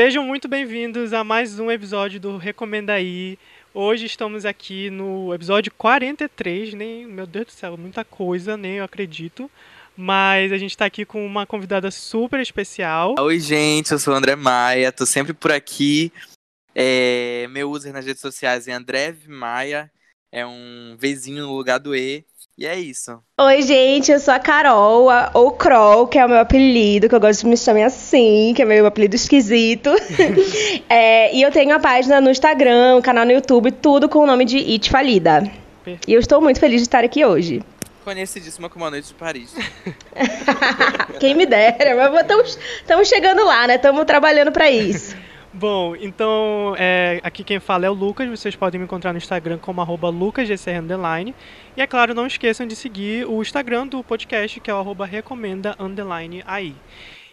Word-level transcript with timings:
Sejam 0.00 0.24
muito 0.24 0.46
bem-vindos 0.46 1.12
a 1.12 1.24
mais 1.24 1.58
um 1.58 1.72
episódio 1.72 2.20
do 2.20 2.36
Recomenda 2.36 2.92
Aí. 2.92 3.36
Hoje 3.74 4.06
estamos 4.06 4.44
aqui 4.46 4.90
no 4.90 5.34
episódio 5.34 5.72
43, 5.76 6.72
nem, 6.72 7.04
meu 7.04 7.26
Deus 7.26 7.46
do 7.46 7.50
céu, 7.50 7.76
muita 7.76 8.04
coisa, 8.04 8.56
nem 8.56 8.74
eu 8.74 8.84
acredito. 8.84 9.50
Mas 9.96 10.52
a 10.52 10.56
gente 10.56 10.70
está 10.70 10.84
aqui 10.84 11.04
com 11.04 11.26
uma 11.26 11.44
convidada 11.44 11.90
super 11.90 12.38
especial. 12.38 13.16
Oi, 13.18 13.40
gente, 13.40 13.90
eu 13.90 13.98
sou 13.98 14.14
o 14.14 14.16
André 14.16 14.36
Maia, 14.36 14.92
tô 14.92 15.04
sempre 15.04 15.34
por 15.34 15.50
aqui. 15.50 16.12
É, 16.72 17.48
meu 17.50 17.68
user 17.68 17.92
nas 17.92 18.06
redes 18.06 18.22
sociais 18.22 18.68
é 18.68 18.72
André 18.72 19.16
Maia, 19.26 19.90
é 20.30 20.46
um 20.46 20.96
vizinho 20.96 21.44
no 21.44 21.56
lugar 21.56 21.78
do 21.78 21.96
E. 21.96 22.24
E 22.58 22.66
é 22.66 22.76
isso. 22.76 23.16
Oi, 23.40 23.62
gente, 23.62 24.10
eu 24.10 24.18
sou 24.18 24.34
a 24.34 24.40
Carol, 24.40 25.08
a, 25.08 25.30
ou 25.32 25.52
Kroll, 25.52 26.08
que 26.08 26.18
é 26.18 26.26
o 26.26 26.28
meu 26.28 26.40
apelido, 26.40 27.08
que 27.08 27.14
eu 27.14 27.20
gosto 27.20 27.42
de 27.42 27.46
me 27.46 27.56
chamar 27.56 27.84
assim, 27.84 28.52
que 28.52 28.62
é 28.62 28.64
meu 28.64 28.84
apelido 28.84 29.14
esquisito. 29.14 29.90
é, 30.90 31.32
e 31.32 31.40
eu 31.40 31.52
tenho 31.52 31.72
a 31.72 31.78
página 31.78 32.20
no 32.20 32.28
Instagram, 32.28 32.96
um 32.96 33.00
canal 33.00 33.24
no 33.24 33.30
YouTube, 33.30 33.70
tudo 33.70 34.08
com 34.08 34.18
o 34.18 34.26
nome 34.26 34.44
de 34.44 34.58
It 34.58 34.90
Falida. 34.90 35.48
E 36.04 36.12
eu 36.12 36.18
estou 36.18 36.40
muito 36.40 36.58
feliz 36.58 36.80
de 36.80 36.88
estar 36.88 37.04
aqui 37.04 37.24
hoje. 37.24 37.62
Conhecidíssima 38.04 38.68
como 38.68 38.86
a 38.86 38.90
Noite 38.90 39.06
de 39.06 39.14
Paris. 39.14 39.54
Quem 41.20 41.36
me 41.36 41.46
dera, 41.46 42.10
mas 42.10 42.58
estamos 42.80 43.08
chegando 43.08 43.44
lá, 43.44 43.68
né? 43.68 43.76
Estamos 43.76 44.04
trabalhando 44.04 44.50
para 44.50 44.68
isso. 44.68 45.16
Bom, 45.52 45.96
então 45.96 46.74
é, 46.78 47.20
aqui 47.22 47.42
quem 47.42 47.58
fala 47.58 47.86
é 47.86 47.90
o 47.90 47.94
Lucas. 47.94 48.28
Vocês 48.28 48.54
podem 48.54 48.78
me 48.78 48.84
encontrar 48.84 49.12
no 49.12 49.18
Instagram 49.18 49.58
como 49.58 49.80
arroba 49.80 50.08
lucasgcr 50.10 50.78
underline. 50.78 51.34
E 51.76 51.80
é 51.80 51.86
claro, 51.86 52.14
não 52.14 52.26
esqueçam 52.26 52.66
de 52.66 52.76
seguir 52.76 53.26
o 53.26 53.40
Instagram 53.40 53.86
do 53.86 54.04
podcast, 54.04 54.60
que 54.60 54.70
é 54.70 54.74
o 54.74 54.76
arroba 54.76 55.06
recomenda 55.06 55.74
underline 55.78 56.42
aí. 56.46 56.74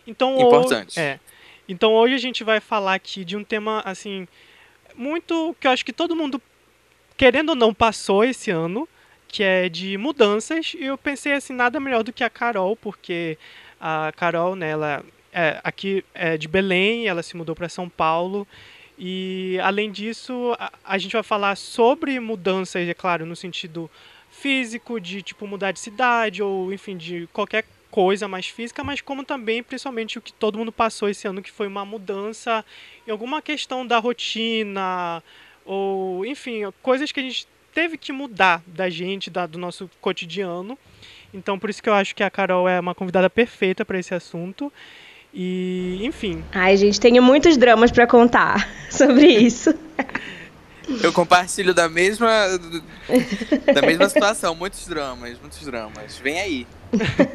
Então, 0.08 0.40
Importante. 0.40 1.00
é, 1.00 1.20
então 1.68 1.94
hoje 1.94 2.14
a 2.14 2.20
gente 2.20 2.44
vai 2.44 2.60
falar 2.60 2.94
aqui 2.94 3.26
de 3.26 3.36
um 3.36 3.44
tema 3.44 3.82
assim 3.84 4.28
muito 4.96 5.56
que 5.60 5.68
eu 5.68 5.72
acho 5.72 5.84
que 5.84 5.92
todo 5.92 6.16
mundo 6.16 6.42
querendo 7.18 7.50
ou 7.50 7.56
não 7.56 7.74
passou 7.74 8.24
esse 8.24 8.50
ano, 8.50 8.88
que 9.28 9.44
é 9.44 9.68
de 9.68 9.98
mudanças. 9.98 10.74
E 10.74 10.86
eu 10.86 10.98
pensei 10.98 11.34
assim 11.34 11.54
nada 11.54 11.80
melhor 11.82 12.04
do 12.04 12.14
que 12.14 12.24
a 12.24 12.30
Carol, 12.30 12.78
porque 12.78 13.38
a 13.80 14.14
Carol, 14.16 14.56
né, 14.56 14.70
ela 14.70 15.04
é, 15.36 15.60
aqui 15.66 16.06
é 16.14 16.38
de 16.38 16.48
Belém, 16.48 17.08
ela 17.08 17.22
se 17.22 17.36
mudou 17.36 17.54
para 17.54 17.68
São 17.68 17.90
Paulo. 17.90 18.48
E 18.98 19.60
além 19.62 19.92
disso, 19.92 20.56
a, 20.58 20.72
a, 20.86 20.98
gente 20.98 21.12
vai 21.12 21.24
falar 21.24 21.58
sobre 21.58 22.18
mudanças, 22.22 22.88
é 22.88 22.94
claro, 22.94 23.26
no 23.26 23.36
sentido 23.36 23.92
físico, 24.32 24.98
de 24.98 25.22
tipo 25.22 25.46
mudar 25.46 25.74
de 25.74 25.82
cidade, 25.82 26.42
ou 26.42 26.72
enfim, 26.72 26.96
de 26.96 27.28
qualquer 27.34 27.66
coisa 27.92 28.30
mais 28.30 28.48
física, 28.48 28.82
mas 28.82 29.02
como 29.02 29.26
também, 29.26 29.62
principalmente, 29.62 30.18
o 30.18 30.22
que 30.22 30.32
todo 30.32 30.58
mundo 30.58 30.72
passou 30.72 31.10
esse 31.10 31.28
ano, 31.28 31.42
que 31.42 31.52
foi 31.52 31.68
uma 31.68 31.84
mudança 31.84 32.64
em 33.06 33.12
alguma 33.12 33.42
questão 33.42 33.86
da 33.86 34.00
rotina, 34.00 35.22
ou 35.66 36.26
enfim, 36.26 36.62
coisas 36.82 37.12
que 37.12 37.20
a 37.20 37.24
gente 37.24 37.46
teve 37.74 37.98
que 37.98 38.14
mudar 38.14 38.64
da 38.66 38.90
gente, 38.90 39.30
da, 39.30 39.46
do 39.46 39.60
nosso 39.60 39.90
cotidiano. 40.00 40.80
Então, 41.34 41.60
por 41.60 41.70
isso 41.70 41.84
que 41.84 41.90
eu 41.90 41.94
acho 41.94 42.16
que 42.16 42.24
a 42.24 42.30
Carol 42.30 42.70
é 42.70 42.80
uma 42.80 42.96
convidada 42.96 43.30
perfeita 43.30 43.84
para 43.84 44.00
esse 44.00 44.14
assunto. 44.14 44.72
E, 45.38 46.00
enfim. 46.02 46.42
Ai, 46.54 46.78
gente, 46.78 46.98
tenho 46.98 47.22
muitos 47.22 47.58
dramas 47.58 47.92
para 47.92 48.08
contar 48.08 48.70
sobre 48.90 49.28
isso. 49.28 49.76
Eu 51.04 51.12
compartilho 51.12 51.74
da 51.74 51.90
mesma 51.90 52.48
da 53.74 53.82
mesma 53.82 54.08
situação, 54.08 54.56
muitos 54.56 54.88
dramas, 54.88 55.38
muitos 55.42 55.62
dramas. 55.66 56.18
Vem 56.20 56.40
aí. 56.40 56.68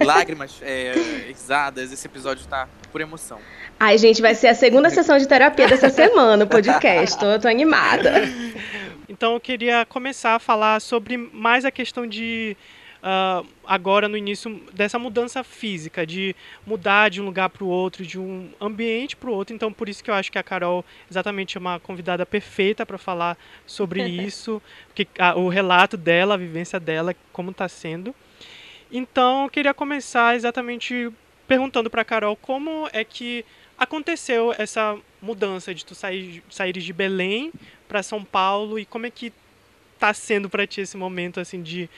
Lágrimas, 0.02 0.58
é, 0.62 0.94
risadas, 1.28 1.92
esse 1.92 2.06
episódio 2.06 2.46
tá 2.46 2.66
por 2.90 3.02
emoção. 3.02 3.38
Ai, 3.78 3.98
gente, 3.98 4.22
vai 4.22 4.34
ser 4.34 4.46
a 4.46 4.54
segunda 4.54 4.88
sessão 4.88 5.18
de 5.18 5.28
terapia 5.28 5.68
dessa 5.68 5.90
semana, 5.90 6.44
o 6.44 6.48
podcast. 6.48 7.18
Tô, 7.18 7.38
tô 7.38 7.48
animada. 7.48 8.22
Então 9.08 9.34
eu 9.34 9.40
queria 9.40 9.84
começar 9.84 10.36
a 10.36 10.38
falar 10.38 10.80
sobre 10.80 11.16
mais 11.16 11.64
a 11.64 11.70
questão 11.70 12.06
de 12.06 12.56
uh, 13.02 13.46
agora 13.66 14.08
no 14.08 14.16
início 14.16 14.60
dessa 14.72 14.98
mudança 14.98 15.42
física, 15.42 16.06
de 16.06 16.34
mudar 16.66 17.08
de 17.08 17.20
um 17.20 17.24
lugar 17.24 17.48
para 17.50 17.64
o 17.64 17.68
outro, 17.68 18.04
de 18.04 18.18
um 18.18 18.50
ambiente 18.60 19.16
para 19.16 19.30
o 19.30 19.34
outro. 19.34 19.54
Então, 19.54 19.72
por 19.72 19.88
isso 19.88 20.02
que 20.02 20.10
eu 20.10 20.14
acho 20.14 20.30
que 20.30 20.38
a 20.38 20.42
Carol 20.42 20.84
exatamente 21.10 21.56
é 21.56 21.60
uma 21.60 21.80
convidada 21.80 22.24
perfeita 22.24 22.84
para 22.84 22.98
falar 22.98 23.36
sobre 23.66 24.02
isso, 24.08 24.62
que, 24.94 25.02
uh, 25.02 25.38
o 25.38 25.48
relato 25.48 25.96
dela, 25.96 26.34
a 26.34 26.38
vivência 26.38 26.78
dela, 26.78 27.14
como 27.32 27.50
está 27.50 27.68
sendo. 27.68 28.14
Então, 28.90 29.44
eu 29.44 29.50
queria 29.50 29.72
começar 29.72 30.34
exatamente 30.34 31.10
perguntando 31.46 31.90
para 31.90 32.02
a 32.02 32.04
Carol 32.04 32.36
como 32.36 32.88
é 32.92 33.04
que 33.04 33.44
aconteceu 33.78 34.54
essa 34.58 34.96
mudança 35.22 35.74
de 35.74 35.84
tu 35.84 35.94
sair, 35.94 36.42
sair 36.50 36.72
de 36.72 36.92
Belém 36.92 37.52
para 37.88 38.02
São 38.02 38.24
Paulo 38.24 38.78
e 38.78 38.84
como 38.84 39.06
é 39.06 39.10
que 39.10 39.32
está 39.94 40.14
sendo 40.14 40.48
para 40.48 40.66
ti 40.66 40.80
esse 40.80 40.96
momento 40.96 41.40
assim 41.40 41.62
de 41.62 41.88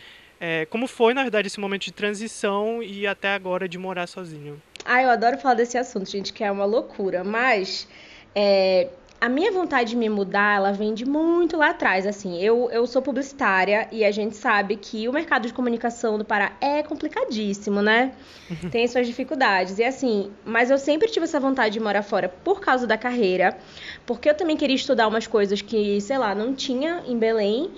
é, 0.45 0.67
como 0.67 0.89
foi, 0.89 1.15
na 1.15 1.23
verdade, 1.23 1.47
esse 1.47 1.61
momento 1.61 1.85
de 1.85 1.93
transição 1.93 2.83
e 2.83 3.07
até 3.07 3.33
agora 3.33 3.69
de 3.69 3.79
morar 3.79 4.09
sozinho? 4.09 4.61
Ah, 4.85 5.01
eu 5.01 5.09
adoro 5.09 5.39
falar 5.39 5.55
desse 5.55 5.79
assunto, 5.79 6.11
gente, 6.11 6.33
que 6.33 6.43
é 6.43 6.51
uma 6.51 6.65
loucura. 6.65 7.23
Mas 7.23 7.87
é, 8.35 8.89
a 9.21 9.29
minha 9.29 9.53
vontade 9.53 9.91
de 9.91 9.97
me 9.97 10.09
mudar, 10.09 10.57
ela 10.57 10.73
vem 10.73 10.95
de 10.95 11.05
muito 11.05 11.57
lá 11.57 11.71
atrás. 11.71 12.09
Assim, 12.09 12.43
eu, 12.43 12.69
eu 12.73 12.85
sou 12.89 13.01
publicitária 13.01 13.87
e 13.93 14.05
a 14.05 14.11
gente 14.11 14.35
sabe 14.35 14.75
que 14.75 15.09
o 15.09 15.13
mercado 15.13 15.47
de 15.47 15.55
comunicação 15.55 16.19
do 16.19 16.25
Pará 16.25 16.57
é 16.61 16.83
complicadíssimo, 16.83 17.81
né? 17.81 18.11
Tem 18.73 18.89
suas 18.89 19.07
dificuldades. 19.07 19.79
E 19.79 19.85
assim, 19.85 20.33
mas 20.45 20.73
eu 20.73 20.79
sempre 20.79 21.07
tive 21.09 21.23
essa 21.23 21.39
vontade 21.39 21.75
de 21.75 21.79
morar 21.79 22.03
fora 22.03 22.29
por 22.29 22.61
causa 22.61 22.85
da 22.85 22.99
carreira, 22.99 23.57
porque 24.05 24.29
eu 24.29 24.35
também 24.35 24.57
queria 24.57 24.75
estudar 24.75 25.07
umas 25.07 25.29
coisas 25.29 25.63
que, 25.63 26.01
sei 26.01 26.19
lá, 26.19 26.35
não 26.35 26.53
tinha 26.53 27.05
em 27.07 27.17
Belém. 27.17 27.71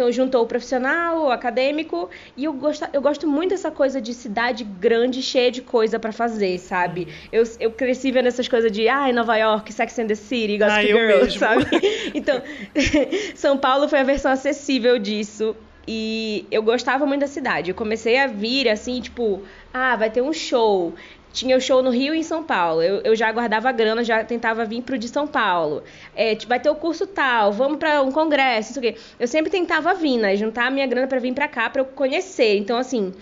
Então 0.00 0.10
juntou 0.10 0.42
o 0.42 0.46
profissional, 0.46 1.24
o 1.24 1.30
acadêmico, 1.30 2.08
e 2.34 2.44
eu 2.44 2.54
gosto, 2.54 2.86
eu 2.90 3.02
gosto 3.02 3.28
muito 3.28 3.50
dessa 3.50 3.70
coisa 3.70 4.00
de 4.00 4.14
cidade 4.14 4.64
grande, 4.64 5.22
cheia 5.22 5.50
de 5.50 5.60
coisa 5.60 5.98
para 5.98 6.10
fazer, 6.10 6.58
sabe? 6.58 7.06
Eu, 7.30 7.44
eu 7.60 7.70
cresci 7.70 8.10
vendo 8.10 8.26
essas 8.26 8.48
coisas 8.48 8.72
de, 8.72 8.88
ai, 8.88 9.10
ah, 9.10 9.12
Nova 9.12 9.36
York, 9.36 9.70
Sex 9.70 9.98
and 9.98 10.06
the 10.06 10.14
City, 10.14 10.56
Gossip 10.56 10.90
ah, 10.90 10.96
Girl, 10.96 11.30
sabe? 11.38 11.66
Então, 12.14 12.40
São 13.36 13.58
Paulo 13.58 13.90
foi 13.90 13.98
a 13.98 14.02
versão 14.02 14.32
acessível 14.32 14.98
disso. 14.98 15.54
E 15.86 16.46
eu 16.50 16.62
gostava 16.62 17.04
muito 17.04 17.20
da 17.20 17.26
cidade. 17.26 17.70
Eu 17.70 17.74
comecei 17.74 18.16
a 18.16 18.26
vir 18.26 18.68
assim, 18.68 19.00
tipo, 19.00 19.42
ah, 19.72 19.96
vai 19.96 20.08
ter 20.08 20.22
um 20.22 20.32
show 20.32 20.94
tinha 21.32 21.56
o 21.56 21.60
show 21.60 21.82
no 21.82 21.90
Rio 21.90 22.14
e 22.14 22.18
em 22.18 22.22
São 22.22 22.42
Paulo. 22.42 22.82
Eu, 22.82 23.00
eu 23.02 23.16
já 23.16 23.30
guardava 23.30 23.70
grana, 23.72 24.02
já 24.02 24.24
tentava 24.24 24.64
vir 24.64 24.82
pro 24.82 24.98
de 24.98 25.08
São 25.08 25.26
Paulo. 25.26 25.82
É, 26.14 26.36
vai 26.46 26.58
ter 26.58 26.70
o 26.70 26.74
curso 26.74 27.06
tal, 27.06 27.52
vamos 27.52 27.78
para 27.78 28.02
um 28.02 28.10
congresso, 28.10 28.70
isso 28.70 28.78
aqui. 28.78 28.96
Eu 29.18 29.28
sempre 29.28 29.50
tentava 29.50 29.94
vir, 29.94 30.18
né? 30.18 30.36
Juntar 30.36 30.66
a 30.66 30.70
minha 30.70 30.86
grana 30.86 31.06
para 31.06 31.18
vir 31.18 31.32
para 31.32 31.48
cá, 31.48 31.70
para 31.70 31.82
eu 31.82 31.86
conhecer. 31.86 32.56
Então, 32.56 32.76
assim, 32.76 33.12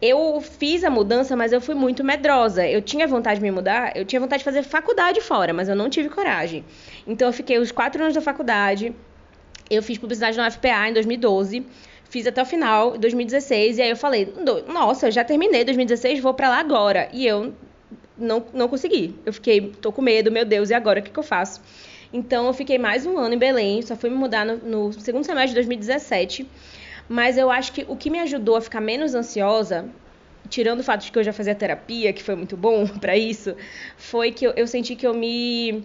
eu 0.00 0.40
fiz 0.40 0.84
a 0.84 0.90
mudança, 0.90 1.36
mas 1.36 1.52
eu 1.52 1.60
fui 1.60 1.74
muito 1.74 2.02
medrosa. 2.02 2.66
Eu 2.66 2.80
tinha 2.80 3.06
vontade 3.06 3.40
de 3.40 3.42
me 3.42 3.50
mudar, 3.50 3.96
eu 3.96 4.04
tinha 4.04 4.20
vontade 4.20 4.40
de 4.40 4.44
fazer 4.44 4.62
faculdade 4.62 5.20
fora, 5.20 5.52
mas 5.52 5.68
eu 5.68 5.76
não 5.76 5.90
tive 5.90 6.08
coragem. 6.08 6.64
Então, 7.06 7.28
eu 7.28 7.32
fiquei 7.32 7.58
os 7.58 7.70
quatro 7.70 8.02
anos 8.02 8.14
da 8.14 8.20
faculdade. 8.20 8.94
Eu 9.68 9.82
fiz 9.82 9.98
publicidade 9.98 10.36
no 10.36 10.50
FPA 10.50 10.88
em 10.88 10.92
2012 10.92 11.64
fiz 12.10 12.26
até 12.26 12.42
o 12.42 12.44
final, 12.44 12.98
2016, 12.98 13.78
e 13.78 13.82
aí 13.82 13.90
eu 13.90 13.96
falei, 13.96 14.32
nossa, 14.68 15.06
eu 15.06 15.12
já 15.12 15.24
terminei 15.24 15.64
2016, 15.64 16.20
vou 16.20 16.34
para 16.34 16.48
lá 16.48 16.58
agora. 16.58 17.08
E 17.12 17.24
eu 17.24 17.54
não, 18.18 18.44
não 18.52 18.68
consegui. 18.68 19.14
Eu 19.24 19.32
fiquei, 19.32 19.72
tô 19.80 19.92
com 19.92 20.02
medo, 20.02 20.30
meu 20.30 20.44
Deus, 20.44 20.70
e 20.70 20.74
agora 20.74 21.00
o 21.00 21.02
que, 21.02 21.10
que 21.10 21.18
eu 21.18 21.22
faço? 21.22 21.62
Então 22.12 22.48
eu 22.48 22.52
fiquei 22.52 22.76
mais 22.76 23.06
um 23.06 23.16
ano 23.16 23.34
em 23.34 23.38
Belém, 23.38 23.80
só 23.80 23.94
fui 23.94 24.10
me 24.10 24.16
mudar 24.16 24.44
no, 24.44 24.56
no 24.56 24.92
segundo 24.92 25.24
semestre 25.24 25.50
de 25.50 25.54
2017. 25.54 26.46
Mas 27.08 27.38
eu 27.38 27.48
acho 27.48 27.72
que 27.72 27.86
o 27.88 27.96
que 27.96 28.10
me 28.10 28.18
ajudou 28.18 28.56
a 28.56 28.60
ficar 28.60 28.80
menos 28.80 29.14
ansiosa 29.14 29.88
tirando 30.48 30.80
o 30.80 30.82
fato 30.82 31.04
de 31.04 31.12
que 31.12 31.18
eu 31.18 31.22
já 31.22 31.32
fazia 31.32 31.54
terapia, 31.54 32.12
que 32.12 32.22
foi 32.22 32.34
muito 32.34 32.56
bom 32.56 32.86
para 32.98 33.16
isso, 33.16 33.54
foi 33.96 34.32
que 34.32 34.44
eu, 34.44 34.52
eu, 34.56 34.66
senti 34.66 34.96
que 34.96 35.06
eu 35.06 35.14
me 35.14 35.84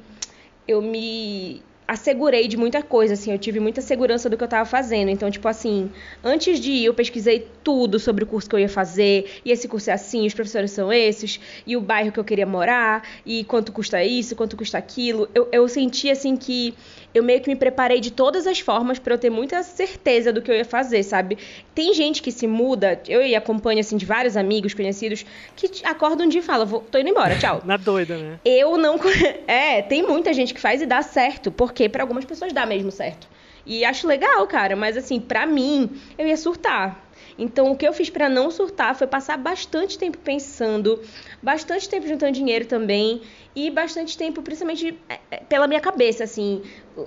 eu 0.67 0.81
me 0.81 1.61
assegurei 1.87 2.47
de 2.47 2.57
muita 2.57 2.81
coisa, 2.81 3.13
assim, 3.13 3.31
eu 3.31 3.37
tive 3.37 3.59
muita 3.59 3.81
segurança 3.81 4.29
do 4.29 4.37
que 4.37 4.43
eu 4.43 4.45
estava 4.45 4.65
fazendo. 4.65 5.09
Então, 5.09 5.29
tipo 5.29 5.47
assim, 5.47 5.91
antes 6.23 6.59
de 6.59 6.71
ir, 6.71 6.85
eu 6.85 6.93
pesquisei 6.93 7.47
tudo 7.63 7.99
sobre 7.99 8.23
o 8.23 8.27
curso 8.27 8.49
que 8.49 8.55
eu 8.55 8.59
ia 8.59 8.69
fazer, 8.69 9.41
e 9.45 9.51
esse 9.51 9.67
curso 9.67 9.89
é 9.89 9.93
assim, 9.93 10.25
os 10.25 10.33
professores 10.33 10.71
são 10.71 10.91
esses, 10.91 11.39
e 11.65 11.77
o 11.77 11.81
bairro 11.81 12.11
que 12.11 12.19
eu 12.19 12.23
queria 12.23 12.45
morar, 12.45 13.07
e 13.25 13.43
quanto 13.43 13.71
custa 13.71 14.03
isso, 14.03 14.35
quanto 14.35 14.57
custa 14.57 14.77
aquilo. 14.77 15.29
Eu, 15.33 15.47
eu 15.51 15.67
senti, 15.67 16.09
assim, 16.09 16.35
que 16.35 16.73
eu 17.15 17.23
meio 17.23 17.39
que 17.39 17.47
me 17.47 17.55
preparei 17.55 18.01
de 18.01 18.11
todas 18.11 18.45
as 18.45 18.59
formas 18.59 18.99
para 18.99 19.13
eu 19.13 19.17
ter 19.17 19.29
muita 19.29 19.63
certeza 19.63 20.33
do 20.33 20.41
que 20.41 20.51
eu 20.51 20.55
ia 20.55 20.65
fazer, 20.65 21.01
sabe? 21.01 21.37
Tem 21.73 21.93
gente 21.93 22.21
que 22.21 22.29
se 22.29 22.45
muda, 22.45 23.01
eu 23.07 23.21
e 23.25 23.33
acompanho, 23.33 23.79
assim, 23.79 23.95
de 23.95 24.05
vários 24.05 24.35
amigos 24.35 24.73
conhecidos, 24.73 25.25
que 25.55 25.69
acordam 25.85 26.25
um 26.25 26.29
dia 26.29 26.41
e 26.41 26.43
falam, 26.43 26.65
Vou, 26.65 26.81
tô 26.81 26.97
indo 26.97 27.09
embora, 27.09 27.37
tchau. 27.37 27.61
Na 27.65 27.77
doida, 27.77 28.17
né? 28.17 28.39
Eu 28.43 28.77
não... 28.77 28.99
É, 29.47 29.81
tem 29.81 30.03
muita 30.03 30.33
gente 30.33 30.53
que 30.53 30.59
faz 30.59 30.81
e 30.81 30.85
dá 30.85 31.01
certo, 31.01 31.51
porque 31.51 31.87
para 31.87 32.03
algumas 32.03 32.25
pessoas 32.25 32.51
dá 32.51 32.65
mesmo 32.65 32.91
certo. 32.91 33.27
E 33.65 33.85
acho 33.85 34.07
legal, 34.07 34.45
cara, 34.47 34.75
mas 34.75 34.97
assim, 34.97 35.19
pra 35.19 35.45
mim, 35.45 35.89
eu 36.17 36.27
ia 36.27 36.35
surtar. 36.35 37.05
Então, 37.37 37.71
o 37.71 37.77
que 37.77 37.87
eu 37.87 37.93
fiz 37.93 38.09
para 38.09 38.29
não 38.29 38.49
surtar 38.51 38.95
foi 38.95 39.07
passar 39.07 39.37
bastante 39.37 39.97
tempo 39.97 40.17
pensando, 40.17 41.01
bastante 41.41 41.87
tempo 41.87 42.07
juntando 42.07 42.31
dinheiro 42.31 42.65
também 42.65 43.21
e 43.55 43.69
bastante 43.69 44.17
tempo, 44.17 44.41
principalmente 44.41 44.99
é, 45.07 45.19
é, 45.31 45.37
pela 45.37 45.65
minha 45.65 45.79
cabeça, 45.79 46.25
assim, 46.25 46.61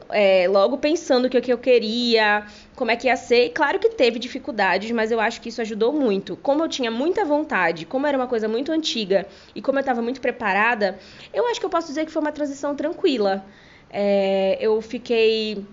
é, 0.08 0.48
logo 0.48 0.78
pensando 0.78 1.26
o 1.26 1.30
que, 1.30 1.40
que 1.40 1.52
eu 1.52 1.58
queria, 1.58 2.46
como 2.74 2.90
é 2.90 2.96
que 2.96 3.06
ia 3.06 3.16
ser. 3.16 3.46
E 3.46 3.50
claro 3.50 3.78
que 3.78 3.90
teve 3.90 4.18
dificuldades, 4.18 4.90
mas 4.92 5.10
eu 5.10 5.20
acho 5.20 5.40
que 5.40 5.50
isso 5.50 5.60
ajudou 5.60 5.92
muito. 5.92 6.36
Como 6.36 6.64
eu 6.64 6.68
tinha 6.68 6.90
muita 6.90 7.24
vontade, 7.24 7.84
como 7.84 8.06
era 8.06 8.16
uma 8.16 8.26
coisa 8.26 8.48
muito 8.48 8.72
antiga 8.72 9.26
e 9.54 9.60
como 9.60 9.78
eu 9.78 9.80
estava 9.80 10.00
muito 10.00 10.20
preparada, 10.20 10.98
eu 11.34 11.46
acho 11.48 11.60
que 11.60 11.66
eu 11.66 11.70
posso 11.70 11.88
dizer 11.88 12.06
que 12.06 12.12
foi 12.12 12.22
uma 12.22 12.32
transição 12.32 12.74
tranquila. 12.74 13.44
É, 13.90 14.56
eu 14.60 14.80
fiquei 14.80 15.66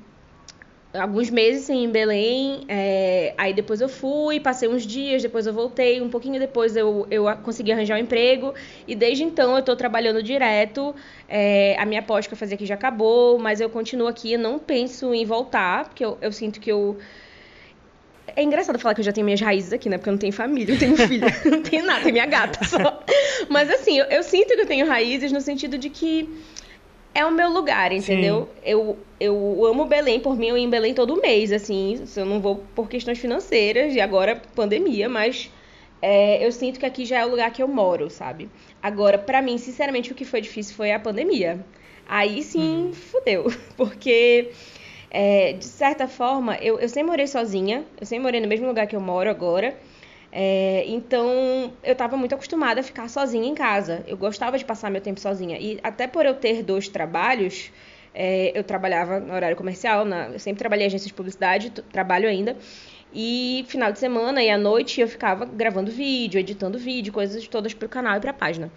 alguns 1.00 1.30
meses 1.30 1.70
em 1.70 1.90
Belém, 1.90 2.62
é, 2.68 3.34
aí 3.38 3.54
depois 3.54 3.82
eu 3.82 3.90
fui, 3.90 4.40
passei 4.40 4.68
uns 4.68 4.86
dias, 4.86 5.22
depois 5.22 5.46
eu 5.46 5.54
voltei, 5.54 6.02
um 6.02 6.10
pouquinho 6.10 6.40
depois 6.40 6.76
eu, 6.76 7.08
eu 7.10 7.26
consegui 7.38 7.72
arranjar 7.72 7.96
um 7.96 8.00
emprego, 8.00 8.54
e 8.88 8.96
desde 8.96 9.24
então 9.24 9.54
eu 9.54 9.60
estou 9.60 9.76
trabalhando 9.76 10.22
direto, 10.22 10.96
é, 11.28 11.76
a 11.78 11.86
minha 11.86 12.02
pós 12.02 12.28
que 12.28 12.34
eu 12.34 12.38
fazia 12.38 12.56
aqui 12.56 12.66
já 12.66 12.76
acabou, 12.76 13.38
mas 13.38 13.62
eu 13.62 13.70
continuo 13.70 14.08
aqui, 14.08 14.34
eu 14.34 14.40
não 14.40 14.60
penso 14.60 15.14
em 15.14 15.26
voltar, 15.26 15.86
porque 15.86 16.04
eu, 16.04 16.18
eu 16.22 16.32
sinto 16.32 16.60
que 16.60 16.72
eu... 16.72 16.98
É 18.36 18.44
engraçado 18.44 18.78
falar 18.80 18.96
que 18.96 19.02
eu 19.02 19.06
já 19.06 19.14
tenho 19.14 19.24
minhas 19.24 19.40
raízes 19.40 19.72
aqui, 19.72 19.88
né? 19.88 19.98
Porque 19.98 20.10
eu 20.10 20.14
não 20.14 20.18
tenho 20.20 20.34
família, 20.34 20.74
não 20.74 20.80
tenho 20.80 20.98
filha, 20.98 21.28
não 21.46 21.62
tenho 21.62 21.86
nada, 21.86 22.02
tenho 22.02 22.14
minha 22.14 22.26
gata 22.26 22.66
só. 22.66 23.02
Mas 23.48 23.70
assim, 23.70 23.98
eu, 23.98 24.06
eu 24.06 24.24
sinto 24.24 24.48
que 24.56 24.62
eu 24.62 24.66
tenho 24.66 24.86
raízes 24.86 25.32
no 25.32 25.40
sentido 25.40 25.78
de 25.78 25.90
que 25.90 26.28
é 27.16 27.26
o 27.26 27.32
meu 27.32 27.50
lugar, 27.50 27.94
entendeu? 27.94 28.50
Eu, 28.62 28.98
eu 29.18 29.66
amo 29.66 29.86
Belém, 29.86 30.20
por 30.20 30.38
mim 30.38 30.50
eu 30.50 30.58
ia 30.58 30.64
em 30.66 30.70
Belém 30.70 30.94
todo 30.94 31.20
mês, 31.22 31.54
assim, 31.54 32.04
eu 32.14 32.26
não 32.26 32.42
vou 32.42 32.62
por 32.76 32.90
questões 32.90 33.18
financeiras 33.18 33.96
e 33.96 34.02
agora 34.02 34.42
pandemia, 34.54 35.08
mas 35.08 35.50
é, 36.02 36.46
eu 36.46 36.52
sinto 36.52 36.78
que 36.78 36.86
aqui 36.86 37.06
já 37.06 37.20
é 37.20 37.26
o 37.26 37.30
lugar 37.30 37.52
que 37.54 37.64
eu 37.64 37.70
moro, 37.70 38.10
sabe? 38.10 38.50
Agora, 38.84 39.18
para 39.18 39.42
mim, 39.42 39.58
sinceramente, 39.58 40.12
o 40.12 40.16
que 40.16 40.26
foi 40.26 40.42
difícil 40.42 40.76
foi 40.76 40.92
a 40.92 41.00
pandemia. 41.00 41.66
Aí 42.06 42.44
sim, 42.44 42.90
hum. 42.90 42.94
fudeu, 42.94 43.46
porque 43.78 44.52
é, 45.10 45.54
de 45.54 45.66
certa 45.66 46.10
forma, 46.10 46.58
eu, 46.58 46.78
eu 46.80 46.90
sempre 46.90 47.10
morei 47.10 47.28
sozinha, 47.28 47.86
eu 48.00 48.06
sempre 48.06 48.24
morei 48.24 48.42
no 48.42 48.48
mesmo 48.48 48.68
lugar 48.68 48.88
que 48.88 48.96
eu 48.96 49.02
moro 49.02 49.30
agora. 49.30 49.74
É, 50.38 50.84
então, 50.88 51.72
eu 51.82 51.94
estava 51.94 52.18
muito 52.18 52.36
acostumada 52.36 52.82
a 52.82 52.84
ficar 52.84 53.08
sozinha 53.08 53.48
em 53.48 53.56
casa. 53.56 54.04
Eu 54.06 54.18
gostava 54.18 54.58
de 54.58 54.66
passar 54.66 54.92
meu 54.92 55.00
tempo 55.00 55.18
sozinha. 55.18 55.58
E 55.58 55.80
até 55.82 56.08
por 56.08 56.26
eu 56.26 56.34
ter 56.36 56.62
dois 56.62 56.90
trabalhos, 56.90 57.72
é, 58.14 58.52
eu 58.54 58.62
trabalhava 58.62 59.18
no 59.22 59.34
horário 59.34 59.56
comercial, 59.56 60.04
na, 60.04 60.28
eu 60.28 60.40
sempre 60.40 60.60
trabalhei 60.60 60.86
em 60.86 60.88
agência 60.88 61.08
de 61.08 61.14
publicidade, 61.14 61.70
trabalho 61.70 62.28
ainda. 62.28 62.58
E 63.14 63.64
final 63.70 63.94
de 63.94 64.00
semana 64.00 64.44
e 64.44 64.50
à 64.50 64.58
noite 64.58 65.00
eu 65.00 65.08
ficava 65.08 65.46
gravando 65.46 65.90
vídeo, 65.90 66.38
editando 66.38 66.78
vídeo, 66.78 67.14
coisas 67.14 67.48
todas 67.48 67.74
para 67.74 67.86
o 67.86 67.90
canal 67.90 68.18
e 68.18 68.20
para 68.20 68.32
a 68.32 68.34
página. 68.34 68.70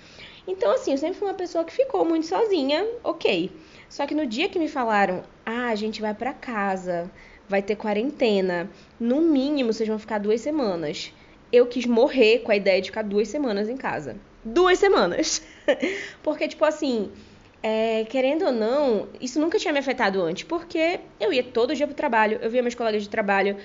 Então, 0.47 0.71
assim, 0.71 0.93
eu 0.93 0.99
sempre 0.99 1.19
fui 1.19 1.27
uma 1.27 1.35
pessoa 1.35 1.65
que 1.65 1.73
ficou 1.73 2.05
muito 2.05 2.27
sozinha, 2.29 2.87
ok. 3.03 3.51
Só 3.89 4.07
que 4.07 4.15
no 4.15 4.27
dia 4.27 4.49
que 4.49 4.61
me 4.61 4.69
falaram, 4.69 5.25
ah, 5.45 5.71
a 5.71 5.75
gente 5.75 6.01
vai 6.01 6.15
para 6.15 6.33
casa, 6.33 7.11
vai 7.49 7.63
ter 7.63 7.75
quarentena, 7.75 8.71
no 9.01 9.21
mínimo 9.21 9.73
vocês 9.73 9.89
vão 9.89 9.99
ficar 9.99 10.19
duas 10.19 10.41
semanas 10.41 11.13
eu 11.53 11.67
quis 11.67 11.87
morrer 11.87 12.41
com 12.41 12.53
a 12.53 12.57
ideia 12.57 12.81
de 12.81 12.89
ficar 12.89 13.03
duas 13.03 13.29
semanas 13.29 13.69
em 13.69 13.77
casa. 13.77 14.17
Duas 14.45 14.79
semanas! 14.79 15.43
porque, 16.23 16.49
tipo 16.49 16.65
assim, 16.65 17.11
é, 17.63 18.05
querendo 18.05 18.45
ou 18.47 18.53
não, 18.53 19.09
isso 19.21 19.41
nunca 19.41 19.59
tinha 19.59 19.73
me 19.73 19.79
afetado 19.79 20.23
antes, 20.23 20.45
porque 20.45 21.01
eu 21.19 21.33
ia 21.33 21.43
todo 21.43 21.75
dia 21.75 21.87
pro 21.87 21.95
trabalho, 21.95 22.39
eu 22.41 22.51
via 22.51 22.63
meus 22.63 22.75
colegas 22.75 23.03
de 23.03 23.09
trabalho, 23.09 23.57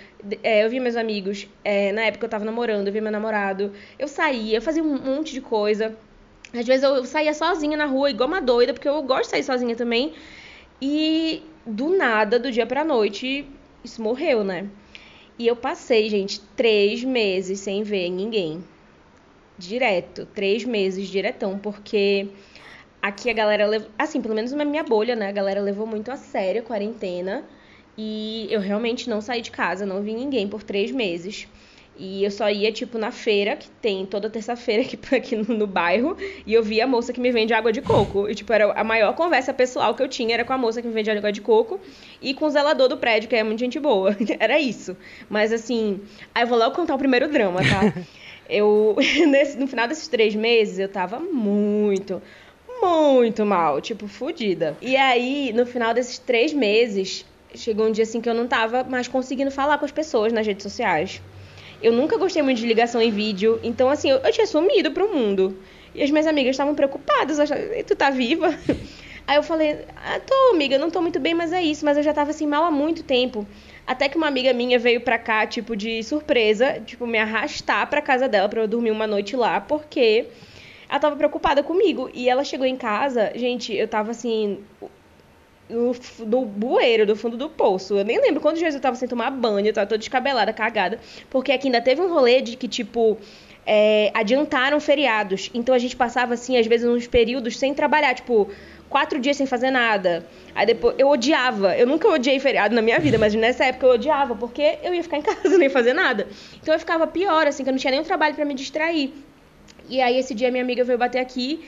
é, 0.42 0.66
eu 0.66 0.70
via 0.70 0.82
meus 0.82 0.96
amigos, 0.96 1.48
é, 1.64 1.92
na 1.92 2.02
época 2.04 2.26
eu 2.26 2.30
tava 2.30 2.44
namorando, 2.44 2.88
eu 2.88 2.94
via 2.94 3.02
meu 3.02 3.12
namorado, 3.12 3.72
eu 4.00 4.08
saía, 4.08 4.58
eu 4.58 4.62
fazia 4.62 4.84
um 4.84 4.98
monte 4.98 5.34
de 5.34 5.42
coisa. 5.42 5.96
Às 6.54 6.68
vezes 6.68 6.84
eu 6.84 7.04
saía 7.06 7.34
sozinha 7.34 7.76
na 7.76 7.86
rua, 7.86 8.10
igual 8.10 8.30
uma 8.30 8.42
doida, 8.42 8.74
porque 8.74 8.88
eu 8.88 9.02
gosto 9.02 9.24
de 9.24 9.30
sair 9.30 9.44
sozinha 9.44 9.76
também. 9.76 10.14
E 10.82 11.44
do 11.66 11.90
nada, 11.90 12.38
do 12.38 12.52
dia 12.52 12.66
pra 12.66 12.84
noite, 12.84 13.48
isso 13.84 14.02
morreu, 14.02 14.44
né? 14.44 14.68
E 15.38 15.48
eu 15.48 15.56
passei, 15.56 16.10
gente, 16.10 16.40
três 16.56 17.04
meses 17.04 17.60
sem 17.60 17.84
ver 17.84 18.10
ninguém. 18.10 18.64
Direto, 19.58 20.26
três 20.28 20.64
meses 20.64 21.08
diretão, 21.08 21.58
porque 21.58 22.28
aqui 23.02 23.30
a 23.30 23.34
galera 23.34 23.66
levou. 23.66 23.90
Assim, 23.98 24.22
pelo 24.22 24.36
menos 24.36 24.52
na 24.52 24.66
minha 24.66 24.84
bolha, 24.84 25.16
né? 25.16 25.30
A 25.30 25.32
galera 25.32 25.62
levou 25.62 25.88
muito 25.88 26.12
a 26.12 26.18
sério 26.18 26.62
a 26.62 26.66
quarentena. 26.66 27.44
E 27.98 28.48
eu 28.50 28.60
realmente 28.60 29.10
não 29.10 29.22
saí 29.22 29.42
de 29.42 29.52
casa, 29.52 29.86
não 29.86 30.02
vi 30.02 30.14
ninguém 30.14 30.48
por 30.48 30.64
três 30.64 30.92
meses. 30.92 31.48
E 31.96 32.24
eu 32.24 32.32
só 32.32 32.50
ia, 32.50 32.72
tipo, 32.72 32.98
na 32.98 33.12
feira, 33.12 33.56
que 33.56 33.70
tem 33.70 34.06
toda 34.06 34.28
terça-feira 34.28 34.82
aqui, 34.82 34.98
aqui 35.16 35.36
no, 35.36 35.56
no, 35.56 35.68
bairro, 35.68 36.18
e 36.46 36.54
eu 36.54 36.64
via 36.64 36.86
a 36.86 36.88
moça 36.88 37.14
que 37.14 37.20
me 37.20 37.32
vende 37.32 37.54
água 37.54 37.72
de 37.72 37.82
coco. 37.82 38.28
E, 38.28 38.34
tipo, 38.34 38.52
era 38.52 38.72
a 38.72 38.84
maior 38.84 39.14
conversa 39.14 39.54
pessoal 39.54 39.94
que 39.94 40.02
eu 40.02 40.08
tinha, 40.08 40.34
era 40.34 40.44
com 40.44 40.54
a 40.54 40.58
moça 40.58 40.82
que 40.82 40.88
me 40.88 40.94
vende 40.94 41.12
água 41.12 41.32
de 41.32 41.42
coco 41.42 41.80
e 42.22 42.34
com 42.34 42.46
o 42.46 42.50
zelador 42.50 42.88
do 42.88 42.98
prédio, 42.98 43.30
que 43.30 43.36
é 43.36 43.44
muito 43.44 43.60
gente 43.60 43.80
boa. 43.80 44.16
era 44.40 44.60
isso. 44.60 44.98
Mas, 45.30 45.54
assim, 45.54 46.02
aí 46.34 46.44
eu 46.44 46.48
vou 46.48 46.58
logo 46.58 46.76
contar 46.76 46.96
o 46.96 46.98
primeiro 46.98 47.28
drama, 47.28 47.60
tá? 47.62 47.94
eu, 48.50 48.96
nesse, 49.30 49.58
no 49.58 49.68
final 49.68 49.88
desses 49.88 50.08
três 50.08 50.34
meses, 50.34 50.80
eu 50.80 50.90
tava 50.90 51.20
muito, 51.20 52.20
muito 52.82 53.46
mal, 53.46 53.80
tipo, 53.80 54.08
fodida. 54.08 54.76
E 54.82 54.98
aí, 54.98 55.54
no 55.54 55.64
final 55.64 55.94
desses 55.94 56.18
três 56.18 56.54
meses, 56.54 57.24
chegou 57.54 57.86
um 57.86 57.92
dia, 57.92 58.04
assim, 58.04 58.20
que 58.20 58.28
eu 58.28 58.34
não 58.34 58.48
tava 58.48 58.84
mais 58.84 59.08
conseguindo 59.08 59.52
falar 59.52 59.78
com 59.78 59.86
as 59.86 59.92
pessoas 59.92 60.34
nas 60.34 60.48
redes 60.48 60.64
sociais. 60.64 61.22
Eu 61.84 61.92
nunca 61.92 62.18
gostei 62.18 62.42
muito 62.42 62.60
de 62.60 62.66
ligação 62.66 63.02
em 63.02 63.12
vídeo, 63.12 63.60
então 63.62 63.90
assim, 63.90 64.10
eu, 64.10 64.18
eu 64.18 64.32
tinha 64.32 64.48
sumido 64.48 64.92
pro 64.92 65.14
mundo. 65.14 65.60
E 65.94 66.02
as 66.02 66.10
minhas 66.10 66.26
amigas 66.26 66.52
estavam 66.52 66.74
preocupadas, 66.74 67.40
achavam, 67.40 67.66
tu 67.86 67.96
tá 67.96 68.10
viva? 68.10 68.58
Aí 69.28 69.38
eu 69.38 69.44
falei, 69.44 69.86
ah, 69.96 70.20
tô, 70.20 70.52
amiga, 70.54 70.78
não 70.78 70.90
tô 70.90 71.02
muito 71.02 71.20
bem, 71.20 71.34
mas 71.34 71.54
é 71.54 71.62
isso. 71.62 71.86
Mas 71.86 71.98
eu 71.98 72.04
já 72.04 72.14
tava 72.14 72.32
assim 72.32 72.48
mal 72.48 72.64
há 72.64 72.72
muito 72.72 73.04
tempo. 73.04 73.48
Até 73.86 74.10
que 74.10 74.18
uma 74.18 74.28
amiga 74.28 74.54
minha 74.54 74.80
veio 74.80 75.02
pra 75.02 75.18
cá, 75.18 75.46
tipo, 75.46 75.76
de 75.76 76.04
surpresa, 76.04 76.82
tipo, 76.86 77.06
me 77.06 77.18
arrastar 77.18 77.90
pra 77.90 78.02
casa 78.02 78.28
dela 78.28 78.50
pra 78.50 78.62
eu 78.62 78.68
dormir 78.68 78.92
uma 78.92 79.08
noite 79.08 79.36
lá, 79.36 79.62
porque 79.62 80.28
ela 80.90 81.00
tava 81.00 81.16
preocupada 81.16 81.64
comigo. 81.64 82.10
E 82.14 82.30
ela 82.30 82.44
chegou 82.44 82.66
em 82.66 82.76
casa, 82.76 83.32
gente, 83.36 83.74
eu 83.74 83.88
tava 83.88 84.12
assim, 84.12 84.60
no, 85.70 85.94
do 86.26 86.46
bueiro, 86.46 87.06
do 87.06 87.16
fundo 87.16 87.38
do 87.38 87.50
poço. 87.50 87.98
Eu 87.98 88.06
nem 88.06 88.20
lembro 88.20 88.54
dias 88.54 88.76
eu 88.76 88.82
tava 88.82 88.96
sem 88.96 89.08
tomar 89.08 89.32
banho, 89.32 89.68
eu 89.68 89.74
tava 89.74 89.88
toda 89.88 89.98
descabelada, 89.98 90.54
cagada. 90.54 91.00
Porque 91.30 91.52
aqui 91.52 91.68
ainda 91.68 91.82
teve 91.82 92.02
um 92.02 92.10
rolê 92.10 92.42
de 92.42 92.56
que, 92.56 92.68
tipo, 92.68 93.18
é, 93.66 94.12
adiantaram 94.14 94.80
feriados. 94.80 95.50
Então 95.54 95.74
a 95.74 95.80
gente 95.80 95.96
passava, 95.96 96.34
assim, 96.34 96.58
às 96.58 96.68
vezes, 96.68 96.88
uns 96.88 97.08
períodos 97.08 97.58
sem 97.58 97.74
trabalhar, 97.74 98.14
tipo, 98.14 98.50
quatro 98.90 99.20
dias 99.20 99.38
sem 99.38 99.48
fazer 99.48 99.72
nada. 99.72 100.26
Aí 100.54 100.66
depois 100.66 100.96
eu 100.98 101.08
odiava. 101.08 101.76
Eu 101.76 101.88
nunca 101.88 102.08
odiei 102.08 102.40
feriado 102.40 102.76
na 102.76 102.82
minha 102.82 103.00
vida, 103.00 103.18
mas 103.18 103.34
nessa 103.34 103.66
época 103.66 103.88
eu 103.88 103.94
odiava, 103.94 104.36
porque 104.36 104.78
eu 104.84 104.94
ia 104.94 105.04
ficar 105.04 105.18
em 105.18 105.22
casa 105.24 105.58
nem 105.58 105.70
fazer 105.70 105.94
nada. 105.94 106.28
Então 106.62 106.74
eu 106.74 106.80
ficava 106.80 107.08
pior, 107.08 107.48
assim, 107.48 107.64
que 107.64 107.70
eu 107.70 107.74
não 107.74 107.80
tinha 107.80 107.92
nenhum 107.92 108.04
trabalho 108.04 108.36
para 108.36 108.46
me 108.46 108.54
distrair. 108.54 109.14
E 109.90 110.02
aí 110.02 110.18
esse 110.18 110.34
dia 110.34 110.52
minha 110.52 110.64
amiga 110.64 110.84
veio 110.84 110.98
bater 110.98 111.20
aqui 111.20 111.64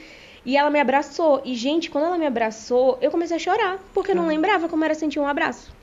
e 0.45 0.55
ela 0.55 0.69
me 0.69 0.79
abraçou. 0.79 1.41
E, 1.43 1.55
gente, 1.55 1.89
quando 1.89 2.05
ela 2.05 2.17
me 2.17 2.25
abraçou, 2.25 2.97
eu 3.01 3.09
comecei 3.09 3.35
a 3.37 3.39
chorar. 3.39 3.79
Porque 3.93 4.11
eu 4.11 4.15
não 4.15 4.27
lembrava 4.27 4.69
como 4.69 4.85
era 4.85 4.93
sentir 4.93 5.19
um 5.19 5.27
abraço. 5.27 5.73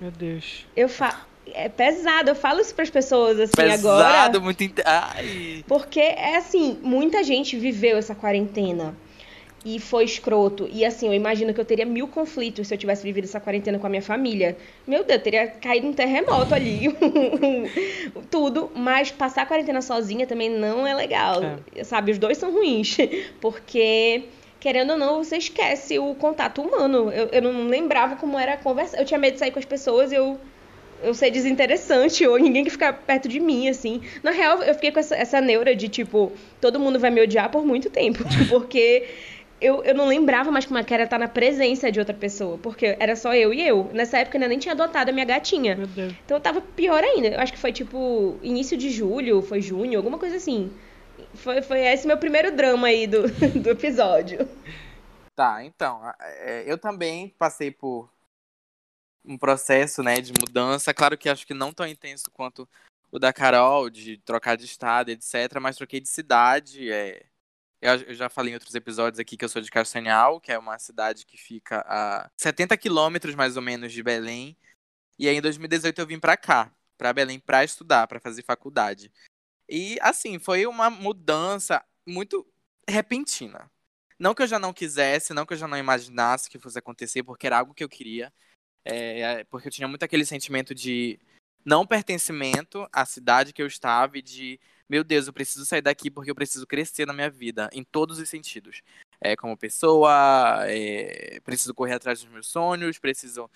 Meu 0.00 0.10
Deus. 0.10 0.66
Eu 0.74 0.88
fa... 0.88 1.26
É 1.52 1.68
pesado, 1.68 2.30
eu 2.30 2.34
falo 2.36 2.60
isso 2.60 2.72
para 2.72 2.84
as 2.84 2.90
pessoas 2.90 3.40
assim 3.40 3.52
pesado, 3.56 3.88
agora. 3.88 4.08
Pesado, 4.08 4.40
muito. 4.40 4.64
Ai. 4.84 5.64
Porque 5.66 5.98
é 5.98 6.36
assim, 6.36 6.78
muita 6.80 7.24
gente 7.24 7.58
viveu 7.58 7.96
essa 7.96 8.14
quarentena 8.14 8.94
e 9.64 9.78
foi 9.78 10.04
escroto. 10.04 10.68
E 10.72 10.84
assim, 10.84 11.06
eu 11.06 11.12
imagino 11.12 11.52
que 11.52 11.60
eu 11.60 11.64
teria 11.64 11.84
mil 11.84 12.08
conflitos 12.08 12.68
se 12.68 12.74
eu 12.74 12.78
tivesse 12.78 13.02
vivido 13.02 13.24
essa 13.24 13.40
quarentena 13.40 13.78
com 13.78 13.86
a 13.86 13.90
minha 13.90 14.02
família. 14.02 14.56
Meu 14.86 15.04
Deus, 15.04 15.22
teria 15.22 15.48
caído 15.48 15.86
um 15.86 15.92
terremoto 15.92 16.54
ali. 16.54 16.88
Tudo. 18.30 18.70
Mas 18.74 19.10
passar 19.10 19.42
a 19.42 19.46
quarentena 19.46 19.82
sozinha 19.82 20.26
também 20.26 20.48
não 20.48 20.86
é 20.86 20.94
legal. 20.94 21.40
É. 21.74 21.84
Sabe, 21.84 22.12
os 22.12 22.18
dois 22.18 22.38
são 22.38 22.52
ruins. 22.52 22.96
Porque, 23.40 24.24
querendo 24.58 24.92
ou 24.92 24.98
não, 24.98 25.22
você 25.22 25.36
esquece 25.36 25.98
o 25.98 26.14
contato 26.14 26.62
humano. 26.62 27.10
Eu, 27.12 27.28
eu 27.30 27.42
não 27.42 27.66
lembrava 27.66 28.16
como 28.16 28.38
era 28.38 28.54
a 28.54 28.56
conversa. 28.56 28.96
Eu 28.96 29.04
tinha 29.04 29.18
medo 29.18 29.34
de 29.34 29.40
sair 29.40 29.50
com 29.50 29.58
as 29.58 29.64
pessoas 29.66 30.10
e 30.10 30.14
eu 30.14 30.38
eu 31.02 31.14
ser 31.14 31.30
desinteressante 31.30 32.26
ou 32.26 32.38
ninguém 32.38 32.64
que 32.64 32.70
ficar 32.70 32.92
perto 32.92 33.28
de 33.28 33.40
mim, 33.40 33.68
assim. 33.68 34.02
Na 34.22 34.30
real, 34.30 34.62
eu 34.62 34.74
fiquei 34.74 34.92
com 34.92 35.00
essa, 35.00 35.16
essa 35.16 35.40
neura 35.40 35.74
de, 35.74 35.88
tipo, 35.88 36.32
todo 36.60 36.78
mundo 36.78 36.98
vai 36.98 37.10
me 37.10 37.22
odiar 37.22 37.50
por 37.50 37.64
muito 37.64 37.88
tempo. 37.88 38.22
Porque 38.48 39.06
eu, 39.60 39.84
eu 39.84 39.94
não 39.94 40.06
lembrava 40.06 40.50
mais 40.50 40.64
como 40.64 40.78
é 40.78 40.84
era 40.90 41.04
estar 41.04 41.18
na 41.18 41.28
presença 41.28 41.90
de 41.92 41.98
outra 41.98 42.14
pessoa, 42.14 42.58
porque 42.58 42.96
era 42.98 43.14
só 43.14 43.34
eu 43.34 43.52
e 43.52 43.66
eu. 43.66 43.90
Nessa 43.92 44.18
época 44.18 44.36
eu 44.36 44.40
ainda 44.40 44.48
nem 44.48 44.58
tinha 44.58 44.72
adotado 44.72 45.10
a 45.10 45.12
minha 45.12 45.24
gatinha. 45.24 45.76
Meu 45.76 45.86
Deus. 45.86 46.14
Então 46.24 46.36
eu 46.36 46.40
tava 46.40 46.60
pior 46.60 47.02
ainda. 47.04 47.28
Eu 47.28 47.40
acho 47.40 47.52
que 47.52 47.58
foi 47.58 47.72
tipo 47.72 48.38
início 48.42 48.76
de 48.76 48.90
julho, 48.90 49.42
foi 49.42 49.60
junho, 49.60 49.98
alguma 49.98 50.18
coisa 50.18 50.36
assim. 50.36 50.72
Foi, 51.34 51.62
foi 51.62 51.80
esse 51.80 52.06
meu 52.06 52.16
primeiro 52.16 52.54
drama 52.54 52.88
aí 52.88 53.06
do, 53.06 53.22
do 53.62 53.70
episódio. 53.70 54.48
Tá, 55.36 55.64
então, 55.64 56.00
é, 56.20 56.64
eu 56.66 56.76
também 56.76 57.28
passei 57.38 57.70
por 57.70 58.10
um 59.24 59.38
processo, 59.38 60.02
né, 60.02 60.20
de 60.20 60.32
mudança. 60.38 60.92
Claro 60.92 61.16
que 61.16 61.28
acho 61.28 61.46
que 61.46 61.54
não 61.54 61.72
tão 61.72 61.86
intenso 61.86 62.30
quanto 62.30 62.68
o 63.12 63.18
da 63.18 63.32
Carol, 63.32 63.90
de 63.90 64.18
trocar 64.18 64.56
de 64.56 64.64
estado, 64.64 65.10
etc. 65.10 65.58
Mas 65.60 65.76
troquei 65.76 66.00
de 66.00 66.08
cidade. 66.08 66.90
É... 66.90 67.24
Eu 67.80 68.14
já 68.14 68.28
falei 68.28 68.52
em 68.52 68.54
outros 68.54 68.74
episódios 68.74 69.18
aqui 69.18 69.36
que 69.38 69.44
eu 69.44 69.48
sou 69.48 69.62
de 69.62 69.70
Castanhal, 69.70 70.38
que 70.38 70.52
é 70.52 70.58
uma 70.58 70.78
cidade 70.78 71.24
que 71.24 71.38
fica 71.38 71.82
a 71.88 72.30
70 72.36 72.76
quilômetros 72.76 73.34
mais 73.34 73.56
ou 73.56 73.62
menos 73.62 73.92
de 73.92 74.02
Belém. 74.02 74.54
E 75.18 75.26
aí 75.26 75.36
em 75.36 75.40
2018 75.40 75.98
eu 75.98 76.06
vim 76.06 76.20
para 76.20 76.36
cá, 76.36 76.70
para 76.98 77.12
Belém, 77.12 77.40
para 77.40 77.64
estudar, 77.64 78.06
para 78.06 78.20
fazer 78.20 78.42
faculdade. 78.42 79.10
E 79.66 79.96
assim, 80.02 80.38
foi 80.38 80.66
uma 80.66 80.90
mudança 80.90 81.82
muito 82.06 82.46
repentina. 82.86 83.70
Não 84.18 84.34
que 84.34 84.42
eu 84.42 84.46
já 84.46 84.58
não 84.58 84.74
quisesse, 84.74 85.32
não 85.32 85.46
que 85.46 85.54
eu 85.54 85.58
já 85.58 85.66
não 85.66 85.78
imaginasse 85.78 86.50
que 86.50 86.58
fosse 86.58 86.78
acontecer, 86.78 87.22
porque 87.22 87.46
era 87.46 87.58
algo 87.58 87.72
que 87.72 87.82
eu 87.82 87.88
queria. 87.88 88.30
É, 88.84 89.44
porque 89.44 89.68
eu 89.68 89.72
tinha 89.72 89.88
muito 89.88 90.02
aquele 90.02 90.26
sentimento 90.26 90.74
de 90.74 91.18
não 91.64 91.86
pertencimento 91.86 92.86
à 92.92 93.06
cidade 93.06 93.54
que 93.54 93.62
eu 93.62 93.66
estava 93.66 94.18
e 94.18 94.22
de, 94.22 94.60
meu 94.90 95.04
Deus, 95.04 95.28
eu 95.28 95.32
preciso 95.32 95.64
sair 95.64 95.80
daqui 95.80 96.10
porque 96.10 96.32
eu 96.32 96.34
preciso 96.34 96.66
crescer 96.66 97.06
na 97.06 97.12
minha 97.12 97.30
vida, 97.30 97.70
em 97.72 97.84
todos 97.84 98.18
os 98.18 98.28
sentidos. 98.28 98.82
É, 99.20 99.36
como 99.36 99.56
pessoa, 99.56 100.64
é, 100.66 101.38
preciso 101.44 101.72
correr 101.72 101.94
atrás 101.94 102.20
dos 102.20 102.32
meus 102.32 102.48
sonhos, 102.48 102.98
preciso 102.98 103.48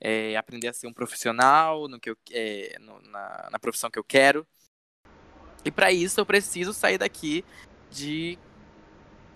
é, 0.00 0.36
aprender 0.36 0.66
a 0.66 0.72
ser 0.72 0.88
um 0.88 0.92
profissional 0.92 1.86
no 1.86 2.00
que 2.00 2.10
eu, 2.10 2.16
é, 2.32 2.76
no, 2.80 3.00
na, 3.02 3.50
na 3.52 3.58
profissão 3.60 3.88
que 3.88 4.00
eu 4.00 4.04
quero. 4.04 4.44
E 5.64 5.70
para 5.70 5.92
isso 5.92 6.18
eu 6.18 6.26
preciso 6.26 6.72
sair 6.72 6.98
daqui 6.98 7.44
de, 7.88 8.36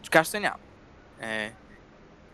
de 0.03 0.11
Castanhal. 0.11 0.59
É. 1.21 1.53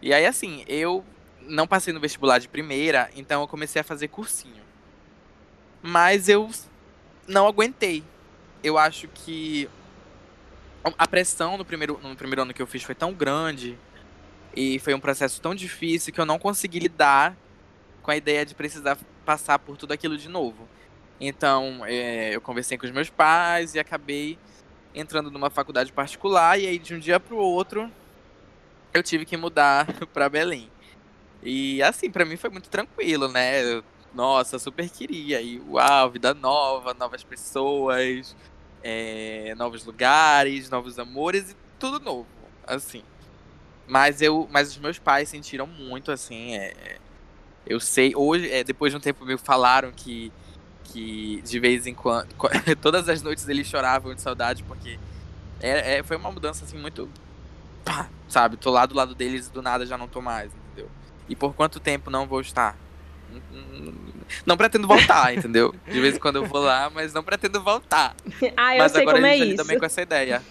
E 0.00 0.14
aí, 0.14 0.24
assim, 0.24 0.64
eu 0.66 1.04
não 1.42 1.66
passei 1.66 1.92
no 1.92 2.00
vestibular 2.00 2.38
de 2.38 2.48
primeira, 2.48 3.10
então 3.14 3.42
eu 3.42 3.48
comecei 3.48 3.82
a 3.82 3.84
fazer 3.84 4.08
cursinho. 4.08 4.64
Mas 5.82 6.26
eu 6.26 6.48
não 7.28 7.46
aguentei. 7.46 8.02
Eu 8.62 8.76
acho 8.76 9.08
que 9.08 9.68
a 10.98 11.06
pressão 11.06 11.56
no 11.56 11.64
primeiro, 11.64 11.98
no 12.02 12.16
primeiro 12.16 12.42
ano 12.42 12.54
que 12.54 12.62
eu 12.62 12.66
fiz 12.66 12.82
foi 12.82 12.94
tão 12.94 13.12
grande 13.12 13.78
e 14.54 14.78
foi 14.78 14.94
um 14.94 15.00
processo 15.00 15.40
tão 15.40 15.54
difícil 15.54 16.12
que 16.12 16.20
eu 16.20 16.26
não 16.26 16.38
consegui 16.38 16.78
lidar 16.78 17.36
com 18.02 18.10
a 18.10 18.16
ideia 18.16 18.44
de 18.44 18.54
precisar 18.54 18.98
passar 19.24 19.58
por 19.58 19.76
tudo 19.76 19.92
aquilo 19.92 20.16
de 20.16 20.28
novo. 20.28 20.68
Então, 21.20 21.84
é, 21.84 22.34
eu 22.34 22.40
conversei 22.40 22.78
com 22.78 22.86
os 22.86 22.92
meus 22.92 23.10
pais 23.10 23.74
e 23.74 23.78
acabei 23.78 24.38
entrando 24.94 25.30
numa 25.30 25.50
faculdade 25.50 25.92
particular 25.92 26.58
e 26.58 26.66
aí 26.66 26.78
de 26.78 26.94
um 26.94 26.98
dia 26.98 27.20
para 27.20 27.34
o 27.34 27.38
outro 27.38 27.90
eu 28.92 29.02
tive 29.02 29.24
que 29.24 29.36
mudar 29.36 29.86
para 30.12 30.28
Belém. 30.28 30.70
E 31.42 31.82
assim, 31.82 32.10
para 32.10 32.24
mim 32.24 32.36
foi 32.36 32.50
muito 32.50 32.68
tranquilo, 32.68 33.28
né? 33.28 33.62
Eu 33.62 33.84
nossa, 34.12 34.58
super 34.58 34.88
queria. 34.88 35.40
E 35.40 35.60
uau, 35.60 36.10
vida 36.10 36.34
nova, 36.34 36.94
novas 36.94 37.22
pessoas, 37.22 38.34
é, 38.82 39.54
novos 39.56 39.84
lugares, 39.84 40.70
novos 40.70 40.98
amores 40.98 41.50
e 41.50 41.56
tudo 41.78 42.00
novo, 42.00 42.26
assim. 42.66 43.02
Mas 43.86 44.22
eu, 44.22 44.48
mas 44.50 44.68
os 44.70 44.78
meus 44.78 44.98
pais 44.98 45.28
sentiram 45.28 45.66
muito, 45.66 46.12
assim. 46.12 46.56
É, 46.56 46.98
eu 47.66 47.80
sei, 47.80 48.14
hoje, 48.14 48.50
é, 48.50 48.64
depois 48.64 48.92
de 48.92 48.96
um 48.96 49.00
tempo 49.00 49.24
me 49.24 49.36
falaram 49.36 49.92
que, 49.92 50.32
que 50.84 51.42
de 51.42 51.58
vez 51.58 51.86
em 51.86 51.94
quando, 51.94 52.28
todas 52.80 53.08
as 53.08 53.22
noites 53.22 53.48
eles 53.48 53.66
choravam 53.66 54.14
de 54.14 54.20
saudade 54.20 54.62
porque 54.64 54.98
é, 55.60 55.98
é, 55.98 56.02
foi 56.02 56.16
uma 56.16 56.30
mudança 56.30 56.64
assim 56.64 56.78
muito, 56.78 57.08
pá, 57.84 58.08
sabe? 58.28 58.56
Tô 58.56 58.70
lá 58.70 58.86
do 58.86 58.94
lado 58.94 59.14
deles 59.14 59.48
e 59.48 59.52
do 59.52 59.62
nada 59.62 59.84
já 59.84 59.98
não 59.98 60.08
tô 60.08 60.20
mais, 60.22 60.50
entendeu? 60.54 60.90
E 61.28 61.36
por 61.36 61.54
quanto 61.54 61.78
tempo 61.78 62.10
não 62.10 62.26
vou 62.26 62.40
estar? 62.40 62.76
Não 64.46 64.56
pretendo 64.56 64.86
voltar, 64.86 65.34
entendeu? 65.34 65.74
De 65.86 66.00
vez 66.00 66.16
em 66.16 66.18
quando 66.18 66.36
eu 66.36 66.46
vou 66.46 66.60
lá, 66.60 66.90
mas 66.90 67.12
não 67.12 67.22
pretendo 67.22 67.62
voltar. 67.62 68.14
Ah, 68.56 68.74
eu 68.74 68.78
mas 68.78 68.92
sei 68.92 69.02
agora 69.02 69.16
como 69.16 69.26
a 69.26 69.30
é 69.30 69.38
gente 69.38 69.48
isso. 69.48 69.56
também 69.56 69.78
com 69.78 69.84
essa 69.84 70.02
ideia. 70.02 70.42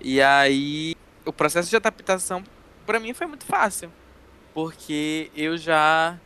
E 0.00 0.20
aí, 0.20 0.94
o 1.24 1.32
processo 1.32 1.68
de 1.68 1.76
adaptação 1.76 2.42
para 2.86 3.00
mim 3.00 3.12
foi 3.12 3.26
muito 3.26 3.44
fácil, 3.44 3.92
porque 4.54 5.30
eu 5.34 5.56
já 5.56 6.18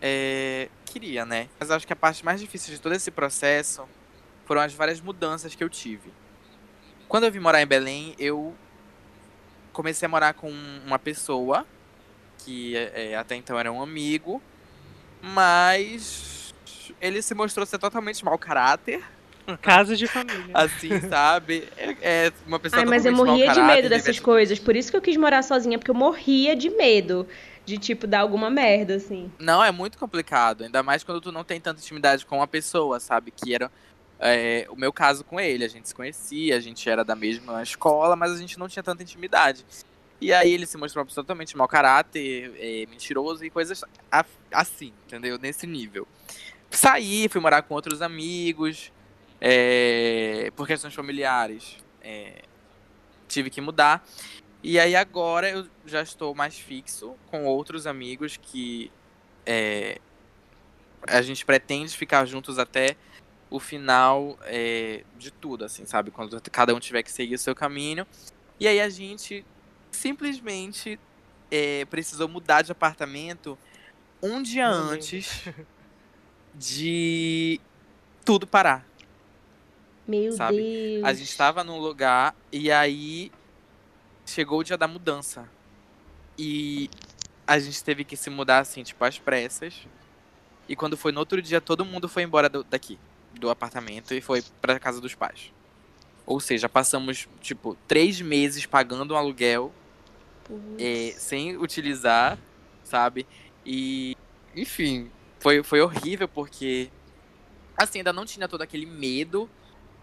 é, 0.00 0.68
queria, 0.84 1.24
né? 1.24 1.48
Mas 1.58 1.70
acho 1.70 1.86
que 1.86 1.92
a 1.92 1.96
parte 1.96 2.24
mais 2.24 2.40
difícil 2.40 2.74
de 2.74 2.80
todo 2.80 2.94
esse 2.94 3.10
processo 3.10 3.88
foram 4.44 4.60
as 4.60 4.72
várias 4.72 5.00
mudanças 5.00 5.54
que 5.54 5.62
eu 5.62 5.68
tive. 5.68 6.12
Quando 7.08 7.24
eu 7.24 7.32
vim 7.32 7.38
morar 7.38 7.62
em 7.62 7.66
Belém, 7.66 8.14
eu 8.18 8.54
comecei 9.72 10.06
a 10.06 10.08
morar 10.08 10.34
com 10.34 10.50
uma 10.84 10.98
pessoa 10.98 11.66
que 12.44 12.76
é, 12.76 13.16
até 13.16 13.34
então 13.36 13.58
era 13.58 13.70
um 13.72 13.82
amigo, 13.82 14.42
mas 15.22 16.54
ele 17.00 17.22
se 17.22 17.34
mostrou 17.34 17.64
ser 17.66 17.78
totalmente 17.78 18.24
mau 18.24 18.38
caráter. 18.38 19.02
Casos 19.62 19.98
de 19.98 20.06
família. 20.06 20.50
Assim, 20.54 21.00
sabe? 21.08 21.68
É, 21.76 21.96
é 22.26 22.32
uma 22.46 22.60
pessoa 22.60 22.82
Ai, 22.82 22.86
mas 22.86 23.04
eu 23.04 23.12
morria 23.12 23.46
mau 23.46 23.54
de 23.54 23.60
caráter, 23.60 23.76
medo 23.76 23.88
dessas 23.88 24.04
devia- 24.06 24.22
coisas. 24.22 24.58
Por 24.58 24.76
isso 24.76 24.90
que 24.90 24.96
eu 24.96 25.00
quis 25.02 25.16
morar 25.16 25.42
sozinha, 25.42 25.78
porque 25.78 25.90
eu 25.90 25.94
morria 25.94 26.54
de 26.54 26.70
medo 26.70 27.26
de, 27.64 27.76
tipo, 27.78 28.06
dar 28.06 28.20
alguma 28.20 28.48
merda, 28.50 28.94
assim. 28.94 29.30
Não, 29.38 29.62
é 29.62 29.72
muito 29.72 29.98
complicado. 29.98 30.64
Ainda 30.64 30.82
mais 30.82 31.02
quando 31.02 31.20
tu 31.20 31.32
não 31.32 31.42
tem 31.42 31.60
tanta 31.60 31.80
intimidade 31.80 32.24
com 32.26 32.36
uma 32.36 32.46
pessoa, 32.46 33.00
sabe? 33.00 33.30
Que 33.32 33.54
era 33.54 33.70
é, 34.20 34.66
o 34.70 34.76
meu 34.76 34.92
caso 34.92 35.24
com 35.24 35.40
ele. 35.40 35.64
A 35.64 35.68
gente 35.68 35.88
se 35.88 35.94
conhecia, 35.94 36.56
a 36.56 36.60
gente 36.60 36.88
era 36.88 37.04
da 37.04 37.16
mesma 37.16 37.62
escola, 37.62 38.14
mas 38.14 38.30
a 38.32 38.36
gente 38.36 38.58
não 38.58 38.68
tinha 38.68 38.82
tanta 38.82 39.02
intimidade. 39.02 39.64
E 40.20 40.32
aí 40.32 40.52
ele 40.52 40.66
se 40.66 40.76
mostrou 40.76 41.04
totalmente 41.06 41.56
mau 41.56 41.66
caráter, 41.66 42.52
é, 42.58 42.86
mentiroso 42.90 43.44
e 43.44 43.50
coisas 43.50 43.82
assim, 44.52 44.92
entendeu? 45.06 45.38
Nesse 45.38 45.66
nível. 45.66 46.06
Saí, 46.70 47.28
fui 47.28 47.40
morar 47.40 47.62
com 47.62 47.74
outros 47.74 48.02
amigos, 48.02 48.92
é, 49.40 50.52
por 50.54 50.66
questões 50.66 50.94
familiares. 50.94 51.78
é, 52.02 52.42
tive 53.28 53.48
que 53.48 53.60
mudar. 53.60 54.04
E 54.62 54.78
aí 54.78 54.94
agora 54.94 55.48
eu 55.48 55.66
já 55.86 56.02
estou 56.02 56.34
mais 56.34 56.58
fixo 56.58 57.16
com 57.30 57.46
outros 57.46 57.86
amigos 57.86 58.36
que 58.36 58.90
é, 59.46 59.98
a 61.08 61.22
gente 61.22 61.46
pretende 61.46 61.96
ficar 61.96 62.26
juntos 62.26 62.58
até 62.58 62.96
o 63.48 63.58
final 63.58 64.38
é, 64.42 65.02
de 65.16 65.30
tudo, 65.30 65.64
assim, 65.64 65.86
sabe? 65.86 66.10
Quando 66.10 66.40
cada 66.50 66.74
um 66.74 66.80
tiver 66.80 67.02
que 67.02 67.10
seguir 67.10 67.34
o 67.34 67.38
seu 67.38 67.54
caminho. 67.54 68.06
E 68.58 68.68
aí 68.68 68.80
a 68.80 68.88
gente 68.88 69.44
simplesmente 70.00 70.98
é, 71.50 71.84
precisou 71.84 72.26
mudar 72.26 72.62
de 72.62 72.72
apartamento 72.72 73.58
um 74.22 74.42
dia 74.42 74.70
Deus. 74.70 74.90
antes 74.92 75.44
de 76.54 77.60
tudo 78.24 78.46
parar. 78.46 78.86
Meu 80.08 80.32
Sabe? 80.32 80.56
Deus. 80.56 81.04
A 81.04 81.12
gente 81.12 81.36
tava 81.36 81.62
num 81.62 81.78
lugar 81.78 82.34
e 82.50 82.72
aí 82.72 83.30
chegou 84.24 84.60
o 84.60 84.64
dia 84.64 84.76
da 84.78 84.88
mudança. 84.88 85.48
E 86.38 86.88
a 87.46 87.58
gente 87.58 87.84
teve 87.84 88.02
que 88.02 88.16
se 88.16 88.30
mudar 88.30 88.60
assim, 88.60 88.82
tipo, 88.82 89.04
às 89.04 89.18
pressas. 89.18 89.86
E 90.68 90.74
quando 90.74 90.96
foi 90.96 91.12
no 91.12 91.20
outro 91.20 91.42
dia, 91.42 91.60
todo 91.60 91.84
mundo 91.84 92.08
foi 92.08 92.22
embora 92.22 92.48
do- 92.48 92.64
daqui, 92.64 92.98
do 93.38 93.50
apartamento, 93.50 94.14
e 94.14 94.20
foi 94.20 94.42
pra 94.60 94.78
casa 94.80 95.00
dos 95.00 95.14
pais. 95.14 95.52
Ou 96.24 96.40
seja, 96.40 96.68
passamos, 96.68 97.28
tipo, 97.40 97.76
três 97.86 98.20
meses 98.20 98.64
pagando 98.64 99.14
um 99.14 99.16
aluguel. 99.16 99.72
É, 100.78 101.12
sem 101.16 101.56
utilizar, 101.56 102.38
sabe? 102.84 103.26
E, 103.64 104.16
enfim, 104.54 105.10
foi, 105.38 105.62
foi 105.62 105.80
horrível 105.80 106.28
porque, 106.28 106.90
assim, 107.76 107.98
ainda 107.98 108.12
não 108.12 108.24
tinha 108.24 108.48
todo 108.48 108.62
aquele 108.62 108.86
medo 108.86 109.48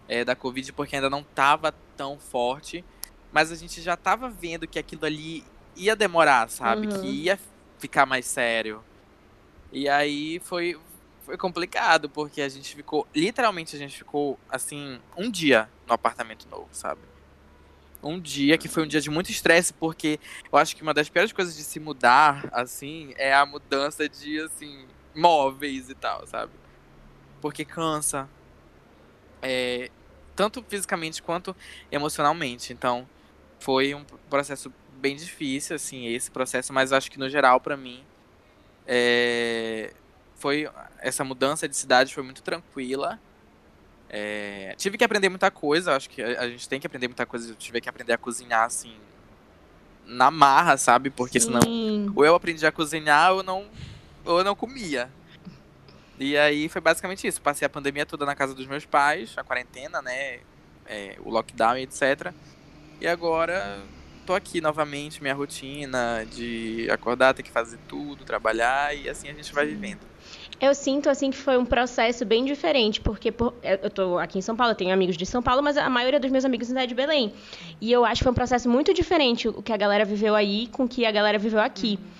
é, 0.08 0.24
da 0.24 0.34
Covid, 0.34 0.72
porque 0.72 0.96
ainda 0.96 1.10
não 1.10 1.22
tava 1.22 1.74
tão 1.96 2.18
forte, 2.18 2.84
mas 3.32 3.52
a 3.52 3.54
gente 3.54 3.82
já 3.82 3.96
tava 3.96 4.28
vendo 4.28 4.66
que 4.66 4.78
aquilo 4.78 5.04
ali 5.04 5.44
ia 5.76 5.94
demorar, 5.94 6.48
sabe? 6.48 6.86
Uhum. 6.86 7.00
Que 7.00 7.06
ia 7.08 7.38
ficar 7.78 8.06
mais 8.06 8.26
sério. 8.26 8.82
E 9.70 9.88
aí 9.88 10.40
foi, 10.40 10.78
foi 11.24 11.36
complicado, 11.36 12.08
porque 12.08 12.40
a 12.40 12.48
gente 12.48 12.74
ficou, 12.74 13.06
literalmente 13.14 13.76
a 13.76 13.78
gente 13.78 13.96
ficou, 13.98 14.38
assim, 14.48 14.98
um 15.16 15.30
dia 15.30 15.68
no 15.86 15.92
apartamento 15.92 16.48
novo, 16.48 16.68
sabe? 16.72 17.00
Um 18.02 18.20
dia 18.20 18.56
que 18.56 18.68
foi 18.68 18.84
um 18.84 18.86
dia 18.86 19.00
de 19.00 19.10
muito 19.10 19.30
estresse, 19.30 19.72
porque 19.72 20.20
eu 20.52 20.58
acho 20.58 20.76
que 20.76 20.82
uma 20.82 20.94
das 20.94 21.08
piores 21.08 21.32
coisas 21.32 21.56
de 21.56 21.64
se 21.64 21.80
mudar, 21.80 22.48
assim, 22.52 23.12
é 23.16 23.34
a 23.34 23.44
mudança 23.44 24.08
de, 24.08 24.40
assim, 24.40 24.86
móveis 25.14 25.90
e 25.90 25.94
tal, 25.94 26.26
sabe? 26.26 26.52
Porque 27.40 27.64
cansa. 27.64 28.28
É, 29.42 29.90
tanto 30.36 30.64
fisicamente 30.68 31.22
quanto 31.22 31.54
emocionalmente. 31.90 32.72
Então, 32.72 33.08
foi 33.58 33.94
um 33.94 34.04
processo 34.30 34.72
bem 34.98 35.16
difícil, 35.16 35.74
assim, 35.74 36.06
esse 36.06 36.30
processo, 36.30 36.72
mas 36.72 36.92
acho 36.92 37.10
que 37.10 37.18
no 37.18 37.28
geral, 37.28 37.60
pra 37.60 37.76
mim, 37.76 38.04
é, 38.86 39.92
foi 40.36 40.68
essa 41.00 41.24
mudança 41.24 41.68
de 41.68 41.76
cidade 41.76 42.14
foi 42.14 42.22
muito 42.22 42.42
tranquila. 42.42 43.20
É, 44.10 44.74
tive 44.76 44.96
que 44.96 45.04
aprender 45.04 45.28
muita 45.28 45.50
coisa, 45.50 45.94
acho 45.94 46.08
que 46.08 46.22
a, 46.22 46.40
a 46.42 46.48
gente 46.48 46.68
tem 46.68 46.80
que 46.80 46.86
aprender 46.86 47.08
muita 47.08 47.26
coisa. 47.26 47.50
Eu 47.50 47.56
tive 47.56 47.80
que 47.80 47.88
aprender 47.88 48.12
a 48.12 48.18
cozinhar, 48.18 48.64
assim, 48.64 48.94
na 50.06 50.30
marra, 50.30 50.76
sabe? 50.76 51.10
Porque 51.10 51.38
senão 51.38 51.60
Sim. 51.62 52.10
ou 52.16 52.24
eu 52.24 52.34
aprendi 52.34 52.64
a 52.66 52.72
cozinhar 52.72 53.32
ou 53.34 53.42
não, 53.42 53.66
ou 54.24 54.38
eu 54.38 54.44
não 54.44 54.54
comia. 54.54 55.10
E 56.18 56.36
aí 56.36 56.68
foi 56.68 56.80
basicamente 56.80 57.26
isso. 57.26 57.40
Passei 57.40 57.66
a 57.66 57.68
pandemia 57.68 58.04
toda 58.04 58.26
na 58.26 58.34
casa 58.34 58.54
dos 58.54 58.66
meus 58.66 58.84
pais, 58.84 59.34
a 59.36 59.44
quarentena, 59.44 60.02
né? 60.02 60.40
É, 60.86 61.16
o 61.22 61.30
lockdown 61.30 61.76
e 61.76 61.82
etc. 61.82 62.32
E 63.00 63.06
agora 63.06 63.82
tô 64.26 64.34
aqui 64.34 64.60
novamente, 64.60 65.22
minha 65.22 65.34
rotina 65.34 66.26
de 66.30 66.86
acordar, 66.90 67.32
ter 67.32 67.42
que 67.42 67.50
fazer 67.50 67.78
tudo, 67.88 68.24
trabalhar 68.24 68.94
e 68.94 69.08
assim 69.08 69.28
a 69.28 69.32
gente 69.32 69.52
vai 69.54 69.66
vivendo. 69.66 70.00
Eu 70.60 70.74
sinto 70.74 71.08
assim 71.08 71.30
que 71.30 71.36
foi 71.36 71.56
um 71.56 71.64
processo 71.64 72.24
bem 72.24 72.44
diferente, 72.44 73.00
porque 73.00 73.30
por, 73.30 73.54
eu 73.62 73.88
tô 73.90 74.18
aqui 74.18 74.38
em 74.38 74.42
São 74.42 74.56
Paulo, 74.56 74.74
tenho 74.74 74.92
amigos 74.92 75.16
de 75.16 75.24
São 75.24 75.40
Paulo, 75.40 75.62
mas 75.62 75.76
a 75.76 75.88
maioria 75.88 76.18
dos 76.18 76.32
meus 76.32 76.44
amigos 76.44 76.70
é 76.72 76.86
de 76.86 76.94
Belém. 76.94 77.32
E 77.80 77.92
eu 77.92 78.04
acho 78.04 78.20
que 78.20 78.24
foi 78.24 78.32
um 78.32 78.34
processo 78.34 78.68
muito 78.68 78.92
diferente 78.92 79.46
o 79.46 79.62
que 79.62 79.72
a 79.72 79.76
galera 79.76 80.04
viveu 80.04 80.34
aí 80.34 80.66
com 80.68 80.84
o 80.84 80.88
que 80.88 81.06
a 81.06 81.12
galera 81.12 81.38
viveu 81.38 81.60
aqui. 81.60 81.98
Uhum. 82.00 82.18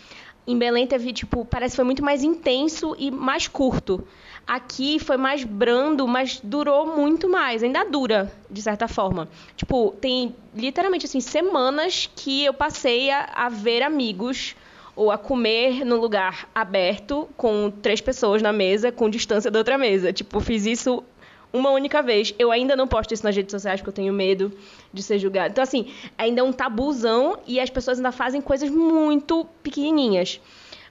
Em 0.48 0.58
Belém 0.58 0.86
teve, 0.86 1.12
tipo, 1.12 1.44
parece 1.44 1.72
que 1.72 1.76
foi 1.76 1.84
muito 1.84 2.02
mais 2.02 2.24
intenso 2.24 2.96
e 2.98 3.10
mais 3.10 3.46
curto. 3.46 4.02
Aqui 4.46 4.98
foi 4.98 5.18
mais 5.18 5.44
brando, 5.44 6.08
mas 6.08 6.40
durou 6.42 6.96
muito 6.96 7.28
mais. 7.28 7.62
Ainda 7.62 7.84
dura, 7.84 8.32
de 8.50 8.62
certa 8.62 8.88
forma. 8.88 9.28
Tipo, 9.56 9.94
tem 10.00 10.34
literalmente, 10.54 11.04
assim, 11.04 11.20
semanas 11.20 12.08
que 12.16 12.46
eu 12.46 12.54
passei 12.54 13.10
a, 13.10 13.24
a 13.34 13.48
ver 13.50 13.82
amigos 13.82 14.56
ou 14.98 15.12
a 15.12 15.16
comer 15.16 15.84
no 15.84 15.96
lugar 15.96 16.48
aberto 16.52 17.28
com 17.36 17.70
três 17.70 18.00
pessoas 18.00 18.42
na 18.42 18.52
mesa 18.52 18.90
com 18.90 19.08
distância 19.08 19.48
da 19.48 19.60
outra 19.60 19.78
mesa. 19.78 20.12
Tipo, 20.12 20.40
fiz 20.40 20.66
isso 20.66 21.04
uma 21.52 21.70
única 21.70 22.02
vez. 22.02 22.34
Eu 22.36 22.50
ainda 22.50 22.74
não 22.74 22.88
posto 22.88 23.14
isso 23.14 23.22
nas 23.22 23.36
redes 23.36 23.52
sociais 23.52 23.80
porque 23.80 23.90
eu 23.90 23.94
tenho 23.94 24.12
medo 24.12 24.52
de 24.92 25.00
ser 25.00 25.20
julgado. 25.20 25.52
Então, 25.52 25.62
assim, 25.62 25.92
ainda 26.18 26.40
é 26.40 26.42
um 26.42 26.52
tabuzão 26.52 27.38
e 27.46 27.60
as 27.60 27.70
pessoas 27.70 27.98
ainda 27.98 28.10
fazem 28.10 28.40
coisas 28.40 28.68
muito 28.68 29.46
pequenininhas. 29.62 30.40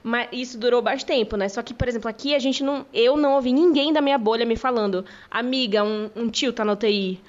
Mas 0.02 0.28
isso 0.32 0.58
durou 0.58 0.80
bastante 0.80 1.04
tempo, 1.04 1.36
né? 1.36 1.46
Só 1.50 1.62
que, 1.62 1.74
por 1.74 1.86
exemplo, 1.86 2.08
aqui 2.08 2.34
a 2.34 2.38
gente 2.38 2.64
não. 2.64 2.86
Eu 2.94 3.14
não 3.14 3.34
ouvi 3.34 3.52
ninguém 3.52 3.92
da 3.92 4.00
minha 4.00 4.16
bolha 4.16 4.46
me 4.46 4.56
falando, 4.56 5.04
amiga, 5.30 5.84
um, 5.84 6.08
um 6.16 6.30
tio 6.30 6.50
tá 6.50 6.64
na 6.64 6.72
UTI, 6.72 7.20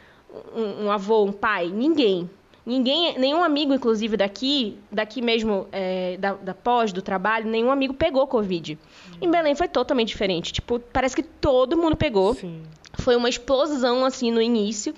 um, 0.56 0.86
um 0.86 0.92
avô, 0.92 1.26
um 1.26 1.34
pai. 1.34 1.68
Ninguém. 1.68 2.30
Ninguém, 2.70 3.18
nenhum 3.18 3.44
amigo, 3.44 3.74
inclusive, 3.74 4.16
daqui, 4.16 4.78
daqui 4.92 5.24
mesmo, 5.24 5.68
é, 5.72 6.18
da, 6.18 6.34
da 6.34 6.54
pós, 6.54 6.94
do 6.94 7.02
trabalho, 7.02 7.50
nenhum 7.50 7.72
amigo 7.72 7.96
pegou 7.96 8.28
Covid. 8.28 8.78
Em 9.20 9.32
Belém 9.32 9.56
foi 9.56 9.68
totalmente 9.68 10.10
diferente. 10.10 10.54
Tipo, 10.54 10.80
parece 10.80 11.16
que 11.16 11.24
todo 11.24 11.76
mundo 11.76 11.98
pegou. 11.98 12.36
Sim. 12.36 12.62
Foi 13.00 13.16
uma 13.16 13.28
explosão, 13.28 14.06
assim, 14.06 14.30
no 14.30 14.40
início. 14.40 14.94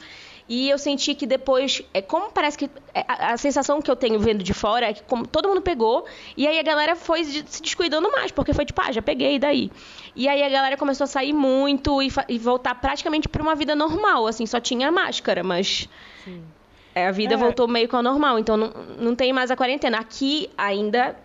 E 0.50 0.70
eu 0.70 0.78
senti 0.78 1.16
que 1.16 1.26
depois, 1.26 1.82
é 1.94 2.02
como 2.02 2.30
parece 2.30 2.58
que 2.58 2.70
é, 2.94 3.06
a, 3.08 3.32
a, 3.32 3.38
sensação 3.38 3.82
que 3.82 3.90
eu 3.90 3.96
tenho 3.96 4.20
vendo 4.20 4.44
de 4.44 4.54
fora 4.54 4.88
é 4.90 4.94
que 4.94 5.04
como 5.04 5.26
todo 5.26 5.48
mundo 5.48 5.62
pegou 5.62 6.04
e 6.36 6.46
aí 6.46 6.60
a 6.60 6.64
galera 6.64 6.94
foi 6.94 7.24
se 7.24 7.62
descuidando 7.62 8.12
mais, 8.12 8.34
porque 8.34 8.54
foi 8.54 8.66
tipo, 8.66 8.82
ah, 8.82 8.92
já 8.92 9.02
peguei 9.02 9.40
daí. 9.40 9.72
E 10.14 10.28
aí 10.28 10.44
a 10.44 10.50
galera 10.50 10.76
começou 10.76 11.06
a 11.06 11.08
sair 11.08 11.32
muito 11.32 12.04
e, 12.04 12.12
e 12.28 12.38
voltar 12.38 12.76
praticamente 12.76 13.30
para 13.30 13.42
uma 13.42 13.56
vida 13.56 13.74
normal, 13.76 14.28
assim, 14.28 14.46
só 14.46 14.60
tinha 14.60 14.92
máscara, 14.92 15.42
mas 15.42 15.88
Sim. 16.26 16.44
É, 16.94 17.08
a 17.08 17.12
vida 17.12 17.36
é. 17.36 17.38
voltou 17.38 17.68
meio 17.68 17.88
que 17.88 17.96
ao 17.96 18.04
normal, 18.04 18.38
então 18.38 18.58
não, 18.58 18.74
não 19.00 19.16
tem 19.16 19.32
mais 19.32 19.52
a 19.52 19.56
quarentena. 19.56 20.00
Aqui 20.00 20.50
ainda 20.58 21.16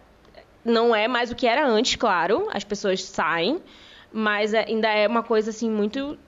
não 0.65 0.95
é 0.95 1.09
mais 1.09 1.31
o 1.31 1.35
que 1.35 1.47
era 1.47 1.67
antes, 1.67 1.97
claro, 1.97 2.49
as 2.53 2.65
pessoas 2.65 3.03
saem, 3.03 3.61
mas 4.13 4.55
ainda 4.55 4.89
é 4.89 5.07
uma 5.07 5.23
coisa 5.23 5.51
assim 5.51 5.71
muito 5.71 6.19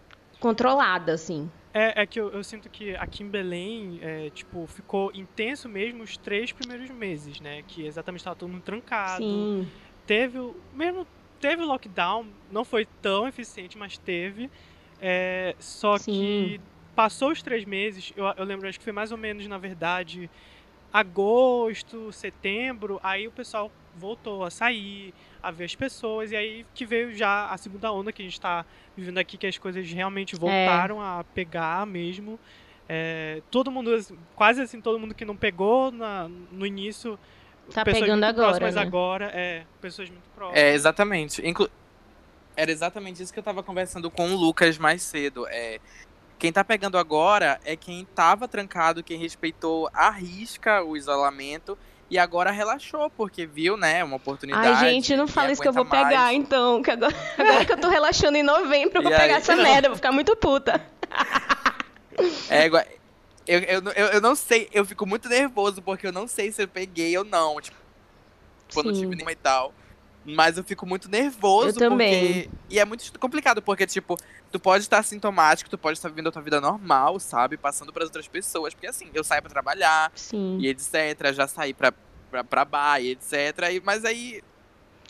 controlada, 0.41 1.13
assim. 1.13 1.51
É, 1.75 2.03
é 2.03 2.07
que 2.07 2.19
eu, 2.19 2.31
eu, 2.31 2.43
sinto 2.43 2.69
que 2.69 2.97
aqui 2.97 3.23
em 3.23 3.29
Belém, 3.29 3.99
é, 4.03 4.31
tipo, 4.31 4.67
ficou 4.67 5.11
intenso 5.15 5.69
mesmo 5.69 6.03
os 6.03 6.17
três 6.17 6.51
primeiros 6.51 6.91
meses, 6.91 7.41
né? 7.41 7.63
Que 7.67 7.87
exatamente 7.87 8.21
estava 8.21 8.37
todo 8.37 8.49
mundo 8.49 8.63
trancado. 8.63 9.23
Sim. 9.23 9.69
Teve 10.07 10.39
o. 10.39 10.57
Mesmo 10.73 11.07
teve 11.41 11.63
o 11.63 11.67
lockdown, 11.67 12.27
não 12.51 12.65
foi 12.65 12.87
tão 13.01 13.29
eficiente, 13.29 13.77
mas 13.77 13.99
teve. 13.99 14.51
É, 15.01 15.55
só 15.59 15.97
Sim. 15.99 16.13
que 16.13 16.61
passou 16.99 17.31
os 17.31 17.41
três 17.41 17.65
meses, 17.65 18.13
eu, 18.17 18.25
eu 18.37 18.45
lembro, 18.45 18.69
acho 18.69 18.77
que 18.77 18.83
foi 18.83 18.93
mais 18.93 19.13
ou 19.13 19.17
menos, 19.17 19.47
na 19.47 19.57
verdade, 19.57 20.29
agosto, 20.93 22.11
setembro, 22.11 22.99
aí 23.05 23.29
o 23.29 23.31
pessoal 23.31 23.71
voltou 23.95 24.43
a 24.43 24.51
sair, 24.51 25.15
a 25.41 25.53
ver 25.53 25.67
as 25.67 25.77
pessoas, 25.77 26.33
e 26.33 26.37
aí 26.37 26.67
que 26.75 26.85
veio 26.85 27.15
já 27.15 27.51
a 27.51 27.57
segunda 27.57 27.93
onda 27.93 28.11
que 28.11 28.21
a 28.21 28.25
gente 28.25 28.33
está 28.33 28.67
vivendo 28.97 29.19
aqui, 29.19 29.37
que 29.37 29.47
as 29.47 29.57
coisas 29.57 29.89
realmente 29.89 30.35
é. 30.35 30.39
voltaram 30.41 31.01
é. 31.01 31.21
a 31.21 31.25
pegar 31.33 31.87
mesmo. 31.87 32.37
É, 32.89 33.43
todo 33.49 33.71
mundo, 33.71 33.97
quase 34.35 34.61
assim, 34.61 34.81
todo 34.81 34.99
mundo 34.99 35.15
que 35.15 35.25
não 35.25 35.37
pegou 35.37 35.93
na, 35.93 36.29
no 36.51 36.67
início. 36.67 37.17
Tá 37.73 37.85
pegando 37.85 38.25
agora. 38.25 38.59
Mas 38.61 38.75
né? 38.75 38.83
agora, 38.83 39.31
é, 39.33 39.63
pessoas 39.81 40.11
muito 40.11 40.29
próximas. 40.35 40.61
É, 40.61 40.75
exatamente. 40.75 41.47
Inclu 41.47 41.71
Era 42.57 42.73
exatamente 42.73 43.23
isso 43.23 43.33
que 43.33 43.39
eu 43.39 43.43
estava 43.43 43.63
conversando 43.63 44.11
com 44.11 44.33
o 44.33 44.37
Lucas 44.37 44.79
mais 44.79 45.01
cedo. 45.03 45.47
É, 45.49 45.79
quem 46.39 46.53
tá 46.53 46.63
pegando 46.65 46.97
agora 46.97 47.61
é 47.65 47.75
quem 47.77 48.07
tava 48.15 48.47
trancado, 48.47 49.03
quem 49.03 49.19
respeitou 49.19 49.91
a 49.93 50.11
risca 50.11 50.83
o 50.83 50.97
isolamento 50.97 51.77
e 52.11 52.19
agora 52.19 52.51
relaxou, 52.51 53.11
porque 53.11 53.45
viu, 53.45 53.77
né, 53.77 54.03
uma 54.03 54.17
oportunidade. 54.17 54.85
Ai, 54.85 54.91
gente, 54.93 55.15
não 55.15 55.29
fala 55.29 55.53
isso 55.53 55.61
que 55.61 55.69
eu 55.69 55.73
vou 55.73 55.85
mais. 55.85 56.09
pegar, 56.09 56.33
então. 56.33 56.83
Que 56.83 56.91
agora, 56.91 57.15
agora 57.37 57.65
que 57.65 57.73
eu 57.73 57.81
tô 57.81 57.89
relaxando 57.89 58.39
em 58.39 58.43
novembro, 58.43 58.99
eu 58.99 59.03
vou 59.05 59.13
e 59.13 59.15
pegar 59.15 59.35
aí? 59.35 59.41
essa 59.41 59.57
merda, 59.57 59.89
vou 59.89 59.97
ficar 59.97 60.13
muito 60.13 60.35
puta. 60.37 60.81
É, 62.51 62.67
igual. 62.67 62.83
Eu, 63.47 63.61
eu, 63.61 63.83
eu, 63.95 64.07
eu, 64.07 64.21
não 64.21 64.35
sei, 64.35 64.69
eu 64.73 64.85
fico 64.85 65.07
muito 65.07 65.29
nervoso 65.29 65.81
porque 65.81 66.05
eu 66.05 66.13
não 66.13 66.27
sei 66.27 66.51
se 66.51 66.61
eu 66.61 66.67
peguei 66.67 67.17
ou 67.17 67.23
não. 67.23 67.61
Tipo, 67.61 67.77
quando 68.75 68.93
tive 68.93 69.15
nenhuma 69.15 69.31
e 69.31 69.37
tal. 69.37 69.73
Mas 70.35 70.59
eu 70.59 70.65
fico 70.65 70.87
muito 70.87 71.09
nervoso. 71.09 71.69
Eu 71.69 71.91
também. 71.91 72.43
Porque... 72.43 72.51
E 72.71 72.79
é 72.79 72.85
muito 72.85 73.19
complicado, 73.19 73.63
porque, 73.63 73.87
tipo, 73.87 74.17
tu 74.53 74.61
pode 74.61 74.85
estar 74.85 75.03
sintomático, 75.03 75.71
tu 75.71 75.79
pode 75.79 75.99
estar 75.99 76.09
vivendo 76.09 76.29
a 76.29 76.33
tua 76.33 76.43
vida 76.43 76.61
normal, 76.61 77.19
sabe? 77.19 77.57
Passando 77.57 77.93
para 77.93 78.05
outras 78.05 78.29
pessoas. 78.29 78.75
Porque, 78.75 78.87
assim, 78.87 79.09
eu 79.15 79.25
saio 79.25 79.43
para 79.43 79.51
trabalhar 79.51 80.13
Sim. 80.15 80.59
e 80.61 80.69
etc. 80.69 81.33
Já 81.33 81.49
saí 81.49 81.73
pra, 81.73 81.93
pra, 82.31 82.45
pra 82.45 82.65
bar 82.65 83.01
e 83.01 83.13
etc. 83.13 83.33
E, 83.73 83.81
mas 83.81 84.05
aí 84.05 84.43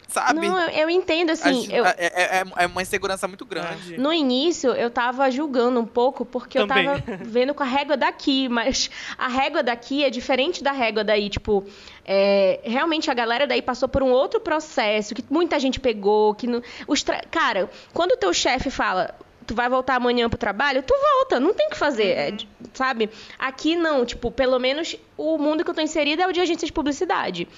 sabe? 0.08 0.48
Não, 0.48 0.68
eu 0.70 0.88
entendo, 0.88 1.30
assim. 1.30 1.70
eu... 1.70 1.84
É, 1.84 1.94
é, 1.98 2.42
é, 2.56 2.66
uma 2.66 2.82
insegurança 2.82 3.28
muito 3.28 3.44
grande. 3.44 3.98
No 3.98 4.12
início, 4.12 4.70
eu 4.70 4.90
tava 4.90 5.30
julgando 5.30 5.78
um 5.78 5.86
pouco, 5.86 6.24
porque 6.24 6.58
Também. 6.58 6.86
eu 6.86 7.00
tava 7.00 7.16
vendo 7.22 7.54
com 7.54 7.62
a 7.62 7.66
régua 7.66 7.96
daqui, 7.96 8.48
mas 8.48 8.90
a 9.16 9.28
régua 9.28 9.62
daqui 9.62 10.02
é 10.02 10.10
diferente 10.10 10.64
da 10.64 10.72
régua 10.72 11.04
daí. 11.04 11.28
Tipo, 11.28 11.64
é, 12.04 12.60
realmente 12.64 13.10
a 13.10 13.14
galera 13.14 13.46
daí 13.46 13.60
passou 13.60 13.88
por 13.88 14.02
um 14.02 14.10
outro 14.10 14.40
processo, 14.40 15.14
que 15.14 15.22
muita 15.30 15.60
gente 15.60 15.78
pegou, 15.78 16.34
que. 16.34 16.46
No, 16.46 16.62
os 16.86 17.02
tra... 17.02 17.22
Cara, 17.30 17.70
quando 17.92 18.12
o 18.12 18.16
teu 18.16 18.32
chefe 18.32 18.70
fala. 18.70 19.14
Tu 19.46 19.54
vai 19.54 19.66
voltar 19.66 19.94
amanhã 19.94 20.28
pro 20.28 20.38
trabalho? 20.38 20.82
Tu 20.82 20.92
volta, 20.94 21.40
não 21.40 21.54
tem 21.54 21.68
o 21.68 21.70
que 21.70 21.78
fazer, 21.78 22.08
é, 22.08 22.30
uhum. 22.32 22.36
sabe? 22.74 23.08
Aqui 23.38 23.76
não, 23.76 24.04
tipo, 24.04 24.30
pelo 24.30 24.58
menos 24.58 24.94
o 25.16 25.38
mundo 25.38 25.64
que 25.64 25.70
eu 25.70 25.74
tô 25.74 25.80
inserida 25.80 26.22
é 26.22 26.26
o 26.26 26.32
de 26.34 26.40
agência 26.42 26.66
de 26.66 26.72
publicidade 26.72 27.48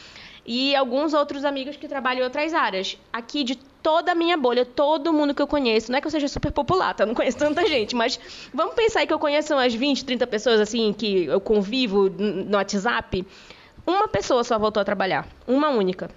e 0.53 0.75
alguns 0.75 1.15
outros 1.15 1.45
amigos 1.45 1.77
que 1.77 1.87
trabalham 1.87 2.23
em 2.23 2.25
outras 2.25 2.53
áreas. 2.53 2.99
Aqui 3.13 3.45
de 3.45 3.55
toda 3.55 4.11
a 4.11 4.15
minha 4.17 4.37
bolha, 4.37 4.67
todo 4.67 5.13
mundo 5.13 5.33
que 5.33 5.41
eu 5.41 5.47
conheço, 5.47 5.93
não 5.93 5.99
é 5.99 6.01
que 6.01 6.09
eu 6.09 6.11
seja 6.11 6.27
super 6.27 6.51
popular, 6.51 6.93
tá? 6.93 7.05
Eu 7.05 7.07
não 7.07 7.15
conheço 7.15 7.39
tanta 7.39 7.65
gente, 7.69 7.95
mas 7.95 8.19
vamos 8.53 8.75
pensar 8.75 9.07
que 9.07 9.13
eu 9.13 9.19
conheço 9.21 9.55
umas 9.55 9.73
20, 9.73 10.05
30 10.05 10.27
pessoas 10.27 10.61
assim 10.61 10.93
que 10.93 11.27
eu 11.27 11.41
convivo 11.41 12.11
no 12.11 12.57
WhatsApp. 12.57 13.25
Uma 13.87 14.09
pessoa 14.09 14.43
só 14.43 14.59
voltou 14.59 14.81
a 14.81 14.85
trabalhar, 14.85 15.25
uma 15.47 15.69
única. 15.69 16.11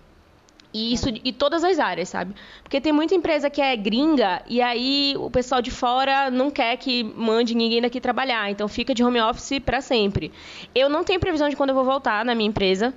E 0.74 0.92
isso 0.92 1.10
e 1.24 1.32
todas 1.32 1.64
as 1.64 1.78
áreas, 1.78 2.10
sabe? 2.10 2.34
Porque 2.64 2.82
tem 2.82 2.92
muita 2.92 3.14
empresa 3.14 3.52
que 3.52 3.62
é 3.62 3.76
gringa 3.76 4.42
e 4.48 4.64
aí 4.64 5.14
o 5.16 5.30
pessoal 5.30 5.62
de 5.62 5.70
fora 5.70 6.32
não 6.32 6.50
quer 6.50 6.76
que 6.78 7.04
mande 7.04 7.54
ninguém 7.54 7.84
daqui 7.84 8.02
trabalhar, 8.02 8.50
então 8.50 8.68
fica 8.68 8.96
de 8.96 9.04
home 9.04 9.22
office 9.22 9.60
para 9.60 9.80
sempre. 9.80 10.32
Eu 10.74 10.90
não 10.90 11.04
tenho 11.04 11.20
previsão 11.20 11.48
de 11.50 11.56
quando 11.56 11.70
eu 11.70 11.76
vou 11.76 11.86
voltar 11.86 12.26
na 12.26 12.34
minha 12.34 12.50
empresa. 12.50 12.92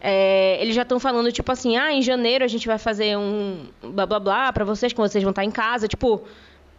É, 0.00 0.58
eles 0.60 0.74
já 0.74 0.82
estão 0.82 1.00
falando, 1.00 1.32
tipo 1.32 1.50
assim, 1.50 1.76
ah, 1.76 1.92
em 1.92 2.02
janeiro 2.02 2.44
a 2.44 2.48
gente 2.48 2.66
vai 2.66 2.78
fazer 2.78 3.16
um 3.16 3.66
blá 3.82 4.06
blá 4.06 4.20
blá 4.20 4.52
pra 4.52 4.64
vocês, 4.64 4.92
que 4.92 4.98
vocês 4.98 5.22
vão 5.22 5.30
estar 5.30 5.44
em 5.44 5.50
casa. 5.50 5.88
Tipo, 5.88 6.22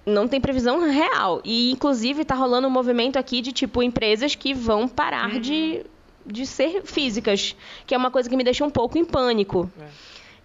não 0.06 0.27
tem 0.27 0.39
previsão 0.39 0.80
real. 0.89 1.41
E, 1.43 1.71
inclusive, 1.71 2.23
tá 2.23 2.36
rolando 2.36 2.67
um 2.67 2.71
movimento 2.71 3.17
aqui 3.17 3.41
de, 3.41 3.51
tipo, 3.51 3.84
empresas 3.84 4.36
que 4.36 4.53
vão 4.53 4.88
parar 4.88 5.34
uhum. 5.34 5.41
de, 5.41 5.86
de 6.25 6.45
ser 6.45 6.82
físicas. 6.84 7.56
Que 7.86 7.93
é 7.93 7.97
uma 7.97 8.10
coisa 8.10 8.30
que 8.30 8.38
me 8.38 8.43
deixa 8.43 8.63
um 8.63 8.69
pouco 8.69 8.97
em 8.97 9.03
pânico. 9.03 9.69
É. 9.80 9.86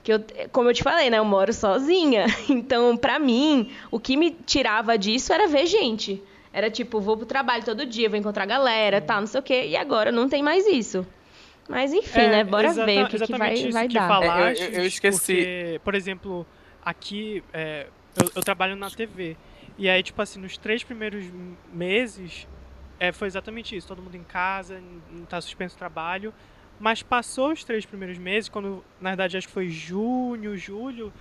Que 0.03 0.13
eu, 0.13 0.25
como 0.51 0.69
eu 0.69 0.75
te 0.75 0.83
falei, 0.83 1.09
né? 1.11 1.19
Eu 1.19 1.25
moro 1.25 1.53
sozinha. 1.53 2.27
Então, 2.51 2.97
pra 2.97 3.19
mim, 3.19 3.71
o 3.91 4.01
que 4.01 4.17
me 4.17 4.33
tirava 4.33 4.99
disso 4.99 5.33
era 5.33 5.47
ver 5.47 5.67
gente. 5.67 6.21
Era 6.53 6.69
tipo, 6.69 7.01
vou 7.01 7.17
pro 7.17 7.25
trabalho 7.25 7.65
todo 7.65 7.87
dia, 7.87 8.11
vou 8.11 8.19
encontrar 8.19 8.45
galera, 8.45 8.99
uhum. 8.99 9.07
tá, 9.07 9.21
não 9.21 9.27
sei 9.27 9.41
o 9.41 9.43
quê. 9.43 9.67
E 9.69 9.77
agora 9.77 10.11
não 10.11 10.29
tem 10.29 10.43
mais 10.43 10.67
isso. 10.67 11.07
Mas 11.69 11.93
enfim, 11.93 12.21
é, 12.21 12.29
né? 12.29 12.45
Bora 12.45 12.73
ver 12.73 13.05
o 13.05 13.09
que, 13.09 13.19
que 13.19 13.39
vai, 13.39 13.71
vai 13.71 13.89
que 13.89 13.95
dar. 13.95 14.09
Falaste, 14.09 14.63
é, 14.63 14.67
eu, 14.69 14.73
eu, 14.73 14.87
esqueci. 14.87 15.35
Porque, 15.35 15.81
por 15.85 15.95
exemplo, 15.95 16.47
aqui 16.85 17.43
é, 17.53 17.87
eu, 18.21 18.31
eu, 18.37 18.43
trabalho 18.43 18.77
na 18.77 18.91
TV. 18.91 19.37
E 19.79 19.89
aí, 19.89 20.03
tipo 20.03 20.21
assim, 20.21 20.41
nos 20.41 20.57
três 20.57 20.83
primeiros 20.85 21.25
meses 21.73 22.47
é, 22.99 23.13
foi 23.13 23.29
exatamente 23.29 23.77
isso. 23.77 23.89
Todo 23.89 24.03
mundo 24.03 24.17
em 24.17 24.25
casa, 24.25 24.83
não 25.11 25.25
tá 25.25 25.41
suspenso 25.41 25.77
o 25.77 25.79
trabalho. 25.79 26.35
Mas 26.81 27.03
passou 27.03 27.53
os 27.53 27.63
três 27.63 27.87
primeiros 27.87 28.19
meses, 28.19 28.49
quando 28.49 28.85
na 29.01 29.11
verdade 29.11 29.37
acho 29.37 29.47
que 29.47 29.53
foi 29.53 29.69
junho, 29.69 30.57
julho, 30.57 31.13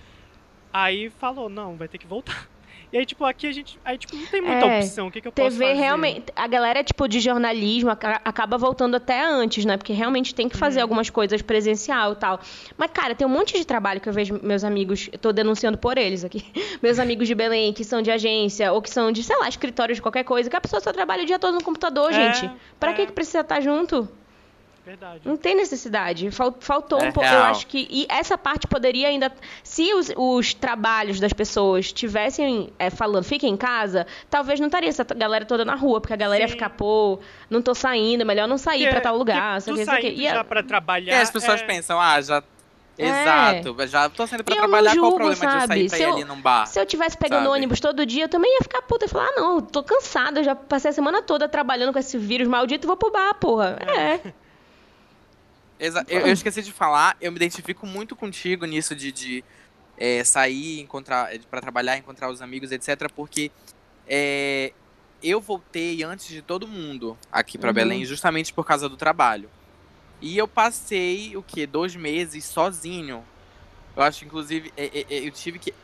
Aí 0.72 1.10
falou, 1.10 1.50
não, 1.50 1.76
vai 1.76 1.86
ter 1.86 1.98
que 1.98 2.06
voltar. 2.06 2.48
E 2.92 2.98
aí, 2.98 3.06
tipo, 3.06 3.24
aqui 3.24 3.46
a 3.46 3.52
gente. 3.52 3.78
Aí, 3.84 3.96
tipo, 3.96 4.14
não 4.14 4.26
tem 4.26 4.42
muita 4.42 4.66
É, 4.66 4.78
opção. 4.80 5.06
O 5.06 5.10
que, 5.10 5.20
que 5.22 5.26
eu 5.28 5.32
posso 5.32 5.48
TV 5.56 5.64
fazer? 5.66 5.80
realmente. 5.80 6.26
A 6.36 6.46
galera, 6.46 6.84
tipo, 6.84 7.08
de 7.08 7.20
jornalismo 7.20 7.88
aca- 7.88 8.20
acaba 8.22 8.58
voltando 8.58 8.96
até 8.96 9.24
antes, 9.24 9.64
né? 9.64 9.78
Porque 9.78 9.94
realmente 9.94 10.34
tem 10.34 10.46
que 10.46 10.58
fazer 10.58 10.80
Uhum. 10.80 10.82
algumas 10.84 11.08
coisas 11.08 11.40
presencial 11.40 12.12
e 12.12 12.16
tal. 12.16 12.38
Mas, 12.76 12.90
cara, 12.92 13.14
tem 13.14 13.26
um 13.26 13.30
monte 13.30 13.56
de 13.56 13.64
trabalho 13.64 13.98
que 13.98 14.08
eu 14.08 14.12
vejo 14.12 14.38
meus 14.42 14.62
amigos. 14.62 15.08
Eu 15.10 15.18
tô 15.18 15.32
denunciando 15.32 15.78
por 15.78 15.96
eles 15.96 16.22
aqui. 16.22 16.44
Meus 16.82 16.98
amigos 16.98 17.26
de 17.26 17.34
Belém, 17.34 17.72
que 17.72 17.82
são 17.82 18.02
de 18.02 18.10
agência, 18.10 18.70
ou 18.72 18.82
que 18.82 18.90
são 18.90 19.10
de, 19.10 19.22
sei 19.22 19.36
lá, 19.38 19.48
escritório 19.48 19.94
de 19.94 20.02
qualquer 20.02 20.24
coisa, 20.24 20.50
que 20.50 20.56
a 20.56 20.60
pessoa 20.60 20.80
só 20.80 20.92
trabalha 20.92 21.22
o 21.22 21.26
dia 21.26 21.38
todo 21.38 21.54
no 21.54 21.64
computador, 21.64 22.12
É, 22.12 22.32
gente. 22.34 22.50
Pra 22.78 22.90
é. 22.90 22.94
que, 22.94 23.06
que 23.06 23.12
precisa 23.12 23.40
estar 23.40 23.60
junto? 23.60 24.06
Verdade. 24.84 25.20
Não 25.24 25.36
tem 25.36 25.54
necessidade. 25.54 26.30
Fal- 26.32 26.56
Faltou 26.58 26.98
É 27.00 27.08
um 27.08 27.12
pouco. 27.12 27.28
Eu 27.28 27.42
acho 27.44 27.66
que. 27.68 27.86
E 27.88 28.04
essa 28.08 28.36
parte 28.36 28.66
poderia 28.66 29.06
ainda. 29.08 29.30
Se 29.62 29.94
os, 29.94 30.12
os 30.16 30.54
trabalhos 30.54 31.20
das 31.20 31.32
pessoas 31.32 31.86
estivessem 31.86 32.72
é, 32.78 32.90
falando, 32.90 33.22
fiquem 33.22 33.52
em 33.52 33.56
casa, 33.56 34.06
talvez 34.28 34.58
não 34.58 34.66
estaria 34.66 34.88
essa 34.88 35.04
galera 35.04 35.44
toda 35.44 35.64
na 35.64 35.76
rua, 35.76 36.00
porque 36.00 36.14
a 36.14 36.16
galera 36.16 36.42
ia 36.42 36.48
Sim. 36.48 36.54
ficar, 36.54 36.70
pô, 36.70 37.20
não 37.48 37.62
tô 37.62 37.74
saindo, 37.76 38.26
melhor 38.26 38.48
não 38.48 38.58
sair 38.58 38.90
pra 38.90 39.00
tal 39.00 39.16
lugar. 39.16 39.60
Sei 39.60 39.72
o 39.72 39.76
tu 39.76 39.84
que, 39.84 40.00
sei 40.02 40.14
E 40.16 40.22
já 40.28 40.42
pra 40.42 40.62
trabalhar. 40.64 41.12
E 41.16 41.20
as 41.20 41.30
pessoas 41.30 41.62
é... 41.62 41.64
pensam, 41.64 42.00
ah, 42.00 42.20
já. 42.20 42.42
Exato, 42.98 43.86
já 43.88 44.08
tô 44.08 44.26
saindo 44.26 44.44
pra 44.44 44.54
eu 44.54 44.58
trabalhar, 44.58 44.90
qual 44.96 44.98
o 44.98 45.10
julgo, 45.10 45.16
problema 45.16 45.34
de 45.40 45.44
eu 45.46 45.50
sabe? 45.60 45.66
sair 45.66 45.88
pra 45.88 45.96
Se 45.96 46.02
ir 46.02 46.06
eu- 46.06 46.12
ali 46.14 46.24
num 46.24 46.40
bar? 46.40 46.66
Se 46.66 46.78
eu 46.78 46.84
tivesse 46.86 47.16
pegando 47.16 47.44
Sabe? 47.44 47.56
ônibus 47.56 47.80
todo 47.80 48.04
dia, 48.04 48.24
eu 48.24 48.28
também 48.28 48.52
ia 48.54 48.60
ficar 48.62 48.82
puta 48.82 49.06
e 49.06 49.08
falar, 49.08 49.28
ah, 49.28 49.40
não, 49.40 49.60
tô 49.60 49.82
cansada, 49.82 50.40
eu 50.40 50.44
já 50.44 50.54
passei 50.54 50.90
a 50.90 50.92
semana 50.92 51.22
toda 51.22 51.48
trabalhando 51.48 51.92
com 51.92 51.98
esse 51.98 52.18
vírus 52.18 52.46
maldito 52.46 52.86
e 52.86 52.88
vou 52.88 52.96
pro 52.96 53.10
bar, 53.10 53.34
porra. 53.34 53.78
É. 53.96 54.20
Exa- 55.82 56.04
eu, 56.08 56.20
eu 56.20 56.32
esqueci 56.32 56.62
de 56.62 56.72
falar, 56.72 57.16
eu 57.20 57.32
me 57.32 57.36
identifico 57.36 57.84
muito 57.86 58.14
contigo 58.14 58.64
nisso 58.66 58.94
de, 58.94 59.10
de 59.10 59.44
é, 59.98 60.22
sair, 60.22 60.80
encontrar, 60.80 61.28
para 61.50 61.60
trabalhar, 61.60 61.96
encontrar 61.96 62.30
os 62.30 62.40
amigos, 62.40 62.70
etc. 62.70 63.10
Porque 63.14 63.50
é, 64.06 64.72
eu 65.20 65.40
voltei 65.40 66.02
antes 66.04 66.28
de 66.28 66.40
todo 66.40 66.68
mundo 66.68 67.18
aqui 67.32 67.58
pra 67.58 67.70
Uhum. 67.70 67.74
Belém, 67.74 68.04
justamente 68.04 68.52
por 68.52 68.64
causa 68.64 68.88
do 68.88 68.96
trabalho. 68.96 69.50
E 70.20 70.38
eu 70.38 70.46
passei 70.46 71.36
o 71.36 71.42
quê? 71.42 71.66
Dois 71.66 71.96
meses 71.96 72.44
sozinho. 72.44 73.24
Eu 73.96 74.04
acho, 74.04 74.24
inclusive, 74.24 74.72
é, 74.76 74.84
é, 74.86 75.06
é, 75.10 75.26
eu 75.26 75.32
tive 75.32 75.58
que. 75.58 75.74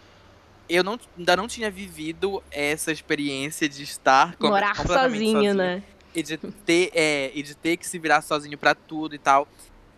Eu 0.69 0.85
não, 0.85 1.01
ainda 1.19 1.37
não 1.37 1.49
tinha 1.49 1.71
vivido 1.71 2.41
essa 2.53 2.93
experiência 2.93 3.69
de 3.69 3.83
estar 3.83 4.37
com- 4.37 4.49
Morar 4.49 4.77
completamente 4.77 5.33
sozinho, 5.33 5.55
né? 5.55 5.83
e 6.15 6.23
de 6.23 6.37
ter 6.37 6.91
é, 6.95 7.33
e 7.35 7.43
de 7.43 7.55
ter 7.55 7.77
que 7.77 7.87
se 7.87 7.99
virar 7.99 8.23
sozinho 8.23 8.57
pra 8.57 8.75
tudo 8.77 9.15
e 9.15 9.19
tal. 9.19 9.49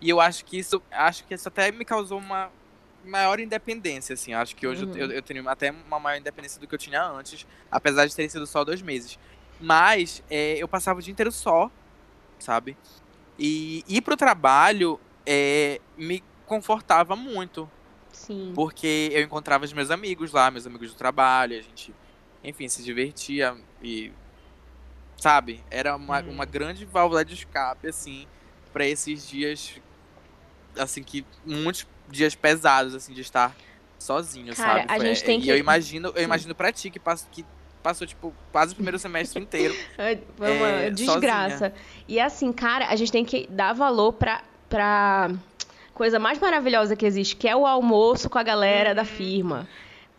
E 0.00 0.08
eu 0.08 0.20
acho 0.20 0.44
que 0.44 0.58
isso 0.58 0.82
acho 0.90 1.24
que 1.26 1.34
isso 1.34 1.48
até 1.48 1.70
me 1.70 1.84
causou 1.84 2.18
uma 2.18 2.50
maior 3.04 3.38
independência 3.40 4.14
assim. 4.14 4.32
Eu 4.32 4.38
acho 4.38 4.54
que 4.56 4.66
hoje 4.66 4.84
eu- 4.84 4.88
Uhum. 4.88 4.96
eu, 4.96 5.10
eu 5.12 5.22
tenho 5.22 5.48
até 5.48 5.70
uma 5.70 5.98
maior 6.00 6.18
independência 6.18 6.60
do 6.60 6.66
que 6.66 6.74
eu 6.74 6.78
tinha 6.78 7.02
antes, 7.04 7.46
apesar 7.70 8.06
de 8.06 8.14
terem 8.14 8.28
sido 8.28 8.46
só 8.46 8.64
dois 8.64 8.82
meses. 8.82 9.18
Mas 9.60 10.22
é, 10.30 10.56
eu 10.56 10.66
passava 10.68 10.98
o 10.98 11.02
dia 11.02 11.12
inteiro 11.12 11.30
só, 11.32 11.70
sabe? 12.38 12.76
E 13.38 13.84
ir 13.88 14.00
pro 14.02 14.16
trabalho 14.16 14.98
é, 15.26 15.80
me 15.96 16.22
confortava 16.46 17.14
muito. 17.14 17.70
Sim. 18.12 18.52
Porque 18.54 19.10
eu 19.12 19.22
encontrava 19.22 19.64
os 19.64 19.72
meus 19.72 19.90
amigos 19.90 20.32
lá, 20.32 20.50
meus 20.50 20.66
amigos 20.66 20.92
do 20.92 20.96
trabalho, 20.96 21.56
a 21.58 21.62
gente, 21.62 21.94
enfim, 22.42 22.68
se 22.68 22.82
divertia 22.82 23.56
e. 23.82 24.12
Sabe? 25.16 25.62
Era 25.70 25.94
uma, 25.96 26.20
Uhum. 26.22 26.30
uma 26.30 26.44
grande 26.46 26.84
válvula 26.86 27.24
de 27.24 27.34
escape, 27.34 27.86
assim, 27.88 28.26
pra 28.72 28.86
esses 28.86 29.26
dias. 29.28 29.78
Assim, 30.78 31.02
que. 31.02 31.24
Muitos 31.44 31.86
dias 32.08 32.34
pesados, 32.34 32.94
assim, 32.94 33.12
de 33.12 33.20
estar 33.20 33.54
sozinho, 33.98 34.54
Cara, 34.56 34.80
sabe? 34.80 34.92
a 34.92 34.96
Foi- 34.96 35.06
gente 35.06 35.24
tem 35.24 35.38
e 35.38 35.42
que- 35.42 35.48
eu 35.50 35.56
imagino, 35.58 36.08
eu 36.08 36.14
Sim. 36.18 36.22
imagino 36.24 36.54
pra 36.54 36.72
ti 36.72 36.90
que, 36.90 36.98
pass, 36.98 37.26
que 37.30 37.44
passou, 37.82 38.06
tipo, 38.06 38.34
quase 38.50 38.72
o 38.72 38.74
primeiro 38.74 38.98
semestre 38.98 39.40
inteiro. 39.42 39.74
É 39.98 40.18
uma 40.38 40.68
É, 40.68 40.90
desgraça. 40.90 41.72
E 42.08 42.18
assim, 42.20 42.52
cara, 42.52 42.88
a 42.88 42.96
gente 42.96 43.12
tem 43.12 43.24
que 43.24 43.46
dar 43.50 43.72
valor 43.74 44.12
pra, 44.14 44.42
pra 44.68 45.30
coisa 45.94 46.18
mais 46.18 46.38
maravilhosa 46.38 46.96
que 46.96 47.04
existe, 47.06 47.36
que 47.36 47.46
é 47.48 47.54
o 47.54 47.66
almoço 47.66 48.28
com 48.30 48.38
a 48.38 48.42
galera 48.42 48.94
da 48.94 49.04
firma. 49.04 49.68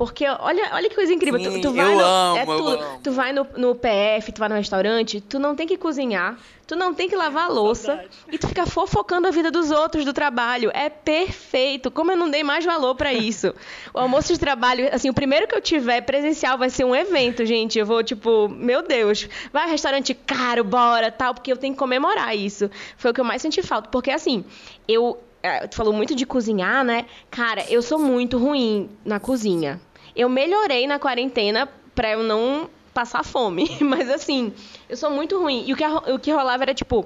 Porque 0.01 0.25
olha, 0.27 0.69
olha 0.73 0.89
que 0.89 0.95
coisa 0.95 1.13
incrível. 1.13 1.39
Sim, 1.39 1.61
tu, 1.61 1.69
tu 1.69 1.73
vai 1.75 1.85
eu 1.93 1.95
no, 1.95 2.03
amo, 2.03 2.37
é 2.37 2.41
eu 2.41 2.45
tudo. 2.57 2.69
amo. 2.69 2.99
Tu 3.03 3.11
vai 3.11 3.31
no, 3.31 3.47
no 3.55 3.75
PF, 3.75 4.31
tu 4.31 4.39
vai 4.39 4.49
no 4.49 4.55
restaurante, 4.55 5.21
tu 5.21 5.37
não 5.37 5.55
tem 5.55 5.67
que 5.67 5.77
cozinhar, 5.77 6.39
tu 6.65 6.75
não 6.75 6.91
tem 6.91 7.07
que 7.07 7.15
lavar 7.15 7.43
a 7.45 7.47
louça 7.53 7.85
Saudade. 7.85 8.09
e 8.31 8.37
tu 8.39 8.47
fica 8.47 8.65
fofocando 8.65 9.27
a 9.27 9.31
vida 9.31 9.51
dos 9.51 9.69
outros 9.69 10.03
do 10.03 10.11
trabalho. 10.11 10.71
É 10.73 10.89
perfeito. 10.89 11.91
Como 11.91 12.11
eu 12.11 12.17
não 12.17 12.31
dei 12.31 12.43
mais 12.43 12.65
valor 12.65 12.95
pra 12.95 13.13
isso. 13.13 13.53
O 13.93 13.99
almoço 13.99 14.33
de 14.33 14.39
trabalho, 14.39 14.89
assim, 14.91 15.07
o 15.07 15.13
primeiro 15.13 15.47
que 15.47 15.53
eu 15.55 15.61
tiver 15.61 16.01
presencial 16.01 16.57
vai 16.57 16.71
ser 16.71 16.83
um 16.83 16.95
evento, 16.95 17.45
gente. 17.45 17.77
Eu 17.77 17.85
vou, 17.85 18.03
tipo, 18.03 18.49
meu 18.49 18.81
Deus, 18.81 19.29
vai 19.53 19.65
ao 19.65 19.69
restaurante 19.69 20.15
caro, 20.15 20.63
bora, 20.63 21.11
tal, 21.11 21.35
porque 21.35 21.51
eu 21.51 21.57
tenho 21.57 21.73
que 21.75 21.79
comemorar 21.79 22.35
isso. 22.35 22.71
Foi 22.97 23.11
o 23.11 23.13
que 23.13 23.21
eu 23.21 23.25
mais 23.25 23.39
senti 23.43 23.61
falta. 23.61 23.87
Porque, 23.89 24.09
assim, 24.09 24.43
eu. 24.87 25.19
é, 25.43 25.67
Tu 25.67 25.75
falou 25.75 25.93
muito 25.93 26.15
de 26.15 26.25
cozinhar, 26.25 26.83
né? 26.83 27.05
Cara, 27.29 27.63
eu 27.69 27.83
sou 27.83 27.99
muito 27.99 28.39
ruim 28.39 28.89
na 29.05 29.19
cozinha. 29.19 29.79
Eu 30.15 30.29
melhorei 30.29 30.87
na 30.87 30.99
quarentena 30.99 31.69
pra 31.95 32.11
eu 32.11 32.23
não 32.23 32.69
passar 32.93 33.23
fome. 33.23 33.69
Mas 33.81 34.09
assim, 34.09 34.53
eu 34.89 34.97
sou 34.97 35.09
muito 35.09 35.39
ruim. 35.39 35.63
E 35.67 35.73
o 35.73 35.75
que, 35.75 35.85
o 35.85 36.19
que 36.19 36.31
rolava 36.31 36.63
era 36.63 36.73
tipo, 36.73 37.05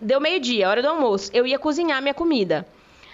deu 0.00 0.20
meio-dia, 0.20 0.68
hora 0.68 0.82
do 0.82 0.88
almoço, 0.88 1.30
eu 1.32 1.46
ia 1.46 1.58
cozinhar 1.58 2.00
minha 2.00 2.14
comida. 2.14 2.66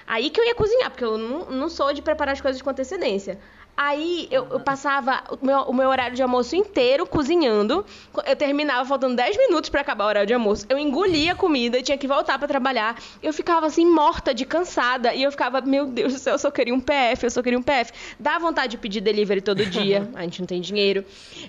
Aí 0.07 0.31
que 0.31 0.41
eu 0.41 0.45
ia 0.45 0.55
cozinhar, 0.55 0.91
porque 0.91 1.05
eu 1.05 1.19
não, 1.19 1.47
não 1.47 1.69
sou 1.69 1.93
de 1.93 2.01
preparar 2.01 2.33
as 2.33 2.41
coisas 2.41 2.63
com 2.63 2.71
antecedência. 2.71 3.39
Aí 3.77 4.27
eu, 4.31 4.47
eu 4.51 4.61
passava 4.61 5.23
o 5.31 5.45
meu, 5.45 5.59
o 5.63 5.75
meu 5.75 5.91
horário 5.91 6.17
de 6.17 6.23
almoço 6.23 6.57
inteiro 6.57 7.07
cozinhando. 7.07 7.85
Eu 8.25 8.35
terminava 8.35 8.89
faltando 8.89 9.15
10 9.15 9.37
minutos 9.37 9.69
pra 9.69 9.83
acabar 9.83 10.07
o 10.07 10.09
horário 10.09 10.27
de 10.27 10.33
almoço. 10.33 10.65
Eu 10.69 10.79
engolia 10.79 11.33
a 11.33 11.35
comida 11.35 11.79
e 11.79 11.83
tinha 11.83 11.99
que 11.99 12.07
voltar 12.07 12.39
pra 12.39 12.49
trabalhar. 12.49 12.99
Eu 13.23 13.35
ficava 13.35 13.67
assim, 13.67 13.85
morta 13.85 14.33
de 14.33 14.47
cansada. 14.47 15.13
E 15.13 15.23
eu 15.23 15.31
ficava, 15.31 15.61
meu 15.61 15.87
Deus 15.87 16.15
do 16.15 16.19
céu, 16.19 16.35
eu 16.35 16.39
só 16.39 16.51
queria 16.51 16.75
um 16.75 16.81
PF, 16.81 17.25
eu 17.25 17.31
só 17.31 17.43
queria 17.43 17.59
um 17.59 17.63
PF. 17.63 17.93
Dá 18.19 18.39
vontade 18.39 18.71
de 18.71 18.79
pedir 18.79 19.03
delivery 19.03 19.43
todo 19.43 19.65
dia. 19.67 20.09
A 20.17 20.23
gente 20.23 20.41
não 20.41 20.47
tem 20.47 20.61
dinheiro. 20.61 21.05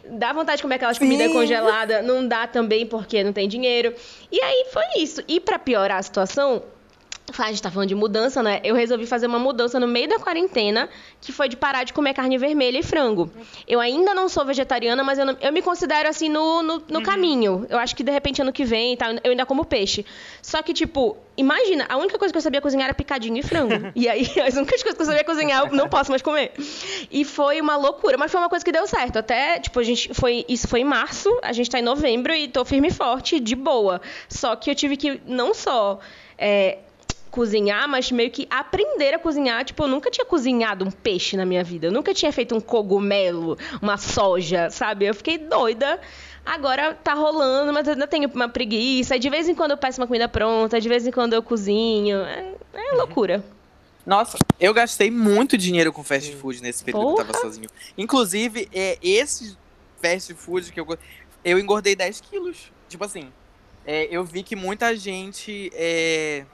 Dá 0.09 0.33
vontade 0.33 0.57
de 0.57 0.63
comer 0.63 0.75
aquelas 0.75 0.99
comidas 0.99 1.31
congeladas. 1.31 2.05
Não 2.05 2.27
dá 2.27 2.45
também 2.45 2.85
porque 2.85 3.23
não 3.23 3.31
tem 3.31 3.47
dinheiro. 3.47 3.95
E 4.29 4.41
aí 4.41 4.65
foi 4.73 5.01
isso. 5.01 5.23
E 5.29 5.39
pra 5.39 5.57
piorar 5.57 5.99
a 5.99 6.03
situação, 6.03 6.61
a 7.37 7.47
gente 7.49 7.61
tá 7.61 7.69
falando 7.69 7.89
de 7.89 7.95
mudança, 7.95 8.41
né? 8.41 8.59
Eu 8.63 8.73
resolvi 8.73 9.05
fazer 9.05 9.27
uma 9.27 9.37
mudança 9.37 9.79
no 9.79 9.87
meio 9.87 10.07
da 10.07 10.17
quarentena, 10.17 10.89
que 11.21 11.31
foi 11.31 11.47
de 11.49 11.55
parar 11.57 11.83
de 11.83 11.93
comer 11.93 12.13
carne 12.13 12.37
vermelha 12.37 12.79
e 12.79 12.83
frango. 12.83 13.29
Eu 13.67 13.79
ainda 13.79 14.13
não 14.13 14.27
sou 14.29 14.45
vegetariana, 14.45 15.03
mas 15.03 15.19
eu, 15.19 15.25
não- 15.25 15.37
eu 15.41 15.51
me 15.53 15.61
considero 15.61 16.07
assim 16.09 16.29
no, 16.29 16.63
no, 16.63 16.83
no 16.89 17.01
caminho. 17.03 17.65
Eu 17.69 17.77
acho 17.77 17.95
que 17.95 18.03
de 18.03 18.11
repente 18.11 18.41
ano 18.41 18.51
que 18.53 18.63
vem 18.65 18.93
e 18.93 18.97
tal, 18.97 19.11
eu 19.23 19.31
ainda 19.31 19.45
como 19.45 19.65
peixe. 19.65 20.05
Só 20.41 20.63
que, 20.63 20.73
tipo, 20.73 21.17
imagina, 21.35 21.85
a 21.89 21.97
única 21.97 22.17
coisa 22.17 22.31
que 22.33 22.37
eu 22.37 22.41
sabia 22.41 22.61
cozinhar 22.61 22.85
era 22.85 22.93
picadinho 22.93 23.37
e 23.37 23.43
frango. 23.43 23.73
e 23.95 24.07
aí, 24.07 24.21
as 24.41 24.55
únicas 24.55 24.81
coisas 24.81 24.95
que 24.95 25.01
eu 25.01 25.05
sabia 25.05 25.23
cozinhar, 25.23 25.65
eu 25.67 25.73
não 25.73 25.87
posso 25.89 26.09
mais 26.09 26.21
comer. 26.21 26.53
E 27.11 27.23
foi 27.25 27.59
uma 27.61 27.75
loucura, 27.75 28.17
mas 28.17 28.31
foi 28.31 28.39
uma 28.39 28.49
coisa 28.49 28.63
que 28.65 28.71
deu 28.71 28.87
certo. 28.87 29.17
Até, 29.19 29.59
tipo, 29.59 29.79
a 29.79 29.83
gente 29.83 30.13
foi. 30.13 30.45
Isso 30.47 30.67
foi 30.67 30.79
em 30.79 30.85
março, 30.85 31.29
a 31.43 31.51
gente 31.53 31.69
tá 31.69 31.77
em 31.77 31.83
novembro 31.83 32.33
e 32.33 32.47
tô 32.47 32.63
firme 32.65 32.87
e 32.87 32.91
forte, 32.91 33.39
de 33.39 33.55
boa. 33.55 34.01
Só 34.29 34.55
que 34.55 34.71
eu 34.71 34.75
tive 34.75 34.95
que 34.97 35.21
não 35.25 35.53
só. 35.53 35.99
é, 36.37 36.79
cozinhar, 37.37 37.87
mas 37.87 38.11
meio 38.11 38.31
que 38.31 38.47
aprender 38.49 39.13
a 39.13 39.19
cozinhar. 39.19 39.63
Tipo, 39.63 39.83
eu 39.83 39.87
nunca 39.87 40.09
tinha 40.09 40.25
cozinhado 40.25 40.83
um 40.83 40.89
peixe 40.89 41.37
na 41.37 41.45
minha 41.45 41.63
vida. 41.63 41.85
Eu 41.85 41.91
nunca 41.91 42.11
tinha 42.11 42.31
feito 42.31 42.55
um 42.55 42.59
cogumelo, 42.59 43.55
uma 43.79 43.95
soja, 43.95 44.71
sabe? 44.71 45.05
Eu 45.05 45.13
fiquei 45.13 45.37
doida. 45.37 46.01
Agora 46.43 46.95
tá 46.95 47.13
rolando, 47.13 47.71
mas 47.71 47.85
eu 47.85 47.93
ainda 47.93 48.07
tenho 48.07 48.27
uma 48.33 48.49
preguiça. 48.49 49.19
De 49.19 49.29
vez 49.29 49.47
em 49.47 49.53
quando 49.53 49.71
eu 49.71 49.77
peço 49.77 50.01
uma 50.01 50.07
comida 50.07 50.27
pronta, 50.27 50.81
de 50.81 50.89
vez 50.89 51.05
em 51.05 51.11
quando 51.11 51.33
eu 51.33 51.43
cozinho. 51.43 52.17
É, 52.21 52.53
é 52.73 52.95
loucura. 52.95 53.45
Nossa, 54.03 54.39
eu 54.59 54.73
gastei 54.73 55.11
muito 55.11 55.55
dinheiro 55.59 55.93
com 55.93 56.03
fast 56.03 56.35
food 56.37 56.63
nesse 56.63 56.83
período 56.83 57.05
que 57.05 57.11
eu 57.11 57.17
tava 57.17 57.33
Porra. 57.33 57.43
sozinho. 57.43 57.69
Inclusive, 57.95 58.67
é, 58.73 58.97
esse 58.99 59.55
fast 60.01 60.33
food 60.33 60.71
que 60.71 60.79
eu. 60.79 60.87
Eu 61.45 61.59
engordei 61.59 61.95
10 61.95 62.19
quilos. 62.21 62.71
Tipo 62.89 63.05
assim, 63.05 63.31
é, 63.85 64.07
eu 64.09 64.23
vi 64.23 64.41
que 64.41 64.55
muita 64.55 64.95
gente 64.95 65.69
é, 65.75 66.45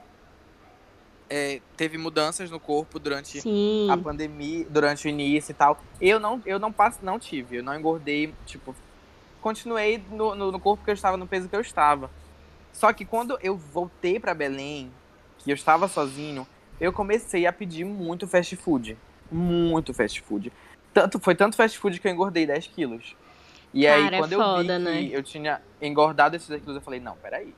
é, 1.28 1.60
teve 1.76 1.98
mudanças 1.98 2.50
no 2.50 2.60
corpo 2.60 2.98
durante 2.98 3.40
Sim. 3.40 3.88
a 3.90 3.96
pandemia, 3.96 4.66
durante 4.68 5.06
o 5.06 5.08
início 5.08 5.52
e 5.52 5.54
tal. 5.54 5.78
Eu 6.00 6.20
não, 6.20 6.42
eu 6.44 6.58
não 6.58 6.72
passo, 6.72 6.98
não 7.02 7.18
tive, 7.18 7.56
eu 7.56 7.62
não 7.62 7.74
engordei, 7.74 8.34
tipo, 8.46 8.74
continuei 9.40 10.02
no, 10.10 10.34
no, 10.34 10.52
no 10.52 10.60
corpo 10.60 10.84
que 10.84 10.90
eu 10.90 10.94
estava, 10.94 11.16
no 11.16 11.26
peso 11.26 11.48
que 11.48 11.56
eu 11.56 11.60
estava. 11.60 12.10
Só 12.72 12.92
que 12.92 13.04
quando 13.04 13.38
eu 13.42 13.56
voltei 13.56 14.18
pra 14.18 14.34
Belém, 14.34 14.90
que 15.38 15.50
eu 15.50 15.54
estava 15.54 15.86
sozinho, 15.88 16.46
eu 16.80 16.92
comecei 16.92 17.46
a 17.46 17.52
pedir 17.52 17.84
muito 17.84 18.26
fast 18.26 18.56
food. 18.56 18.96
Muito 19.30 19.94
fast 19.94 20.20
food. 20.22 20.52
Tanto, 20.92 21.18
foi 21.18 21.34
tanto 21.34 21.56
fast 21.56 21.78
food 21.78 21.98
que 22.00 22.06
eu 22.06 22.12
engordei 22.12 22.46
10 22.46 22.66
quilos. 22.68 23.16
E 23.72 23.86
aí, 23.86 24.04
Cara, 24.04 24.16
é 24.16 24.18
quando 24.20 24.32
eu 24.32 24.38
vi 24.38 24.44
foda, 24.44 24.78
que 24.78 24.84
né? 24.84 25.02
eu 25.10 25.22
tinha 25.22 25.60
engordado 25.80 26.36
esses 26.36 26.48
10 26.48 26.62
quilos, 26.62 26.76
eu 26.76 26.82
falei, 26.82 27.00
não, 27.00 27.16
peraí. 27.16 27.54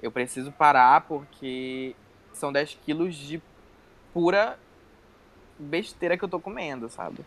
Eu 0.00 0.12
preciso 0.12 0.52
parar 0.52 1.00
porque 1.02 1.96
são 2.38 2.52
10 2.52 2.78
quilos 2.84 3.14
de 3.14 3.42
pura 4.12 4.58
besteira 5.58 6.16
que 6.16 6.24
eu 6.24 6.28
tô 6.28 6.38
comendo, 6.38 6.88
sabe? 6.88 7.24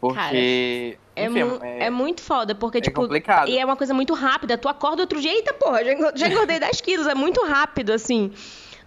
Porque. 0.00 0.98
Cara, 1.14 1.28
enfim, 1.28 1.38
é, 1.38 1.44
mu 1.44 1.58
é, 1.62 1.86
é, 1.86 1.90
muito 1.90 2.20
foda, 2.20 2.54
porque, 2.54 2.78
é 2.78 2.80
tipo. 2.80 3.00
Complicado. 3.00 3.48
E 3.48 3.58
é 3.58 3.64
uma 3.64 3.76
coisa 3.76 3.94
muito 3.94 4.14
rápida. 4.14 4.58
Tu 4.58 4.68
acorda 4.68 5.02
outro 5.02 5.20
dia, 5.20 5.32
eita 5.32 5.54
porra, 5.54 5.80
já 6.14 6.26
engordei 6.28 6.58
10 6.58 6.80
quilos. 6.80 7.06
É 7.06 7.14
muito 7.14 7.44
rápido, 7.44 7.92
assim. 7.92 8.32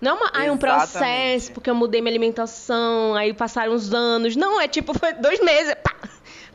Não 0.01 0.11
é 0.11 0.13
uma, 0.13 0.31
ai, 0.33 0.49
um 0.49 0.57
processo, 0.57 1.53
porque 1.53 1.69
eu 1.69 1.75
mudei 1.75 2.01
minha 2.01 2.11
alimentação, 2.11 3.15
aí 3.15 3.33
passaram 3.33 3.73
uns 3.73 3.93
anos. 3.93 4.35
Não, 4.35 4.59
é 4.59 4.67
tipo, 4.67 4.93
foi 4.93 5.13
dois 5.13 5.39
meses. 5.39 5.73
Pá. 5.75 5.95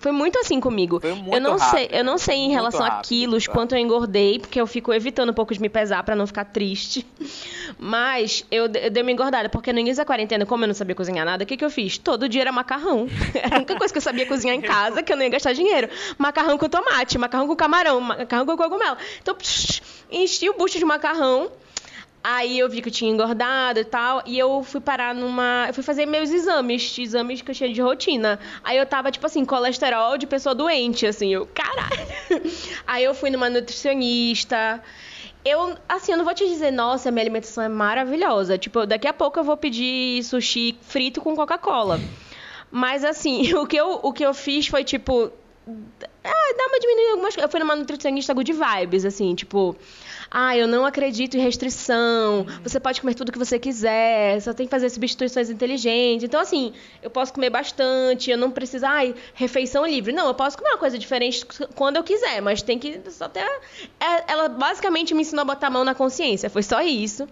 Foi 0.01 0.13
muito 0.13 0.39
assim 0.39 0.59
comigo. 0.59 0.99
Foi 0.99 1.13
muito 1.13 1.35
eu 1.35 1.41
não 1.41 1.59
rápido, 1.59 1.71
sei, 1.71 1.89
eu 1.93 2.03
não 2.03 2.17
sei 2.17 2.37
em 2.37 2.51
relação 2.51 2.81
rápido, 2.81 2.99
a 2.99 3.03
quilos 3.03 3.47
quanto 3.47 3.75
eu 3.75 3.79
engordei, 3.79 4.39
porque 4.39 4.59
eu 4.59 4.67
fico 4.67 4.93
evitando 4.95 5.29
um 5.29 5.35
pouco 5.35 5.53
de 5.53 5.61
me 5.61 5.69
pesar 5.69 6.03
para 6.03 6.17
não 6.17 6.27
ficar 6.27 6.47
triste. 6.47 7.07
Mas 7.79 8.45
eu, 8.51 8.65
eu 8.65 8.91
dei 8.91 9.03
uma 9.03 9.13
engordada, 9.13 9.51
porque 9.51 9.73
no 9.75 9.79
início 9.79 9.99
da 9.99 10.07
quarentena, 10.07 10.47
como 10.47 10.65
eu 10.65 10.69
não 10.69 10.75
sabia 10.75 10.95
cozinhar 10.95 11.27
nada, 11.27 11.45
o 11.45 11.47
que, 11.47 11.55
que 11.55 11.65
eu 11.65 11.71
fiz? 11.71 11.99
Todo 11.99 12.31
dia 12.31 12.41
era 12.41 12.51
macarrão. 12.51 13.07
Era 13.35 13.57
a 13.57 13.59
única 13.59 13.77
coisa 13.77 13.93
que 13.93 13.99
eu 13.99 14.03
sabia 14.03 14.25
cozinhar 14.25 14.57
em 14.57 14.63
casa, 14.63 15.03
que 15.03 15.13
eu 15.13 15.17
não 15.17 15.23
ia 15.23 15.29
gastar 15.29 15.53
dinheiro. 15.53 15.91
Macarrão 16.17 16.57
com 16.57 16.69
tomate, 16.69 17.19
macarrão 17.19 17.47
com 17.47 17.55
camarão, 17.55 18.01
macarrão 18.01 18.47
com 18.47 18.57
cogumelo. 18.57 18.97
Então, 19.21 19.35
psh, 19.35 19.83
enchi 20.11 20.49
o 20.49 20.55
bucho 20.55 20.79
de 20.79 20.85
macarrão 20.87 21.51
Aí 22.23 22.59
eu 22.59 22.69
vi 22.69 22.83
que 22.83 22.89
eu 22.89 22.93
tinha 22.93 23.11
engordado 23.11 23.81
e 23.81 23.85
tal, 23.85 24.23
e 24.27 24.39
eu 24.39 24.63
fui 24.63 24.81
parar 24.81 25.15
numa. 25.15 25.65
Eu 25.69 25.75
fui 25.75 25.83
fazer 25.83 26.05
meus 26.05 26.31
exames, 26.31 26.99
exames 26.99 27.41
que 27.41 27.51
eu 27.51 27.55
tinha 27.55 27.73
de 27.73 27.81
rotina. 27.81 28.39
Aí 28.63 28.77
eu 28.77 28.85
tava, 28.85 29.11
tipo 29.11 29.25
assim, 29.25 29.43
colesterol 29.43 30.19
de 30.19 30.27
pessoa 30.27 30.55
doente, 30.55 31.07
assim, 31.07 31.33
eu, 31.33 31.47
caralho. 31.47 32.07
Aí 32.87 33.05
eu 33.05 33.15
fui 33.15 33.31
numa 33.31 33.49
nutricionista. 33.49 34.83
Eu, 35.43 35.75
assim, 35.89 36.13
eu 36.13 36.19
não 36.19 36.25
vou 36.27 36.35
te 36.35 36.47
dizer, 36.47 36.71
nossa, 36.71 37.11
minha 37.11 37.23
alimentação 37.23 37.65
é 37.65 37.69
maravilhosa. 37.71 38.59
Tipo, 38.59 38.85
daqui 38.85 39.09
a 39.09 39.15
pouco 39.15 39.41
eu 39.41 39.45
vou 39.45 39.57
pedir 39.57 40.23
sushi 40.23 40.77
frito 40.83 41.23
com 41.23 41.35
Coca-Cola. 41.35 41.99
Mas, 42.71 43.03
assim, 43.03 43.53
o 43.57 43.67
que, 43.67 43.79
eu, 43.79 43.99
o 44.03 44.13
que 44.13 44.25
eu 44.25 44.35
fiz 44.35 44.67
foi, 44.67 44.85
tipo. 44.85 45.33
Ah, 45.67 46.55
dá 46.59 46.67
uma 46.67 46.79
diminuída 46.81 47.11
algumas 47.13 47.35
coisas. 47.35 47.49
Eu 47.49 47.49
fui 47.49 47.61
numa 47.61 47.77
nutricionista 47.77 48.35
good 48.35 48.53
vibes, 48.53 49.07
assim, 49.07 49.35
tipo 49.35 49.75
ah, 50.31 50.57
eu 50.57 50.69
não 50.69 50.87
acredito 50.87 51.37
em 51.37 51.41
restrição, 51.41 52.47
você 52.63 52.79
pode 52.79 53.01
comer 53.01 53.15
tudo 53.15 53.33
que 53.33 53.39
você 53.39 53.59
quiser, 53.59 54.41
só 54.41 54.53
tem 54.53 54.67
que 54.67 54.71
fazer 54.71 54.89
substituições 54.89 55.51
inteligentes. 55.51 56.25
Então, 56.25 56.41
assim, 56.41 56.73
eu 57.03 57.11
posso 57.11 57.33
comer 57.33 57.51
bastante, 57.51 58.31
eu 58.31 58.39
não 58.39 58.51
preciso, 58.51 58.87
ai, 58.87 59.15
refeição 59.35 59.85
livre. 59.85 60.13
Não, 60.13 60.29
eu 60.29 60.35
posso 60.35 60.57
comer 60.57 60.71
uma 60.71 60.79
coisa 60.79 60.97
diferente 60.97 61.45
quando 61.75 61.97
eu 61.97 62.05
quiser, 62.05 62.41
mas 62.41 62.63
tem 62.63 62.79
que 62.79 63.01
só 63.11 63.29
ter. 63.29 63.41
É, 63.99 64.33
ela 64.33 64.49
basicamente 64.49 65.15
me 65.15 65.23
ensinou 65.23 65.43
a 65.43 65.45
botar 65.45 65.67
a 65.67 65.71
mão 65.71 65.85
na 65.85 65.95
consciência, 65.95 66.49
foi 66.49 66.63
só 66.63 66.81
isso. 66.81 67.27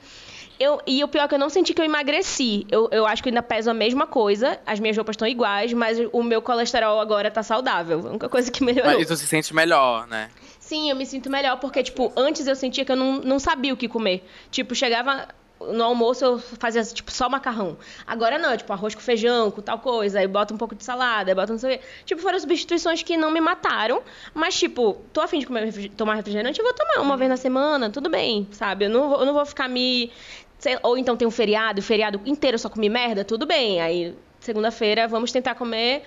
Eu, 0.59 0.83
e 0.85 1.05
o 1.05 1.09
pior 1.09 1.23
é 1.23 1.29
que 1.29 1.35
eu 1.35 1.39
não 1.39 1.49
senti 1.49 1.73
que 1.73 1.81
eu 1.81 1.85
emagreci. 1.85 2.67
Eu, 2.69 2.89
eu 2.91 3.07
acho 3.07 3.23
que 3.23 3.29
ainda 3.29 3.43
peso 3.43 3.71
a 3.71 3.75
mesma 3.75 4.09
coisa, 4.09 4.59
as 4.67 4.81
minhas 4.81 4.97
roupas 4.97 5.15
estão 5.15 5.29
iguais, 5.29 5.73
mas 5.73 5.99
o 6.13 6.21
meu 6.21 6.43
colesterol 6.43 6.99
agora 6.99 7.31
tá 7.31 7.45
saudável. 7.45 8.01
A 8.05 8.11
única 8.11 8.29
coisa 8.29 8.51
que 8.51 8.65
melhorou. 8.65 8.93
Mas 8.93 9.07
tu 9.07 9.17
se 9.17 9.27
sente 9.29 9.55
melhor, 9.55 10.09
né? 10.09 10.31
Sim, 10.69 10.91
eu 10.91 10.97
me 10.97 11.07
sinto 11.07 11.31
melhor, 11.31 11.59
porque, 11.59 11.83
tipo, 11.83 12.13
antes 12.15 12.47
eu 12.47 12.55
sentia 12.55 12.85
que 12.85 12.93
eu 12.93 12.97
não, 12.97 13.21
não 13.21 13.39
sabia 13.39 13.73
o 13.73 13.77
que 13.77 13.89
comer. 13.89 14.23
Tipo, 14.51 14.75
chegava 14.75 15.27
no 15.59 15.83
almoço 15.83 16.23
eu 16.23 16.39
fazia, 16.39 16.85
tipo, 16.85 17.11
só 17.11 17.27
macarrão. 17.27 17.79
Agora 18.07 18.39
não, 18.39 18.55
tipo, 18.55 18.71
arroz 18.71 18.95
com 18.95 19.01
feijão, 19.01 19.51
com 19.51 19.63
tal 19.63 19.79
coisa, 19.79 20.19
aí 20.19 20.27
bota 20.29 20.53
um 20.53 20.59
pouco 20.59 20.75
de 20.75 20.85
salada, 20.85 21.35
bota 21.35 21.55
não 21.55 21.59
sei 21.59 21.77
o 21.77 21.79
quê. 21.79 21.85
Tipo, 22.05 22.21
foram 22.21 22.39
substituições 22.39 23.03
que 23.03 23.17
não 23.17 23.31
me 23.31 23.41
mataram, 23.41 24.03
mas, 24.35 24.59
tipo, 24.59 24.99
tô 25.11 25.23
afim 25.23 25.39
de 25.39 25.47
comer, 25.47 25.89
tomar 25.97 26.17
refrigerante, 26.17 26.61
eu 26.61 26.65
vou 26.67 26.75
tomar 26.75 27.01
uma 27.01 27.17
vez 27.17 27.31
na 27.31 27.39
semana, 27.39 27.89
tudo 27.89 28.11
bem, 28.11 28.47
sabe? 28.51 28.85
Eu 28.85 28.91
não, 28.91 29.21
eu 29.21 29.25
não 29.25 29.33
vou 29.33 29.47
ficar 29.47 29.71
me... 29.71 30.13
Sei, 30.59 30.77
ou 30.83 30.99
então 30.99 31.17
tem 31.17 31.27
um 31.27 31.31
feriado, 31.31 31.81
o 31.81 31.83
feriado 31.83 32.21
inteiro 32.27 32.57
eu 32.57 32.59
só 32.59 32.69
comi 32.69 32.91
merda, 32.91 33.25
tudo 33.25 33.47
bem. 33.47 33.81
Aí, 33.81 34.15
segunda-feira, 34.39 35.09
vamos 35.09 35.33
tentar 35.33 35.55
comer 35.55 36.05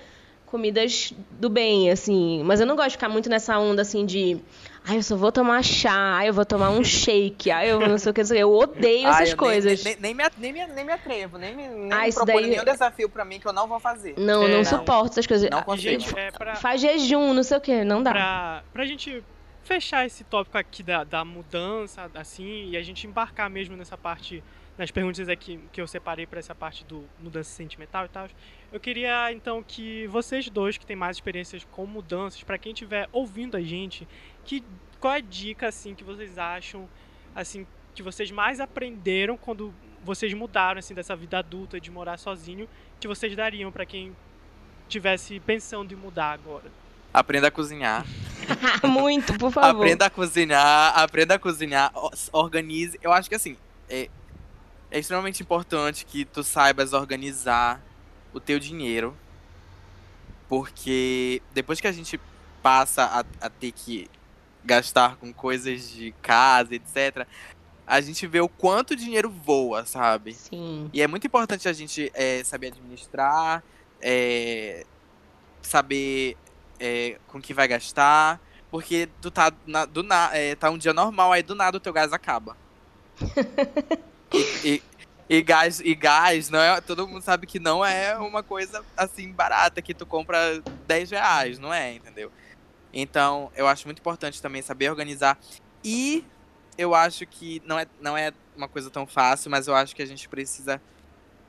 comidas 0.52 1.14
do 1.40 1.48
bem, 1.48 1.90
assim. 1.90 2.42
Mas 2.44 2.60
eu 2.60 2.66
não 2.66 2.76
gosto 2.76 2.90
de 2.90 2.96
ficar 2.96 3.08
muito 3.08 3.30
nessa 3.30 3.58
onda, 3.58 3.80
assim, 3.80 4.04
de... 4.04 4.38
Ai, 4.84 4.98
eu 4.98 5.02
só 5.02 5.16
vou 5.16 5.32
tomar 5.32 5.62
chá, 5.62 5.92
ai, 5.92 6.28
eu 6.28 6.34
vou 6.34 6.44
tomar 6.44 6.68
um 6.70 6.84
shake, 6.84 7.50
ai, 7.50 7.70
eu 7.70 7.80
não 7.80 7.96
sei 7.96 8.10
o 8.10 8.14
que, 8.14 8.20
eu 8.20 8.52
odeio 8.52 9.08
essas 9.08 9.30
eu 9.30 9.36
coisas. 9.36 9.82
Nem, 9.84 9.96
nem, 9.98 10.14
nem, 10.14 10.14
me, 10.14 10.30
nem, 10.38 10.52
me, 10.52 10.74
nem 10.74 10.84
me 10.84 10.92
atrevo, 10.92 11.38
nem 11.38 11.54
me, 11.54 11.68
nem 11.68 11.92
ai, 11.92 12.08
me 12.08 12.14
proponho 12.14 12.40
daí... 12.40 12.50
nenhum 12.50 12.64
desafio 12.64 13.08
pra 13.08 13.24
mim 13.24 13.38
que 13.38 13.46
eu 13.46 13.52
não 13.52 13.66
vou 13.66 13.78
fazer. 13.80 14.14
Não, 14.18 14.42
é, 14.42 14.48
não, 14.48 14.56
não 14.58 14.64
suporto 14.64 15.12
essas 15.12 15.26
coisas. 15.26 15.48
Não 15.48 15.62
consigo. 15.62 16.00
Gente, 16.00 16.18
é 16.18 16.30
pra... 16.32 16.56
Faz 16.56 16.80
jejum, 16.80 17.32
não 17.32 17.44
sei 17.44 17.56
o 17.56 17.60
que, 17.60 17.84
não 17.84 18.02
dá. 18.02 18.10
Pra, 18.10 18.64
pra 18.72 18.84
gente 18.84 19.22
fechar 19.62 20.04
esse 20.04 20.24
tópico 20.24 20.58
aqui 20.58 20.82
da, 20.82 21.04
da 21.04 21.24
mudança, 21.24 22.10
assim, 22.14 22.70
e 22.70 22.76
a 22.76 22.82
gente 22.82 23.06
embarcar 23.06 23.48
mesmo 23.48 23.76
nessa 23.76 23.96
parte 23.96 24.42
nas 24.76 24.90
perguntas 24.90 25.28
aqui 25.28 25.60
que 25.72 25.80
eu 25.80 25.86
separei 25.86 26.26
para 26.26 26.38
essa 26.38 26.54
parte 26.54 26.84
do 26.84 27.04
mudança 27.20 27.50
sentimental 27.50 28.06
e 28.06 28.08
tal. 28.08 28.28
Eu 28.72 28.80
queria 28.80 29.32
então 29.32 29.62
que 29.62 30.06
vocês 30.06 30.48
dois 30.48 30.78
que 30.78 30.86
têm 30.86 30.96
mais 30.96 31.16
experiências 31.16 31.66
com 31.70 31.86
mudanças, 31.86 32.42
para 32.42 32.58
quem 32.58 32.72
estiver 32.72 33.08
ouvindo 33.12 33.56
a 33.56 33.60
gente, 33.60 34.08
que 34.44 34.64
qual 34.98 35.14
é 35.14 35.18
a 35.18 35.20
dica 35.20 35.68
assim 35.68 35.94
que 35.94 36.04
vocês 36.04 36.38
acham 36.38 36.88
assim 37.34 37.66
que 37.94 38.02
vocês 38.02 38.30
mais 38.30 38.60
aprenderam 38.60 39.36
quando 39.36 39.74
vocês 40.02 40.32
mudaram 40.32 40.78
assim 40.78 40.94
dessa 40.94 41.14
vida 41.14 41.38
adulta 41.38 41.80
de 41.80 41.90
morar 41.90 42.18
sozinho, 42.18 42.68
que 42.98 43.06
vocês 43.06 43.34
dariam 43.36 43.70
para 43.70 43.84
quem 43.84 44.16
tivesse 44.88 45.38
pensando 45.40 45.92
em 45.92 45.96
mudar 45.96 46.32
agora? 46.32 46.70
Aprenda 47.12 47.48
a 47.48 47.50
cozinhar. 47.50 48.06
Muito, 48.82 49.36
por 49.38 49.52
favor. 49.52 49.82
Aprenda 49.82 50.06
a 50.06 50.10
cozinhar, 50.10 50.98
aprenda 50.98 51.34
a 51.34 51.38
cozinhar, 51.38 51.92
organize. 52.32 52.98
Eu 53.02 53.12
acho 53.12 53.28
que 53.28 53.34
assim, 53.34 53.56
é, 53.88 54.08
é 54.92 54.98
extremamente 54.98 55.42
importante 55.42 56.04
que 56.04 56.26
tu 56.26 56.44
saibas 56.44 56.92
organizar 56.92 57.80
o 58.32 58.38
teu 58.38 58.58
dinheiro. 58.58 59.16
Porque 60.48 61.40
depois 61.54 61.80
que 61.80 61.86
a 61.86 61.92
gente 61.92 62.20
passa 62.62 63.04
a, 63.04 63.46
a 63.46 63.48
ter 63.48 63.72
que 63.72 64.08
gastar 64.62 65.16
com 65.16 65.32
coisas 65.32 65.90
de 65.90 66.12
casa, 66.20 66.74
etc., 66.74 67.26
a 67.86 68.00
gente 68.02 68.26
vê 68.26 68.40
o 68.40 68.48
quanto 68.48 68.94
dinheiro 68.94 69.30
voa, 69.30 69.86
sabe? 69.86 70.34
Sim. 70.34 70.90
E 70.92 71.00
é 71.00 71.06
muito 71.06 71.26
importante 71.26 71.68
a 71.68 71.72
gente 71.72 72.12
é, 72.14 72.44
saber 72.44 72.68
administrar, 72.68 73.64
é, 74.00 74.84
saber 75.62 76.36
é, 76.78 77.18
com 77.28 77.40
que 77.40 77.54
vai 77.54 77.66
gastar, 77.66 78.38
porque 78.70 79.08
tu 79.22 79.30
tá, 79.30 79.50
na, 79.66 79.86
do 79.86 80.02
na, 80.02 80.30
é, 80.34 80.54
tá 80.54 80.70
um 80.70 80.78
dia 80.78 80.92
normal, 80.92 81.32
aí 81.32 81.42
do 81.42 81.54
nada 81.54 81.78
o 81.78 81.80
teu 81.80 81.94
gás 81.94 82.12
acaba. 82.12 82.56
E, 84.64 84.82
e, 85.28 85.42
gás, 85.42 85.80
e 85.80 85.94
gás, 85.94 86.50
não 86.50 86.60
é, 86.60 86.80
todo 86.80 87.06
mundo 87.06 87.22
sabe 87.22 87.46
que 87.46 87.58
não 87.58 87.84
é 87.84 88.16
uma 88.18 88.42
coisa 88.42 88.84
assim 88.96 89.32
barata 89.32 89.80
que 89.80 89.94
tu 89.94 90.06
compra 90.06 90.62
10 90.86 91.10
reais, 91.10 91.58
não 91.58 91.72
é, 91.72 91.94
entendeu? 91.94 92.30
Então, 92.92 93.50
eu 93.56 93.66
acho 93.66 93.86
muito 93.86 94.00
importante 94.00 94.42
também 94.42 94.60
saber 94.60 94.90
organizar. 94.90 95.38
E 95.82 96.24
eu 96.76 96.94
acho 96.94 97.26
que 97.26 97.62
não 97.64 97.78
é, 97.78 97.86
não 98.00 98.16
é 98.16 98.32
uma 98.56 98.68
coisa 98.68 98.90
tão 98.90 99.06
fácil, 99.06 99.50
mas 99.50 99.66
eu 99.66 99.74
acho 99.74 99.96
que 99.96 100.02
a 100.02 100.06
gente 100.06 100.28
precisa 100.28 100.80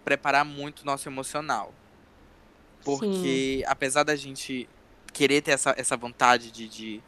preparar 0.03 0.45
muito 0.45 0.81
o 0.81 0.85
nosso 0.85 1.07
emocional. 1.07 1.73
Porque, 2.83 3.59
Sim. 3.59 3.63
apesar 3.67 4.03
da 4.03 4.15
gente 4.15 4.69
querer 5.11 5.41
ter 5.41 5.51
essa, 5.51 5.73
essa 5.77 5.95
vontade 5.95 6.51
de, 6.51 6.67
de, 6.67 7.03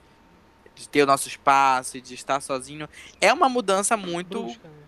de, 0.74 0.90
ter 0.90 1.04
o 1.04 1.06
nosso 1.06 1.28
espaço 1.28 1.98
e 1.98 2.02
de 2.02 2.14
estar 2.14 2.40
sozinho, 2.42 2.88
é 3.20 3.34
uma 3.34 3.50
mudança 3.50 3.98
muito. 3.98 4.44
Brusca, 4.44 4.68
né? 4.68 4.85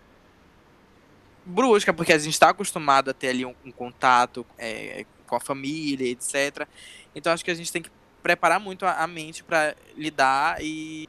Brusca, 1.48 1.94
porque 1.94 2.12
a 2.12 2.18
gente 2.18 2.34
está 2.34 2.50
acostumado 2.50 3.10
a 3.10 3.14
ter 3.14 3.30
ali 3.30 3.46
um, 3.46 3.56
um 3.66 3.72
contato 3.72 4.46
é, 4.58 5.06
com 5.26 5.36
a 5.36 5.40
família, 5.40 6.10
etc. 6.10 6.68
Então 7.16 7.32
acho 7.32 7.44
que 7.44 7.52
a 7.52 7.56
gente 7.56 7.72
tem 7.72 7.82
que 7.82 7.90
preparar 8.22 8.60
muito 8.60 8.86
a, 8.86 9.04
a 9.04 9.08
mente 9.08 9.44
para 9.44 9.76
lidar 9.96 10.62
e 10.62 11.08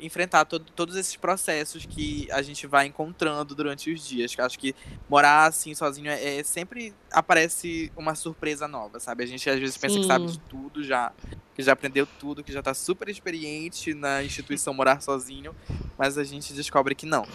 enfrentar 0.00 0.44
todo, 0.44 0.64
todos 0.74 0.96
esses 0.96 1.16
processos 1.16 1.84
que 1.84 2.26
a 2.30 2.40
gente 2.40 2.66
vai 2.66 2.86
encontrando 2.86 3.54
durante 3.54 3.92
os 3.92 4.06
dias. 4.06 4.34
Acho 4.38 4.58
que 4.58 4.74
morar 5.08 5.46
assim 5.46 5.74
sozinho 5.74 6.08
é, 6.08 6.38
é, 6.38 6.42
sempre 6.44 6.94
aparece 7.10 7.92
uma 7.96 8.14
surpresa 8.14 8.66
nova, 8.66 8.98
sabe? 8.98 9.24
A 9.24 9.26
gente 9.26 9.48
às 9.50 9.58
vezes 9.58 9.76
pensa 9.76 9.96
Sim. 9.96 10.00
que 10.02 10.06
sabe 10.06 10.26
de 10.26 10.38
tudo 10.40 10.82
já, 10.82 11.12
que 11.54 11.62
já 11.62 11.72
aprendeu 11.72 12.06
tudo, 12.18 12.42
que 12.42 12.52
já 12.52 12.62
tá 12.62 12.72
super 12.72 13.08
experiente 13.08 13.92
na 13.92 14.22
instituição 14.22 14.72
morar 14.72 15.02
sozinho, 15.02 15.54
mas 15.98 16.16
a 16.16 16.24
gente 16.24 16.52
descobre 16.52 16.94
que 16.94 17.04
não. 17.04 17.26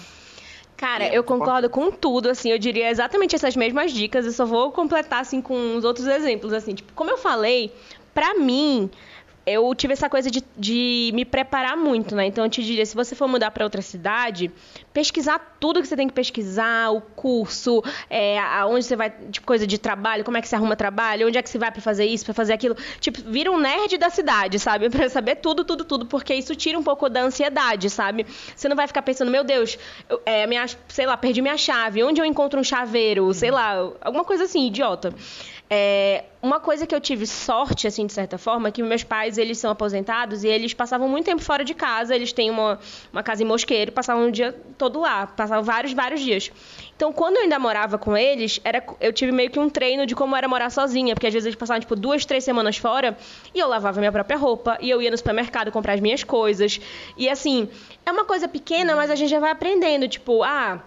Cara, 0.78 1.08
eu 1.08 1.24
concordo 1.24 1.70
com 1.70 1.90
tudo, 1.90 2.30
assim, 2.30 2.50
eu 2.52 2.60
diria 2.60 2.90
exatamente 2.90 3.36
essas 3.36 3.56
mesmas 3.56 3.94
dicas, 3.94 4.26
eu 4.26 4.32
só 4.32 4.46
vou 4.46 4.72
completar, 4.72 5.22
assim, 5.22 5.42
com 5.42 5.56
uns 5.56 5.86
outros 5.86 6.06
exemplos, 6.06 6.52
assim, 6.52 6.74
tipo, 6.76 6.92
como 6.94 7.10
eu 7.10 7.18
falei, 7.18 7.72
pra 8.14 8.34
mim, 8.34 8.90
eu 9.46 9.74
tive 9.76 9.94
essa 9.94 10.10
coisa 10.10 10.32
de, 10.32 10.44
de 10.58 11.12
me 11.14 11.24
preparar 11.24 11.78
muito, 11.78 12.16
né? 12.16 12.26
Então 12.26 12.44
eu 12.44 12.50
te 12.50 12.64
diria, 12.64 12.86
se 12.86 12.96
você 12.96 13.14
for 13.14 13.28
mudar 13.28 13.52
para 13.52 13.64
outra 13.64 13.82
cidade, 13.82 14.52
pesquisar 14.92 15.58
tudo 15.60 15.82
que 15.82 15.88
você 15.88 15.96
tem 15.96 16.08
que 16.08 16.14
pesquisar, 16.14 16.90
o 16.92 17.00
curso, 17.00 17.84
é, 18.10 18.40
aonde 18.40 18.86
você 18.86 18.96
vai, 18.96 19.12
tipo, 19.32 19.46
coisa 19.46 19.68
de 19.68 19.78
trabalho, 19.78 20.24
como 20.24 20.38
é 20.38 20.42
que 20.42 20.48
você 20.48 20.56
arruma 20.56 20.76
trabalho, 20.76 21.28
onde 21.28 21.38
é 21.38 21.42
que 21.44 21.50
você 21.50 21.60
vai 21.60 21.72
para 21.72 21.82
fazer 21.82 22.06
isso, 22.06 22.26
para 22.26 22.34
fazer 22.34 22.54
aquilo. 22.54 22.76
Tipo, 23.00 23.22
vira 23.30 23.52
um 23.52 23.60
nerd 23.60 23.98
da 23.98 24.10
cidade, 24.10 24.58
sabe? 24.58 24.90
Para 24.96 25.10
saber 25.10 25.36
tudo, 25.36 25.64
tudo, 25.64 25.84
tudo, 25.84 26.06
porque 26.06 26.34
isso 26.34 26.56
tira 26.56 26.80
um 26.80 26.84
pouco 26.84 27.10
da 27.10 27.22
ansiedade, 27.22 27.90
sabe? 27.90 28.26
Você 28.56 28.68
não 28.68 28.76
vai 28.76 28.88
ficar 28.88 29.02
pensando, 29.02 29.30
meu 29.30 29.44
Deus, 29.44 29.78
eu, 30.10 30.22
é, 30.26 30.48
minha, 30.48 30.66
sei 30.88 31.06
lá, 31.06 31.18
perdi 31.18 31.42
minha 31.42 31.58
chave, 31.58 32.04
onde 32.04 32.22
eu 32.22 32.26
encontro 32.26 32.60
um 32.60 32.64
chaveiro, 32.64 33.34
sei 33.34 33.52
lá, 33.52 33.92
alguma 34.02 34.24
coisa 34.24 34.46
assim, 34.46 34.68
idiota. 34.68 35.14
É, 35.78 36.24
uma 36.42 36.58
coisa 36.58 36.88
que 36.88 36.96
eu 36.96 37.02
tive 37.02 37.28
sorte, 37.28 37.86
assim, 37.86 38.06
de 38.08 38.14
certa 38.14 38.38
forma, 38.38 38.70
é 38.70 38.72
que 38.72 38.82
meus 38.82 39.04
pais, 39.04 39.38
eles 39.38 39.58
são 39.58 39.70
aposentados 39.70 40.46
e 40.46 40.48
eles 40.48 40.74
passavam 40.74 41.10
muito 41.10 41.26
tempo 41.26 41.42
fora 41.42 41.66
de 41.66 41.74
casa, 41.74 42.16
eles 42.16 42.32
têm 42.32 42.50
uma, 42.50 42.80
uma 43.12 43.22
casa 43.22 43.44
em 43.44 43.46
Mosqueiro, 43.46 43.92
passavam 43.92 44.30
o 44.30 44.32
dia 44.32 44.56
todo 44.78 45.02
lá, 45.02 45.28
passavam 45.28 45.66
vários, 45.66 45.92
vários 45.92 46.22
dias. 46.22 46.50
Então, 46.96 47.12
quando 47.12 47.36
eu 47.36 47.42
ainda 47.42 47.60
morava 47.60 47.98
com 47.98 48.16
eles, 48.16 48.58
era, 48.64 48.82
eu 49.02 49.12
tive 49.12 49.34
meio 49.34 49.50
que 49.50 49.60
um 49.60 49.70
treino 49.70 50.06
de 50.06 50.16
como 50.16 50.34
era 50.34 50.48
morar 50.48 50.70
sozinha, 50.70 51.14
porque 51.14 51.28
às 51.28 51.34
vezes 51.34 51.46
eles 51.46 51.58
passavam, 51.58 51.82
tipo, 51.82 51.94
duas, 51.94 52.24
três 52.24 52.46
semanas 52.46 52.78
fora 52.78 53.18
e 53.54 53.60
eu 53.60 53.68
lavava 53.68 54.00
minha 54.00 54.14
própria 54.14 54.38
roupa, 54.38 54.78
e 54.80 54.90
eu 54.90 55.02
ia 55.02 55.12
no 55.12 55.18
supermercado 55.18 55.74
comprar 55.74 55.96
as 55.96 56.00
minhas 56.00 56.24
coisas. 56.24 56.80
E, 57.18 57.28
assim, 57.28 57.68
é 58.06 58.12
uma 58.14 58.24
coisa 58.24 58.48
pequena, 58.48 58.96
mas 58.96 59.12
a 59.12 59.16
gente 59.16 59.30
já 59.30 59.42
vai 59.42 59.52
aprendendo, 59.52 60.08
tipo, 60.08 60.42
ah 60.42 60.82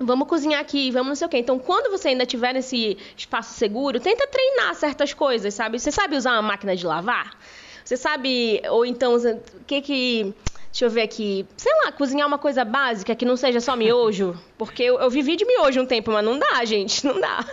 vamos 0.00 0.26
cozinhar 0.26 0.60
aqui, 0.60 0.90
vamos 0.90 1.08
não 1.08 1.14
sei 1.14 1.26
o 1.26 1.30
quê. 1.30 1.38
Então, 1.38 1.58
quando 1.58 1.90
você 1.90 2.08
ainda 2.08 2.24
tiver 2.24 2.54
nesse 2.54 2.96
espaço 3.16 3.54
seguro, 3.54 4.00
tenta 4.00 4.26
treinar 4.26 4.74
certas 4.74 5.12
coisas, 5.12 5.52
sabe? 5.52 5.78
Você 5.78 5.92
sabe 5.92 6.16
usar 6.16 6.32
uma 6.32 6.42
máquina 6.42 6.74
de 6.74 6.86
lavar? 6.86 7.38
Você 7.84 7.96
sabe, 7.96 8.62
ou 8.70 8.84
então, 8.84 9.16
o 9.16 9.64
que 9.66 9.80
que... 9.82 10.34
Deixa 10.70 10.84
eu 10.84 10.90
ver 10.90 11.02
aqui. 11.02 11.44
Sei 11.56 11.72
lá, 11.84 11.90
cozinhar 11.90 12.28
uma 12.28 12.38
coisa 12.38 12.64
básica 12.64 13.12
que 13.16 13.24
não 13.24 13.36
seja 13.36 13.60
só 13.60 13.74
miojo. 13.74 14.38
Porque 14.56 14.84
eu, 14.84 15.00
eu 15.00 15.10
vivi 15.10 15.34
de 15.34 15.44
miojo 15.44 15.80
um 15.80 15.86
tempo, 15.86 16.12
mas 16.12 16.24
não 16.24 16.38
dá, 16.38 16.64
gente. 16.64 17.04
Não 17.04 17.20
dá. 17.20 17.44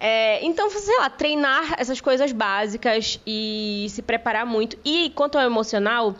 É, 0.00 0.42
então, 0.42 0.70
sei 0.70 0.96
lá, 0.96 1.10
treinar 1.10 1.74
essas 1.78 2.00
coisas 2.00 2.32
básicas 2.32 3.20
e 3.26 3.86
se 3.90 4.00
preparar 4.00 4.46
muito. 4.46 4.78
E 4.82 5.10
quanto 5.14 5.36
ao 5.36 5.44
emocional, 5.44 6.14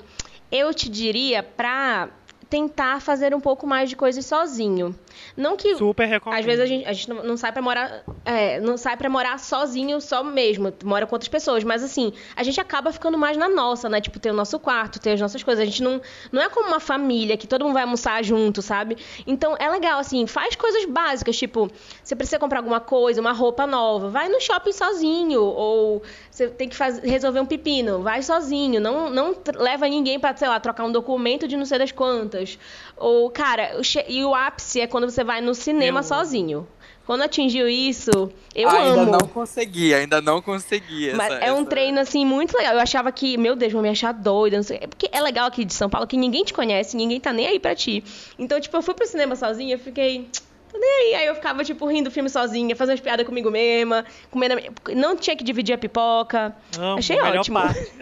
eu 0.52 0.74
te 0.74 0.90
diria 0.90 1.42
pra 1.42 2.10
tentar 2.50 3.00
fazer 3.00 3.34
um 3.34 3.40
pouco 3.40 3.66
mais 3.66 3.88
de 3.88 3.96
coisas 3.96 4.24
sozinho. 4.26 4.94
Não 5.36 5.56
que 5.56 5.76
Super 5.76 6.06
recomendo. 6.06 6.38
às 6.38 6.44
vezes 6.44 6.60
a 6.60 6.66
gente, 6.66 6.86
a 6.86 6.92
gente 6.92 7.08
não, 7.08 7.36
sai 7.36 7.52
para 7.52 7.62
morar, 7.62 8.02
é, 8.24 8.60
não 8.60 8.76
sai 8.76 8.96
para 8.96 9.08
morar 9.08 9.38
sozinho 9.38 10.00
só 10.00 10.22
mesmo, 10.22 10.72
mora 10.84 11.06
com 11.06 11.14
outras 11.14 11.28
pessoas, 11.28 11.64
mas 11.64 11.82
assim, 11.82 12.12
a 12.34 12.42
gente 12.42 12.60
acaba 12.60 12.92
ficando 12.92 13.18
mais 13.18 13.36
na 13.36 13.48
nossa, 13.48 13.88
né? 13.88 14.00
Tipo, 14.00 14.18
ter 14.18 14.30
o 14.30 14.34
nosso 14.34 14.58
quarto, 14.58 15.00
ter 15.00 15.12
as 15.12 15.20
nossas 15.20 15.42
coisas. 15.42 15.62
A 15.62 15.66
gente 15.66 15.82
não 15.82 16.00
não 16.30 16.42
é 16.42 16.48
como 16.48 16.68
uma 16.68 16.80
família 16.80 17.36
que 17.36 17.46
todo 17.46 17.64
mundo 17.64 17.74
vai 17.74 17.82
almoçar 17.82 18.22
junto, 18.24 18.62
sabe? 18.62 18.96
Então 19.26 19.56
é 19.58 19.68
legal 19.68 19.98
assim, 19.98 20.26
faz 20.26 20.54
coisas 20.56 20.84
básicas, 20.86 21.36
tipo, 21.36 21.70
você 22.02 22.14
precisa 22.14 22.38
comprar 22.38 22.58
alguma 22.58 22.80
coisa, 22.80 23.20
uma 23.20 23.32
roupa 23.32 23.66
nova, 23.66 24.08
vai 24.08 24.28
no 24.28 24.40
shopping 24.40 24.72
sozinho 24.72 25.42
ou 25.42 26.02
você 26.30 26.48
tem 26.48 26.68
que 26.68 26.76
fazer, 26.76 27.06
resolver 27.06 27.40
um 27.40 27.46
pepino, 27.46 28.02
vai 28.02 28.22
sozinho, 28.22 28.80
não 28.80 29.10
não 29.10 29.36
leva 29.54 29.88
ninguém 29.88 30.18
para, 30.18 30.36
sei 30.36 30.48
lá, 30.48 30.60
trocar 30.60 30.84
um 30.84 30.92
documento 30.92 31.48
de 31.48 31.56
não 31.56 31.64
sei 31.64 31.78
das 31.78 31.92
quantas. 31.92 32.58
Ou, 32.96 33.30
cara, 33.30 33.80
e 34.08 34.24
o 34.24 34.34
ápice 34.34 34.80
é 34.80 34.86
quando 34.86 35.05
você 35.10 35.24
vai 35.24 35.40
no 35.40 35.54
cinema 35.54 36.00
eu... 36.00 36.04
sozinho. 36.04 36.66
Quando 37.06 37.22
atingiu 37.22 37.68
isso, 37.68 38.10
eu 38.52 38.68
ah, 38.68 38.82
amo. 38.82 39.00
Ainda 39.00 39.18
não 39.18 39.28
consegui, 39.28 39.94
ainda 39.94 40.20
não 40.20 40.42
consegui. 40.42 41.12
Mas 41.14 41.32
é 41.40 41.52
um 41.52 41.64
treino, 41.64 42.00
assim, 42.00 42.26
muito 42.26 42.56
legal. 42.56 42.74
Eu 42.74 42.80
achava 42.80 43.12
que, 43.12 43.38
meu 43.38 43.54
Deus, 43.54 43.72
vão 43.72 43.80
me 43.80 43.88
achar 43.88 44.12
doida. 44.12 44.56
Não 44.56 44.64
sei. 44.64 44.78
Porque 44.80 45.08
é 45.12 45.20
legal 45.20 45.46
aqui 45.46 45.64
de 45.64 45.72
São 45.72 45.88
Paulo 45.88 46.04
que 46.04 46.16
ninguém 46.16 46.42
te 46.42 46.52
conhece, 46.52 46.96
ninguém 46.96 47.20
tá 47.20 47.32
nem 47.32 47.46
aí 47.46 47.60
pra 47.60 47.76
ti. 47.76 48.02
Então, 48.36 48.60
tipo, 48.60 48.76
eu 48.76 48.82
fui 48.82 48.92
pro 48.92 49.06
cinema 49.06 49.36
sozinha, 49.36 49.78
fiquei. 49.78 50.28
Tô 50.72 50.78
nem 50.80 50.90
aí. 50.90 51.14
Aí 51.14 51.26
eu 51.26 51.36
ficava, 51.36 51.62
tipo, 51.62 51.86
rindo 51.86 52.10
do 52.10 52.12
filme 52.12 52.28
sozinha, 52.28 52.74
fazendo 52.74 52.94
umas 52.94 53.00
piadas 53.00 53.24
comigo 53.24 53.52
mesma, 53.52 54.04
comendo. 54.28 54.56
Não 54.96 55.16
tinha 55.16 55.36
que 55.36 55.44
dividir 55.44 55.74
a 55.76 55.78
pipoca. 55.78 56.56
Amo, 56.76 56.98
Achei 56.98 57.20
ótimo. 57.20 57.60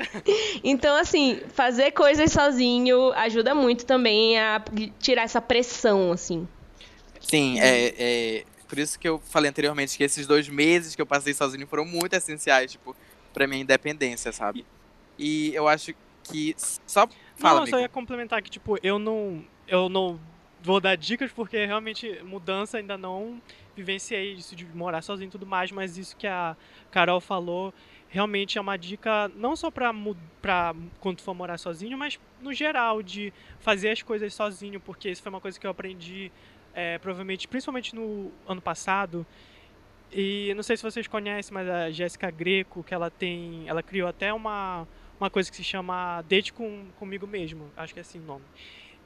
então, 0.64 0.96
assim, 0.96 1.40
fazer 1.52 1.90
coisas 1.90 2.32
sozinho 2.32 3.12
ajuda 3.12 3.54
muito 3.54 3.84
também 3.84 4.40
a 4.40 4.62
tirar 4.98 5.24
essa 5.24 5.42
pressão, 5.42 6.10
assim. 6.10 6.48
Sim, 7.24 7.58
é, 7.58 7.94
é, 7.98 8.44
por 8.68 8.78
isso 8.78 8.98
que 8.98 9.08
eu 9.08 9.18
falei 9.18 9.50
anteriormente 9.50 9.96
que 9.96 10.04
esses 10.04 10.26
dois 10.26 10.48
meses 10.48 10.94
que 10.94 11.02
eu 11.02 11.06
passei 11.06 11.34
sozinho 11.34 11.66
foram 11.66 11.84
muito 11.84 12.14
essenciais, 12.14 12.72
tipo, 12.72 12.94
pra 13.32 13.46
minha 13.46 13.62
independência, 13.62 14.32
sabe? 14.32 14.64
E 15.18 15.54
eu 15.54 15.68
acho 15.68 15.94
que 16.24 16.54
só 16.86 17.08
fala, 17.36 17.60
Não, 17.60 17.66
só 17.66 17.78
ia 17.78 17.88
complementar 17.88 18.42
que 18.42 18.50
tipo, 18.50 18.78
eu 18.82 18.98
não 18.98 19.44
eu 19.66 19.88
não 19.88 20.18
vou 20.62 20.80
dar 20.80 20.96
dicas 20.96 21.30
porque 21.30 21.66
realmente 21.66 22.22
mudança 22.22 22.78
ainda 22.78 22.96
não 22.96 23.40
vivenciei 23.76 24.32
isso 24.32 24.56
de 24.56 24.64
morar 24.64 25.02
sozinho 25.02 25.28
e 25.28 25.30
tudo 25.30 25.46
mais, 25.46 25.70
mas 25.70 25.98
isso 25.98 26.16
que 26.16 26.26
a 26.26 26.56
Carol 26.90 27.20
falou 27.20 27.74
realmente 28.08 28.56
é 28.56 28.60
uma 28.60 28.76
dica 28.76 29.28
não 29.34 29.56
só 29.56 29.70
para 29.70 29.92
quando 31.00 31.20
for 31.20 31.34
morar 31.34 31.58
sozinho, 31.58 31.98
mas 31.98 32.18
no 32.40 32.52
geral 32.52 33.02
de 33.02 33.32
fazer 33.58 33.90
as 33.90 34.02
coisas 34.02 34.32
sozinho, 34.32 34.78
porque 34.80 35.10
isso 35.10 35.22
foi 35.22 35.30
uma 35.30 35.40
coisa 35.40 35.58
que 35.58 35.66
eu 35.66 35.70
aprendi 35.70 36.30
é, 36.74 36.98
provavelmente, 36.98 37.46
principalmente 37.48 37.94
no 37.94 38.32
ano 38.46 38.60
passado. 38.60 39.26
E 40.12 40.52
não 40.54 40.62
sei 40.62 40.76
se 40.76 40.82
vocês 40.82 41.06
conhecem, 41.06 41.52
mas 41.52 41.68
a 41.68 41.90
Jéssica 41.90 42.30
Greco, 42.30 42.82
que 42.82 42.94
ela 42.94 43.10
tem, 43.10 43.64
ela 43.66 43.82
criou 43.82 44.08
até 44.08 44.32
uma, 44.32 44.86
uma 45.18 45.30
coisa 45.30 45.50
que 45.50 45.56
se 45.56 45.64
chama 45.64 46.22
Date 46.22 46.52
com, 46.52 46.86
comigo 46.98 47.26
mesmo, 47.26 47.70
acho 47.76 47.92
que 47.92 48.00
é 48.00 48.02
assim 48.02 48.20
o 48.20 48.22
nome. 48.22 48.44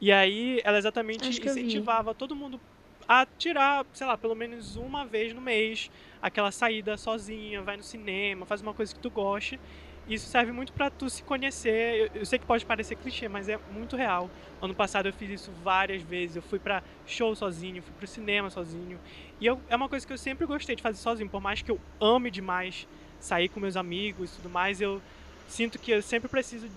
E 0.00 0.12
aí 0.12 0.60
ela 0.64 0.78
exatamente 0.78 1.28
incentivava 1.28 2.14
todo 2.14 2.36
mundo 2.36 2.60
a 3.08 3.26
tirar, 3.26 3.86
sei 3.94 4.06
lá, 4.06 4.18
pelo 4.18 4.34
menos 4.34 4.76
uma 4.76 5.06
vez 5.06 5.32
no 5.32 5.40
mês 5.40 5.90
aquela 6.20 6.52
saída 6.52 6.96
sozinha, 6.96 7.62
vai 7.62 7.76
no 7.76 7.82
cinema, 7.82 8.44
faz 8.44 8.60
uma 8.60 8.74
coisa 8.74 8.94
que 8.94 9.00
tu 9.00 9.10
goste 9.10 9.58
isso 10.08 10.26
serve 10.26 10.52
muito 10.52 10.72
para 10.72 10.90
tu 10.90 11.08
se 11.10 11.22
conhecer. 11.22 12.10
Eu, 12.14 12.20
eu, 12.20 12.26
sei 12.26 12.38
que 12.38 12.46
pode 12.46 12.64
parecer 12.64 12.96
clichê, 12.96 13.28
mas 13.28 13.48
é 13.48 13.58
muito 13.70 13.96
real. 13.96 14.30
Ano 14.60 14.74
passado 14.74 15.06
eu 15.06 15.12
fiz 15.12 15.30
isso 15.30 15.52
várias 15.62 16.02
vezes. 16.02 16.36
Eu 16.36 16.42
fui 16.42 16.58
para 16.58 16.82
show 17.06 17.34
sozinho, 17.36 17.82
fui 17.82 17.92
pro 17.98 18.06
cinema 18.06 18.48
sozinho. 18.48 18.98
E 19.40 19.46
eu, 19.46 19.60
é 19.68 19.76
uma 19.76 19.88
coisa 19.88 20.06
que 20.06 20.12
eu 20.12 20.18
sempre 20.18 20.46
gostei 20.46 20.74
de 20.74 20.82
fazer 20.82 20.98
sozinho. 20.98 21.28
Por 21.28 21.40
mais 21.40 21.60
que 21.60 21.70
eu 21.70 21.78
ame 22.00 22.30
demais 22.30 22.88
sair 23.20 23.48
com 23.48 23.60
meus 23.60 23.76
amigos 23.76 24.32
e 24.32 24.36
tudo 24.36 24.48
mais, 24.48 24.80
eu 24.80 25.02
sinto 25.46 25.78
que 25.78 25.90
eu 25.90 26.02
sempre 26.02 26.28
preciso 26.28 26.68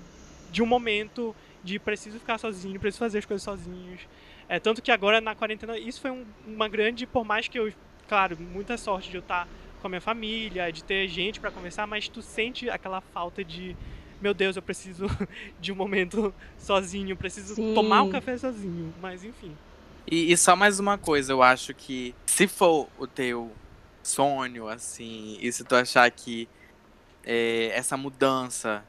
de 0.51 0.61
um 0.61 0.65
momento 0.65 1.35
de 1.63 1.79
preciso 1.79 2.19
ficar 2.19 2.37
sozinho, 2.37 2.79
preciso 2.79 2.99
fazer 2.99 3.19
as 3.19 3.25
coisas 3.25 3.43
sozinhos. 3.43 4.01
É, 4.49 4.59
tanto 4.59 4.81
que 4.81 4.91
agora 4.91 5.21
na 5.21 5.35
quarentena, 5.35 5.77
isso 5.77 6.01
foi 6.01 6.11
um, 6.11 6.25
uma 6.45 6.67
grande, 6.67 7.05
por 7.05 7.23
mais 7.23 7.47
que 7.47 7.57
eu, 7.57 7.71
claro, 8.07 8.37
muita 8.37 8.77
sorte 8.77 9.09
de 9.09 9.17
eu 9.17 9.21
estar 9.21 9.47
com 9.81 9.87
a 9.87 9.89
minha 9.89 10.01
família, 10.01 10.71
de 10.71 10.83
ter 10.83 11.07
gente 11.07 11.39
para 11.39 11.51
conversar, 11.51 11.87
mas 11.87 12.07
tu 12.07 12.21
sente 12.21 12.69
aquela 12.69 13.01
falta 13.01 13.43
de 13.43 13.75
meu 14.21 14.35
Deus, 14.35 14.55
eu 14.55 14.61
preciso 14.61 15.07
de 15.59 15.71
um 15.71 15.75
momento 15.75 16.33
sozinho, 16.57 17.17
preciso 17.17 17.55
Sim. 17.55 17.73
tomar 17.73 18.03
um 18.03 18.09
café 18.11 18.37
sozinho, 18.37 18.93
mas 19.01 19.23
enfim. 19.23 19.57
E, 20.09 20.31
e, 20.31 20.37
só 20.37 20.55
mais 20.55 20.79
uma 20.79 20.97
coisa, 20.97 21.33
eu 21.33 21.41
acho 21.41 21.73
que 21.73 22.13
se 22.25 22.47
for 22.47 22.87
o 22.99 23.07
teu 23.07 23.51
sonho, 24.03 24.67
assim, 24.67 25.37
e 25.41 25.51
se 25.51 25.63
tu 25.63 25.75
achar 25.75 26.09
que 26.11 26.47
é, 27.23 27.71
essa 27.73 27.97
mudança 27.97 28.83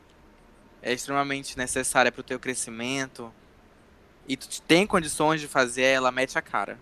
é 0.82 0.92
extremamente 0.92 1.56
necessária 1.56 2.12
para 2.12 2.20
o 2.20 2.24
teu 2.24 2.38
crescimento 2.38 3.32
e 4.28 4.36
tu 4.36 4.60
tem 4.62 4.86
condições 4.86 5.40
de 5.40 5.48
fazer 5.48 5.82
ela, 5.82 6.12
mete 6.12 6.38
a 6.38 6.42
cara. 6.42 6.78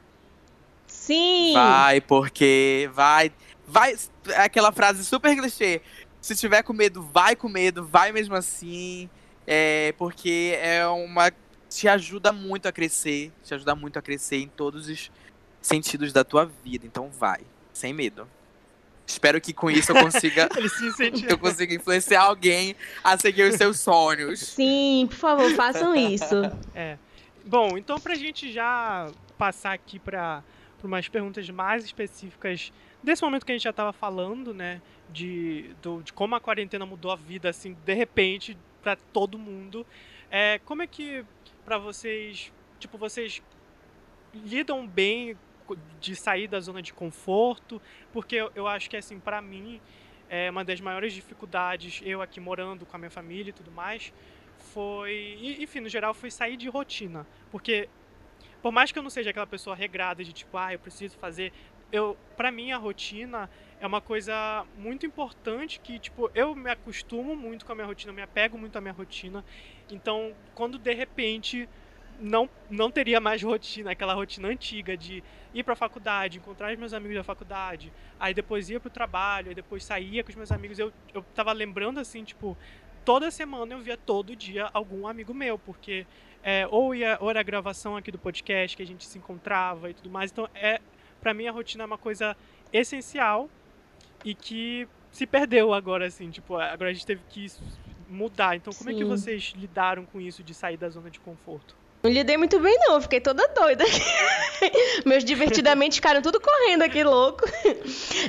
Sim! 0.86 1.52
Vai, 1.54 2.00
porque 2.00 2.88
vai 2.92 3.32
vai. 3.70 3.96
É 4.28 4.42
aquela 4.42 4.72
frase 4.72 5.04
super 5.04 5.36
clichê. 5.36 5.80
Se 6.20 6.36
tiver 6.36 6.62
com 6.62 6.72
medo, 6.72 7.02
vai 7.02 7.34
com 7.34 7.48
medo, 7.48 7.84
vai 7.84 8.12
mesmo 8.12 8.34
assim. 8.34 9.08
É, 9.46 9.94
porque 9.96 10.58
é 10.60 10.86
uma. 10.86 11.32
Te 11.68 11.88
ajuda 11.88 12.32
muito 12.32 12.66
a 12.66 12.72
crescer. 12.72 13.32
Te 13.44 13.54
ajuda 13.54 13.74
muito 13.74 13.98
a 13.98 14.02
crescer 14.02 14.36
em 14.36 14.48
todos 14.48 14.88
os 14.88 15.10
sentidos 15.62 16.12
da 16.12 16.24
tua 16.24 16.50
vida. 16.64 16.86
Então 16.86 17.08
vai, 17.10 17.40
sem 17.72 17.92
medo. 17.92 18.26
Espero 19.06 19.40
que 19.40 19.52
com 19.52 19.70
isso 19.70 19.90
eu 19.90 20.02
consiga. 20.02 20.48
eu 21.28 21.38
consiga 21.38 21.74
influenciar 21.74 22.22
alguém 22.22 22.76
a 23.02 23.18
seguir 23.18 23.42
os 23.42 23.56
seus 23.56 23.80
sonhos. 23.80 24.38
Sim, 24.40 25.06
por 25.10 25.16
favor, 25.16 25.50
façam 25.54 25.94
isso. 25.94 26.34
É. 26.74 26.96
Bom, 27.44 27.76
então 27.76 27.98
pra 27.98 28.14
gente 28.14 28.52
já 28.52 29.10
passar 29.36 29.72
aqui 29.72 29.98
para 29.98 30.44
umas 30.84 31.08
perguntas 31.08 31.48
mais 31.50 31.84
específicas 31.84 32.72
desse 33.02 33.22
momento 33.22 33.44
que 33.44 33.52
a 33.52 33.54
gente 33.54 33.64
já 33.64 33.70
estava 33.70 33.92
falando, 33.92 34.52
né, 34.54 34.80
de, 35.10 35.74
do, 35.82 36.02
de 36.02 36.12
como 36.12 36.34
a 36.34 36.40
quarentena 36.40 36.86
mudou 36.86 37.10
a 37.10 37.16
vida, 37.16 37.48
assim, 37.48 37.76
de 37.84 37.94
repente, 37.94 38.56
para 38.82 38.96
todo 38.96 39.38
mundo. 39.38 39.86
É, 40.30 40.58
como 40.64 40.82
é 40.82 40.86
que, 40.86 41.24
para 41.64 41.78
vocês, 41.78 42.52
tipo, 42.78 42.96
vocês 42.96 43.42
lidam 44.34 44.86
bem 44.86 45.36
de 46.00 46.14
sair 46.14 46.48
da 46.48 46.60
zona 46.60 46.82
de 46.82 46.92
conforto? 46.92 47.80
Porque 48.12 48.36
eu, 48.36 48.52
eu 48.54 48.66
acho 48.66 48.88
que, 48.88 48.96
assim, 48.96 49.18
para 49.18 49.40
mim, 49.40 49.80
é, 50.28 50.48
uma 50.50 50.64
das 50.64 50.80
maiores 50.80 51.12
dificuldades, 51.12 52.00
eu 52.04 52.22
aqui 52.22 52.38
morando 52.38 52.86
com 52.86 52.96
a 52.96 52.98
minha 52.98 53.10
família 53.10 53.50
e 53.50 53.52
tudo 53.52 53.70
mais, 53.70 54.12
foi. 54.72 55.36
Enfim, 55.58 55.80
no 55.80 55.88
geral, 55.88 56.14
foi 56.14 56.30
sair 56.30 56.56
de 56.56 56.68
rotina. 56.68 57.26
Porque, 57.50 57.88
por 58.62 58.70
mais 58.70 58.92
que 58.92 58.98
eu 58.98 59.02
não 59.02 59.10
seja 59.10 59.30
aquela 59.30 59.46
pessoa 59.46 59.74
regrada 59.74 60.22
de 60.22 60.32
tipo, 60.32 60.56
ah, 60.56 60.72
eu 60.72 60.78
preciso 60.78 61.18
fazer. 61.18 61.52
Eu, 61.92 62.16
pra 62.36 62.50
mim, 62.50 62.72
a 62.72 62.76
rotina 62.76 63.50
é 63.80 63.86
uma 63.86 64.00
coisa 64.00 64.64
muito 64.76 65.06
importante 65.06 65.80
que, 65.80 65.98
tipo, 65.98 66.30
eu 66.34 66.54
me 66.54 66.70
acostumo 66.70 67.34
muito 67.34 67.64
com 67.64 67.72
a 67.72 67.74
minha 67.74 67.86
rotina, 67.86 68.10
eu 68.10 68.14
me 68.14 68.22
apego 68.22 68.58
muito 68.58 68.76
à 68.76 68.80
minha 68.80 68.92
rotina. 68.92 69.44
Então, 69.90 70.34
quando 70.54 70.78
de 70.78 70.92
repente 70.92 71.68
não, 72.20 72.48
não 72.68 72.90
teria 72.90 73.18
mais 73.18 73.42
rotina, 73.42 73.90
aquela 73.90 74.12
rotina 74.12 74.48
antiga 74.48 74.96
de 74.96 75.24
ir 75.54 75.64
para 75.64 75.72
a 75.72 75.76
faculdade, 75.76 76.38
encontrar 76.38 76.72
os 76.72 76.78
meus 76.78 76.92
amigos 76.92 77.16
da 77.16 77.24
faculdade, 77.24 77.92
aí 78.18 78.34
depois 78.34 78.68
ia 78.68 78.78
para 78.78 78.88
o 78.88 78.90
trabalho, 78.90 79.48
aí 79.48 79.54
depois 79.54 79.82
saía 79.82 80.22
com 80.22 80.28
os 80.28 80.36
meus 80.36 80.52
amigos. 80.52 80.78
Eu, 80.78 80.92
eu 81.14 81.22
tava 81.34 81.52
lembrando 81.52 81.98
assim, 81.98 82.22
tipo, 82.22 82.56
toda 83.04 83.30
semana 83.30 83.74
eu 83.74 83.80
via 83.80 83.96
todo 83.96 84.36
dia 84.36 84.68
algum 84.72 85.06
amigo 85.08 85.32
meu, 85.32 85.58
porque 85.58 86.06
é, 86.42 86.66
ou, 86.70 86.94
ia, 86.94 87.18
ou 87.20 87.30
era 87.30 87.40
a 87.40 87.42
gravação 87.42 87.96
aqui 87.96 88.10
do 88.10 88.18
podcast 88.18 88.76
que 88.76 88.82
a 88.82 88.86
gente 88.86 89.06
se 89.06 89.18
encontrava 89.18 89.90
e 89.90 89.94
tudo 89.94 90.10
mais. 90.10 90.30
Então, 90.30 90.48
é, 90.54 90.80
para 91.20 91.34
mim, 91.34 91.46
a 91.46 91.52
rotina 91.52 91.84
é 91.84 91.86
uma 91.86 91.98
coisa 91.98 92.36
essencial 92.72 93.48
e 94.24 94.34
que 94.34 94.88
se 95.10 95.26
perdeu 95.26 95.72
agora, 95.74 96.06
assim, 96.06 96.30
tipo, 96.30 96.56
agora 96.56 96.90
a 96.90 96.92
gente 96.92 97.06
teve 97.06 97.22
que 97.28 97.46
mudar. 98.08 98.56
Então, 98.56 98.72
como 98.72 98.90
Sim. 98.90 98.96
é 98.96 98.98
que 98.98 99.04
vocês 99.04 99.52
lidaram 99.56 100.04
com 100.04 100.20
isso 100.20 100.42
de 100.42 100.54
sair 100.54 100.76
da 100.76 100.88
zona 100.88 101.10
de 101.10 101.20
conforto? 101.20 101.76
Não 102.02 102.10
lidei 102.10 102.36
muito 102.36 102.58
bem, 102.58 102.76
não. 102.80 103.00
Fiquei 103.00 103.20
toda 103.20 103.46
doida. 103.48 103.84
Meus 105.04 105.22
divertidamente 105.22 105.96
ficaram 105.96 106.22
tudo 106.22 106.40
correndo 106.40 106.82
aqui, 106.82 107.04
louco. 107.04 107.44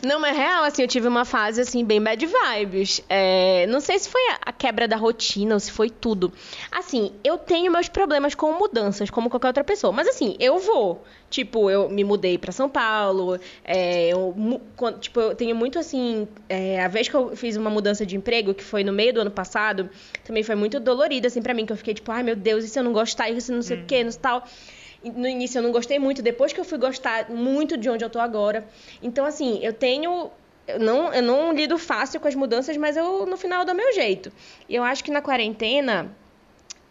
Não, 0.03 0.19
mas 0.19 0.35
real, 0.35 0.63
assim, 0.63 0.81
eu 0.81 0.87
tive 0.87 1.07
uma 1.07 1.23
fase, 1.23 1.61
assim, 1.61 1.85
bem 1.85 2.01
bad 2.01 2.25
vibes. 2.25 3.01
É, 3.07 3.65
não 3.67 3.79
sei 3.79 3.97
se 3.97 4.09
foi 4.09 4.21
a 4.45 4.51
quebra 4.51 4.87
da 4.87 4.97
rotina 4.97 5.53
ou 5.53 5.59
se 5.59 5.71
foi 5.71 5.89
tudo. 5.89 6.33
Assim, 6.71 7.13
eu 7.23 7.37
tenho 7.37 7.71
meus 7.71 7.87
problemas 7.87 8.35
com 8.35 8.51
mudanças, 8.53 9.09
como 9.09 9.29
qualquer 9.29 9.47
outra 9.47 9.63
pessoa. 9.63 9.93
Mas, 9.93 10.07
assim, 10.07 10.35
eu 10.39 10.59
vou. 10.59 11.03
Tipo, 11.29 11.69
eu 11.69 11.89
me 11.89 12.03
mudei 12.03 12.37
para 12.37 12.51
São 12.51 12.67
Paulo. 12.67 13.39
É, 13.63 14.09
eu, 14.09 14.35
tipo, 14.99 15.17
eu 15.21 15.33
tenho 15.33 15.55
muito 15.55 15.79
assim. 15.79 16.27
É, 16.49 16.83
a 16.83 16.89
vez 16.89 17.07
que 17.07 17.15
eu 17.15 17.33
fiz 17.37 17.55
uma 17.55 17.69
mudança 17.69 18.05
de 18.05 18.17
emprego, 18.17 18.53
que 18.53 18.63
foi 18.63 18.83
no 18.83 18.91
meio 18.91 19.13
do 19.13 19.21
ano 19.21 19.31
passado, 19.31 19.89
também 20.25 20.43
foi 20.43 20.55
muito 20.55 20.77
dolorida, 20.77 21.27
assim, 21.27 21.41
para 21.41 21.53
mim, 21.53 21.65
que 21.65 21.71
eu 21.71 21.77
fiquei 21.77 21.93
tipo, 21.93 22.11
ai 22.11 22.21
meu 22.21 22.35
Deus, 22.35 22.65
e 22.65 22.67
se 22.67 22.77
eu 22.77 22.83
não 22.83 22.91
gostar, 22.91 23.29
e 23.29 23.39
se 23.39 23.49
não 23.49 23.60
sei 23.63 23.77
hum. 23.77 23.83
o 23.83 23.85
quê, 23.85 24.03
não 24.03 24.11
tal. 24.13 24.43
No 25.03 25.27
início 25.27 25.57
eu 25.57 25.63
não 25.63 25.71
gostei 25.71 25.97
muito, 25.97 26.21
depois 26.21 26.53
que 26.53 26.59
eu 26.59 26.65
fui 26.65 26.77
gostar 26.77 27.29
muito 27.29 27.75
de 27.75 27.89
onde 27.89 28.05
eu 28.05 28.09
tô 28.09 28.19
agora. 28.19 28.67
Então, 29.01 29.25
assim, 29.25 29.59
eu 29.63 29.73
tenho 29.73 30.31
eu 30.67 30.79
não, 30.79 31.13
eu 31.13 31.21
não 31.21 31.53
lido 31.53 31.77
fácil 31.77 32.19
com 32.19 32.27
as 32.27 32.35
mudanças, 32.35 32.77
mas 32.77 32.95
eu 32.95 33.25
no 33.25 33.35
final 33.35 33.65
dou 33.65 33.75
meu 33.75 33.91
jeito. 33.93 34.31
E 34.69 34.75
eu 34.75 34.83
acho 34.83 35.03
que 35.03 35.11
na 35.11 35.21
quarentena 35.21 36.15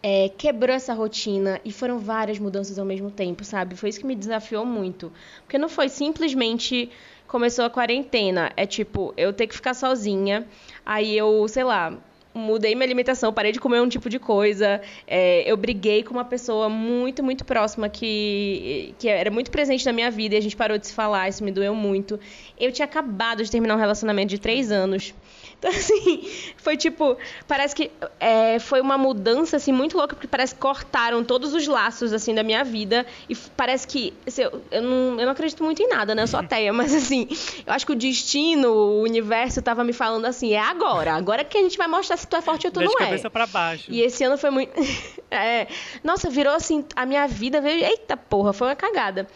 é, 0.03 0.29
quebrou 0.29 0.75
essa 0.75 0.93
rotina 0.93 1.59
e 1.63 1.71
foram 1.71 1.99
várias 1.99 2.39
mudanças 2.39 2.77
ao 2.77 2.85
mesmo 2.85 3.11
tempo, 3.11 3.43
sabe? 3.43 3.75
Foi 3.75 3.89
isso 3.89 3.99
que 3.99 4.05
me 4.05 4.15
desafiou 4.15 4.65
muito. 4.65 5.11
Porque 5.43 5.57
não 5.57 5.69
foi 5.69 5.89
simplesmente 5.89 6.91
começou 7.27 7.63
a 7.63 7.69
quarentena. 7.69 8.51
É 8.57 8.65
tipo, 8.65 9.13
eu 9.15 9.31
ter 9.31 9.47
que 9.47 9.55
ficar 9.55 9.73
sozinha. 9.73 10.45
Aí 10.85 11.17
eu, 11.17 11.47
sei 11.47 11.63
lá, 11.63 11.97
mudei 12.33 12.75
minha 12.75 12.85
alimentação, 12.85 13.33
parei 13.33 13.51
de 13.51 13.59
comer 13.59 13.81
um 13.81 13.89
tipo 13.89 14.09
de 14.09 14.19
coisa. 14.19 14.81
É, 15.07 15.49
eu 15.49 15.57
briguei 15.57 16.03
com 16.03 16.13
uma 16.13 16.25
pessoa 16.25 16.69
muito, 16.69 17.23
muito 17.23 17.45
próxima 17.45 17.89
que, 17.89 18.93
que 18.97 19.07
era 19.07 19.29
muito 19.29 19.51
presente 19.51 19.85
na 19.85 19.91
minha 19.91 20.09
vida 20.09 20.35
e 20.35 20.37
a 20.37 20.41
gente 20.41 20.55
parou 20.55 20.77
de 20.77 20.87
se 20.87 20.93
falar. 20.93 21.29
Isso 21.29 21.43
me 21.43 21.51
doeu 21.51 21.75
muito. 21.75 22.19
Eu 22.59 22.71
tinha 22.71 22.85
acabado 22.85 23.43
de 23.43 23.51
terminar 23.51 23.75
um 23.75 23.79
relacionamento 23.79 24.29
de 24.29 24.39
três 24.39 24.71
anos. 24.71 25.13
Então, 25.61 25.69
assim, 25.69 26.27
foi 26.57 26.75
tipo, 26.75 27.15
parece 27.47 27.75
que 27.75 27.91
é, 28.19 28.57
foi 28.57 28.81
uma 28.81 28.97
mudança, 28.97 29.57
assim, 29.57 29.71
muito 29.71 29.95
louca, 29.95 30.15
porque 30.15 30.27
parece 30.27 30.55
que 30.55 30.59
cortaram 30.59 31.23
todos 31.23 31.53
os 31.53 31.67
laços, 31.67 32.11
assim, 32.11 32.33
da 32.33 32.41
minha 32.41 32.63
vida. 32.63 33.05
E 33.29 33.35
parece 33.35 33.87
que, 33.87 34.11
assim, 34.25 34.41
eu, 34.41 34.61
eu, 34.71 34.81
não, 34.81 35.19
eu 35.19 35.25
não 35.25 35.31
acredito 35.31 35.63
muito 35.63 35.81
em 35.81 35.87
nada, 35.87 36.15
né? 36.15 36.23
Eu 36.23 36.27
sou 36.27 36.39
ateia, 36.39 36.73
mas, 36.73 36.93
assim, 36.93 37.27
eu 37.65 37.71
acho 37.71 37.85
que 37.85 37.91
o 37.91 37.95
destino, 37.95 38.71
o 38.71 39.01
universo 39.03 39.61
tava 39.61 39.83
me 39.83 39.93
falando 39.93 40.25
assim, 40.25 40.53
é 40.53 40.59
agora. 40.59 41.13
Agora 41.13 41.43
que 41.43 41.57
a 41.57 41.61
gente 41.61 41.77
vai 41.77 41.87
mostrar 41.87 42.17
se 42.17 42.27
tu 42.27 42.35
é 42.35 42.41
forte 42.41 42.65
ou 42.65 42.73
tu 42.73 42.81
não 42.81 42.93
é. 42.93 43.05
cabeça 43.05 43.29
pra 43.29 43.45
baixo. 43.45 43.91
E 43.91 44.01
esse 44.01 44.23
ano 44.23 44.37
foi 44.37 44.49
muito... 44.49 44.71
é, 45.29 45.67
nossa, 46.03 46.27
virou, 46.27 46.55
assim, 46.55 46.83
a 46.95 47.05
minha 47.05 47.27
vida 47.27 47.61
veio... 47.61 47.85
Eita 47.85 48.17
porra, 48.17 48.51
foi 48.51 48.67
uma 48.67 48.75
cagada. 48.75 49.27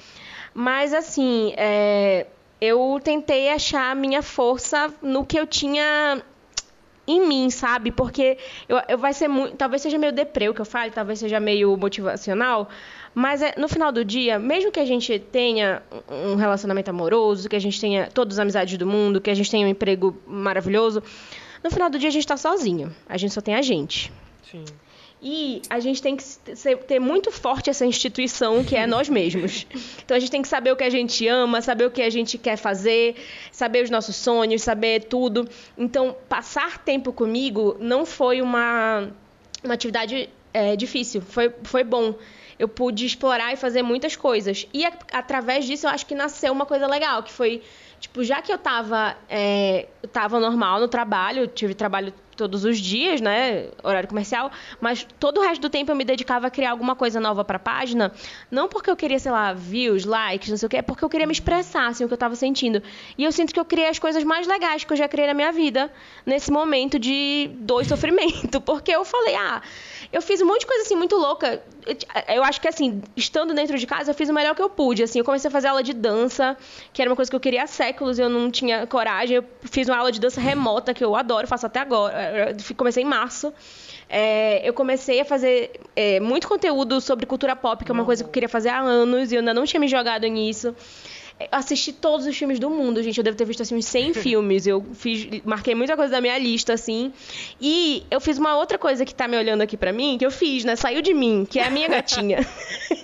Mas, 0.55 0.93
assim, 0.93 1.53
é, 1.57 2.25
eu 2.65 2.99
tentei 3.03 3.49
achar 3.49 3.91
a 3.91 3.95
minha 3.95 4.21
força 4.21 4.93
no 5.01 5.25
que 5.25 5.37
eu 5.37 5.45
tinha 5.47 6.21
em 7.07 7.27
mim, 7.27 7.49
sabe? 7.49 7.91
Porque 7.91 8.37
eu, 8.67 8.81
eu 8.87 8.97
vai 8.97 9.13
ser 9.13 9.27
muito. 9.27 9.55
Talvez 9.55 9.81
seja 9.81 9.97
meio 9.97 10.11
deprê 10.11 10.49
o 10.49 10.53
que 10.53 10.61
eu 10.61 10.65
falo, 10.65 10.91
talvez 10.91 11.19
seja 11.19 11.39
meio 11.39 11.75
motivacional. 11.77 12.69
Mas 13.13 13.41
é, 13.41 13.53
no 13.57 13.69
final 13.69 13.91
do 13.91 14.03
dia, 14.03 14.37
mesmo 14.37 14.71
que 14.71 14.79
a 14.79 14.85
gente 14.85 15.17
tenha 15.19 15.81
um 16.09 16.35
relacionamento 16.35 16.89
amoroso, 16.89 17.47
que 17.47 17.55
a 17.55 17.59
gente 17.59 17.79
tenha 17.79 18.07
todas 18.07 18.37
as 18.37 18.39
amizades 18.39 18.77
do 18.77 18.85
mundo, 18.85 19.21
que 19.21 19.29
a 19.29 19.33
gente 19.33 19.49
tenha 19.49 19.65
um 19.65 19.69
emprego 19.69 20.17
maravilhoso, 20.27 21.01
no 21.63 21.71
final 21.71 21.89
do 21.89 21.97
dia 21.97 22.09
a 22.09 22.11
gente 22.11 22.23
está 22.23 22.35
sozinho. 22.35 22.93
A 23.07 23.17
gente 23.17 23.33
só 23.33 23.39
tem 23.41 23.55
a 23.55 23.61
gente. 23.61 24.11
Sim. 24.51 24.65
E 25.21 25.61
a 25.69 25.79
gente 25.79 26.01
tem 26.01 26.15
que 26.15 26.23
ter 26.87 26.99
muito 26.99 27.31
forte 27.31 27.69
essa 27.69 27.85
instituição 27.85 28.63
que 28.63 28.75
é 28.75 28.85
nós 28.85 29.09
mesmos. 29.09 29.65
Então 30.03 30.15
a 30.15 30.19
gente 30.19 30.29
tem 30.29 30.41
que 30.41 30.47
saber 30.47 30.71
o 30.71 30.75
que 30.75 30.83
a 30.83 30.89
gente 30.89 31.27
ama, 31.27 31.61
saber 31.61 31.85
o 31.85 31.91
que 31.91 32.01
a 32.01 32.09
gente 32.09 32.37
quer 32.37 32.57
fazer, 32.57 33.15
saber 33.51 33.83
os 33.83 33.89
nossos 33.89 34.15
sonhos, 34.15 34.61
saber 34.61 35.05
tudo. 35.05 35.47
Então, 35.77 36.15
passar 36.29 36.77
tempo 36.79 37.11
comigo 37.11 37.75
não 37.79 38.05
foi 38.05 38.41
uma, 38.41 39.09
uma 39.63 39.73
atividade 39.73 40.29
é, 40.53 40.75
difícil, 40.75 41.21
foi, 41.21 41.51
foi 41.63 41.83
bom. 41.83 42.15
Eu 42.57 42.69
pude 42.69 43.05
explorar 43.05 43.51
e 43.51 43.57
fazer 43.57 43.81
muitas 43.81 44.15
coisas. 44.15 44.67
E 44.73 44.85
a, 44.85 44.93
através 45.11 45.65
disso 45.65 45.87
eu 45.87 45.89
acho 45.89 46.05
que 46.05 46.15
nasceu 46.15 46.53
uma 46.53 46.65
coisa 46.65 46.87
legal, 46.87 47.23
que 47.23 47.31
foi 47.31 47.61
Tipo, 48.05 48.23
já 48.23 48.41
que 48.41 48.51
eu 48.51 48.57
tava, 48.57 49.15
é, 49.27 49.87
eu 50.03 50.09
tava 50.09 50.39
normal 50.39 50.79
no 50.79 50.87
trabalho, 50.87 51.47
tive 51.47 51.73
trabalho 51.73 52.13
todos 52.35 52.65
os 52.65 52.77
dias, 52.77 53.21
né, 53.21 53.69
horário 53.83 54.07
comercial, 54.07 54.51
mas 54.79 55.05
todo 55.19 55.39
o 55.39 55.43
resto 55.43 55.61
do 55.61 55.69
tempo 55.69 55.91
eu 55.91 55.95
me 55.95 56.03
dedicava 56.03 56.47
a 56.47 56.49
criar 56.49 56.71
alguma 56.71 56.95
coisa 56.95 57.19
nova 57.19 57.43
para 57.43 57.57
a 57.57 57.59
página, 57.59 58.11
não 58.51 58.67
porque 58.67 58.89
eu 58.89 58.95
queria, 58.95 59.19
sei 59.19 59.31
lá, 59.31 59.53
views, 59.53 60.05
likes, 60.05 60.49
não 60.49 60.57
sei 60.57 60.67
o 60.67 60.69
que, 60.69 60.77
é 60.77 60.81
porque 60.81 61.03
eu 61.03 61.09
queria 61.09 61.25
me 61.25 61.33
expressar, 61.33 61.87
assim, 61.87 62.03
o 62.03 62.07
que 62.07 62.13
eu 62.13 62.15
estava 62.15 62.35
sentindo. 62.35 62.81
E 63.17 63.23
eu 63.23 63.31
sinto 63.31 63.53
que 63.53 63.59
eu 63.59 63.65
criei 63.65 63.89
as 63.89 63.99
coisas 63.99 64.23
mais 64.23 64.47
legais 64.47 64.83
que 64.83 64.93
eu 64.93 64.97
já 64.97 65.07
criei 65.07 65.27
na 65.27 65.33
minha 65.33 65.51
vida, 65.51 65.91
nesse 66.25 66.51
momento 66.51 66.99
de 66.99 67.49
dor 67.59 67.81
e 67.81 67.85
sofrimento, 67.85 68.59
porque 68.65 68.91
eu 68.91 69.05
falei, 69.05 69.35
ah, 69.35 69.61
eu 70.11 70.21
fiz 70.21 70.41
um 70.41 70.45
monte 70.45 70.61
de 70.61 70.65
coisa 70.67 70.83
assim 70.83 70.95
muito 70.95 71.15
louca. 71.15 71.61
Eu 72.27 72.43
acho 72.43 72.59
que 72.59 72.67
assim, 72.67 73.01
estando 73.15 73.53
dentro 73.53 73.77
de 73.77 73.85
casa, 73.85 74.11
eu 74.11 74.15
fiz 74.15 74.29
o 74.29 74.33
melhor 74.33 74.55
que 74.55 74.61
eu 74.61 74.69
pude, 74.69 75.03
assim, 75.03 75.19
eu 75.19 75.25
comecei 75.25 75.47
a 75.47 75.51
fazer 75.51 75.67
aula 75.67 75.83
de 75.83 75.93
dança, 75.93 76.57
que 76.91 77.01
era 77.01 77.09
uma 77.09 77.15
coisa 77.15 77.29
que 77.29 77.35
eu 77.35 77.39
queria 77.39 77.63
há 77.63 77.67
séculos 77.67 78.17
e 78.17 78.21
eu 78.21 78.29
não 78.29 78.49
tinha 78.49 78.87
coragem. 78.87 79.37
Eu 79.37 79.45
fiz 79.63 79.87
uma 79.87 79.97
aula 79.97 80.11
de 80.11 80.19
dança 80.19 80.41
remota 80.41 80.93
que 80.93 81.03
eu 81.03 81.15
adoro, 81.15 81.47
faço 81.47 81.65
até 81.65 81.79
agora 81.79 82.55
comecei 82.75 83.03
em 83.03 83.05
março. 83.05 83.53
É, 84.07 84.67
eu 84.67 84.73
comecei 84.73 85.19
a 85.19 85.25
fazer 85.25 85.79
é, 85.95 86.19
muito 86.19 86.47
conteúdo 86.47 87.01
sobre 87.01 87.25
cultura 87.25 87.55
pop, 87.55 87.83
que 87.83 87.91
é 87.91 87.93
uma 87.93 88.05
coisa 88.05 88.23
que 88.23 88.29
eu 88.29 88.33
queria 88.33 88.49
fazer 88.49 88.69
há 88.69 88.79
anos 88.79 89.31
e 89.31 89.35
eu 89.35 89.39
ainda 89.39 89.53
não 89.53 89.65
tinha 89.65 89.79
me 89.79 89.87
jogado 89.87 90.27
nisso 90.27 90.75
assisti 91.51 91.91
todos 91.91 92.25
os 92.25 92.35
filmes 92.35 92.59
do 92.59 92.69
mundo, 92.69 93.03
gente. 93.03 93.17
Eu 93.17 93.23
devo 93.23 93.35
ter 93.35 93.45
visto 93.45 93.61
assim 93.61 93.75
uns 93.75 93.85
100 93.85 94.13
filmes. 94.15 94.65
Eu 94.65 94.85
fiz, 94.93 95.27
marquei 95.43 95.75
muita 95.75 95.95
coisa 95.95 96.11
da 96.11 96.21
minha 96.21 96.37
lista 96.37 96.73
assim. 96.73 97.11
E 97.59 98.03
eu 98.09 98.21
fiz 98.21 98.37
uma 98.37 98.55
outra 98.57 98.77
coisa 98.77 99.03
que 99.03 99.13
tá 99.13 99.27
me 99.27 99.37
olhando 99.37 99.61
aqui 99.61 99.75
para 99.75 99.91
mim, 99.91 100.17
que 100.17 100.25
eu 100.25 100.31
fiz, 100.31 100.63
né? 100.63 100.75
Saiu 100.75 101.01
de 101.01 101.13
mim, 101.13 101.45
que 101.49 101.59
é 101.59 101.67
a 101.67 101.69
minha 101.69 101.87
gatinha. 101.87 102.39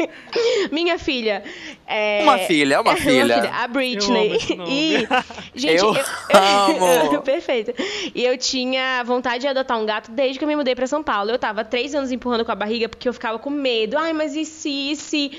minha 0.72 0.98
filha. 0.98 1.44
É... 1.86 2.22
Uma 2.24 2.38
filha, 2.38 2.82
uma 2.82 2.96
filha. 2.98 3.26
uma 3.26 3.42
filha. 3.42 3.54
A 3.54 3.68
Britney. 3.68 4.38
E 4.68 5.08
gente, 5.54 5.84
eu, 5.84 5.94
eu 5.94 6.86
amo. 6.86 7.22
Perfeito. 7.22 7.74
E 8.16 8.24
eu 8.24 8.38
tinha 8.38 9.04
vontade 9.04 9.42
de 9.42 9.48
adotar 9.48 9.78
um 9.78 9.86
gato 9.86 10.10
desde 10.12 10.40
que 10.40 10.46
eu 10.46 10.48
me 10.48 10.56
mudei 10.56 10.74
para 10.74 10.88
São 10.88 11.04
Paulo. 11.04 11.32
Eu 11.32 11.38
tava 11.38 11.66
três 11.66 11.94
anos 11.94 12.12
empurrando 12.12 12.46
com 12.46 12.52
a 12.52 12.56
barriga 12.56 12.88
porque 12.88 13.10
eu 13.10 13.14
ficava 13.14 13.38
com 13.38 13.50
medo. 13.50 13.98
Ai, 13.98 14.14
mas 14.14 14.36
e 14.36 14.46
se, 14.46 14.92
e 14.92 14.96
se 14.96 15.32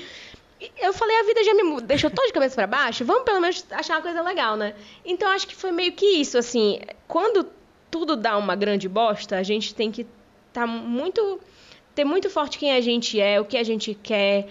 eu 0.79 0.93
falei, 0.93 1.15
a 1.19 1.23
vida 1.23 1.43
já 1.43 1.53
me 1.53 1.81
deixou 1.81 2.09
todo 2.09 2.25
de 2.27 2.33
cabeça 2.33 2.55
para 2.55 2.67
baixo, 2.67 3.03
vamos 3.03 3.23
pelo 3.23 3.41
menos 3.41 3.65
achar 3.71 3.95
uma 3.95 4.01
coisa 4.01 4.21
legal, 4.21 4.55
né? 4.55 4.75
Então 5.03 5.29
acho 5.31 5.47
que 5.47 5.55
foi 5.55 5.71
meio 5.71 5.91
que 5.93 6.05
isso, 6.05 6.37
assim, 6.37 6.79
quando 7.07 7.47
tudo 7.89 8.15
dá 8.15 8.37
uma 8.37 8.55
grande 8.55 8.87
bosta, 8.87 9.37
a 9.37 9.43
gente 9.43 9.73
tem 9.73 9.91
que 9.91 10.01
estar 10.01 10.61
tá 10.61 10.67
muito 10.67 11.39
ter 11.95 12.03
muito 12.03 12.29
forte 12.29 12.57
quem 12.57 12.73
a 12.73 12.81
gente 12.81 13.19
é, 13.19 13.39
o 13.39 13.45
que 13.45 13.55
a 13.55 13.63
gente 13.63 13.93
quer, 13.93 14.47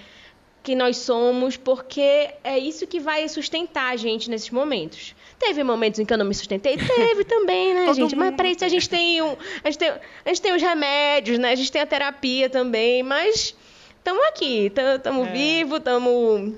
que 0.62 0.76
nós 0.76 0.98
somos, 0.98 1.56
porque 1.56 2.30
é 2.44 2.56
isso 2.58 2.86
que 2.86 3.00
vai 3.00 3.28
sustentar 3.28 3.92
a 3.92 3.96
gente 3.96 4.30
nesses 4.30 4.50
momentos. 4.50 5.14
Teve 5.38 5.64
momentos 5.64 5.98
em 5.98 6.04
que 6.04 6.12
eu 6.12 6.18
não 6.18 6.24
me 6.24 6.34
sustentei? 6.34 6.76
Teve 6.76 7.24
também, 7.24 7.74
né, 7.74 7.92
gente? 7.94 8.14
Mas 8.14 8.34
para 8.36 8.48
isso 8.48 8.64
a 8.64 8.68
gente 8.68 8.88
tem 8.88 9.20
um, 9.20 9.36
a 9.64 9.70
gente 9.70 9.78
tem, 9.78 9.88
a 9.90 10.28
gente 10.28 10.40
tem 10.40 10.54
os 10.54 10.62
remédios, 10.62 11.38
né? 11.38 11.50
A 11.50 11.54
gente 11.56 11.72
tem 11.72 11.82
a 11.82 11.86
terapia 11.86 12.48
também, 12.48 13.02
mas 13.02 13.56
estamos 14.03 14.24
aqui, 14.26 14.66
estamos 14.66 15.28
é. 15.28 15.32
vivos, 15.32 15.78
estamos 15.78 16.55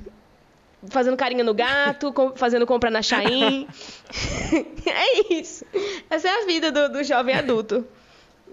fazendo 0.89 1.17
carinho 1.17 1.45
no 1.45 1.55
gato, 1.55 2.13
fazendo 2.37 2.67
compra 2.67 2.91
na 2.91 3.03
Chain. 3.03 3.69
é 4.87 5.35
isso. 5.35 5.65
Essa 6.09 6.29
é 6.29 6.43
a 6.43 6.47
vida 6.47 6.73
do, 6.73 6.89
do 6.89 7.05
jovem 7.05 7.35
adulto 7.35 7.87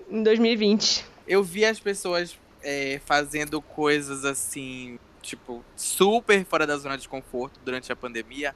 em 0.10 0.22
2020. 0.22 1.06
Eu 1.26 1.42
vi 1.42 1.64
as 1.66 1.80
pessoas 1.80 2.38
é, 2.62 3.00
fazendo 3.06 3.62
coisas 3.62 4.26
assim, 4.26 5.00
tipo, 5.22 5.64
super 5.76 6.44
fora 6.46 6.68
da 6.68 6.78
zona 6.78 6.98
de 6.98 7.08
conforto 7.08 7.60
durante 7.64 7.92
a 7.94 7.96
pandemia, 7.96 8.54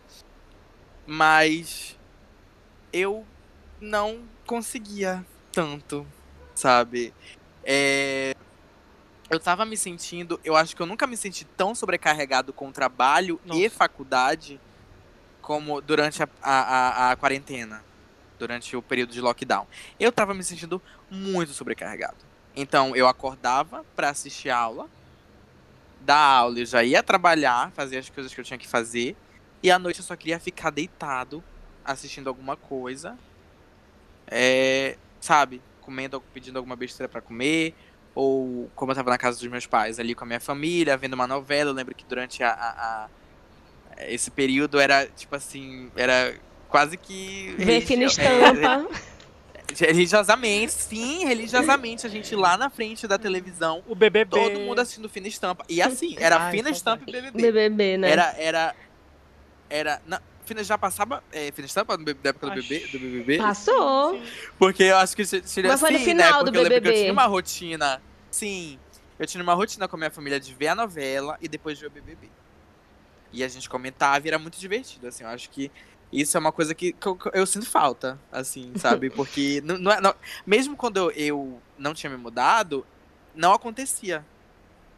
mas 1.07 1.97
eu 2.91 3.25
não 3.79 4.19
conseguia 4.45 5.25
tanto, 5.51 6.05
sabe? 6.53 7.13
É, 7.63 8.36
eu 9.30 9.39
tava 9.39 9.65
me 9.65 9.76
sentindo, 9.76 10.39
eu 10.43 10.55
acho 10.55 10.76
que 10.76 10.82
eu 10.82 10.86
nunca 10.86 11.07
me 11.07 11.17
senti 11.17 11.45
tão 11.45 11.73
sobrecarregado 11.73 12.53
com 12.53 12.71
trabalho 12.71 13.39
Nossa. 13.45 13.59
e 13.59 13.69
faculdade 13.69 14.59
como 15.41 15.82
durante 15.82 16.23
a, 16.23 16.30
a, 16.41 16.51
a, 16.51 17.11
a 17.11 17.15
quarentena, 17.15 17.84
durante 18.38 18.76
o 18.76 18.82
período 18.82 19.13
de 19.13 19.21
lockdown. 19.21 19.67
Eu 19.99 20.11
tava 20.11 20.34
me 20.34 20.43
sentindo 20.43 20.82
muito 21.09 21.53
sobrecarregado. 21.53 22.17
Então 22.55 22.95
eu 22.95 23.07
acordava 23.07 23.84
pra 23.95 24.09
assistir 24.09 24.49
aula, 24.49 24.89
da 26.01 26.17
aula 26.17 26.59
eu 26.59 26.65
já 26.65 26.84
ia 26.84 27.01
trabalhar, 27.01 27.71
fazer 27.71 27.97
as 27.97 28.09
coisas 28.09 28.34
que 28.34 28.39
eu 28.39 28.45
tinha 28.45 28.57
que 28.57 28.67
fazer, 28.67 29.15
e 29.61 29.71
à 29.71 29.80
noite 29.80 29.99
eu 29.99 30.05
só 30.05 30.15
queria 30.15 30.39
ficar 30.39 30.69
deitado, 30.69 31.43
assistindo 31.84 32.28
alguma 32.28 32.55
coisa, 32.55 33.17
é, 34.28 34.97
sabe, 35.19 35.61
comendo, 35.82 36.21
pedindo 36.34 36.57
alguma 36.57 36.76
besteira 36.76 37.09
pra 37.09 37.21
comer, 37.21 37.76
ou 38.16 38.72
como 38.76 38.91
eu 38.91 38.95
tava 38.95 39.09
na 39.11 39.18
casa 39.18 39.38
dos 39.38 39.47
meus 39.49 39.68
pais, 39.68 39.99
ali 39.99 40.16
com 40.16 40.24
a 40.24 40.28
minha 40.28 40.39
família, 40.39 40.95
vendo 40.97 41.13
uma 41.13 41.28
novela. 41.28 41.70
Eu 41.70 41.76
lembro 41.76 41.93
que 41.93 42.05
durante 42.05 42.41
a, 42.41 42.49
a- 42.49 43.07
a- 43.97 44.05
esse 44.07 44.32
período 44.32 44.80
era 44.80 45.05
tipo 45.05 45.36
assim, 45.36 45.91
era 45.95 46.34
quase 46.70 46.97
que 46.97 47.53
Ver 47.57 47.82
fina 47.82 48.07
religi- 48.07 48.22
estampa. 48.22 48.89
é, 49.82 49.86
religiosamente, 49.91 50.72
sim, 50.74 51.26
religiosamente 51.26 52.05
a 52.05 52.09
gente 52.09 52.36
lá 52.36 52.55
na 52.57 52.70
frente 52.70 53.07
da 53.07 53.18
televisão, 53.18 53.84
O 53.88 53.95
BBB. 53.95 54.30
todo 54.30 54.59
mundo 54.59 54.80
assistindo 54.80 55.09
fina 55.09 55.28
estampa. 55.28 55.66
E 55.68 55.82
assim, 55.82 56.16
era 56.20 56.38
Ai, 56.38 56.51
fina 56.51 56.70
estampa 56.70 57.03
e 57.07 57.11
BBB. 57.11 57.41
BBB, 57.41 57.97
né? 57.97 58.09
Era 58.11 58.36
era 58.38 58.76
era 59.70 60.01
na, 60.05 60.22
Fina 60.45 60.63
já 60.63 60.77
passava 60.77 61.23
é, 61.31 61.51
Fina 61.51 61.65
estampa 61.65 61.97
no- 61.97 62.05
da 62.05 62.29
época 62.29 62.47
do, 62.47 62.63
bebê, 62.63 62.87
do 62.87 62.99
BBB? 62.99 63.37
Passou. 63.37 64.11
Sim, 64.23 64.31
Porque 64.57 64.83
eu 64.83 64.97
acho 64.97 65.15
que 65.15 65.25
se- 65.25 65.41
seria 65.47 65.71
Mas 65.71 65.79
foi 65.79 65.91
no 65.91 65.95
assim, 65.97 66.05
final 66.05 66.31
né? 66.31 66.39
do 66.39 66.45
Porque 66.45 66.57
eu 66.57 66.63
lembro 66.63 66.81
que 66.81 66.87
eu 66.87 66.91
BBB. 66.91 66.99
tinha 67.01 67.13
uma 67.13 67.25
rotina. 67.25 68.01
Sim, 68.31 68.79
eu 69.19 69.25
tinha 69.27 69.41
uma 69.43 69.53
rotina 69.53 69.87
com 69.87 69.95
a 69.95 69.99
minha 69.99 70.11
família 70.11 70.39
de 70.39 70.53
ver 70.53 70.67
a 70.69 70.75
novela 70.75 71.37
e 71.41 71.47
depois 71.47 71.79
ver 71.79 71.87
o 71.87 71.91
BBB. 71.91 72.29
E 73.31 73.43
a 73.43 73.47
gente 73.47 73.67
comentava 73.69 74.25
e 74.25 74.29
era 74.29 74.39
muito 74.39 74.57
divertido, 74.59 75.07
assim. 75.07 75.23
Eu 75.23 75.29
acho 75.29 75.49
que 75.49 75.71
isso 76.11 76.37
é 76.37 76.39
uma 76.39 76.51
coisa 76.51 76.73
que, 76.73 76.93
que 76.93 77.07
eu, 77.07 77.17
que 77.17 77.29
eu 77.33 77.45
sinto 77.45 77.65
falta, 77.69 78.19
assim, 78.31 78.73
sabe? 78.77 79.09
Porque 79.15 79.61
não, 79.65 79.77
não 79.77 79.91
é- 79.91 79.99
não- 80.01 80.15
mesmo 80.45 80.77
quando 80.77 80.97
eu, 80.97 81.11
eu 81.11 81.61
não 81.77 81.93
tinha 81.93 82.09
me 82.09 82.17
mudado, 82.17 82.85
não 83.33 83.51
acontecia. 83.53 84.25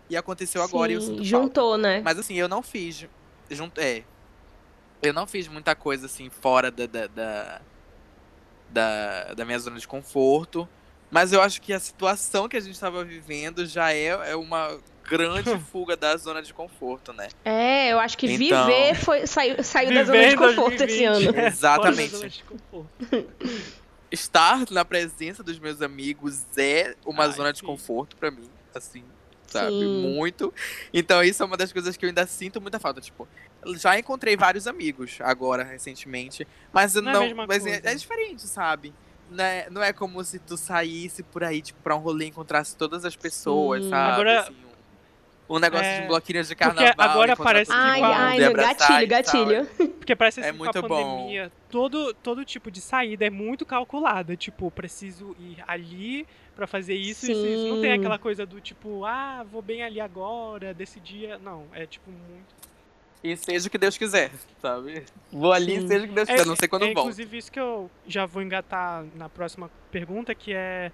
E 0.10 0.16
aconteceu 0.16 0.62
agora 0.62 0.92
e 0.92 0.96
eu 0.96 1.02
Sim, 1.02 1.08
sinto 1.18 1.30
falta. 1.30 1.46
juntou, 1.48 1.78
né? 1.78 2.02
Mas 2.02 2.18
assim, 2.20 2.36
eu 2.36 2.48
não 2.48 2.62
fiz. 2.62 3.06
Junto, 3.50 3.80
é. 3.82 4.04
Eu 5.02 5.14
não 5.14 5.28
fiz 5.28 5.48
muita 5.48 5.76
coisa 5.76 6.06
assim 6.08 6.30
fora 6.30 6.72
da, 6.72 6.86
da, 6.88 7.08
da, 7.08 7.62
da, 8.70 9.34
da 9.36 9.46
minha 9.46 9.60
zona 9.60 9.78
de 9.80 9.88
conforto. 9.88 10.68
Mas 11.10 11.32
eu 11.32 11.42
acho 11.42 11.62
que 11.62 11.72
a 11.72 11.80
situação 11.80 12.50
que 12.50 12.58
a 12.58 12.60
gente 12.60 12.74
estava 12.74 13.04
vivendo 13.04 13.66
já 13.66 13.94
é, 13.94 14.08
é 14.32 14.36
uma 14.36 14.78
grande 15.04 15.58
fuga 15.72 15.96
da 15.96 16.18
zona 16.18 16.42
de 16.42 16.54
conforto, 16.54 17.14
né? 17.14 17.30
É, 17.46 17.94
eu 17.94 18.00
acho 18.00 18.18
que 18.18 18.26
Então- 18.30 18.66
viver 18.66 18.94
foi, 18.96 19.26
saiu, 19.26 19.64
saiu 19.64 19.94
da 19.94 20.04
zona 20.04 20.30
de 20.30 20.36
conforto 20.36 20.84
esse 20.84 21.06
2020. 21.06 21.28
ano. 21.30 21.40
É, 21.40 21.48
Exatamente. 21.48 22.44
Estar 24.12 24.66
na 24.72 24.86
presença 24.86 25.44
dos 25.44 25.60
meus 25.60 25.82
amigos 25.82 26.46
é 26.58 26.96
uma 27.06 27.26
Ai, 27.26 27.32
zona 27.32 27.52
de 27.54 27.62
conforto 27.62 28.16
pra 28.16 28.32
mim, 28.32 28.50
assim, 28.74 29.04
sabe? 29.48 29.72
Sim. 29.72 30.14
Muito. 30.14 30.54
Então 30.94 31.22
isso 31.24 31.44
é 31.44 31.46
uma 31.46 31.58
das 31.58 31.74
coisas 31.74 31.98
que 31.98 32.06
eu 32.06 32.10
ainda 32.10 32.26
sinto 32.26 32.62
muita 32.62 32.80
falta, 32.80 33.02
tipo, 33.02 33.28
já 33.76 33.98
encontrei 33.98 34.36
vários 34.38 34.68
amigos 34.68 35.18
agora 35.22 35.64
recentemente, 35.64 36.48
mas 36.72 36.96
eu 36.96 37.02
Não 37.02 37.10
é 37.10 37.14
não, 37.14 37.22
mesma 37.22 37.48
mas 37.48 37.66
é, 37.66 37.82
é 37.84 37.96
diferente, 37.96 38.44
sabe? 38.48 38.94
Não 39.30 39.44
é, 39.44 39.68
não 39.70 39.84
é 39.84 39.92
como 39.92 40.24
se 40.24 40.40
tu 40.40 40.56
saísse 40.56 41.22
por 41.24 41.44
aí, 41.44 41.62
tipo, 41.62 41.82
pra 41.82 41.96
um 41.96 42.00
rolê 42.00 42.26
e 42.26 42.28
encontrasse 42.30 42.78
todas 42.78 43.04
as 43.04 43.16
pessoas, 43.16 43.84
Sim. 43.84 43.90
sabe? 43.90 44.12
Agora- 44.14 44.40
Assim, 44.42 44.56
um, 45.50 45.56
um 45.56 45.60
negócio 45.60 45.86
É, 45.86 46.02
de 46.02 46.08
bloquinho 46.08 46.42
de 46.44 46.50
porque 46.50 46.64
carnaval. 46.64 47.10
agora 47.10 47.36
parece 47.36 47.72
que 47.72 47.78
Ai, 47.78 48.02
ai, 48.02 48.44
abraçar 48.46 49.06
gatilho, 49.06 49.66
gatilho. 49.66 49.94
Porque 49.98 50.16
parece 50.16 50.40
É 50.40 50.50
assim, 50.50 50.58
muito 50.58 50.72
com 50.80 50.80
a 50.80 50.88
bom. 50.90 51.18
pandemia, 51.18 51.52
todo, 51.70 52.14
todo 52.16 52.46
tipo 52.46 52.72
de 52.72 52.80
saída 52.80 53.26
é 53.26 53.30
muito 53.30 53.66
calculada. 53.66 54.38
Tipo, 54.38 54.72
preciso 54.72 55.36
ir 55.40 55.62
ali 55.68 56.26
pra 56.56 56.66
fazer 56.68 56.96
isso, 56.96 57.30
isso, 57.30 57.46
isso. 57.46 57.68
Não 57.68 57.82
tem 57.82 57.92
aquela 57.92 58.18
coisa 58.18 58.46
do 58.46 58.62
tipo, 58.62 59.04
ah, 59.04 59.46
vou 59.52 59.62
bem 59.62 59.84
ali 59.84 60.00
agora, 60.00 60.74
desse 60.74 61.00
dia. 61.02 61.38
Não, 61.38 61.66
é 61.74 61.86
tipo 61.86 62.10
muito. 62.10 62.56
E 63.24 63.36
seja 63.36 63.68
o 63.68 63.72
que 63.72 63.78
Deus 63.78 63.98
quiser, 63.98 64.32
sabe? 64.62 65.04
Vou 65.32 65.52
ali, 65.52 65.82
Sim. 65.82 65.88
seja 65.88 66.06
o 66.06 66.08
que 66.08 66.14
Deus 66.14 66.30
quiser, 66.30 66.46
não 66.46 66.56
sei 66.56 66.68
quando 66.68 66.84
é, 66.84 66.94
volto. 66.94 67.00
Inclusive, 67.00 67.38
isso 67.38 67.52
que 67.52 67.60
eu 67.60 67.90
já 68.06 68.26
vou 68.26 68.42
engatar 68.42 69.06
na 69.16 69.28
próxima 69.28 69.72
pergunta, 69.92 70.36
que 70.36 70.54
é, 70.54 70.92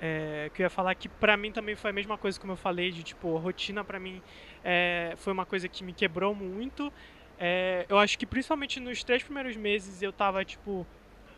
é, 0.00 0.50
que 0.54 0.62
eu 0.62 0.64
ia 0.64 0.70
falar 0.70 0.94
que 0.94 1.08
pra 1.08 1.36
mim 1.36 1.50
também 1.50 1.74
foi 1.74 1.90
a 1.90 1.92
mesma 1.92 2.16
coisa 2.16 2.38
como 2.38 2.52
eu 2.52 2.56
falei, 2.56 2.90
de 2.90 3.02
tipo, 3.02 3.36
rotina 3.36 3.82
pra 3.82 3.98
mim 3.98 4.22
é, 4.62 5.14
foi 5.16 5.32
uma 5.32 5.44
coisa 5.44 5.68
que 5.68 5.82
me 5.82 5.92
quebrou 5.92 6.34
muito. 6.34 6.92
É, 7.38 7.84
eu 7.88 7.98
acho 7.98 8.18
que 8.18 8.24
principalmente 8.24 8.78
nos 8.78 9.02
três 9.02 9.22
primeiros 9.22 9.56
meses 9.56 10.00
eu 10.00 10.12
tava, 10.12 10.44
tipo, 10.44 10.86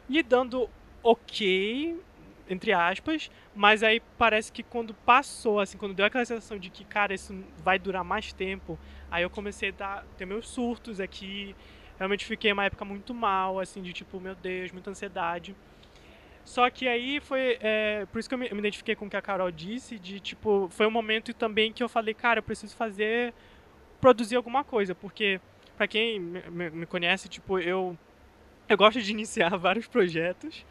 lidando 0.09 0.69
ok, 1.03 1.99
entre 2.49 2.73
aspas, 2.73 3.31
mas 3.55 3.83
aí 3.83 4.01
parece 4.19 4.53
que 4.53 4.63
quando 4.63 4.93
passou, 4.93 5.61
assim, 5.61 5.79
quando 5.79 5.95
deu 5.95 6.07
aquela 6.07 6.25
sensação 6.25 6.59
de 6.59 6.71
que, 6.71 6.85
cara, 6.85 7.15
isso 7.15 7.35
vai 7.59 7.79
durar 7.79 8.05
mais 8.05 8.33
tempo, 8.33 8.79
aí 9.17 9.23
eu 9.23 9.31
comecei 9.31 9.71
a 9.71 9.73
dar, 9.73 10.05
ter 10.19 10.27
meus 10.27 10.49
surtos 10.49 11.01
aqui, 11.01 11.55
realmente 11.99 12.25
fiquei 12.25 12.53
uma 12.53 12.65
época 12.65 12.85
muito 12.85 13.15
mal, 13.15 13.59
assim, 13.59 13.83
de 13.83 13.93
tipo, 13.93 14.21
meu 14.21 14.35
Deus, 14.35 14.73
muita 14.73 14.91
ansiedade. 14.91 15.57
Só 16.45 16.71
que 16.71 16.87
aí 16.87 17.21
foi, 17.21 17.59
é, 17.61 18.07
por 18.13 18.19
isso 18.21 18.29
que 18.29 18.35
eu 18.35 18.39
me, 18.39 18.47
eu 18.49 18.53
me 18.55 18.61
identifiquei 18.61 18.95
com 18.95 19.07
o 19.07 19.11
que 19.11 19.17
a 19.17 19.23
Carol 19.23 19.51
disse, 19.51 19.99
de 19.99 20.21
tipo, 20.21 20.69
foi 20.71 20.87
um 20.87 20.91
momento 20.91 21.35
também 21.35 21.73
que 21.73 21.83
eu 21.83 21.89
falei, 21.89 22.15
cara, 22.15 22.39
eu 22.39 22.43
preciso 22.43 22.77
fazer, 22.77 23.35
produzir 24.01 24.37
alguma 24.37 24.65
coisa, 24.65 24.95
porque 24.95 25.41
pra 25.77 25.89
quem 25.89 26.21
me- 26.21 26.71
me 26.71 26.87
conhece, 26.87 27.29
tipo, 27.29 27.59
eu, 27.59 27.99
eu 28.69 28.77
gosto 28.77 29.03
de 29.03 29.11
iniciar 29.13 29.57
vários 29.59 29.87
projetos, 29.89 30.65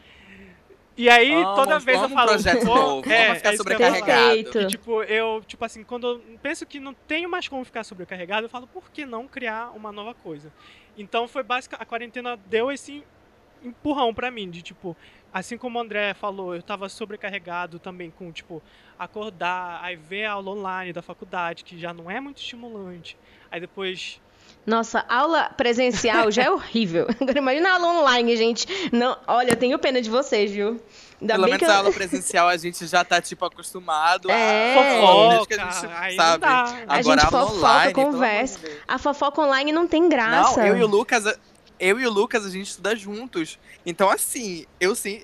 e 0.98 1.10
aí 1.10 1.34
Amo, 1.34 1.56
toda 1.56 1.80
vez 1.80 2.02
eu 2.02 2.08
um 2.08 2.10
falo, 2.10 2.30
projeto 2.30 2.66
"Pô, 2.66 2.76
novo, 2.76 3.12
é, 3.12 3.26
vamos 3.26 3.38
ficar 3.38 3.52
é 3.52 3.54
isso 3.54 3.64
que 3.64 3.74
eu 3.74 3.80
ia 3.80 3.80
falar." 3.80 3.98
sobrecarregado. 3.98 4.62
E, 4.62 4.68
tipo, 4.68 5.04
eu, 5.04 5.44
tipo 5.46 5.66
assim, 5.66 5.84
quando 5.84 6.08
eu 6.08 6.22
penso 6.42 6.66
que 6.66 6.80
não 6.80 6.94
tenho 6.94 7.30
mais 7.30 7.48
como 7.48 7.64
ficar 7.66 7.84
sobrecarregado, 7.84 8.46
eu 8.46 8.50
falo, 8.50 8.68
por 8.68 8.90
que 8.92 9.06
não 9.06 9.28
criar 9.28 9.72
uma 9.76 9.92
nova 9.92 10.14
coisa? 10.14 10.52
Então 10.98 11.28
foi 11.28 11.44
básica, 11.44 11.76
a 11.78 11.86
quarentena 11.86 12.38
deu 12.48 12.72
esse 12.72 13.04
empurrão 13.64 14.14
pra 14.14 14.30
mim, 14.32 14.50
de 14.50 14.62
tipo, 14.62 14.96
assim 15.34 15.58
como 15.58 15.78
o 15.78 15.82
André 15.82 16.14
falou, 16.14 16.56
eu 16.56 16.62
tava 16.62 16.88
sobrecarregado 16.88 17.80
também 17.80 18.12
com, 18.12 18.32
tipo, 18.32 18.62
acordar, 18.98 19.80
aí 19.84 19.96
ver 19.96 20.26
a 20.26 20.34
aula 20.34 20.52
online 20.52 20.94
da 20.94 21.02
faculdade, 21.02 21.64
que 21.64 21.78
já 21.78 21.94
não 21.94 22.10
é 22.10 22.20
muito 22.20 22.38
estimulante. 22.38 23.18
Aí 23.52 23.60
depois 23.60 24.22
Nossa, 24.66 25.06
aula 25.08 25.50
presencial 25.56 26.32
já 26.32 26.44
é 26.44 26.50
horrível. 26.50 27.08
Agora 27.22 27.38
imagina 27.38 27.70
a 27.70 27.74
aula 27.74 28.02
online, 28.02 28.36
gente. 28.36 28.66
Não, 28.92 29.18
olha, 29.28 29.52
eu 29.52 29.56
tenho 29.56 29.78
pena 29.78 30.02
de 30.02 30.10
vocês, 30.10 30.52
viu? 30.52 30.82
Ainda 31.22 31.36
Pelo 31.36 31.46
menos 31.46 31.60
que 31.60 31.66
eu... 31.66 31.72
a 31.72 31.78
aula 31.78 31.92
presencial 31.92 32.48
a 32.48 32.58
gente 32.58 32.86
já 32.88 33.04
tá, 33.04 33.22
tipo, 33.22 33.46
acostumado 33.46 34.30
É. 34.30 34.74
a... 34.74 35.38
fofoca, 35.38 35.56
a 35.56 35.72
gente 35.72 35.94
aí 35.94 36.16
sabe. 36.16 36.46
A 36.88 37.02
gente 37.02 37.22
fofoca, 37.26 37.54
online, 37.54 37.94
conversa. 37.94 38.60
A 38.88 38.98
fofoca 38.98 39.42
online 39.42 39.72
não 39.72 39.88
tem 39.88 40.10
graça. 40.10 40.60
Não, 40.60 40.68
eu 40.68 40.78
e 40.78 40.84
o 40.84 40.88
Lucas, 40.88 41.24
eu 41.80 42.00
e 42.00 42.08
o 42.08 42.12
Lucas, 42.12 42.46
a 42.46 42.50
gente 42.50 42.68
estuda 42.68 42.96
juntos. 42.96 43.60
Então, 43.86 44.10
assim, 44.10 44.66
eu, 44.80 44.96
sim, 44.96 45.22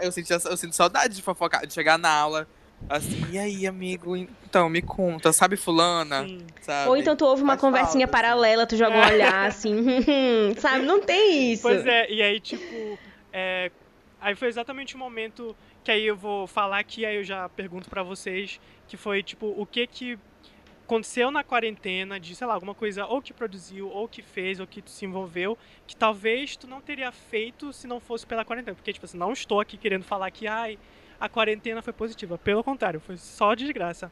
eu, 0.00 0.12
senti, 0.12 0.32
eu 0.32 0.56
sinto 0.56 0.74
saudade 0.74 1.16
de 1.16 1.22
fofocar, 1.22 1.66
de 1.66 1.74
chegar 1.74 1.98
na 1.98 2.10
aula, 2.10 2.48
assim, 2.88 3.24
e 3.30 3.38
aí, 3.38 3.66
amigo, 3.66 4.16
então, 4.16 4.68
me 4.68 4.82
conta, 4.82 5.32
sabe 5.32 5.56
fulana? 5.56 6.26
Sabe? 6.60 6.88
Ou 6.88 6.96
então 6.96 7.16
tu 7.16 7.24
ouve 7.24 7.42
uma 7.42 7.54
Faz 7.54 7.60
conversinha 7.60 8.06
falta, 8.06 8.18
assim. 8.18 8.28
paralela, 8.28 8.66
tu 8.66 8.76
joga 8.76 8.96
um 8.96 9.06
olhar 9.06 9.46
assim, 9.46 10.54
sabe? 10.58 10.84
Não 10.84 11.00
tem 11.00 11.52
isso. 11.52 11.62
Pois 11.62 11.86
é, 11.86 12.10
e 12.10 12.22
aí, 12.22 12.40
tipo, 12.40 12.98
é, 13.32 13.70
aí 14.20 14.34
foi 14.34 14.48
exatamente 14.48 14.94
o 14.94 14.98
momento 14.98 15.56
que 15.82 15.90
aí 15.90 16.06
eu 16.06 16.16
vou 16.16 16.46
falar 16.46 16.78
aqui, 16.78 17.04
aí 17.04 17.16
eu 17.16 17.24
já 17.24 17.48
pergunto 17.48 17.90
pra 17.90 18.02
vocês, 18.02 18.58
que 18.88 18.96
foi, 18.96 19.22
tipo, 19.22 19.46
o 19.56 19.66
que 19.66 19.86
que 19.86 20.18
aconteceu 20.84 21.30
na 21.30 21.42
quarentena, 21.42 22.20
de, 22.20 22.34
sei 22.34 22.46
lá, 22.46 22.54
alguma 22.54 22.74
coisa 22.74 23.06
ou 23.06 23.20
que 23.20 23.32
produziu, 23.32 23.88
ou 23.88 24.06
que 24.06 24.22
fez, 24.22 24.60
ou 24.60 24.66
que 24.66 24.80
tu 24.82 24.90
se 24.90 25.04
envolveu, 25.04 25.58
que 25.86 25.96
talvez 25.96 26.56
tu 26.56 26.66
não 26.66 26.80
teria 26.80 27.10
feito 27.10 27.72
se 27.72 27.86
não 27.86 28.00
fosse 28.00 28.26
pela 28.26 28.44
quarentena. 28.44 28.74
Porque, 28.74 28.92
tipo 28.92 29.04
assim, 29.04 29.16
não 29.18 29.32
estou 29.32 29.60
aqui 29.60 29.76
querendo 29.76 30.04
falar 30.04 30.30
que, 30.30 30.46
ai, 30.46 30.78
a 31.20 31.28
quarentena 31.28 31.82
foi 31.82 31.92
positiva. 31.92 32.38
Pelo 32.38 32.62
contrário, 32.64 33.00
foi 33.00 33.16
só 33.16 33.54
desgraça. 33.54 34.10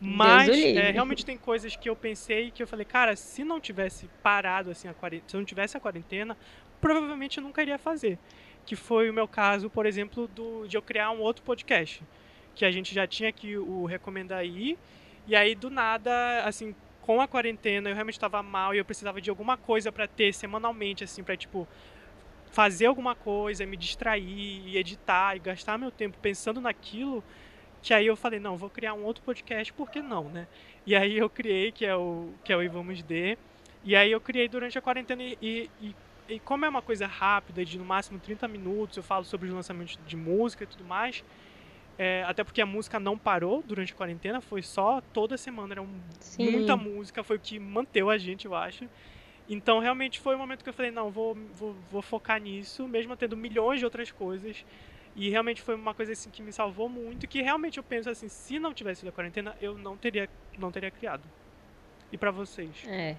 Mas 0.00 0.48
é, 0.48 0.90
realmente 0.92 1.24
tem 1.26 1.36
coisas 1.36 1.74
que 1.74 1.90
eu 1.90 1.96
pensei 1.96 2.52
que 2.52 2.62
eu 2.62 2.68
falei, 2.68 2.84
cara, 2.84 3.16
se 3.16 3.42
não 3.42 3.60
tivesse 3.60 4.08
parado 4.22 4.70
assim 4.70 4.86
a 4.86 4.94
quarentena, 4.94 5.28
se 5.28 5.36
não 5.36 5.44
tivesse 5.44 5.76
a 5.76 5.80
quarentena, 5.80 6.36
provavelmente 6.80 7.38
eu 7.38 7.42
nunca 7.42 7.62
iria 7.62 7.78
fazer. 7.78 8.18
que 8.64 8.76
foi 8.76 9.08
o 9.08 9.14
meu 9.14 9.26
caso, 9.26 9.70
por 9.70 9.86
exemplo, 9.86 10.28
do, 10.28 10.66
de 10.68 10.76
eu 10.76 10.82
criar 10.82 11.10
um 11.10 11.20
outro 11.20 11.42
podcast. 11.42 12.02
Que 12.54 12.66
a 12.66 12.70
gente 12.70 12.94
já 12.94 13.06
tinha 13.06 13.30
aqui 13.30 13.56
o 13.56 13.86
Recomenda 13.86 14.36
Aí. 14.36 14.76
E 15.26 15.34
aí, 15.34 15.54
do 15.54 15.70
nada, 15.70 16.44
assim, 16.44 16.74
com 17.00 17.20
a 17.20 17.26
quarentena, 17.26 17.88
eu 17.88 17.94
realmente 17.94 18.16
estava 18.16 18.42
mal 18.42 18.74
e 18.74 18.78
eu 18.78 18.84
precisava 18.84 19.20
de 19.22 19.30
alguma 19.30 19.56
coisa 19.56 19.90
para 19.90 20.06
ter 20.06 20.34
semanalmente, 20.34 21.02
assim, 21.02 21.22
para 21.22 21.34
tipo 21.34 21.66
fazer 22.50 22.86
alguma 22.86 23.14
coisa, 23.14 23.64
me 23.66 23.76
distrair, 23.76 24.62
e 24.66 24.76
editar 24.76 25.36
e 25.36 25.38
gastar 25.38 25.78
meu 25.78 25.90
tempo 25.90 26.18
pensando 26.20 26.60
naquilo. 26.60 27.22
Que 27.80 27.94
aí 27.94 28.06
eu 28.06 28.16
falei, 28.16 28.40
não, 28.40 28.56
vou 28.56 28.68
criar 28.68 28.94
um 28.94 29.04
outro 29.04 29.22
podcast, 29.22 29.72
por 29.72 29.90
que 29.90 30.02
não, 30.02 30.24
né? 30.24 30.46
E 30.86 30.96
aí 30.96 31.16
eu 31.16 31.30
criei, 31.30 31.70
que 31.70 31.86
é 31.86 31.94
o, 31.94 32.30
que 32.42 32.52
é 32.52 32.56
o 32.56 32.62
Ivamos 32.62 33.02
D. 33.02 33.38
E 33.84 33.94
aí 33.94 34.10
eu 34.10 34.20
criei 34.20 34.48
durante 34.48 34.76
a 34.76 34.82
quarentena 34.82 35.22
e, 35.22 35.70
e, 35.80 35.94
e 36.28 36.38
como 36.40 36.64
é 36.64 36.68
uma 36.68 36.82
coisa 36.82 37.06
rápida, 37.06 37.64
de 37.64 37.78
no 37.78 37.84
máximo 37.84 38.18
30 38.18 38.48
minutos, 38.48 38.96
eu 38.96 39.02
falo 39.02 39.24
sobre 39.24 39.48
os 39.48 39.54
lançamentos 39.54 39.98
de 40.06 40.16
música 40.16 40.64
e 40.64 40.66
tudo 40.66 40.84
mais. 40.84 41.22
É, 41.98 42.22
até 42.26 42.44
porque 42.44 42.60
a 42.60 42.66
música 42.66 43.00
não 43.00 43.18
parou 43.18 43.62
durante 43.66 43.92
a 43.92 43.96
quarentena, 43.96 44.40
foi 44.40 44.62
só 44.62 45.00
toda 45.12 45.36
semana, 45.36 45.74
era 45.74 45.82
um, 45.82 46.00
muita 46.38 46.76
música, 46.76 47.24
foi 47.24 47.36
o 47.36 47.40
que 47.40 47.58
manteve 47.58 48.08
a 48.08 48.16
gente, 48.16 48.46
eu 48.46 48.54
acho. 48.54 48.88
Então 49.48 49.78
realmente 49.78 50.20
foi 50.20 50.34
o 50.34 50.38
momento 50.38 50.62
que 50.62 50.68
eu 50.68 50.74
falei, 50.74 50.90
não, 50.90 51.10
vou, 51.10 51.34
vou, 51.54 51.74
vou 51.90 52.02
focar 52.02 52.40
nisso, 52.40 52.86
mesmo 52.86 53.16
tendo 53.16 53.36
milhões 53.36 53.78
de 53.78 53.84
outras 53.84 54.10
coisas. 54.10 54.64
E 55.16 55.30
realmente 55.30 55.62
foi 55.62 55.74
uma 55.74 55.94
coisa 55.94 56.12
assim 56.12 56.30
que 56.30 56.42
me 56.42 56.52
salvou 56.52 56.88
muito, 56.88 57.26
que 57.26 57.42
realmente 57.42 57.78
eu 57.78 57.82
penso 57.82 58.10
assim, 58.10 58.28
se 58.28 58.58
não 58.58 58.74
tivesse 58.74 59.00
sido 59.00 59.08
a 59.08 59.12
quarentena, 59.12 59.56
eu 59.60 59.76
não 59.76 59.96
teria, 59.96 60.28
não 60.58 60.70
teria 60.70 60.90
criado. 60.90 61.24
E 62.12 62.18
para 62.18 62.30
vocês? 62.30 62.84
É. 62.86 63.16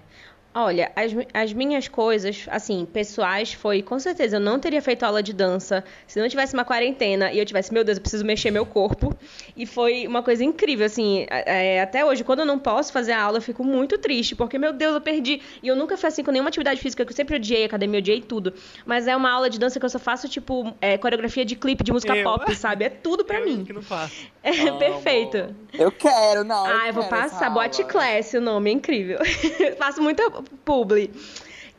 Olha, 0.52 0.90
as, 0.96 1.12
as 1.32 1.52
minhas 1.52 1.86
coisas, 1.86 2.46
assim, 2.50 2.84
pessoais, 2.84 3.52
foi 3.52 3.82
com 3.82 4.00
certeza 4.00 4.36
eu 4.36 4.40
não 4.40 4.58
teria 4.58 4.82
feito 4.82 5.04
aula 5.04 5.22
de 5.22 5.32
dança 5.32 5.84
se 6.08 6.18
não 6.18 6.28
tivesse 6.28 6.54
uma 6.54 6.64
quarentena 6.64 7.30
e 7.30 7.38
eu 7.38 7.46
tivesse, 7.46 7.72
meu 7.72 7.84
Deus, 7.84 7.98
eu 7.98 8.02
preciso 8.02 8.24
mexer 8.24 8.50
meu 8.50 8.66
corpo. 8.66 9.16
E 9.56 9.64
foi 9.64 10.08
uma 10.08 10.24
coisa 10.24 10.42
incrível, 10.42 10.84
assim, 10.84 11.24
é, 11.30 11.80
até 11.80 12.04
hoje, 12.04 12.24
quando 12.24 12.40
eu 12.40 12.46
não 12.46 12.58
posso 12.58 12.92
fazer 12.92 13.12
a 13.12 13.22
aula, 13.22 13.38
eu 13.38 13.42
fico 13.42 13.62
muito 13.62 13.96
triste, 13.96 14.34
porque, 14.34 14.58
meu 14.58 14.72
Deus, 14.72 14.94
eu 14.94 15.00
perdi. 15.00 15.40
E 15.62 15.68
eu 15.68 15.76
nunca 15.76 15.96
fui 15.96 16.08
assim 16.08 16.24
com 16.24 16.32
nenhuma 16.32 16.48
atividade 16.48 16.80
física, 16.80 17.04
que 17.04 17.12
eu 17.12 17.16
sempre 17.16 17.36
odiei 17.36 17.64
academia, 17.64 18.00
odiei 18.00 18.20
tudo. 18.20 18.52
Mas 18.84 19.06
é 19.06 19.14
uma 19.14 19.30
aula 19.30 19.48
de 19.48 19.58
dança 19.58 19.78
que 19.78 19.84
eu 19.84 19.90
só 19.90 20.00
faço, 20.00 20.28
tipo, 20.28 20.74
é, 20.80 20.98
coreografia 20.98 21.44
de 21.44 21.54
clipe 21.54 21.84
de 21.84 21.92
música 21.92 22.16
eu? 22.16 22.24
pop, 22.24 22.52
sabe? 22.56 22.86
É 22.86 22.88
tudo 22.88 23.24
pra 23.24 23.38
eu 23.38 23.44
mim. 23.44 23.64
Que 23.64 23.72
não 23.72 23.82
faço. 23.82 24.28
É 24.42 24.72
perfeito. 24.72 25.54
Eu 25.74 25.92
quero, 25.92 26.44
não. 26.44 26.66
Eu 26.66 26.76
ah, 26.76 26.88
eu 26.88 26.94
vou 26.94 27.04
passar. 27.04 27.50
Boate 27.50 27.84
Class, 27.84 28.32
o 28.32 28.40
nome, 28.40 28.70
é 28.70 28.72
incrível. 28.72 29.18
faço 29.76 30.00
muita 30.00 30.22
publi. 30.42 31.10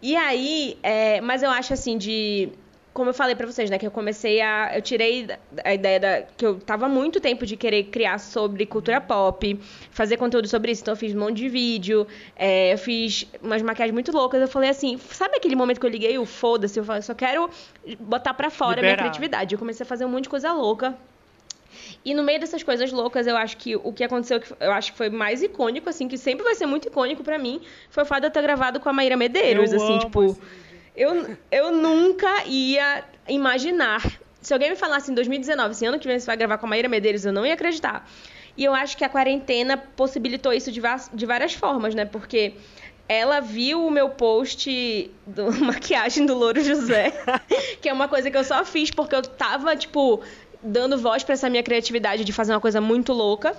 E 0.01 0.15
aí, 0.15 0.77
é, 0.81 1.21
mas 1.21 1.43
eu 1.43 1.49
acho 1.49 1.73
assim 1.73 1.97
de 1.97 2.49
como 2.93 3.09
eu 3.09 3.13
falei 3.13 3.35
para 3.35 3.47
vocês, 3.47 3.69
né, 3.69 3.77
que 3.77 3.87
eu 3.87 3.91
comecei 3.91 4.41
a 4.41 4.71
eu 4.75 4.81
tirei 4.81 5.27
a 5.63 5.73
ideia 5.73 5.99
da 5.99 6.21
que 6.23 6.45
eu 6.45 6.59
tava 6.59 6.89
muito 6.89 7.21
tempo 7.21 7.45
de 7.45 7.55
querer 7.55 7.85
criar 7.85 8.19
sobre 8.19 8.65
cultura 8.65 8.99
pop, 8.99 9.59
fazer 9.91 10.17
conteúdo 10.17 10.47
sobre 10.47 10.71
isso, 10.71 10.81
então 10.81 10.93
eu 10.93 10.97
fiz 10.97 11.15
um 11.15 11.19
monte 11.19 11.37
de 11.37 11.49
vídeo, 11.49 12.05
é, 12.35 12.73
eu 12.73 12.77
fiz 12.77 13.25
umas 13.41 13.61
maquiagens 13.61 13.93
muito 13.93 14.11
loucas, 14.11 14.41
eu 14.41 14.47
falei 14.47 14.69
assim, 14.69 14.97
sabe 14.97 15.37
aquele 15.37 15.55
momento 15.55 15.79
que 15.79 15.85
eu 15.85 15.89
liguei 15.89 16.17
o 16.17 16.25
foda-se, 16.25 16.77
eu 16.79 16.83
falei, 16.83 17.01
só 17.01 17.13
quero 17.13 17.49
botar 17.99 18.33
para 18.33 18.49
fora 18.49 18.75
Liberar. 18.75 18.93
a 18.93 18.95
minha 18.95 18.97
criatividade. 18.97 19.55
Eu 19.55 19.59
comecei 19.59 19.85
a 19.85 19.87
fazer 19.87 20.03
um 20.03 20.09
monte 20.09 20.23
de 20.23 20.29
coisa 20.29 20.51
louca. 20.51 20.97
E 22.03 22.13
no 22.13 22.23
meio 22.23 22.39
dessas 22.39 22.63
coisas 22.63 22.91
loucas, 22.91 23.27
eu 23.27 23.37
acho 23.37 23.57
que 23.57 23.75
o 23.75 23.91
que 23.93 24.03
aconteceu, 24.03 24.39
que 24.39 24.53
eu 24.59 24.71
acho 24.71 24.91
que 24.91 24.97
foi 24.97 25.09
mais 25.09 25.41
icônico, 25.41 25.89
assim, 25.89 26.07
que 26.07 26.17
sempre 26.17 26.43
vai 26.43 26.55
ser 26.55 26.65
muito 26.65 26.87
icônico 26.87 27.23
para 27.23 27.37
mim, 27.37 27.61
foi 27.89 28.03
o 28.03 28.05
fato 28.05 28.21
de 28.21 28.27
eu 28.27 28.31
ter 28.31 28.41
gravado 28.41 28.79
com 28.79 28.89
a 28.89 28.93
Maíra 28.93 29.17
Medeiros, 29.17 29.71
eu 29.71 29.83
assim, 29.83 29.99
tipo. 29.99 30.37
Eu, 30.95 31.37
eu 31.51 31.71
nunca 31.71 32.43
ia 32.45 33.03
imaginar. 33.27 34.01
Se 34.41 34.53
alguém 34.53 34.71
me 34.71 34.75
falasse 34.75 35.11
em 35.11 35.13
2019, 35.13 35.71
esse 35.71 35.85
ano 35.85 35.99
que 35.99 36.07
vem 36.07 36.19
você 36.19 36.25
vai 36.25 36.35
gravar 36.35 36.57
com 36.57 36.65
a 36.65 36.69
Maíra 36.69 36.89
Medeiros, 36.89 37.25
eu 37.25 37.31
não 37.31 37.45
ia 37.45 37.53
acreditar. 37.53 38.07
E 38.57 38.65
eu 38.65 38.73
acho 38.73 38.97
que 38.97 39.05
a 39.05 39.09
quarentena 39.09 39.77
possibilitou 39.77 40.51
isso 40.51 40.71
de, 40.71 40.81
de 41.13 41.25
várias 41.25 41.53
formas, 41.53 41.95
né? 41.95 42.05
Porque 42.05 42.55
ela 43.07 43.41
viu 43.41 43.85
o 43.85 43.91
meu 43.91 44.09
post 44.09 45.11
da 45.27 45.51
maquiagem 45.59 46.25
do 46.25 46.33
Louro 46.33 46.63
José, 46.63 47.11
que 47.81 47.89
é 47.89 47.93
uma 47.93 48.07
coisa 48.07 48.31
que 48.31 48.37
eu 48.37 48.43
só 48.43 48.63
fiz 48.63 48.89
porque 48.89 49.13
eu 49.13 49.21
tava, 49.21 49.75
tipo, 49.75 50.21
dando 50.63 50.97
voz 50.97 51.23
para 51.23 51.33
essa 51.33 51.49
minha 51.49 51.63
criatividade 51.63 52.23
de 52.23 52.31
fazer 52.31 52.53
uma 52.53 52.59
coisa 52.59 52.79
muito 52.79 53.13
louca. 53.13 53.55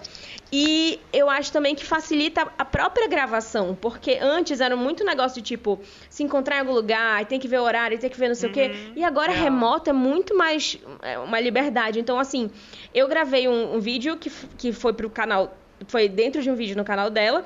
E 0.53 1.01
eu 1.13 1.31
acho 1.31 1.51
também 1.51 1.75
que 1.75 1.85
facilita 1.85 2.47
a 2.59 2.65
própria 2.65 3.09
gravação, 3.09 3.77
porque 3.81 4.19
antes 4.21 4.61
era 4.61 4.77
muito 4.77 5.05
negócio 5.05 5.41
de 5.41 5.49
tipo 5.49 5.81
se 6.11 6.23
encontrar 6.23 6.57
em 6.57 6.61
algum 6.61 6.73
lugar, 6.73 7.25
tem 7.25 7.41
que 7.41 7.49
ver 7.49 7.59
o 7.59 7.63
horário, 7.63 7.99
tem 7.99 8.11
que 8.11 8.19
ver 8.19 8.29
não 8.29 8.35
sei 8.35 8.49
uhum. 8.49 8.53
o 8.53 8.55
quê. 8.55 8.67
Uhum. 8.67 8.93
E 8.97 9.05
agora 9.05 9.33
é. 9.33 9.37
remoto 9.37 9.91
é 9.91 9.93
muito 9.93 10.37
mais 10.37 10.79
é, 11.01 11.19
uma 11.19 11.41
liberdade. 11.41 11.99
Então, 11.99 12.19
assim, 12.19 12.51
eu 12.95 13.09
gravei 13.09 13.49
um, 13.49 13.77
um 13.77 13.81
vídeo 13.81 14.17
que, 14.17 14.31
que 14.59 14.73
foi 14.73 14.93
pro 14.93 15.09
canal, 15.09 15.57
foi 15.89 16.09
dentro 16.09 16.43
de 16.43 16.51
um 16.51 16.55
vídeo 16.55 16.77
no 16.77 16.85
canal 16.85 17.09
dela. 17.09 17.45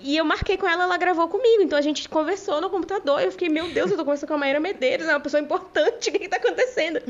E 0.00 0.16
eu 0.16 0.24
marquei 0.24 0.56
com 0.56 0.68
ela, 0.68 0.84
ela 0.84 0.96
gravou 0.96 1.28
comigo. 1.28 1.62
Então 1.62 1.78
a 1.78 1.82
gente 1.82 2.08
conversou 2.08 2.60
no 2.60 2.70
computador. 2.70 3.20
Eu 3.20 3.32
fiquei, 3.32 3.48
meu 3.48 3.70
Deus, 3.70 3.90
eu 3.90 3.96
tô 3.96 4.04
conversando 4.04 4.28
com 4.28 4.34
a 4.34 4.38
Maíra 4.38 4.60
Medeiros, 4.60 5.06
é 5.06 5.10
uma 5.12 5.20
pessoa 5.20 5.40
importante, 5.40 6.08
o 6.10 6.12
que, 6.12 6.18
que 6.20 6.28
tá 6.28 6.36
acontecendo? 6.36 7.00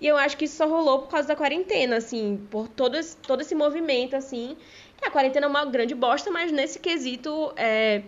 E 0.00 0.06
eu 0.06 0.16
acho 0.16 0.36
que 0.36 0.46
isso 0.46 0.56
só 0.56 0.66
rolou 0.66 1.00
por 1.00 1.10
causa 1.10 1.28
da 1.28 1.36
quarentena, 1.36 1.96
assim, 1.96 2.40
por 2.50 2.68
todo 2.68 2.96
esse, 2.96 3.16
todo 3.16 3.42
esse 3.42 3.54
movimento, 3.54 4.16
assim. 4.16 4.56
A 5.02 5.10
quarentena 5.10 5.46
é 5.46 5.48
uma 5.48 5.64
grande 5.64 5.94
bosta, 5.94 6.30
mas 6.30 6.52
nesse 6.52 6.78
quesito 6.78 7.52
é, 7.56 8.02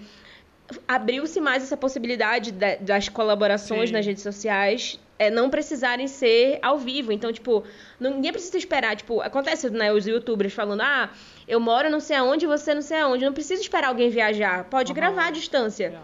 abriu-se 0.86 1.40
mais 1.40 1.62
essa 1.62 1.76
possibilidade 1.76 2.52
de, 2.52 2.76
das 2.76 3.08
colaborações 3.08 3.88
Sim. 3.88 3.94
nas 3.94 4.06
redes 4.06 4.22
sociais 4.22 4.98
é, 5.22 5.30
não 5.30 5.48
precisarem 5.48 6.08
ser 6.08 6.58
ao 6.62 6.78
vivo. 6.78 7.12
Então, 7.12 7.32
tipo, 7.32 7.64
ninguém 8.00 8.32
precisa 8.32 8.58
esperar. 8.58 8.96
Tipo, 8.96 9.20
acontece, 9.20 9.70
né, 9.70 9.92
os 9.92 10.06
youtubers 10.06 10.52
falando, 10.52 10.80
ah, 10.80 11.10
eu 11.46 11.60
moro 11.60 11.88
não 11.88 12.00
sei 12.00 12.16
aonde, 12.16 12.46
você 12.46 12.74
não 12.74 12.82
sei 12.82 12.98
aonde. 12.98 13.24
Não 13.24 13.32
precisa 13.32 13.62
esperar 13.62 13.88
alguém 13.88 14.10
viajar. 14.10 14.64
Pode 14.64 14.90
uhum. 14.90 14.96
gravar 14.96 15.26
à 15.26 15.30
distância. 15.30 15.94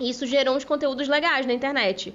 Isso 0.00 0.26
gerou 0.26 0.56
uns 0.56 0.64
conteúdos 0.64 1.08
legais 1.08 1.46
na 1.46 1.52
internet. 1.52 2.14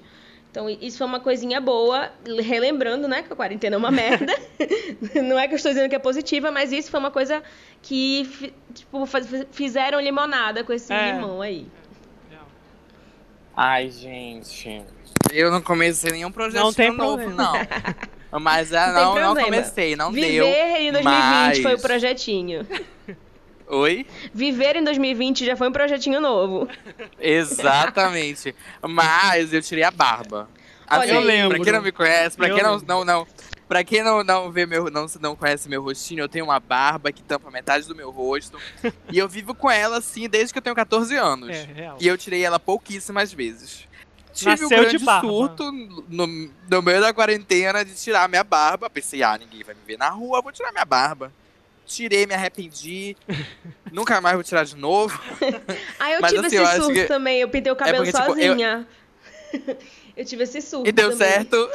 Então, 0.50 0.68
isso 0.68 0.98
foi 0.98 1.06
uma 1.06 1.20
coisinha 1.20 1.60
boa, 1.60 2.10
relembrando, 2.42 3.06
né, 3.06 3.22
que 3.22 3.32
a 3.32 3.36
quarentena 3.36 3.76
é 3.76 3.78
uma 3.78 3.90
merda. 3.92 4.34
não 5.22 5.38
é 5.38 5.46
que 5.46 5.54
eu 5.54 5.56
estou 5.56 5.70
dizendo 5.70 5.88
que 5.88 5.94
é 5.94 6.00
positiva, 6.00 6.50
mas 6.50 6.72
isso 6.72 6.90
foi 6.90 6.98
uma 6.98 7.12
coisa 7.12 7.40
que, 7.80 8.52
tipo, 8.74 9.06
fizeram 9.52 10.00
limonada 10.00 10.64
com 10.64 10.72
esse 10.72 10.92
é. 10.92 11.12
limão 11.12 11.40
aí. 11.40 11.68
Ai, 13.56 13.90
gente. 13.90 14.82
Eu 15.32 15.50
não 15.50 15.60
comecei 15.60 16.12
nenhum 16.12 16.30
projeto 16.30 16.62
não 16.62 16.72
tem 16.72 16.90
novo, 16.92 17.22
problema. 17.22 17.52
não. 18.30 18.40
Mas 18.40 18.72
é, 18.72 18.92
não, 18.92 19.14
não, 19.14 19.34
não, 19.34 19.44
comecei, 19.44 19.96
não 19.96 20.12
Viver 20.12 20.32
deu. 20.32 20.46
Viver 20.46 20.76
em 20.80 20.92
2020 20.92 21.02
mas... 21.02 21.58
foi 21.58 21.74
o 21.74 21.80
projetinho. 21.80 22.66
Oi? 23.66 24.06
Viver 24.32 24.76
em 24.76 24.84
2020 24.84 25.46
já 25.46 25.56
foi 25.56 25.68
um 25.68 25.72
projetinho 25.72 26.20
novo. 26.20 26.68
Exatamente. 27.20 28.54
Mas 28.82 29.52
eu 29.52 29.62
tirei 29.62 29.84
a 29.84 29.90
barba. 29.90 30.48
Assim, 30.86 31.02
Olha, 31.02 31.12
eu 31.12 31.20
lembro. 31.20 31.56
Pra 31.56 31.64
quem 31.64 31.72
não 31.72 31.82
me 31.82 31.92
conhece, 31.92 32.36
pra 32.36 32.48
eu 32.48 32.54
quem 32.54 32.64
não, 32.64 32.78
não, 32.80 33.04
não, 33.04 33.26
Pra 33.70 33.84
quem 33.84 34.02
não, 34.02 34.24
não 34.24 34.50
vê 34.50 34.66
meu, 34.66 34.90
não, 34.90 35.06
não 35.20 35.36
conhece 35.36 35.68
meu 35.68 35.80
rostinho, 35.80 36.22
eu 36.22 36.28
tenho 36.28 36.44
uma 36.44 36.58
barba 36.58 37.12
que 37.12 37.22
tampa 37.22 37.52
metade 37.52 37.86
do 37.86 37.94
meu 37.94 38.10
rosto. 38.10 38.58
e 39.12 39.16
eu 39.16 39.28
vivo 39.28 39.54
com 39.54 39.70
ela 39.70 39.98
assim 39.98 40.28
desde 40.28 40.52
que 40.52 40.58
eu 40.58 40.62
tenho 40.62 40.74
14 40.74 41.14
anos. 41.14 41.50
É, 41.50 41.68
real. 41.72 41.96
E 42.00 42.08
eu 42.08 42.18
tirei 42.18 42.44
ela 42.44 42.58
pouquíssimas 42.58 43.32
vezes. 43.32 43.88
Tive 44.32 44.50
Nasceu 44.50 44.66
um 44.66 44.70
grande 44.70 44.98
surto 44.98 45.72
no, 45.72 46.50
no 46.68 46.82
meio 46.82 47.00
da 47.00 47.12
quarentena 47.12 47.84
de 47.84 47.94
tirar 47.94 48.28
minha 48.28 48.44
barba. 48.44 48.88
Pensei, 48.88 49.22
ah, 49.22 49.36
ninguém 49.38 49.62
vai 49.62 49.74
me 49.74 49.80
ver 49.86 49.98
na 49.98 50.08
rua, 50.08 50.40
vou 50.40 50.52
tirar 50.52 50.72
minha 50.72 50.84
barba 50.84 51.32
tirei, 51.90 52.24
me 52.24 52.34
arrependi. 52.34 53.16
Nunca 53.92 54.20
mais 54.20 54.34
vou 54.34 54.44
tirar 54.44 54.64
de 54.64 54.76
novo. 54.76 55.20
Ah, 55.98 56.12
eu 56.12 56.20
Mas, 56.22 56.32
tive 56.32 56.46
assim, 56.46 56.62
esse 56.62 56.76
surto 56.76 56.92
que... 56.92 57.04
também. 57.04 57.40
Eu 57.40 57.48
pintei 57.48 57.72
o 57.72 57.76
cabelo 57.76 58.06
é 58.06 58.12
porque, 58.12 58.24
sozinha. 58.24 58.86
Tipo, 59.50 59.70
eu... 59.70 59.76
eu... 60.16 60.24
tive 60.24 60.44
esse 60.44 60.62
surto. 60.62 60.88
E 60.88 60.92
deu 60.92 61.10
também. 61.10 61.28
certo? 61.28 61.70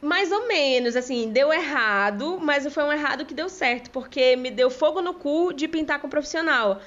Mais 0.00 0.32
ou 0.32 0.48
menos, 0.48 0.96
assim, 0.96 1.30
deu 1.30 1.52
errado, 1.52 2.40
mas 2.42 2.66
foi 2.72 2.82
um 2.82 2.92
errado 2.92 3.24
que 3.24 3.32
deu 3.32 3.48
certo, 3.48 3.88
porque 3.90 4.34
me 4.34 4.50
deu 4.50 4.68
fogo 4.68 5.00
no 5.00 5.14
cu 5.14 5.52
de 5.52 5.68
pintar 5.68 6.00
com 6.00 6.08
profissional. 6.08 6.80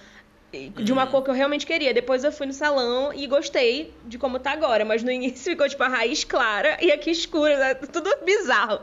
De 0.76 0.92
uma 0.92 1.06
uhum. 1.06 1.12
cor 1.12 1.24
que 1.24 1.30
eu 1.30 1.34
realmente 1.34 1.66
queria. 1.66 1.94
Depois 1.94 2.24
eu 2.24 2.32
fui 2.32 2.46
no 2.48 2.54
salão 2.54 3.14
e 3.14 3.28
gostei 3.28 3.94
de 4.06 4.18
como 4.18 4.40
tá 4.40 4.52
agora. 4.52 4.86
Mas 4.86 5.04
no 5.04 5.12
início 5.12 5.44
ficou 5.52 5.68
tipo 5.68 5.84
a 5.84 5.88
raiz 5.88 6.24
clara 6.24 6.78
e 6.82 6.92
aqui 6.92 7.12
escura, 7.12 7.58
né? 7.58 7.74
tudo 7.76 8.10
bizarro. 8.24 8.82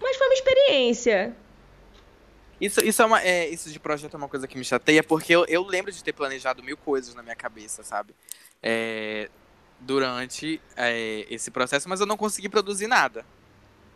Mas 0.00 0.16
foi 0.16 0.26
uma 0.26 0.34
experiência. 0.34 1.34
Isso, 2.60 2.84
isso, 2.84 3.02
é 3.02 3.04
uma, 3.04 3.20
é, 3.20 3.48
isso 3.48 3.70
de 3.70 3.80
projeto 3.80 4.14
é 4.14 4.16
uma 4.16 4.28
coisa 4.28 4.46
que 4.46 4.56
me 4.56 4.64
chateia, 4.64 5.02
porque 5.02 5.34
eu, 5.34 5.44
eu 5.46 5.66
lembro 5.66 5.90
de 5.90 6.02
ter 6.02 6.12
planejado 6.12 6.62
mil 6.62 6.76
coisas 6.76 7.14
na 7.14 7.22
minha 7.22 7.34
cabeça, 7.34 7.82
sabe? 7.82 8.14
É, 8.62 9.28
durante 9.80 10.60
é, 10.76 11.26
esse 11.28 11.50
processo, 11.50 11.88
mas 11.88 12.00
eu 12.00 12.06
não 12.06 12.16
consegui 12.16 12.48
produzir 12.48 12.86
nada. 12.86 13.26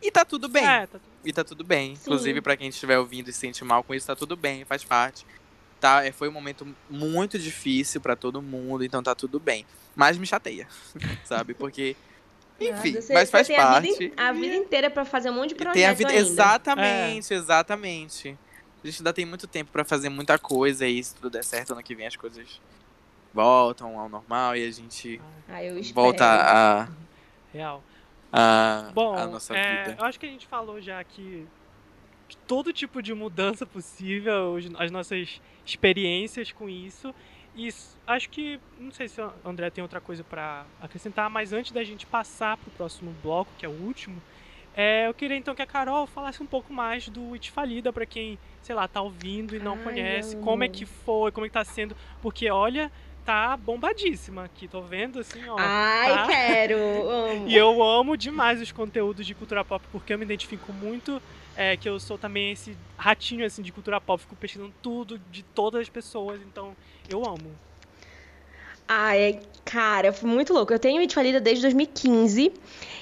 E 0.03 0.11
tá 0.11 0.25
tudo 0.25 0.49
bem. 0.49 0.65
É, 0.65 0.87
tá 0.87 0.99
tudo... 0.99 1.03
E 1.25 1.33
tá 1.33 1.45
tudo 1.45 1.65
bem. 1.65 1.95
Sim. 1.97 2.03
Inclusive, 2.03 2.41
para 2.41 2.57
quem 2.57 2.69
estiver 2.69 2.99
ouvindo 2.99 3.29
e 3.29 3.33
se 3.33 3.41
sente 3.41 3.65
mal 3.65 3.83
com 3.83 3.95
isso, 3.95 4.07
tá 4.07 4.15
tudo 4.15 4.37
bem, 4.37 4.65
faz 4.65 4.85
parte. 4.85 5.27
Tá, 5.81 6.05
é, 6.05 6.11
foi 6.13 6.29
um 6.29 6.33
momento 6.33 6.67
muito 6.91 7.39
difícil 7.39 8.01
para 8.01 8.17
todo 8.17 8.43
mundo, 8.43 8.85
então 8.85 9.03
tá 9.03 9.15
tudo 9.15 9.39
bem. 9.39 9.65
Mas 9.95 10.19
me 10.19 10.27
chateia, 10.27 10.67
sabe? 11.25 11.55
Porque 11.55 11.95
Enfim, 12.61 12.91
Nada, 12.95 13.03
você- 13.03 13.15
mas 13.15 13.29
você 13.29 13.33
faz 13.33 13.47
tem 13.47 13.57
parte. 13.57 13.77
A 13.77 13.81
vida, 13.81 14.15
a 14.17 14.33
vida 14.33 14.55
inteira 14.57 14.91
pra 14.91 15.05
fazer 15.05 15.31
um 15.31 15.35
monte 15.35 15.51
de 15.51 15.55
projeto 15.55 15.75
tem 15.75 15.87
a 15.87 15.93
vida. 15.93 16.11
ainda. 16.11 16.21
Exatamente, 16.21 17.33
exatamente. 17.35 18.37
A 18.83 18.87
gente 18.87 18.99
ainda 19.01 19.13
tem 19.13 19.25
muito 19.25 19.47
tempo 19.47 19.71
pra 19.71 19.85
fazer 19.85 20.09
muita 20.09 20.37
coisa 20.39 20.85
e 20.87 21.03
se 21.03 21.15
tudo 21.15 21.31
der 21.31 21.45
certo, 21.45 21.73
ano 21.73 21.83
que 21.83 21.95
vem 21.95 22.07
as 22.09 22.17
coisas 22.17 22.61
voltam 23.33 23.99
ao 23.99 24.09
normal 24.09 24.57
e 24.57 24.67
a 24.67 24.71
gente 24.73 25.21
Ah, 25.49 25.61
volta 25.93 26.25
a, 26.25 26.89
Real. 27.53 27.85
a, 28.33 28.91
Bom, 28.93 29.15
a 29.15 29.27
nossa 29.27 29.57
é, 29.57 29.85
vida. 29.85 29.97
eu 30.01 30.05
acho 30.05 30.19
que 30.19 30.27
a 30.27 30.29
gente 30.29 30.47
falou 30.47 30.81
já 30.81 31.03
que 31.05 31.47
de 31.47 31.49
todo 32.47 32.73
tipo 32.73 33.01
de 33.03 33.15
mudança 33.15 33.65
possível, 33.67 34.55
os- 34.55 34.69
as 34.79 34.91
nossas 34.91 35.41
experiências 35.65 36.53
com 36.53 36.69
isso. 36.69 37.15
E 37.57 37.69
acho 38.07 38.29
que, 38.31 38.61
não 38.79 38.93
sei 38.93 39.09
se 39.09 39.21
o 39.21 39.33
André 39.45 39.71
tem 39.71 39.83
outra 39.83 40.01
coisa 40.01 40.23
pra 40.23 40.65
acrescentar, 40.81 41.29
mas 41.29 41.53
antes 41.53 41.73
da 41.73 41.83
gente 41.83 42.07
passar 42.07 42.57
pro 42.57 42.71
próximo 42.73 43.15
bloco, 43.23 43.51
que 43.59 43.67
é 43.67 43.69
o 43.69 43.73
último, 43.73 44.23
é, 44.77 45.09
eu 45.09 45.15
queria 45.15 45.37
então 45.37 45.55
que 45.57 45.63
a 45.63 45.67
Carol 45.67 46.07
falasse 46.07 46.41
um 46.43 46.47
pouco 46.47 46.73
mais 46.73 47.09
do 47.09 47.33
It 47.33 47.51
Falida 47.51 47.93
pra 47.93 48.07
quem, 48.07 48.39
sei 48.63 48.77
lá, 48.77 48.87
tá 48.87 49.01
ouvindo 49.03 49.57
e 49.57 49.59
não 49.59 49.73
Ai, 49.73 49.83
conhece, 49.83 50.37
como 50.37 50.63
é 50.63 50.69
que 50.69 50.87
foi, 50.87 51.33
como 51.33 51.47
é 51.47 51.49
que 51.49 51.53
tá 51.55 51.65
sendo, 51.65 51.97
porque 52.23 52.49
olha, 52.49 52.93
tá 53.25 53.57
bombadíssima 53.57 54.45
aqui, 54.45 54.69
tô 54.69 54.81
vendo 54.83 55.19
assim, 55.19 55.43
ó. 55.49 55.57
Ai, 55.59 56.13
tá? 56.13 56.27
quero. 56.29 56.77
Amo. 57.11 57.49
E 57.49 57.57
eu 57.57 57.83
amo 57.83 58.17
demais 58.17 58.61
os 58.61 58.71
conteúdos 58.71 59.27
de 59.27 59.35
cultura 59.35 59.65
pop, 59.65 59.85
porque 59.91 60.13
eu 60.15 60.19
me 60.19 60.25
identifico 60.25 60.73
muito 60.73 61.21
é, 61.59 61.77
que 61.77 61.89
eu 61.89 61.99
sou 61.99 62.17
também 62.17 62.53
esse 62.53 62.79
ratinho 62.97 63.45
assim 63.45 63.63
de 63.63 63.73
cultura 63.73 64.01
pop, 64.01 64.23
fico 64.23 64.37
pesquisando 64.37 64.73
tudo 64.81 65.19
de 65.29 65.43
todas 65.43 65.81
as 65.81 65.89
pessoas, 65.89 66.41
então 66.41 66.77
eu 67.11 67.27
amo. 67.27 67.51
Ai, 68.87 69.41
cara, 69.65 70.13
foi 70.13 70.31
muito 70.31 70.53
louco. 70.55 70.73
Eu 70.73 70.79
tenho 70.79 71.01
It 71.01 71.13
Falida 71.13 71.41
desde 71.41 71.63
2015. 71.63 72.53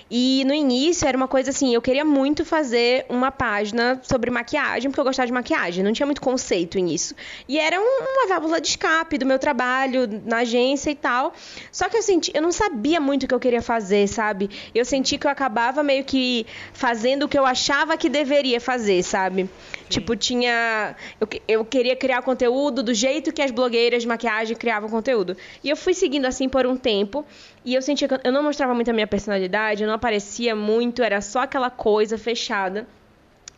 E 0.09 0.45
no 0.47 0.55
início 0.55 1.07
era 1.09 1.17
uma 1.17 1.27
coisa 1.27 1.51
assim, 1.51 1.75
eu 1.75 1.83
queria 1.83 2.05
muito 2.05 2.45
fazer 2.45 3.05
uma 3.09 3.33
página 3.33 4.01
sobre 4.05 4.31
maquiagem, 4.31 4.89
porque 4.89 5.01
eu 5.01 5.05
gostava 5.05 5.27
de 5.27 5.33
maquiagem, 5.33 5.83
não 5.83 5.93
tinha 5.93 6.07
muito 6.07 6.21
conceito 6.21 6.79
nisso. 6.79 7.13
E 7.49 7.59
era 7.59 7.81
um- 7.81 8.05
uma 8.15 8.29
válvula 8.29 8.61
de 8.61 8.69
escape 8.69 9.19
do 9.19 9.27
meu 9.27 9.39
trabalho 9.39 10.09
na 10.25 10.39
agência 10.39 10.91
e 10.91 10.95
tal. 10.95 11.35
Só 11.73 11.89
que 11.89 11.97
eu 11.97 12.03
senti, 12.03 12.31
eu 12.33 12.41
não 12.41 12.53
sabia 12.53 13.01
muito 13.01 13.25
o 13.25 13.29
que 13.29 13.35
eu 13.35 13.41
queria 13.41 13.61
fazer, 13.63 14.07
sabe? 14.07 14.49
Eu 14.73 14.85
senti 14.85 15.19
que 15.19 15.27
eu 15.27 15.31
acabava 15.31 15.83
meio 15.83 16.05
que 16.05 16.47
fazendo 16.73 17.25
o 17.25 17.29
que 17.29 17.39
eu 17.39 17.45
achava 17.45 17.97
que 17.97 18.09
deveria 18.09 18.61
fazer, 18.61 19.03
sabe? 19.03 19.51
Tipo, 19.89 20.17
tinha. 20.17 20.97
Eu, 21.21 21.29
eu 21.47 21.65
queria 21.65 21.95
criar 21.95 22.23
conteúdo 22.23 22.83
do 22.83 22.93
jeito 22.93 23.33
que 23.33 23.41
as 23.41 23.51
blogueiras 23.51 24.03
de 24.03 24.09
maquiagem 24.09 24.57
criavam 24.57 24.89
conteúdo. 24.89 25.37
E 25.63 25.71
eu 25.71 25.77
fui 25.77 25.95
seguindo 25.95 26.27
assim 26.27 26.49
por 26.49 26.67
um 26.67 26.77
tempo. 26.77 27.25
E 27.65 27.75
eu 27.75 27.83
sentia 27.83 28.09
que 28.09 28.21
eu 28.25 28.33
não 28.33 28.43
mostrava 28.43 28.75
muito 28.75 28.91
a 28.91 28.95
minha 28.95 29.07
personalidade, 29.07 29.83
eu 29.83 29.87
não 29.87 29.95
aparecia 29.95 30.55
muito, 30.57 31.03
era 31.03 31.21
só 31.21 31.41
aquela 31.41 31.71
coisa 31.71 32.19
fechada. 32.19 32.87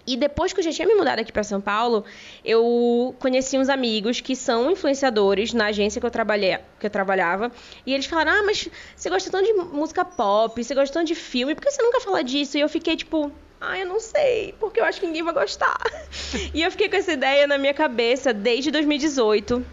E 0.09 0.17
depois 0.17 0.55
que 0.55 0.61
eu 0.61 0.65
já 0.65 0.73
tinha 0.73 0.89
me 0.89 0.95
mudado 0.95 1.19
aqui 1.19 1.31
para 1.31 1.45
São 1.45 1.61
Paulo, 1.61 2.03
eu 2.43 3.15
conheci 3.19 3.59
uns 3.59 3.69
amigos 3.69 4.23
que 4.23 4.35
são 4.35 4.71
influenciadores 4.71 5.53
na 5.53 5.67
agência 5.67 6.01
que 6.01 6.07
eu, 6.07 6.11
trabalhei, 6.11 6.57
que 6.81 6.87
eu 6.87 6.91
trabalhava. 6.91 7.53
E 7.85 7.93
eles 7.93 8.07
falaram: 8.07 8.33
Ah, 8.33 8.43
mas 8.43 8.71
você 8.97 9.11
gosta 9.11 9.31
tanto 9.31 9.45
de 9.45 9.53
música 9.53 10.07
pop, 10.07 10.65
você 10.65 10.75
gosta 10.75 10.95
tanto 10.95 11.09
de 11.09 11.15
filme, 11.15 11.55
por 11.55 11.63
que 11.63 11.71
você 11.71 11.83
nunca 11.83 12.01
fala 12.01 12.25
disso? 12.25 12.57
E 12.57 12.61
eu 12.61 12.69
fiquei 12.71 12.97
tipo. 12.97 13.31
Ah, 13.61 13.79
eu 13.79 13.87
não 13.87 13.99
sei, 13.99 14.55
porque 14.61 14.81
eu 14.81 14.85
acho 14.85 15.01
que 15.01 15.07
ninguém 15.07 15.23
vai 15.23 15.35
gostar. 15.35 15.79
e 16.55 16.63
eu 16.63 16.71
fiquei 16.71 16.89
com 16.89 16.97
essa 16.97 17.13
ideia 17.13 17.47
na 17.47 17.59
minha 17.59 17.75
cabeça 17.75 18.33
desde 18.33 18.71
2018 18.71 19.65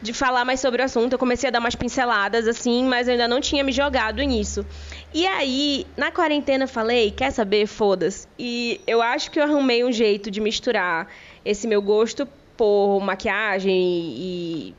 de 0.00 0.12
falar 0.12 0.44
mais 0.44 0.60
sobre 0.60 0.82
o 0.82 0.84
assunto. 0.84 1.14
Eu 1.14 1.18
comecei 1.18 1.48
a 1.48 1.50
dar 1.50 1.58
umas 1.58 1.74
pinceladas 1.74 2.46
assim, 2.46 2.84
mas 2.84 3.08
eu 3.08 3.12
ainda 3.12 3.26
não 3.26 3.40
tinha 3.40 3.64
me 3.64 3.72
jogado 3.72 4.22
nisso. 4.22 4.64
E 5.12 5.26
aí, 5.26 5.86
na 5.96 6.12
quarentena, 6.12 6.64
eu 6.64 6.68
falei: 6.68 7.10
quer 7.10 7.30
saber? 7.30 7.66
Foda-se. 7.66 8.28
E 8.38 8.80
eu 8.86 9.00
acho 9.00 9.30
que 9.30 9.40
eu 9.40 9.44
arrumei 9.44 9.82
um 9.82 9.90
jeito 9.90 10.30
de 10.30 10.40
misturar 10.40 11.08
esse 11.44 11.66
meu 11.66 11.80
gosto 11.80 12.28
por 12.56 13.00
maquiagem 13.00 13.74
e 13.74 14.74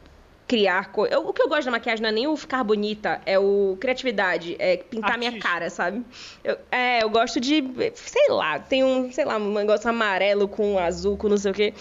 criar 0.48 0.92
coisas. 0.92 1.18
O 1.18 1.34
que 1.34 1.42
eu 1.42 1.50
gosto 1.50 1.66
da 1.66 1.72
maquiagem 1.72 2.02
não 2.04 2.10
é 2.10 2.12
nem 2.12 2.28
o 2.28 2.36
ficar 2.38 2.64
bonita, 2.64 3.20
é 3.26 3.40
o 3.40 3.76
criatividade, 3.80 4.56
é 4.60 4.78
pintar 4.78 5.18
minha 5.18 5.30
Artístico. 5.32 5.54
cara, 5.54 5.70
sabe? 5.70 6.04
Eu- 6.44 6.58
é, 6.72 7.04
eu 7.04 7.10
gosto 7.10 7.40
de, 7.40 7.64
sei 7.96 8.30
lá, 8.30 8.60
tem 8.60 8.84
um, 8.84 9.12
sei 9.12 9.26
lá, 9.26 9.38
um 9.38 9.54
negócio 9.54 9.90
amarelo 9.90 10.48
com 10.48 10.78
azul, 10.78 11.18
com 11.18 11.28
não 11.30 11.38
sei 11.38 11.52
o 11.52 11.54
quê. 11.54 11.74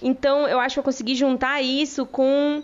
Então, 0.00 0.46
eu 0.46 0.60
acho 0.60 0.74
que 0.76 0.78
eu 0.78 0.84
consegui 0.84 1.14
juntar 1.16 1.60
isso 1.62 2.06
com 2.06 2.62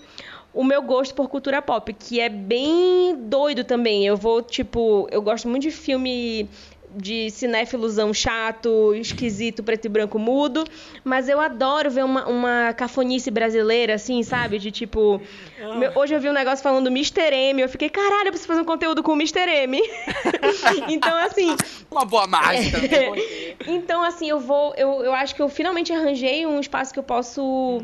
o 0.54 0.62
meu 0.62 0.82
gosto 0.82 1.14
por 1.14 1.28
cultura 1.28 1.60
pop, 1.62 1.92
que 1.92 2.20
é 2.20 2.28
bem 2.28 3.16
doido 3.16 3.64
também. 3.64 4.06
Eu 4.06 4.16
vou, 4.16 4.42
tipo, 4.42 5.08
eu 5.10 5.22
gosto 5.22 5.48
muito 5.48 5.62
de 5.62 5.70
filme 5.70 6.48
de 6.96 7.30
cinéfilozão 7.30 8.12
chato, 8.12 8.94
esquisito, 8.94 9.62
preto 9.62 9.86
e 9.86 9.88
branco 9.88 10.18
mudo, 10.18 10.64
mas 11.04 11.28
eu 11.28 11.40
adoro 11.40 11.90
ver 11.90 12.04
uma, 12.04 12.26
uma 12.28 12.72
cafonice 12.74 13.30
brasileira, 13.30 13.94
assim, 13.94 14.22
sabe? 14.22 14.58
De 14.58 14.70
tipo. 14.70 15.20
Ah. 15.62 15.74
meu- 15.76 15.92
hoje 15.94 16.14
eu 16.14 16.20
vi 16.20 16.28
um 16.28 16.32
negócio 16.32 16.62
falando 16.62 16.88
Mr. 16.88 17.32
M, 17.34 17.60
eu 17.62 17.68
fiquei, 17.68 17.88
caralho, 17.88 18.26
eu 18.28 18.32
preciso 18.32 18.48
fazer 18.48 18.60
um 18.60 18.64
conteúdo 18.64 19.02
com 19.02 19.12
o 19.12 19.14
Mr. 19.16 19.40
M. 19.48 19.80
então, 20.88 21.16
assim, 21.18 21.56
Uma 21.90 22.04
boa 22.04 22.26
mágica. 22.26 22.78
porquê. 22.80 23.56
então, 23.66 24.02
assim, 24.02 24.28
eu 24.28 24.40
vou. 24.40 24.74
Eu, 24.76 25.02
eu 25.04 25.12
acho 25.14 25.34
que 25.34 25.42
eu 25.42 25.48
finalmente 25.48 25.92
arranjei 25.92 26.46
um 26.46 26.60
espaço 26.60 26.92
que 26.92 26.98
eu 26.98 27.02
posso. 27.04 27.82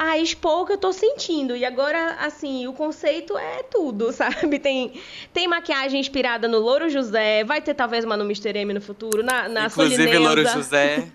Ah, 0.00 0.16
expor 0.16 0.60
o 0.60 0.64
que 0.64 0.74
eu 0.74 0.78
tô 0.78 0.92
sentindo. 0.92 1.56
E 1.56 1.64
agora, 1.64 2.18
assim, 2.20 2.68
o 2.68 2.72
conceito 2.72 3.36
é 3.36 3.64
tudo, 3.64 4.12
sabe? 4.14 4.60
Tem, 4.60 4.92
tem 5.32 5.48
maquiagem 5.48 5.98
inspirada 5.98 6.46
no 6.46 6.60
Louro 6.60 6.88
José, 6.88 7.42
vai 7.42 7.60
ter 7.60 7.74
talvez 7.74 8.04
uma 8.04 8.16
no 8.16 8.22
Mr. 8.22 8.56
M 8.56 8.72
no 8.72 8.80
futuro, 8.80 9.24
na, 9.24 9.48
na 9.48 9.66
Inclusive, 9.66 9.96
Solineusa. 9.96 10.20
Louro 10.20 10.46
José. 10.46 11.08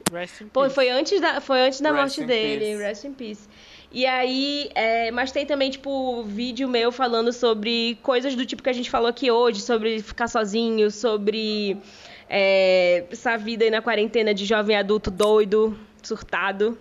Pô, 0.51 0.69
foi 0.69 0.89
antes 0.89 1.21
da, 1.21 1.39
foi 1.39 1.61
antes 1.61 1.79
da 1.79 1.91
Rest 1.91 2.01
morte 2.01 2.23
in 2.23 2.25
dele, 2.25 2.65
peace. 2.65 2.83
rest 2.83 3.03
in 3.05 3.13
peace. 3.13 3.49
E 3.89 4.05
aí, 4.05 4.69
é, 4.75 5.11
mas 5.11 5.31
tem 5.31 5.45
também, 5.45 5.71
tipo, 5.71 6.21
vídeo 6.23 6.67
meu 6.67 6.91
falando 6.91 7.31
sobre 7.31 7.97
coisas 8.03 8.35
do 8.35 8.45
tipo 8.45 8.61
que 8.61 8.69
a 8.69 8.73
gente 8.73 8.89
falou 8.89 9.07
aqui 9.07 9.31
hoje, 9.31 9.61
sobre 9.61 10.01
ficar 10.01 10.27
sozinho, 10.27 10.91
sobre 10.91 11.77
é, 12.29 13.05
essa 13.09 13.37
vida 13.37 13.63
aí 13.63 13.71
na 13.71 13.81
quarentena 13.81 14.33
de 14.33 14.43
jovem 14.43 14.75
adulto 14.75 15.09
doido, 15.09 15.79
surtado. 16.01 16.77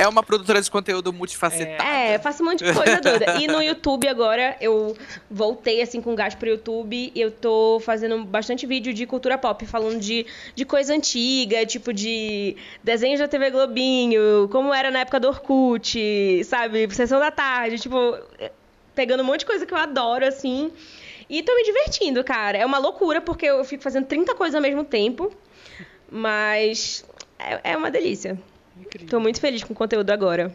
É 0.00 0.08
uma 0.08 0.22
produtora 0.22 0.62
de 0.62 0.70
conteúdo 0.70 1.12
multifacetada. 1.12 1.84
É, 1.84 2.14
eu 2.14 2.20
faço 2.20 2.42
um 2.42 2.46
monte 2.46 2.64
de 2.64 2.72
coisa 2.72 2.98
doida. 3.02 3.38
E 3.38 3.46
no 3.46 3.62
YouTube 3.62 4.08
agora 4.08 4.56
eu 4.58 4.96
voltei 5.30 5.82
assim 5.82 6.00
com 6.00 6.14
gás 6.14 6.34
pro 6.34 6.48
YouTube 6.48 7.12
e 7.14 7.20
eu 7.20 7.30
tô 7.30 7.78
fazendo 7.84 8.24
bastante 8.24 8.66
vídeo 8.66 8.94
de 8.94 9.04
cultura 9.04 9.36
pop, 9.36 9.66
falando 9.66 10.00
de, 10.00 10.24
de 10.54 10.64
coisa 10.64 10.94
antiga, 10.94 11.66
tipo 11.66 11.92
de 11.92 12.56
desenhos 12.82 13.20
da 13.20 13.28
TV 13.28 13.50
Globinho, 13.50 14.48
como 14.50 14.72
era 14.72 14.90
na 14.90 15.00
época 15.00 15.20
do 15.20 15.28
Orkut, 15.28 16.44
sabe? 16.44 16.88
Sessão 16.94 17.20
da 17.20 17.30
tarde, 17.30 17.78
tipo, 17.78 18.16
pegando 18.94 19.22
um 19.22 19.26
monte 19.26 19.40
de 19.40 19.46
coisa 19.46 19.66
que 19.66 19.74
eu 19.74 19.78
adoro, 19.78 20.26
assim. 20.26 20.72
E 21.28 21.42
tô 21.42 21.54
me 21.54 21.62
divertindo, 21.62 22.24
cara. 22.24 22.56
É 22.56 22.64
uma 22.64 22.78
loucura 22.78 23.20
porque 23.20 23.44
eu 23.44 23.62
fico 23.64 23.82
fazendo 23.82 24.06
30 24.06 24.34
coisas 24.34 24.54
ao 24.54 24.62
mesmo 24.62 24.82
tempo, 24.82 25.30
mas 26.10 27.04
é, 27.38 27.72
é 27.72 27.76
uma 27.76 27.90
delícia. 27.90 28.38
Incrível. 28.80 29.08
Tô 29.08 29.20
muito 29.20 29.40
feliz 29.40 29.62
com 29.64 29.72
o 29.72 29.76
conteúdo 29.76 30.10
agora. 30.10 30.54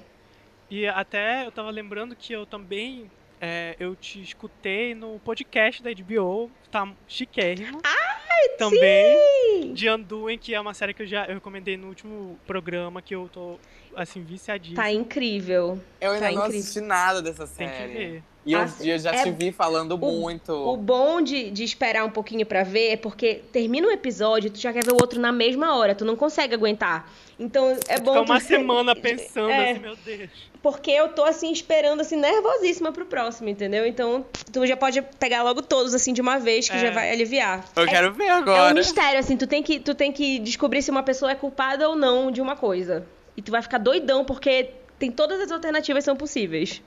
E 0.70 0.88
até 0.88 1.46
eu 1.46 1.52
tava 1.52 1.70
lembrando 1.70 2.16
que 2.16 2.34
eu 2.34 2.46
também 2.46 3.10
é, 3.40 3.76
eu 3.80 3.96
te 3.96 4.22
escutei 4.22 4.96
no 4.96 5.20
podcast 5.20 5.84
da 5.84 5.92
HBO, 5.94 6.50
tá 6.72 6.88
chiquérrimo. 7.08 7.80
Ai, 7.84 8.50
também 8.58 9.74
de 9.74 9.90
Undoing, 9.90 10.38
que 10.38 10.54
é 10.56 10.60
uma 10.60 10.74
série 10.74 10.94
que 10.94 11.04
eu 11.04 11.08
já 11.08 11.26
eu 11.26 11.36
recomendei 11.36 11.78
no 11.78 11.88
último 11.88 12.40
programa 12.48 13.02
que 13.02 13.14
eu 13.14 13.30
tô 13.32 13.60
assim 13.96 14.24
viciadíssimo. 14.24 14.78
Tá 14.78 14.92
incrível. 14.92 15.80
Eu 16.02 16.12
ainda 16.12 16.26
Tá 16.28 16.32
não 16.32 16.42
incrível. 16.46 16.60
assisti 16.62 16.82
nada 16.82 17.22
dessa 17.22 17.46
Tem 17.48 17.68
que 17.70 17.76
série. 17.78 17.94
ver. 17.94 18.24
E 18.46 18.54
eu, 18.54 18.60
Assim, 18.62 18.88
eu 18.90 19.00
já 19.00 19.12
é- 19.12 19.24
te 19.24 19.32
vi 19.32 19.52
falando 19.52 19.98
muito. 19.98 20.52
O 20.54 20.78
bom 20.78 21.20
de, 21.20 21.50
de 21.50 21.64
esperar 21.64 22.06
um 22.06 22.12
pouquinho 22.12 22.46
pra 22.46 22.64
ver 22.64 22.90
é 22.92 22.96
porque 22.98 23.42
termina 23.52 23.88
um 23.88 23.92
episódio, 23.92 24.52
tu 24.52 24.60
já 24.60 24.72
quer 24.72 24.84
ver 24.86 24.92
o 24.92 24.98
outro 25.02 25.20
na 25.20 25.32
mesma 25.32 25.76
hora, 25.76 25.96
tu 25.96 26.06
não 26.06 26.16
consegue 26.16 26.54
aguentar. 26.54 27.12
Então 27.40 27.76
é 27.88 28.00
bom 28.00 28.12
Ficar 28.20 28.22
uma 28.34 28.40
tu- 28.40 28.46
semana 28.46 28.96
pensando 28.96 29.50
É. 29.50 29.72
assim, 29.72 29.80
meu 29.80 29.96
Deus. 30.06 30.30
Porque 30.62 30.92
eu 30.92 31.10
tô 31.10 31.24
assim 31.24 31.52
esperando 31.52 32.02
assim 32.02 32.16
nervosíssima 32.16 32.92
pro 32.92 33.06
próximo, 33.06 33.50
entendeu? 33.50 33.86
Então 33.86 34.24
tu 34.54 34.66
já 34.68 34.78
pode 34.78 35.02
pegar 35.20 35.42
logo 35.44 35.62
todos 35.64 35.94
assim 35.96 36.14
de 36.14 36.22
uma 36.22 36.38
vez 36.38 36.70
que 36.70 36.76
É. 36.76 36.80
já 36.80 36.92
vai 36.92 37.12
aliviar. 37.12 37.66
Eu 37.76 37.84
É- 37.84 37.88
quero 37.88 38.14
ver 38.14 38.26
É 38.26 38.36
um 38.36 38.38
agora. 38.38 38.74
mistério, 38.76 39.20
assim, 39.20 39.36
tu 39.38 39.48
tem, 39.48 39.64
que, 39.64 39.80
tu 39.80 39.96
tem 39.96 40.12
que 40.12 40.38
descobrir 40.40 40.82
se 40.84 40.92
uma 40.92 41.02
pessoa 41.04 41.32
é 41.32 41.36
culpada 41.36 41.90
ou 41.90 41.96
não 41.96 42.30
de 42.32 42.42
uma 42.42 42.56
coisa. 42.56 43.06
E 43.36 43.42
tu 43.42 43.52
vai 43.52 43.62
ficar 43.64 43.80
doidão, 43.80 44.24
porque 44.24 44.70
tem 45.00 45.12
todas 45.12 45.40
as 45.42 45.52
alternativas 45.52 46.04
são 46.04 46.16
possíveis. 46.16 46.82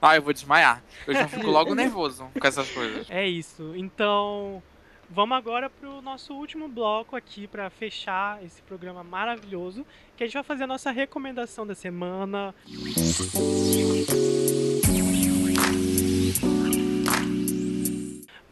Ah, 0.00 0.16
eu 0.16 0.22
vou 0.22 0.32
desmaiar. 0.32 0.82
Eu 1.06 1.14
já 1.14 1.26
fico 1.26 1.46
logo 1.48 1.74
nervoso 1.76 2.28
com 2.38 2.46
essas 2.46 2.70
coisas. 2.70 3.10
É 3.10 3.26
isso. 3.26 3.74
Então, 3.76 4.62
vamos 5.10 5.36
agora 5.36 5.68
pro 5.68 6.00
nosso 6.00 6.34
último 6.34 6.68
bloco 6.68 7.16
aqui 7.16 7.46
pra 7.46 7.68
fechar 7.70 8.42
esse 8.44 8.62
programa 8.62 9.02
maravilhoso, 9.02 9.84
que 10.16 10.22
a 10.22 10.26
gente 10.26 10.34
vai 10.34 10.44
fazer 10.44 10.64
a 10.64 10.68
nossa 10.68 10.90
recomendação 10.90 11.66
da 11.66 11.74
semana. 11.74 12.54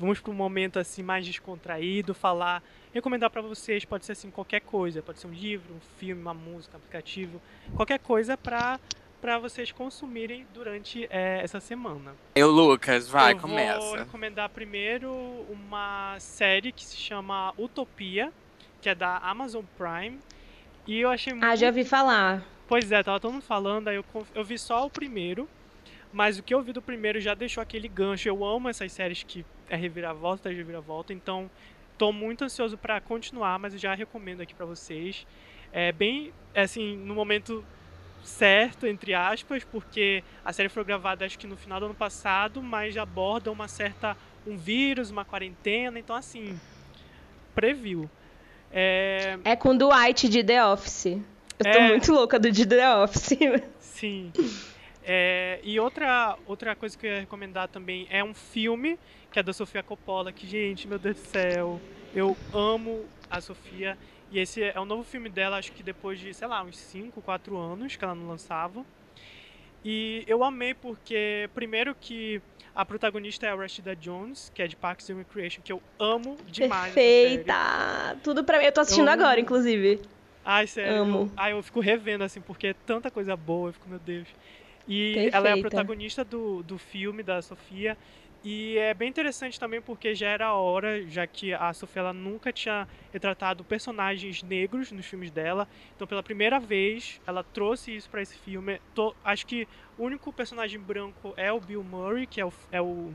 vamos 0.06 0.20
para 0.20 0.30
um 0.30 0.34
momento 0.34 0.78
assim 0.78 1.02
mais 1.02 1.26
descontraído, 1.26 2.14
falar, 2.14 2.62
recomendar 2.92 3.28
para 3.28 3.42
vocês, 3.42 3.84
pode 3.84 4.04
ser 4.04 4.12
assim 4.12 4.30
qualquer 4.30 4.60
coisa, 4.60 5.02
pode 5.02 5.18
ser 5.18 5.26
um 5.26 5.32
livro, 5.32 5.74
um 5.74 5.80
filme, 5.98 6.22
uma 6.22 6.34
música, 6.34 6.76
um 6.76 6.78
aplicativo, 6.78 7.42
qualquer 7.74 7.98
coisa 7.98 8.36
para 8.36 8.78
para 9.26 9.40
vocês 9.40 9.72
consumirem 9.72 10.46
durante 10.54 11.04
é, 11.10 11.40
essa 11.42 11.58
semana. 11.58 12.14
Eu, 12.36 12.48
Lucas, 12.48 13.08
vai, 13.08 13.32
Eu 13.32 13.40
começa. 13.40 13.80
Vou 13.80 13.96
recomendar 13.96 14.48
primeiro 14.50 15.12
uma 15.50 16.16
série 16.20 16.70
que 16.70 16.84
se 16.84 16.96
chama 16.96 17.52
Utopia, 17.58 18.32
que 18.80 18.88
é 18.88 18.94
da 18.94 19.18
Amazon 19.18 19.64
Prime. 19.76 20.20
E 20.86 21.00
eu 21.00 21.10
achei 21.10 21.32
muito. 21.32 21.44
Ah, 21.44 21.56
já 21.56 21.72
vi 21.72 21.84
falar. 21.84 22.44
Pois 22.68 22.92
é, 22.92 23.02
tava 23.02 23.18
todo 23.18 23.32
mundo 23.32 23.42
falando, 23.42 23.88
aí 23.88 23.96
eu, 23.96 24.04
eu 24.32 24.44
vi 24.44 24.56
só 24.56 24.86
o 24.86 24.90
primeiro. 24.90 25.48
Mas 26.12 26.38
o 26.38 26.42
que 26.44 26.54
eu 26.54 26.62
vi 26.62 26.72
do 26.72 26.80
primeiro 26.80 27.20
já 27.20 27.34
deixou 27.34 27.60
aquele 27.60 27.88
gancho. 27.88 28.28
Eu 28.28 28.44
amo 28.44 28.68
essas 28.68 28.92
séries 28.92 29.24
que 29.24 29.44
é 29.68 29.74
reviravolta, 29.74 30.48
é 30.48 30.54
reviravolta. 30.54 31.12
Então, 31.12 31.50
tô 31.98 32.12
muito 32.12 32.44
ansioso 32.44 32.78
para 32.78 33.00
continuar, 33.00 33.58
mas 33.58 33.72
eu 33.72 33.80
já 33.80 33.92
recomendo 33.92 34.40
aqui 34.40 34.54
para 34.54 34.66
vocês. 34.66 35.26
É 35.72 35.90
bem, 35.90 36.32
assim, 36.54 36.96
no 36.96 37.12
momento 37.12 37.64
certo, 38.22 38.86
entre 38.86 39.14
aspas, 39.14 39.64
porque 39.64 40.22
a 40.44 40.52
série 40.52 40.68
foi 40.68 40.84
gravada 40.84 41.24
acho 41.24 41.38
que 41.38 41.46
no 41.46 41.56
final 41.56 41.78
do 41.80 41.86
ano 41.86 41.94
passado, 41.94 42.62
mas 42.62 42.96
aborda 42.96 43.50
uma 43.52 43.68
certa 43.68 44.16
um 44.46 44.56
vírus, 44.56 45.10
uma 45.10 45.24
quarentena, 45.24 45.98
então 45.98 46.14
assim, 46.14 46.58
previu. 47.54 48.08
É, 48.72 49.38
É 49.44 49.56
com 49.56 49.76
Dwight 49.76 50.28
de 50.28 50.42
The 50.44 50.64
Office. 50.64 51.06
Eu 51.58 51.72
tô 51.72 51.78
É. 51.78 51.88
muito 51.88 52.12
louca 52.12 52.38
do 52.38 52.50
de 52.52 52.66
The 52.66 52.96
Office. 52.96 53.30
sim. 53.80 54.32
É, 55.04 55.60
e 55.62 55.78
outra, 55.78 56.36
outra 56.46 56.74
coisa 56.74 56.98
que 56.98 57.06
eu 57.06 57.10
ia 57.12 57.20
recomendar 57.20 57.68
também 57.68 58.06
é 58.10 58.22
um 58.24 58.34
filme 58.34 58.98
que 59.30 59.38
é 59.38 59.42
da 59.42 59.52
Sofia 59.52 59.82
Coppola, 59.82 60.32
que, 60.32 60.46
gente, 60.46 60.88
meu 60.88 60.98
Deus 60.98 61.16
do 61.16 61.26
céu, 61.26 61.80
eu 62.14 62.36
amo 62.52 63.04
a 63.30 63.40
Sofia. 63.40 63.96
E 64.30 64.38
esse 64.40 64.62
é 64.62 64.78
o 64.78 64.84
novo 64.84 65.04
filme 65.04 65.28
dela, 65.28 65.56
acho 65.56 65.72
que 65.72 65.82
depois 65.82 66.18
de, 66.18 66.34
sei 66.34 66.48
lá, 66.48 66.62
uns 66.62 66.76
5, 66.76 67.20
4 67.22 67.56
anos 67.56 67.94
que 67.96 68.04
ela 68.04 68.14
não 68.14 68.26
lançava. 68.28 68.84
E 69.84 70.24
eu 70.26 70.42
amei 70.42 70.74
porque, 70.74 71.48
primeiro 71.54 71.94
que 71.94 72.42
a 72.74 72.84
protagonista 72.84 73.46
é 73.46 73.50
a 73.50 73.54
Rashida 73.54 73.94
Jones, 73.94 74.50
que 74.54 74.60
é 74.62 74.66
de 74.66 74.74
Parks 74.74 75.08
and 75.10 75.16
Recreation, 75.18 75.62
que 75.62 75.72
eu 75.72 75.80
amo 75.98 76.36
demais. 76.46 76.92
Perfeita! 76.92 78.16
Tudo 78.24 78.42
pra 78.42 78.58
mim. 78.58 78.64
Eu 78.64 78.72
tô 78.72 78.80
assistindo 78.80 79.06
Eu- 79.06 79.12
agora, 79.12 79.38
inclusive. 79.40 80.00
Ai, 80.44 80.66
sério. 80.66 81.02
Amo. 81.02 81.18
Eu, 81.18 81.30
ai, 81.36 81.52
eu 81.52 81.62
fico 81.62 81.80
revendo, 81.80 82.24
assim, 82.24 82.40
porque 82.40 82.68
é 82.68 82.74
tanta 82.84 83.10
coisa 83.10 83.36
boa, 83.36 83.68
eu 83.68 83.72
fico, 83.72 83.88
meu 83.88 83.98
Deus. 83.98 84.26
E 84.88 85.14
ela 85.32 85.48
é 85.48 85.52
a 85.52 85.54
Perfeita. 85.54 85.60
protagonista 85.70 86.24
do, 86.24 86.62
do 86.62 86.78
filme 86.78 87.22
da 87.22 87.40
Sofia. 87.42 87.96
E 88.48 88.78
é 88.78 88.94
bem 88.94 89.08
interessante 89.08 89.58
também 89.58 89.80
porque 89.82 90.14
já 90.14 90.28
era 90.28 90.54
hora, 90.54 91.04
já 91.08 91.26
que 91.26 91.52
a 91.52 91.72
Sofia 91.72 91.98
ela 91.98 92.12
nunca 92.12 92.52
tinha 92.52 92.86
retratado 93.12 93.64
personagens 93.64 94.40
negros 94.40 94.92
nos 94.92 95.04
filmes 95.04 95.32
dela. 95.32 95.66
Então, 95.96 96.06
pela 96.06 96.22
primeira 96.22 96.60
vez, 96.60 97.20
ela 97.26 97.42
trouxe 97.42 97.96
isso 97.96 98.08
pra 98.08 98.22
esse 98.22 98.38
filme. 98.38 98.80
Tô- 98.94 99.16
acho 99.24 99.44
que 99.44 99.66
o 99.98 100.04
único 100.04 100.32
personagem 100.32 100.78
branco 100.78 101.34
é 101.36 101.52
o 101.52 101.58
Bill 101.58 101.82
Murray, 101.82 102.24
que 102.24 102.40
é 102.40 102.46
o, 102.46 102.52
é 102.70 102.80
o, 102.80 103.12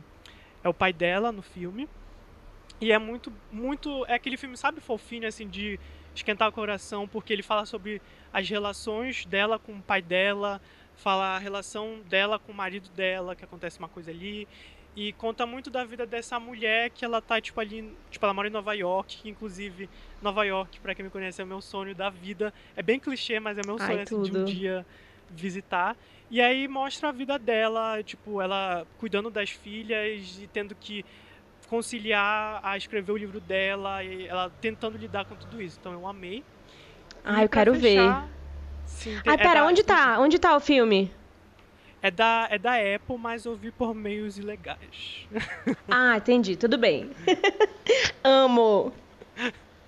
é 0.62 0.68
o 0.68 0.74
pai 0.74 0.92
dela 0.92 1.32
no 1.32 1.42
filme. 1.42 1.88
E 2.82 2.92
é 2.92 2.98
muito, 2.98 3.32
muito. 3.50 4.06
É 4.08 4.16
aquele 4.16 4.36
filme, 4.36 4.58
sabe, 4.58 4.82
fofinho, 4.82 5.26
assim, 5.26 5.48
de 5.48 5.80
esquentar 6.14 6.50
o 6.50 6.52
coração, 6.52 7.08
porque 7.08 7.32
ele 7.32 7.44
fala 7.44 7.66
sobre 7.66 8.02
as 8.34 8.50
relações 8.50 9.26
dela 9.26 9.58
com 9.58 9.74
o 9.78 9.82
pai 9.82 10.02
dela, 10.02 10.60
fala 10.96 11.36
a 11.36 11.40
relação 11.40 12.02
dela 12.10 12.38
com 12.38 12.52
o 12.52 12.56
marido 12.56 12.90
dela, 12.90 13.34
que 13.34 13.46
acontece 13.46 13.80
uma 13.80 13.88
coisa 13.88 14.12
ali. 14.12 14.46
E 14.96 15.14
conta 15.14 15.46
muito 15.46 15.70
da 15.70 15.86
vida 15.86 16.06
dessa 16.06 16.38
mulher 16.40 16.90
que 16.90 17.06
ela 17.06 17.22
tá, 17.22 17.40
tipo, 17.40 17.60
ali. 17.62 17.96
Tipo, 18.10 18.26
ela 18.26 18.34
mora 18.34 18.48
em 18.50 18.52
Nova 18.52 18.74
York, 18.74 19.22
que 19.22 19.30
inclusive 19.30 19.90
Nova 20.22 20.44
York, 20.44 20.80
pra 20.82 20.94
quem 20.94 21.06
me 21.06 21.12
conhece, 21.12 21.42
é 21.42 21.46
o 21.46 21.48
meu 21.48 21.62
sonho 21.62 21.96
da 21.96 22.10
vida. 22.10 22.54
É 22.76 22.82
bem 22.84 23.00
clichê, 23.00 23.40
mas 23.40 23.58
é 23.58 23.62
meu 23.66 23.78
Ai, 23.80 23.88
sonho 23.88 24.02
assim, 24.02 24.22
de 24.22 24.32
um 24.38 24.44
dia 24.44 24.86
visitar. 25.30 25.98
E 26.30 26.42
aí 26.42 26.68
mostra 26.68 27.08
a 27.10 27.12
vida 27.14 27.40
dela, 27.40 28.04
tipo, 28.04 28.42
ela 28.42 28.86
cuidando 28.98 29.30
das 29.32 29.50
filhas 29.50 30.38
e 30.42 30.48
tendo 30.48 30.76
que 30.76 31.06
conciliar 31.68 32.60
a 32.62 32.76
escrever 32.76 33.14
o 33.14 33.18
livro 33.18 33.40
dela 33.40 34.04
e 34.04 34.28
ela 34.28 34.50
tentando 34.60 34.98
lidar 34.98 35.24
com 35.24 35.36
tudo 35.38 35.62
isso. 35.62 35.78
Então 35.80 35.94
eu 35.94 36.06
amei. 36.06 36.44
Ah, 37.24 37.44
eu 37.44 37.50
quero 37.50 37.74
fechar, 37.76 38.28
sim, 38.86 39.20
tem- 39.22 39.32
Ai, 39.32 39.36
é 39.36 39.38
pera, 39.38 39.62
da- 39.62 39.66
onde 39.68 39.84
tá? 39.84 40.20
Onde 40.20 40.40
tá 40.40 40.56
o 40.56 40.60
filme? 40.60 41.10
É 42.02 42.10
da, 42.10 42.48
é 42.50 42.58
da 42.58 42.74
Apple, 42.74 43.18
mas 43.18 43.46
eu 43.46 43.56
vi 43.56 43.72
por 43.72 43.94
meios 43.94 44.38
ilegais. 44.38 45.28
Ah, 45.90 46.18
entendi. 46.18 46.56
Tudo 46.56 46.78
bem. 46.78 47.12
Amo. 48.24 48.94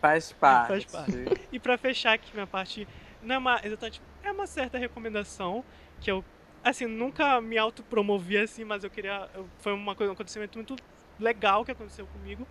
Faz 0.02 0.32
parte. 0.34 0.68
Faz 0.68 0.86
parte. 0.86 1.24
E 1.52 1.60
pra 1.60 1.78
fechar 1.78 2.14
aqui 2.14 2.30
minha 2.34 2.46
parte, 2.48 2.88
não 3.22 3.36
é 3.36 3.38
uma, 3.38 3.62
exatamente, 3.64 4.02
é 4.24 4.32
uma 4.32 4.46
certa 4.46 4.78
recomendação 4.78 5.64
que 6.02 6.12
eu, 6.12 6.24
assim, 6.64 6.86
nunca 6.86 7.40
me 7.42 7.58
autopromovi 7.58 8.38
assim, 8.38 8.64
mas 8.64 8.84
eu 8.84 8.90
queria, 8.90 9.30
eu- 9.34 9.48
foi 9.60 9.74
uma 9.74 9.96
coisa, 9.96 10.12
um 10.12 10.14
acontecimento 10.14 10.58
muito 10.58 10.76
legal 11.20 11.64
que 11.64 11.72
aconteceu 11.72 12.06
comigo, 12.08 12.46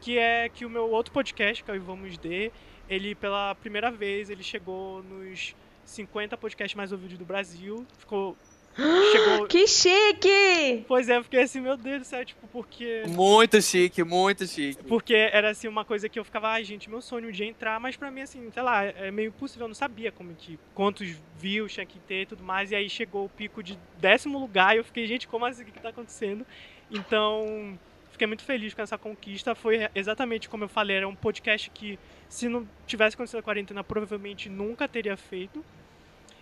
que 0.00 0.16
é 0.18 0.48
que 0.48 0.64
o 0.64 0.70
meu 0.70 0.90
outro 0.90 1.12
podcast, 1.12 1.62
que 1.62 1.70
é 1.70 1.74
o 1.74 1.80
Vamos 1.82 2.16
D, 2.16 2.50
ele 2.88 3.14
pela 3.14 3.54
primeira 3.56 3.90
vez, 3.90 4.30
ele 4.30 4.42
chegou 4.42 5.02
nos 5.02 5.54
50 5.84 6.36
podcasts 6.36 6.74
mais 6.74 6.92
ouvidos 6.92 7.18
do 7.18 7.24
Brasil, 7.24 7.86
ficou, 7.98 8.36
chegou, 8.76 9.46
Que 9.46 9.66
chique! 9.66 10.84
pois 10.86 11.08
é, 11.08 11.16
eu 11.16 11.24
fiquei 11.24 11.42
assim, 11.42 11.60
meu 11.60 11.76
Deus 11.76 12.00
do 12.00 12.04
céu, 12.04 12.24
tipo, 12.24 12.46
porque... 12.48 13.04
Muito 13.08 13.60
chique, 13.62 14.02
muito 14.04 14.46
chique. 14.46 14.82
Porque 14.84 15.14
era 15.14 15.50
assim 15.50 15.68
uma 15.68 15.84
coisa 15.84 16.08
que 16.08 16.18
eu 16.18 16.24
ficava, 16.24 16.48
ai 16.48 16.64
gente, 16.64 16.90
meu 16.90 17.00
sonho 17.00 17.32
de 17.32 17.44
entrar, 17.44 17.80
mas 17.80 17.96
pra 17.96 18.10
mim 18.10 18.20
assim, 18.20 18.50
sei 18.50 18.62
lá, 18.62 18.84
é 18.84 19.10
meio 19.10 19.28
impossível, 19.28 19.64
eu 19.64 19.68
não 19.68 19.74
sabia 19.74 20.12
como 20.12 20.34
que 20.34 20.58
quantos 20.74 21.16
views 21.38 21.72
tinha 21.72 21.86
que 21.86 21.98
ter 22.00 22.22
e 22.22 22.26
tudo 22.26 22.42
mais, 22.42 22.70
e 22.70 22.76
aí 22.76 22.88
chegou 22.88 23.24
o 23.24 23.28
pico 23.28 23.62
de 23.62 23.78
décimo 23.98 24.38
lugar 24.38 24.74
e 24.74 24.78
eu 24.78 24.84
fiquei, 24.84 25.06
gente, 25.06 25.26
como 25.26 25.44
assim 25.44 25.62
o 25.62 25.66
que, 25.66 25.72
que 25.72 25.80
tá 25.80 25.88
acontecendo? 25.88 26.46
Então, 26.90 27.78
fiquei 28.12 28.26
muito 28.26 28.42
feliz 28.44 28.74
com 28.74 28.82
essa 28.82 28.96
conquista, 28.98 29.54
foi 29.54 29.88
exatamente 29.94 30.48
como 30.48 30.64
eu 30.64 30.68
falei, 30.68 30.96
era 30.96 31.08
um 31.08 31.14
podcast 31.14 31.70
que 31.70 31.98
se 32.28 32.48
não 32.48 32.68
tivesse 32.86 33.14
acontecido 33.14 33.38
a 33.38 33.42
quarentena, 33.42 33.84
provavelmente 33.84 34.48
nunca 34.48 34.88
teria 34.88 35.16
feito. 35.16 35.64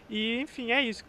E 0.08 0.40
enfim, 0.40 0.70
é 0.72 0.82
isso. 0.82 1.04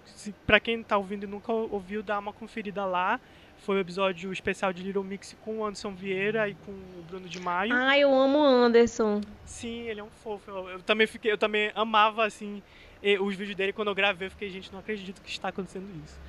Pra 0.46 0.60
quem 0.60 0.82
tá 0.82 0.98
ouvindo 0.98 1.24
e 1.24 1.28
nunca 1.28 1.52
ouviu, 1.52 2.02
dá 2.02 2.18
uma 2.20 2.34
conferida 2.34 2.86
lá. 2.86 3.20
Foi 3.58 3.78
o 3.78 3.80
episódio 3.80 4.32
especial 4.32 4.72
de 4.74 4.84
Little 4.84 5.04
Mix 5.04 5.36
com 5.44 5.60
o 5.60 5.66
Anderson 5.66 5.92
Vieira 5.92 6.48
e 6.48 6.56
com 6.56 6.72
o 6.72 7.04
Bruno 7.08 7.28
de 7.28 7.40
Maio. 7.40 7.74
Ai, 7.74 8.02
eu 8.02 8.14
amo 8.14 8.38
o 8.38 8.44
Anderson. 8.44 9.22
Sim, 9.46 9.82
ele 9.88 10.00
é 10.00 10.04
um 10.04 10.10
fofo. 10.10 10.52
Eu, 10.52 10.70
eu 10.70 10.82
também 10.82 11.08
fiquei, 11.08 11.32
eu 11.32 11.38
também 11.38 11.72
amava 11.74 12.26
assim 12.26 12.62
os 13.20 13.36
vídeos 13.36 13.56
dele 13.56 13.74
quando 13.74 13.90
eu 13.90 13.96
gravei. 13.96 14.28
Eu 14.28 14.32
fiquei, 14.32 14.50
gente, 14.50 14.72
não 14.72 14.80
acredito 14.80 15.22
que 15.22 15.30
está 15.30 15.50
acontecendo 15.50 15.88
isso. 16.04 16.20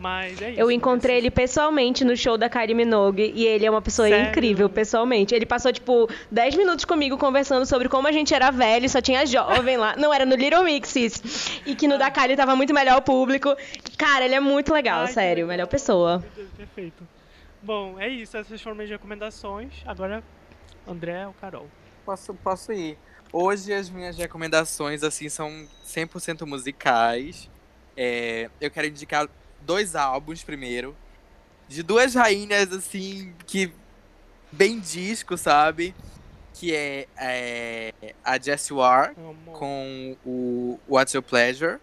Mas 0.00 0.40
é 0.40 0.52
isso. 0.52 0.60
Eu 0.60 0.70
encontrei 0.70 1.16
assim. 1.16 1.26
ele 1.26 1.30
pessoalmente 1.30 2.04
no 2.04 2.16
show 2.16 2.38
da 2.38 2.48
Kylie 2.48 2.74
Minogue 2.74 3.32
e 3.34 3.44
ele 3.44 3.66
é 3.66 3.70
uma 3.70 3.82
pessoa 3.82 4.08
Sério? 4.08 4.30
incrível, 4.30 4.68
pessoalmente. 4.70 5.34
Ele 5.34 5.44
passou, 5.44 5.70
tipo, 5.70 6.08
10 6.30 6.56
minutos 6.56 6.86
comigo 6.86 7.18
conversando 7.18 7.66
sobre 7.66 7.86
como 7.86 8.08
a 8.08 8.12
gente 8.12 8.32
era 8.32 8.50
velho, 8.50 8.88
só 8.88 9.02
tinha 9.02 9.26
jovem 9.26 9.76
lá. 9.76 9.94
Não, 9.96 10.12
era 10.12 10.24
no 10.24 10.34
Little 10.34 10.64
Mixes. 10.64 11.60
E 11.66 11.74
que 11.74 11.86
no 11.86 11.98
da 11.98 12.10
Kylie 12.10 12.34
tava 12.34 12.56
muito 12.56 12.72
melhor 12.72 12.96
o 12.96 13.02
público. 13.02 13.54
Cara, 13.98 14.24
ele 14.24 14.34
é 14.34 14.40
muito 14.40 14.72
legal, 14.72 15.02
Ai, 15.02 15.12
sério. 15.12 15.46
Melhor 15.46 15.66
pessoa. 15.66 16.24
Deus, 16.34 16.48
perfeito. 16.56 17.06
Bom, 17.62 18.00
é 18.00 18.08
isso. 18.08 18.38
Essas 18.38 18.62
foram 18.62 18.76
minhas 18.76 18.90
recomendações. 18.90 19.70
Agora, 19.84 20.24
André 20.88 21.26
ou 21.26 21.34
Carol? 21.34 21.66
Posso, 22.06 22.32
posso 22.32 22.72
ir. 22.72 22.96
Hoje 23.30 23.70
as 23.74 23.90
minhas 23.90 24.16
recomendações, 24.16 25.02
assim, 25.02 25.28
são 25.28 25.68
100% 25.84 26.46
musicais. 26.46 27.50
É, 27.94 28.48
eu 28.58 28.70
quero 28.70 28.86
indicar 28.86 29.28
dois 29.70 29.94
álbuns 29.94 30.42
primeiro. 30.42 30.96
De 31.68 31.80
duas 31.84 32.14
rainhas, 32.14 32.72
assim, 32.72 33.32
que... 33.46 33.72
Bem 34.50 34.80
disco, 34.80 35.36
sabe? 35.36 35.94
Que 36.54 36.74
é, 36.74 37.06
é 37.16 37.94
a 38.24 38.36
Jessie 38.36 38.74
Ware 38.74 39.14
Amo. 39.16 39.52
com 39.52 40.16
o 40.26 40.80
What's 40.88 41.14
Your 41.14 41.22
Pleasure. 41.22 41.78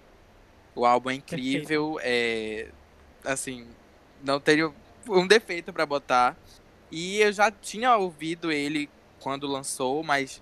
O 0.76 0.86
álbum 0.86 1.12
é 1.12 1.14
incrível, 1.14 1.98
é 2.04 2.68
assim, 3.24 3.66
não 4.22 4.38
tenho 4.38 4.76
um 5.08 5.26
defeito 5.26 5.72
pra 5.72 5.86
botar. 5.86 6.36
E 6.92 7.22
eu 7.22 7.32
já 7.32 7.50
tinha 7.50 7.96
ouvido 7.96 8.52
ele 8.52 8.90
quando 9.22 9.48
lançou, 9.48 10.04
mas 10.04 10.42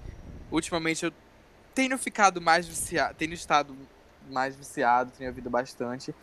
ultimamente 0.50 1.06
eu 1.06 1.14
tenho 1.76 1.96
ficado 2.00 2.42
mais 2.42 2.68
viciado, 2.68 3.14
tenho 3.14 3.34
estado 3.34 3.78
mais 4.32 4.56
viciado, 4.56 5.12
tenho 5.16 5.30
ouvido 5.30 5.50
bastante. 5.50 6.14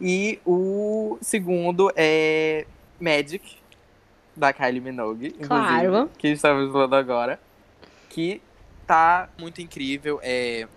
E 0.00 0.38
o 0.44 1.18
segundo 1.22 1.90
é 1.96 2.66
Magic, 3.00 3.56
da 4.36 4.52
Kylie 4.52 4.80
Minogue, 4.80 5.28
inclusive, 5.28 5.46
Claro. 5.48 6.10
que 6.18 6.28
estamos 6.28 6.70
falando 6.70 6.94
agora, 6.94 7.40
que 8.10 8.42
tá 8.86 9.28
muito 9.38 9.60
incrível. 9.62 10.20
É, 10.22 10.68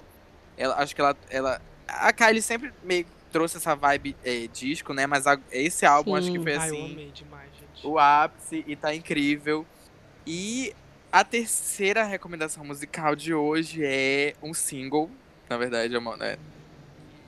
ela, 0.58 0.76
acho 0.76 0.96
que 0.96 1.02
ela, 1.02 1.16
ela, 1.30 1.62
a 1.88 2.14
Kylie 2.14 2.42
sempre 2.42 2.72
meio 2.84 3.06
trouxe 3.32 3.58
essa 3.58 3.76
vibe 3.76 4.16
é, 4.24 4.48
disco, 4.48 4.94
né? 4.94 5.06
Mas 5.06 5.28
a, 5.28 5.38
esse 5.52 5.86
álbum 5.86 6.12
Sim. 6.14 6.18
acho 6.18 6.32
que 6.32 6.40
foi 6.40 6.56
Ai, 6.56 6.58
eu 6.58 6.74
assim, 6.74 6.92
amei 6.94 7.12
demais, 7.12 7.50
gente. 7.60 7.86
o 7.88 8.00
ápice 8.00 8.64
e 8.66 8.76
tá 8.76 8.96
incrível. 8.96 9.66
E 10.26 10.74
a 11.12 11.24
terceira 11.24 12.04
recomendação 12.04 12.64
musical 12.64 13.16
de 13.16 13.34
hoje 13.34 13.82
é 13.84 14.34
um 14.42 14.54
single, 14.54 15.10
na 15.50 15.58
verdade, 15.58 15.94
é 15.96 16.00
uma, 16.00 16.16
né? 16.16 16.38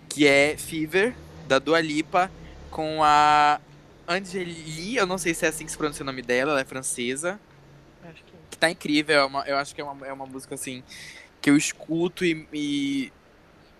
Que 0.10 0.28
é 0.28 0.56
Fever, 0.58 1.14
da 1.52 1.60
Dua 1.60 1.82
Lipa, 1.82 2.32
com 2.70 3.04
a 3.04 3.60
Angeli, 4.08 4.95
eu 4.95 5.06
não 5.06 5.18
sei 5.18 5.34
se 5.34 5.45
é 5.45 5.49
assim 5.49 5.66
que 5.66 5.72
se 5.72 5.78
pronuncia 5.78 6.02
o 6.02 6.06
nome 6.06 6.22
dela, 6.22 6.52
ela 6.52 6.62
é 6.62 6.66
francesa. 6.66 7.38
Acho 8.06 8.24
que 8.24 8.32
que 8.52 8.58
tá 8.58 8.70
incrível. 8.70 9.16
É 9.20 9.26
uma- 9.26 9.43
eu 9.45 9.58
acho 9.58 9.76
que 9.76 9.82
é 9.82 9.84
uma, 9.84 10.08
é 10.08 10.14
uma 10.14 10.26
música 10.26 10.56
assim 10.56 10.82
que 11.41 11.49
eu 11.49 11.58
escuto 11.58 12.24
e, 12.24 12.47
e 12.54 13.12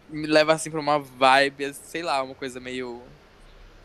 me 0.10 0.28
leva 0.28 0.52
assim 0.54 0.70
pra 0.70 0.82
uma 0.82 1.00
vibe, 1.00 1.74
sei 1.74 2.04
lá, 2.04 2.22
uma 2.22 2.36
coisa 2.36 2.60
meio. 2.60 3.02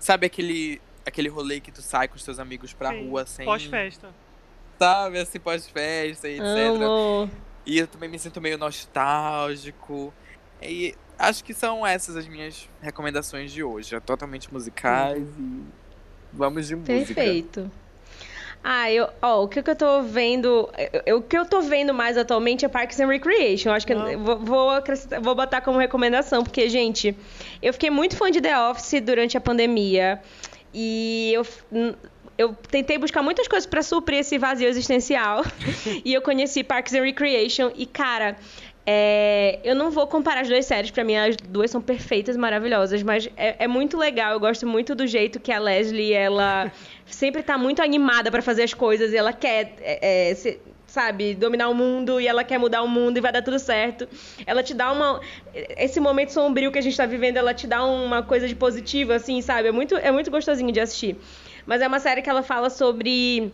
Sabe 0.01 0.27
aquele, 0.27 0.81
aquele 1.05 1.29
rolê 1.29 1.61
que 1.61 1.71
tu 1.71 1.81
sai 1.83 2.09
com 2.09 2.17
os 2.17 2.25
teus 2.25 2.41
amigos 2.41 2.73
pra 2.73 2.91
Sim, 2.91 3.09
rua 3.09 3.25
sem. 3.25 3.47
Pós-festa. 3.47 4.09
Sabe, 4.81 5.21
assim, 5.21 5.39
pós-festa 5.39 6.29
e 6.29 6.35
etc. 6.41 6.45
Amo. 6.45 7.31
E 7.65 7.79
eu 7.79 7.87
também 7.87 8.09
me 8.09 8.19
sinto 8.19 8.41
meio 8.41 8.59
nostálgico. 8.59 10.13
E 10.61 10.95
acho 11.19 11.43
que 11.45 11.55
são 11.55 11.87
essas 11.87 12.17
as 12.17 12.27
minhas 12.27 12.69
recomendações 12.81 13.51
de 13.53 13.63
hoje. 13.63 13.95
É 13.95 14.01
totalmente 14.01 14.53
musicais 14.53 15.23
e 15.39 15.63
vamos 16.33 16.67
de 16.67 16.77
música. 16.77 16.95
Perfeito. 17.15 17.71
Ah, 18.69 18.91
eu, 18.91 19.09
ó, 19.23 19.45
o 19.45 19.49
que, 19.49 19.63
que 19.63 19.71
eu 19.71 19.77
tô 19.77 20.03
vendo. 20.03 20.69
eu- 20.93 21.03
eu- 21.07 21.17
o 21.19 21.23
que 21.23 21.39
eu 21.39 21.45
tô 21.47 21.61
vendo 21.61 21.95
mais 21.95 22.17
atualmente 22.19 22.65
é 22.65 22.69
Parks 22.69 22.99
and 22.99 23.07
Recreation. 23.07 23.71
Acho 23.71 23.87
que 23.87 23.93
eu 23.93 24.19
vou, 24.19 24.39
vou, 24.41 24.71
vou 25.23 25.35
botar 25.37 25.61
como 25.61 25.79
recomendação, 25.79 26.43
porque, 26.43 26.69
gente, 26.69 27.17
eu 27.63 27.73
fiquei 27.73 27.91
muito 27.91 28.17
fã 28.17 28.29
de 28.31 28.41
The 28.41 28.59
Office 28.71 29.01
durante 29.01 29.37
a 29.37 29.41
pandemia. 29.41 30.21
E 30.75 31.33
eu. 31.35 31.47
Eu 32.39 32.55
tentei 32.71 32.99
buscar 32.99 33.23
muitas 33.23 33.49
coisas 33.49 33.67
pra 33.67 33.83
suprir 33.83 34.19
esse 34.19 34.37
vazio 34.37 34.69
existencial. 34.69 35.43
e 36.05 36.13
eu 36.13 36.21
conheci 36.21 36.63
Parks 36.63 36.93
and 36.93 37.01
Recreation. 37.03 37.71
E, 37.75 37.87
cara, 37.87 38.37
é, 38.87 39.59
eu 39.65 39.75
não 39.75 39.91
vou 39.91 40.07
comparar 40.07 40.43
as 40.43 40.49
duas 40.49 40.65
séries, 40.65 40.91
pra 40.93 41.03
mim 41.03 41.17
as 41.17 41.37
duas 41.37 41.71
são 41.71 41.83
perfeitas, 41.83 42.37
maravilhosas, 42.37 43.03
mas 43.03 43.29
é, 43.37 43.65
é 43.65 43.69
muito 43.69 43.97
legal. 43.99 44.33
Eu 44.33 44.41
gosto 44.41 44.67
muito 44.67 44.95
do 44.95 45.07
jeito 45.07 45.41
que 45.41 45.51
a 45.51 45.59
Leslie, 45.59 46.13
ela 46.13 46.71
sempre 47.07 47.43
tá 47.43 47.59
muito 47.59 47.83
animada 47.83 48.31
pra 48.31 48.41
fazer 48.41 48.63
as 48.63 48.73
coisas 48.73 49.13
e 49.13 49.17
ela 49.17 49.33
quer, 49.33 49.75
é, 49.81 50.31
é, 50.31 50.35
se- 50.37 50.61
sabe, 50.87 51.35
dominar 51.35 51.69
o 51.69 51.75
mundo 51.75 52.21
e 52.21 52.29
ela 52.29 52.45
quer 52.45 52.59
mudar 52.59 52.83
o 52.83 52.89
mundo 52.89 53.19
e 53.19 53.21
vai 53.21 53.33
dar 53.33 53.43
tudo 53.43 53.59
certo. 53.59 54.09
Ela 54.47 54.63
te 54.63 54.73
dá 54.73 54.93
uma. 54.93 55.21
Esse 55.77 55.99
momento 56.01 56.33
sombrio 56.33 56.71
que 56.71 56.79
a 56.79 56.83
gente 56.83 56.97
tá 56.97 57.07
vivendo, 57.07 57.37
ela 57.39 57.53
te 57.53 57.67
dá 57.67 57.85
uma 57.85 58.23
coisa 58.23 58.47
de 58.47 58.55
positiva, 58.55 59.17
assim, 59.17 59.43
sabe? 59.43 59.69
É 59.69 59.73
muito, 59.73 59.97
é 59.97 60.13
muito 60.13 60.31
gostosinho 60.31 60.71
de 60.73 60.79
assistir. 60.81 61.17
Mas 61.67 61.83
é 61.83 61.89
uma 61.89 61.99
série 61.99 62.23
que 62.23 62.31
ela 62.31 62.43
fala 62.43 62.71
sobre. 62.71 63.53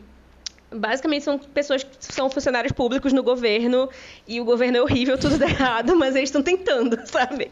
Basicamente 0.74 1.24
são 1.24 1.38
pessoas 1.38 1.82
que 1.82 1.90
são 2.00 2.30
funcionários 2.30 2.72
públicos 2.72 3.12
no 3.12 3.22
governo 3.22 3.88
e 4.26 4.40
o 4.40 4.44
governo 4.44 4.78
é 4.78 4.82
horrível, 4.82 5.18
tudo 5.18 5.38
dá 5.38 5.46
errado, 5.48 5.94
mas 5.96 6.16
eles 6.16 6.28
estão 6.28 6.42
tentando, 6.42 6.98
sabe? 7.06 7.50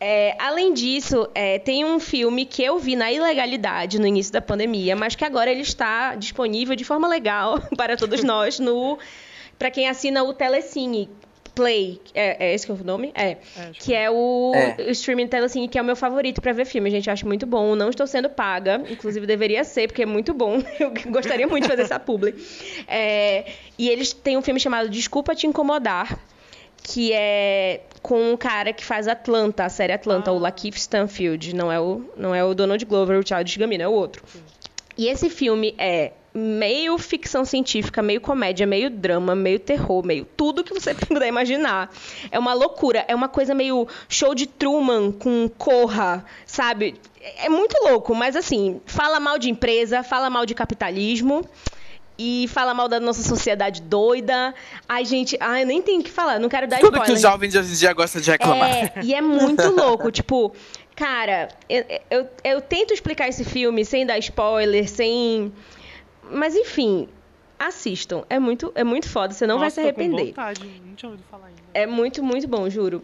É, 0.00 0.36
além 0.38 0.72
disso, 0.72 1.28
é, 1.34 1.58
tem 1.58 1.84
um 1.84 1.98
filme 1.98 2.44
que 2.44 2.62
eu 2.62 2.78
vi 2.78 2.96
na 2.96 3.10
ilegalidade 3.10 3.98
no 3.98 4.06
início 4.06 4.32
da 4.32 4.40
pandemia, 4.40 4.94
mas 4.94 5.14
que 5.14 5.24
agora 5.24 5.50
ele 5.50 5.62
está 5.62 6.14
disponível 6.14 6.76
de 6.76 6.84
forma 6.84 7.08
legal 7.08 7.60
para 7.76 7.96
todos 7.96 8.22
nós 8.22 8.58
no 8.58 8.98
para 9.58 9.72
quem 9.72 9.88
assina 9.88 10.22
o 10.22 10.32
Telecine 10.32 11.10
Play, 11.58 12.00
é, 12.14 12.46
é 12.50 12.54
esse 12.54 12.64
que 12.64 12.70
é 12.70 12.74
o 12.76 12.84
nome? 12.84 13.10
É. 13.16 13.30
É, 13.30 13.38
Que 13.80 13.92
é 13.92 14.08
o, 14.08 14.52
É. 14.54 14.76
o 14.86 14.90
streaming 14.90 15.26
Telecine, 15.26 15.66
que 15.66 15.76
é 15.76 15.82
o 15.82 15.84
meu 15.84 15.96
favorito 15.96 16.40
pra 16.40 16.52
ver 16.52 16.64
filme, 16.64 16.88
gente. 16.88 17.08
Eu 17.08 17.12
acho 17.12 17.26
muito 17.26 17.44
bom. 17.46 17.74
Não 17.74 17.90
estou 17.90 18.06
sendo 18.06 18.30
paga. 18.30 18.80
Inclusive, 18.88 19.26
deveria 19.26 19.64
ser, 19.64 19.88
porque 19.88 20.02
é 20.02 20.06
muito 20.06 20.32
bom. 20.32 20.62
Eu 20.78 20.92
gostaria 21.10 21.48
muito 21.48 21.64
de 21.64 21.70
fazer 21.70 21.82
essa 21.82 21.98
publi. 21.98 22.32
É, 22.86 23.44
e 23.76 23.88
eles 23.88 24.12
têm 24.12 24.36
um 24.36 24.42
filme 24.42 24.60
chamado 24.60 24.88
Desculpa 24.88 25.34
Te 25.34 25.48
Incomodar, 25.48 26.16
que 26.80 27.12
é 27.12 27.80
com 28.00 28.32
um 28.32 28.36
cara 28.36 28.72
que 28.72 28.84
faz 28.84 29.08
Atlanta, 29.08 29.64
a 29.64 29.68
série 29.68 29.92
Atlanta, 29.92 30.30
Ah. 30.30 30.34
o 30.34 30.38
Lakeith 30.38 30.76
Stanfield. 30.76 31.54
Não 31.56 31.72
é 31.72 31.80
o, 31.80 32.04
não 32.16 32.32
é 32.32 32.44
o 32.44 32.54
Donald 32.54 32.84
Glover, 32.84 33.18
o 33.18 33.26
Childish 33.26 33.56
Gambino, 33.56 33.82
é 33.82 33.88
o 33.88 33.92
outro. 33.92 34.22
E 34.96 35.08
esse 35.08 35.28
filme 35.28 35.74
é 35.76 36.12
meio 36.34 36.96
ficção 36.98 37.44
científica, 37.44 38.00
meio 38.02 38.20
comédia, 38.20 38.66
meio 38.66 38.90
drama, 38.90 39.34
meio 39.34 39.58
terror, 39.58 40.04
meio 40.04 40.24
tudo 40.36 40.62
que 40.62 40.72
você 40.72 40.94
puder 41.06 41.26
imaginar. 41.28 41.90
É 42.30 42.38
uma 42.38 42.52
loucura, 42.54 43.04
é 43.08 43.14
uma 43.14 43.28
coisa 43.28 43.54
meio 43.54 43.88
show 44.08 44.34
de 44.34 44.46
Truman 44.46 45.10
com 45.12 45.48
Corra, 45.48 46.24
sabe? 46.46 46.94
É 47.20 47.46
é 47.46 47.48
muito 47.48 47.76
louco, 47.82 48.14
mas 48.14 48.36
assim, 48.36 48.80
fala 48.86 49.18
mal 49.20 49.38
de 49.38 49.50
empresa, 49.50 50.02
fala 50.02 50.30
mal 50.30 50.46
de 50.46 50.54
capitalismo. 50.54 51.44
E 52.20 52.48
fala 52.48 52.74
mal 52.74 52.88
da 52.88 52.98
nossa 52.98 53.22
sociedade 53.22 53.80
doida. 53.80 54.52
Ai, 54.88 55.04
gente, 55.04 55.36
ai, 55.40 55.62
eu 55.62 55.66
nem 55.68 55.80
tenho 55.80 56.00
o 56.00 56.02
que 56.02 56.10
falar, 56.10 56.40
não 56.40 56.48
quero 56.48 56.66
dar 56.66 56.78
Tudo 56.80 56.90
que 56.94 56.96
spoiler. 56.98 57.14
os 57.14 57.22
jovens 57.22 57.52
de 57.52 57.58
hoje 57.60 57.72
em 57.72 57.76
dia 57.76 57.92
gostam 57.92 58.20
de 58.20 58.28
reclamar. 58.28 58.68
É, 58.68 58.92
e 59.04 59.14
é 59.14 59.20
muito 59.20 59.62
louco. 59.70 60.10
tipo, 60.10 60.52
cara, 60.96 61.48
eu, 61.68 61.84
eu, 62.10 62.28
eu 62.42 62.60
tento 62.60 62.92
explicar 62.92 63.28
esse 63.28 63.44
filme 63.44 63.84
sem 63.84 64.04
dar 64.04 64.18
spoiler, 64.18 64.88
sem. 64.88 65.52
Mas 66.30 66.54
enfim, 66.54 67.08
assistam. 67.58 68.24
É 68.30 68.38
muito, 68.38 68.72
é 68.74 68.84
muito 68.84 69.08
foda, 69.08 69.34
você 69.34 69.46
não 69.46 69.58
vai 69.58 69.70
se 69.70 69.80
Nossa, 69.80 69.92
tô 69.92 69.94
com 69.94 70.00
arrepender. 70.00 70.26
vontade, 70.28 70.82
não 70.86 70.94
tinha 70.94 71.10
ouvido 71.10 71.26
falar 71.30 71.46
ainda. 71.46 71.60
É 71.74 71.86
muito, 71.86 72.22
muito 72.22 72.46
bom, 72.46 72.68
juro. 72.68 73.02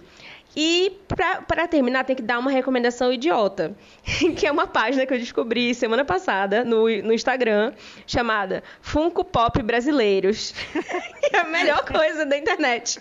E 0.57 1.01
pra, 1.09 1.43
pra 1.43 1.67
terminar, 1.67 2.05
tem 2.05 2.15
que 2.15 2.23
dar 2.23 2.39
uma 2.39 2.51
recomendação 2.51 3.13
idiota. 3.13 3.77
Que 4.37 4.47
é 4.47 4.53
uma 4.53 4.67
página 4.67 5.05
que 5.05 5.13
eu 5.13 5.19
descobri 5.19 5.75
semana 5.75 6.05
passada 6.05 6.65
no, 6.65 6.85
no 7.03 7.13
Instagram, 7.13 7.73
chamada 8.07 8.63
Funko 8.81 9.25
Pop 9.25 9.61
Brasileiros. 9.63 10.55
é 11.33 11.39
a 11.39 11.45
melhor 11.45 11.85
coisa 11.85 12.25
da 12.25 12.37
internet. 12.37 13.01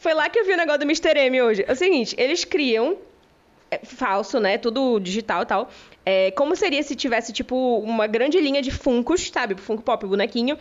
Foi 0.00 0.12
lá 0.12 0.28
que 0.28 0.38
eu 0.38 0.44
vi 0.44 0.52
o 0.52 0.56
negócio 0.56 0.80
do 0.80 0.84
Mr. 0.84 1.18
M 1.18 1.42
hoje. 1.42 1.64
É 1.66 1.72
o 1.72 1.76
seguinte, 1.76 2.14
eles 2.18 2.44
criam 2.44 2.98
falso, 3.84 4.38
né? 4.40 4.58
Tudo 4.58 4.98
digital 5.00 5.42
e 5.42 5.46
tal. 5.46 5.70
É, 6.04 6.30
como 6.32 6.54
seria 6.54 6.82
se 6.82 6.94
tivesse, 6.94 7.32
tipo, 7.32 7.78
uma 7.78 8.06
grande 8.06 8.40
linha 8.40 8.62
de 8.62 8.70
Funkos, 8.70 9.28
sabe? 9.32 9.54
Funko 9.60 9.82
Pop, 9.82 10.06
bonequinho 10.06 10.56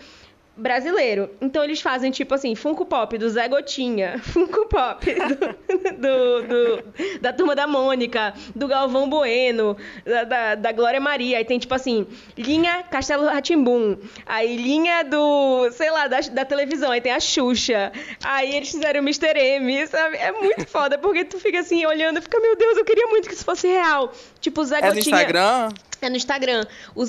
brasileiro. 0.58 1.30
Então 1.42 1.64
eles 1.64 1.82
fazem, 1.82 2.12
tipo 2.12 2.34
assim, 2.34 2.56
Funko 2.56 2.86
Pop 2.86 3.18
do 3.18 3.30
Zé 3.30 3.48
Gotinha, 3.48 4.20
Funko 4.24 4.68
Pop 4.68 5.06
do, 5.06 5.98
do- 5.98 6.42
do- 6.48 7.20
da 7.20 7.34
Turma 7.34 7.56
da 7.56 7.68
Mônica, 7.68 8.34
do 8.56 8.68
Galvão 8.68 9.10
Bueno, 9.10 9.76
da, 10.06 10.24
da, 10.24 10.56
da 10.56 10.72
Glória 10.72 11.00
Maria. 11.00 11.38
Aí 11.38 11.46
tem, 11.46 11.60
tipo 11.60 11.74
assim, 11.74 12.06
linha 12.38 12.84
Castelo 12.84 13.26
Ratimbum. 13.26 13.98
Aí 14.26 14.56
linha 14.56 15.04
do, 15.04 15.70
sei 15.72 15.92
lá, 15.92 16.08
da, 16.08 16.20
da 16.22 16.46
televisão. 16.46 16.92
Aí 16.92 17.02
tem 17.02 17.12
a 17.12 17.20
Xuxa. 17.20 17.92
Aí 18.24 18.56
eles 18.56 18.70
fizeram 18.72 19.00
o 19.02 19.04
Mr. 19.04 19.38
M, 19.38 19.88
sabe? 19.88 20.18
É 20.18 20.32
muito 20.32 20.66
foda, 20.68 20.98
porque 20.98 21.26
tu 21.26 21.40
fica 21.40 21.60
assim, 21.60 21.86
olhando 21.86 22.22
fica, 22.22 22.40
meu 22.40 22.56
Deus, 22.56 22.78
eu 22.78 22.86
queria 22.86 23.08
muito 23.08 23.28
que 23.28 23.34
isso 23.36 23.46
fosse 23.46 23.68
real. 23.68 24.12
Tipo, 24.46 24.62
o 24.62 24.66
Zé 24.66 24.78
É 24.78 24.82
no 24.90 24.94
Gotinha... 24.94 25.00
Instagram? 25.16 25.70
É 26.02 26.10
no 26.10 26.16
Instagram. 26.18 26.66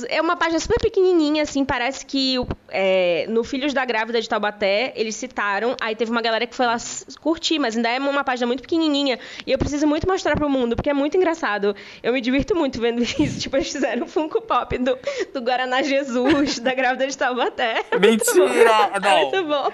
É 0.09 0.23
uma 0.23 0.37
página 0.37 0.59
super 0.59 0.81
pequenininha, 0.81 1.43
assim, 1.43 1.67
parece 1.67 2.07
que 2.07 2.39
o- 2.39 2.47
é, 2.71 3.27
no 3.29 3.45
Filhos 3.45 3.75
da 3.75 3.85
Grávida 3.85 4.23
de 4.23 4.27
Taubaté, 4.27 4.95
eles 4.97 5.15
citaram, 5.17 5.77
aí 5.83 5.95
teve 5.95 6.11
uma 6.11 6.23
galera 6.23 6.47
que 6.47 6.57
foi 6.57 6.65
lá 6.65 6.77
curtir, 7.21 7.59
mas 7.59 7.77
ainda 7.77 7.91
é 7.91 7.99
uma 7.99 8.25
página 8.25 8.47
muito 8.47 8.63
pequenininha, 8.63 9.19
e 9.47 9.53
eu 9.53 9.59
preciso 9.59 9.87
muito 9.87 10.09
mostrar 10.09 10.35
pro 10.35 10.49
mundo, 10.49 10.75
porque 10.77 10.89
é 10.89 10.95
muito 10.95 11.15
engraçado. 11.15 11.77
Eu 12.03 12.15
me 12.15 12.23
divirto 12.23 12.55
muito 12.55 12.81
vendo 12.81 13.03
isso. 13.21 13.39
Tipo, 13.39 13.57
eles 13.59 13.71
fizeram 13.71 14.05
um 14.07 14.09
Funko 14.09 14.41
Pop 14.41 14.79
do, 14.79 14.99
do 15.35 15.43
Guaraná 15.43 15.83
Jesus, 15.83 16.59
da 16.61 16.73
Grávida 16.73 17.07
de 17.07 17.19
Taubaté. 17.19 17.85
Mentira! 18.01 18.93
É 18.95 18.99
Não. 19.03 19.19
muito 19.31 19.45
bom. 19.45 19.73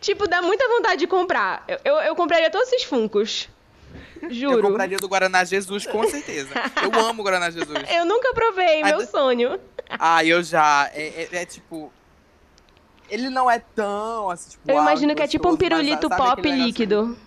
Tipo, 0.00 0.28
dá 0.28 0.40
muita 0.40 0.68
vontade 0.68 0.98
de 1.00 1.06
comprar. 1.08 1.64
Eu, 1.66 1.78
eu, 1.84 1.94
eu 2.02 2.14
compraria 2.14 2.48
todos 2.50 2.68
esses 2.68 2.84
Funkos. 2.84 3.48
Juro. 4.28 4.58
Eu 4.58 4.62
compraria 4.62 4.98
do 4.98 5.08
Guaraná 5.08 5.44
Jesus, 5.44 5.86
com 5.86 6.06
certeza. 6.08 6.50
Eu 6.82 6.92
amo 7.00 7.20
o 7.22 7.24
Guaraná 7.24 7.50
Jesus. 7.50 7.78
Eu 7.90 8.04
nunca 8.04 8.32
provei, 8.34 8.82
Mas- 8.82 8.96
meu 8.96 9.06
sonho. 9.06 9.60
Ah, 9.88 10.24
eu 10.24 10.42
já. 10.42 10.90
É, 10.92 11.28
é- 11.32 11.36
é 11.42 11.46
tipo. 11.46 11.92
Ele 13.08 13.28
não 13.30 13.50
é 13.50 13.58
tão 13.58 14.30
assim, 14.30 14.50
tipo. 14.50 14.70
Eu 14.70 14.76
uau, 14.76 14.84
imagino 14.84 15.14
que 15.14 15.22
é 15.22 15.26
tipo 15.26 15.48
um 15.48 15.52
mas, 15.52 15.58
pirulito 15.60 16.08
sabe 16.08 16.22
pop 16.22 16.50
líquido. 16.50 17.18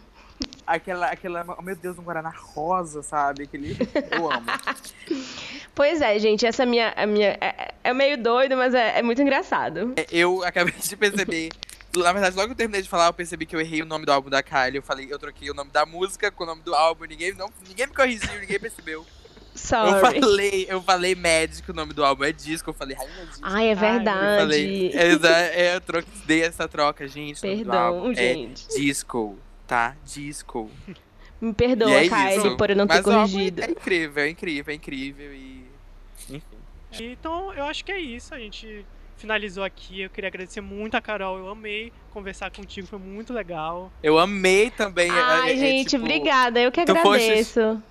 Aquela, 0.66 1.08
aquela. 1.08 1.46
Oh, 1.58 1.62
meu 1.62 1.76
Deus, 1.76 1.98
um 2.00 2.04
Guaraná 2.04 2.30
rosa, 2.30 3.02
sabe? 3.04 3.44
Aquele. 3.44 3.78
Eu 4.12 4.32
amo. 4.32 4.46
Pois 5.76 6.02
é, 6.02 6.20
gente, 6.20 6.46
essa 6.46 6.66
minha. 6.68 6.94
A 6.96 7.06
minha 7.08 7.36
é, 7.42 7.74
é 7.84 7.94
meio 7.94 8.16
doido, 8.22 8.56
mas 8.56 8.76
é, 8.76 9.00
é 9.00 9.02
muito 9.02 9.20
engraçado. 9.22 9.94
É, 9.96 10.06
Eu 10.12 10.44
acabei 10.44 10.74
de 10.74 10.96
perceber. 10.96 11.50
Na 11.96 12.12
verdade, 12.12 12.36
logo 12.36 12.48
que 12.48 12.54
eu 12.54 12.58
terminei 12.58 12.82
de 12.82 12.90
falar, 12.90 13.08
eu 13.08 13.14
percebi 13.14 13.46
que 13.46 13.56
eu 13.56 13.62
errei 13.62 13.82
o 13.82 13.86
nome 13.86 14.06
do 14.06 14.12
álbum 14.12 14.30
da 14.30 14.42
Kylie. 14.42 14.78
Eu 14.78 14.82
falei, 14.84 15.08
eu 15.12 15.20
troquei 15.20 15.50
o 15.52 15.54
nome 15.54 15.70
da 15.72 15.86
música 15.86 16.32
com 16.32 16.44
o 16.44 16.48
nome 16.48 16.62
do 16.64 16.74
álbum. 16.74 17.06
Ninguém, 17.06 17.34
não, 17.34 17.50
ninguém 17.68 17.86
me 17.88 17.94
corrigiu, 17.94 18.40
ninguém 18.40 18.60
percebeu. 18.60 19.06
Eu 19.54 19.60
Sorry. 19.60 20.02
falei, 20.20 20.66
eu 20.68 20.82
falei 20.82 21.14
Magic, 21.14 21.70
o 21.70 21.74
nome 21.74 21.94
do 21.94 22.04
álbum 22.04 22.24
é 22.24 22.32
disco. 22.32 22.72
Eu 22.72 22.74
falei, 22.74 22.96
Rainha 22.98 23.26
Disco. 23.28 23.42
Ai, 23.44 23.68
é 23.68 23.70
Ai, 23.70 23.72
Eu 23.74 23.78
verdade. 23.78 24.40
falei, 24.40 24.92
é, 24.96 25.76
eu 25.76 25.82
troquei, 25.82 26.14
dei 26.26 26.42
essa 26.42 26.68
troca, 26.68 27.08
gente. 27.08 27.40
o 27.46 27.48
nome 27.48 27.64
do 27.64 27.70
Perdão, 27.70 27.80
álbum 27.96 28.14
gente. 28.16 28.66
É 28.72 28.80
disco, 28.80 29.38
tá? 29.68 29.96
Disco. 30.04 30.72
Me 31.40 31.54
perdoa, 31.54 31.92
E 31.92 32.08
é 32.08 32.10
Kylie, 32.10 32.38
isso. 32.38 32.58
por 32.58 32.70
eu 32.72 32.76
não 32.76 32.88
ter 32.88 32.96
Mas 32.96 33.06
o 33.06 33.12
álbum 33.12 33.32
corrigido. 33.32 33.62
É 33.62 33.70
incrível, 33.70 34.24
é 34.24 34.30
incrível, 34.30 34.72
é 34.72 34.76
incrível 34.76 35.34
e. 35.34 35.66
Enfim. 36.30 36.42
Então, 37.12 37.54
eu 37.54 37.66
acho 37.66 37.86
que 37.86 37.92
é 37.92 38.00
isso. 38.00 38.34
A 38.34 38.40
gente 38.40 38.84
finalizou 39.18 39.64
aqui. 39.64 40.02
Eu 40.02 40.10
queria 40.10 40.28
agradecer 40.28 40.62
muito 40.62 40.96
a 40.96 41.02
Carol. 41.02 41.38
Eu 41.38 41.50
amei 41.50 41.92
conversar 42.12 42.52
contigo, 42.52 42.88
foi 42.88 43.00
muito 43.00 43.34
legal. 43.34 43.92
Eu 44.02 44.20
amei 44.20 44.70
também. 44.70 45.10
é- 45.10 45.14
Ai, 45.14 45.50
é- 45.52 45.54
é, 45.54 45.58
gente, 45.58 45.90
tipo, 45.90 46.04
obrigada. 46.04 46.60
Eu 46.60 46.72
que 46.72 46.84
tu 46.86 46.96
fostes- 46.96 47.58
agradeço. 47.58 47.84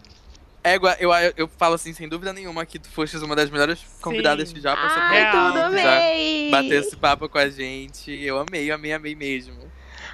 Égua, 0.65 0.97
eu, 1.01 1.11
eu 1.37 1.49
falo 1.59 1.75
assim, 1.75 1.93
sem 1.93 2.09
dúvida 2.09 2.33
nenhuma, 2.33 2.65
que 2.65 2.79
tu 2.79 2.89
fostes 2.89 3.21
uma 3.21 3.35
das 3.35 3.51
melhores 3.51 3.81
convidadas 4.01 4.53
que 4.53 4.61
já 4.61 4.77
passou 4.77 5.03
por 5.03 5.17
aqui. 5.17 5.37
tudo 5.37 5.77
já 5.83 5.97
amei. 5.97 6.51
Bater 6.53 6.73
esse 6.81 6.97
papo 6.97 7.29
com 7.29 7.39
a 7.39 7.49
gente. 7.49 8.13
Eu 8.23 8.39
amei, 8.39 8.71
amei, 8.71 8.93
amei 8.93 9.15
mesmo. 9.17 9.55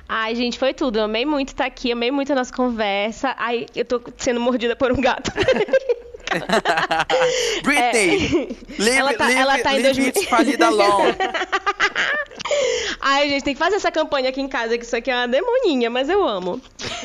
Ai, 0.09 0.35
gente, 0.35 0.59
foi 0.59 0.73
tudo. 0.73 1.01
Eu 1.01 1.05
amei 1.05 1.27
muito 1.27 1.49
estar 1.49 1.67
aqui, 1.67 1.93
amei 1.93 2.11
muito 2.11 2.33
a 2.33 2.35
nossa 2.35 2.51
conversa. 2.55 3.35
Ai, 3.37 3.67
eu 3.77 3.85
tô 3.85 4.01
sendo 4.17 4.41
mordida 4.41 4.75
por 4.75 4.91
um 4.91 4.99
gato. 5.03 5.31
Britney! 7.63 8.57
Leave, 8.79 8.99
Ela 8.99 9.15
tá- 9.15 9.27
leave, 9.27 9.41
ela 9.41 9.59
tá 9.59 9.73
em 9.75 9.83
leave 9.83 10.01
2000. 10.03 10.07
it 10.23 10.27
falida 10.29 10.67
alone. 10.67 11.15
Ai, 13.01 13.29
gente, 13.29 13.45
tem 13.45 13.55
que 13.55 13.59
fazer 13.59 13.77
essa 13.77 13.91
campanha 13.93 14.31
aqui 14.31 14.41
em 14.41 14.49
casa, 14.49 14.77
que 14.79 14.85
isso 14.85 14.97
aqui 14.97 15.11
é 15.11 15.15
uma 15.15 15.29
demoninha, 15.29 15.91
mas 15.91 16.09
eu 16.09 16.27
amo. 16.27 16.61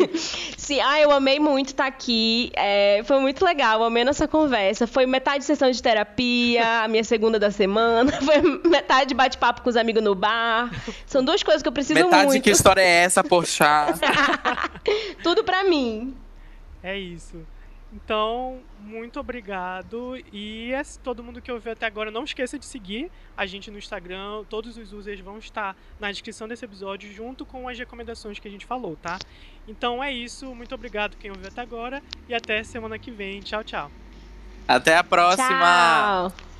Sim, 0.57 0.79
ai, 0.79 1.03
eu 1.03 1.11
amei 1.11 1.39
muito 1.39 1.67
estar 1.69 1.85
aqui. 1.85 2.49
é, 2.55 3.01
foi 3.05 3.19
muito 3.19 3.43
legal, 3.43 3.83
amei 3.83 4.03
nossa 4.05 4.25
conversa. 4.27 4.87
Foi 4.87 5.05
metade 5.05 5.43
sessão 5.43 5.69
de 5.69 5.81
terapia, 5.83 6.83
a 6.83 6.87
minha 6.87 7.03
segunda 7.03 7.37
da 7.37 7.51
semana. 7.51 8.11
Foi 8.21 8.41
metade 8.69 9.13
bate-papo 9.13 9.61
com 9.61 9.69
os 9.69 9.75
amigos 9.75 10.01
no 10.01 10.15
bar. 10.15 10.71
São 11.05 11.23
duas 11.23 11.43
coisas 11.43 11.61
que 11.61 11.67
eu 11.67 11.73
preciso 11.73 11.95
Metade 11.99 12.27
muito. 12.27 12.41
que 12.43 12.49
história 12.51 12.81
é 12.81 13.03
essa, 13.03 13.21
poxa? 13.23 13.87
Tudo 15.21 15.43
pra 15.43 15.63
mim. 15.65 16.15
É 16.81 16.97
isso. 16.97 17.45
Então, 17.93 18.59
muito 18.79 19.19
obrigado. 19.19 20.17
E 20.31 20.73
é- 20.73 20.81
todo 21.03 21.23
mundo 21.23 21.41
que 21.41 21.51
ouviu 21.51 21.71
até 21.71 21.85
agora, 21.85 22.09
não 22.09 22.23
esqueça 22.23 22.57
de 22.57 22.65
seguir 22.65 23.11
a 23.37 23.45
gente 23.45 23.69
no 23.69 23.77
Instagram. 23.77 24.43
Todos 24.49 24.77
os 24.77 24.91
users 24.91 25.19
vão 25.19 25.37
estar 25.37 25.75
na 25.99 26.11
descrição 26.11 26.47
desse 26.47 26.65
episódio, 26.65 27.11
junto 27.13 27.45
com 27.45 27.69
as 27.69 27.77
recomendações 27.77 28.39
que 28.39 28.47
a 28.47 28.51
gente 28.51 28.65
falou, 28.65 28.95
tá? 28.95 29.19
Então 29.67 30.03
é 30.03 30.11
isso. 30.11 30.53
Muito 30.55 30.73
obrigado 30.73 31.15
quem 31.17 31.29
ouviu 31.29 31.47
até 31.47 31.61
agora. 31.61 32.01
E 32.27 32.33
até 32.33 32.63
semana 32.63 32.97
que 32.97 33.11
vem. 33.11 33.41
Tchau, 33.41 33.63
tchau. 33.63 33.91
Até 34.67 34.97
a 34.97 35.03
próxima! 35.03 36.31
Tchau. 36.31 36.52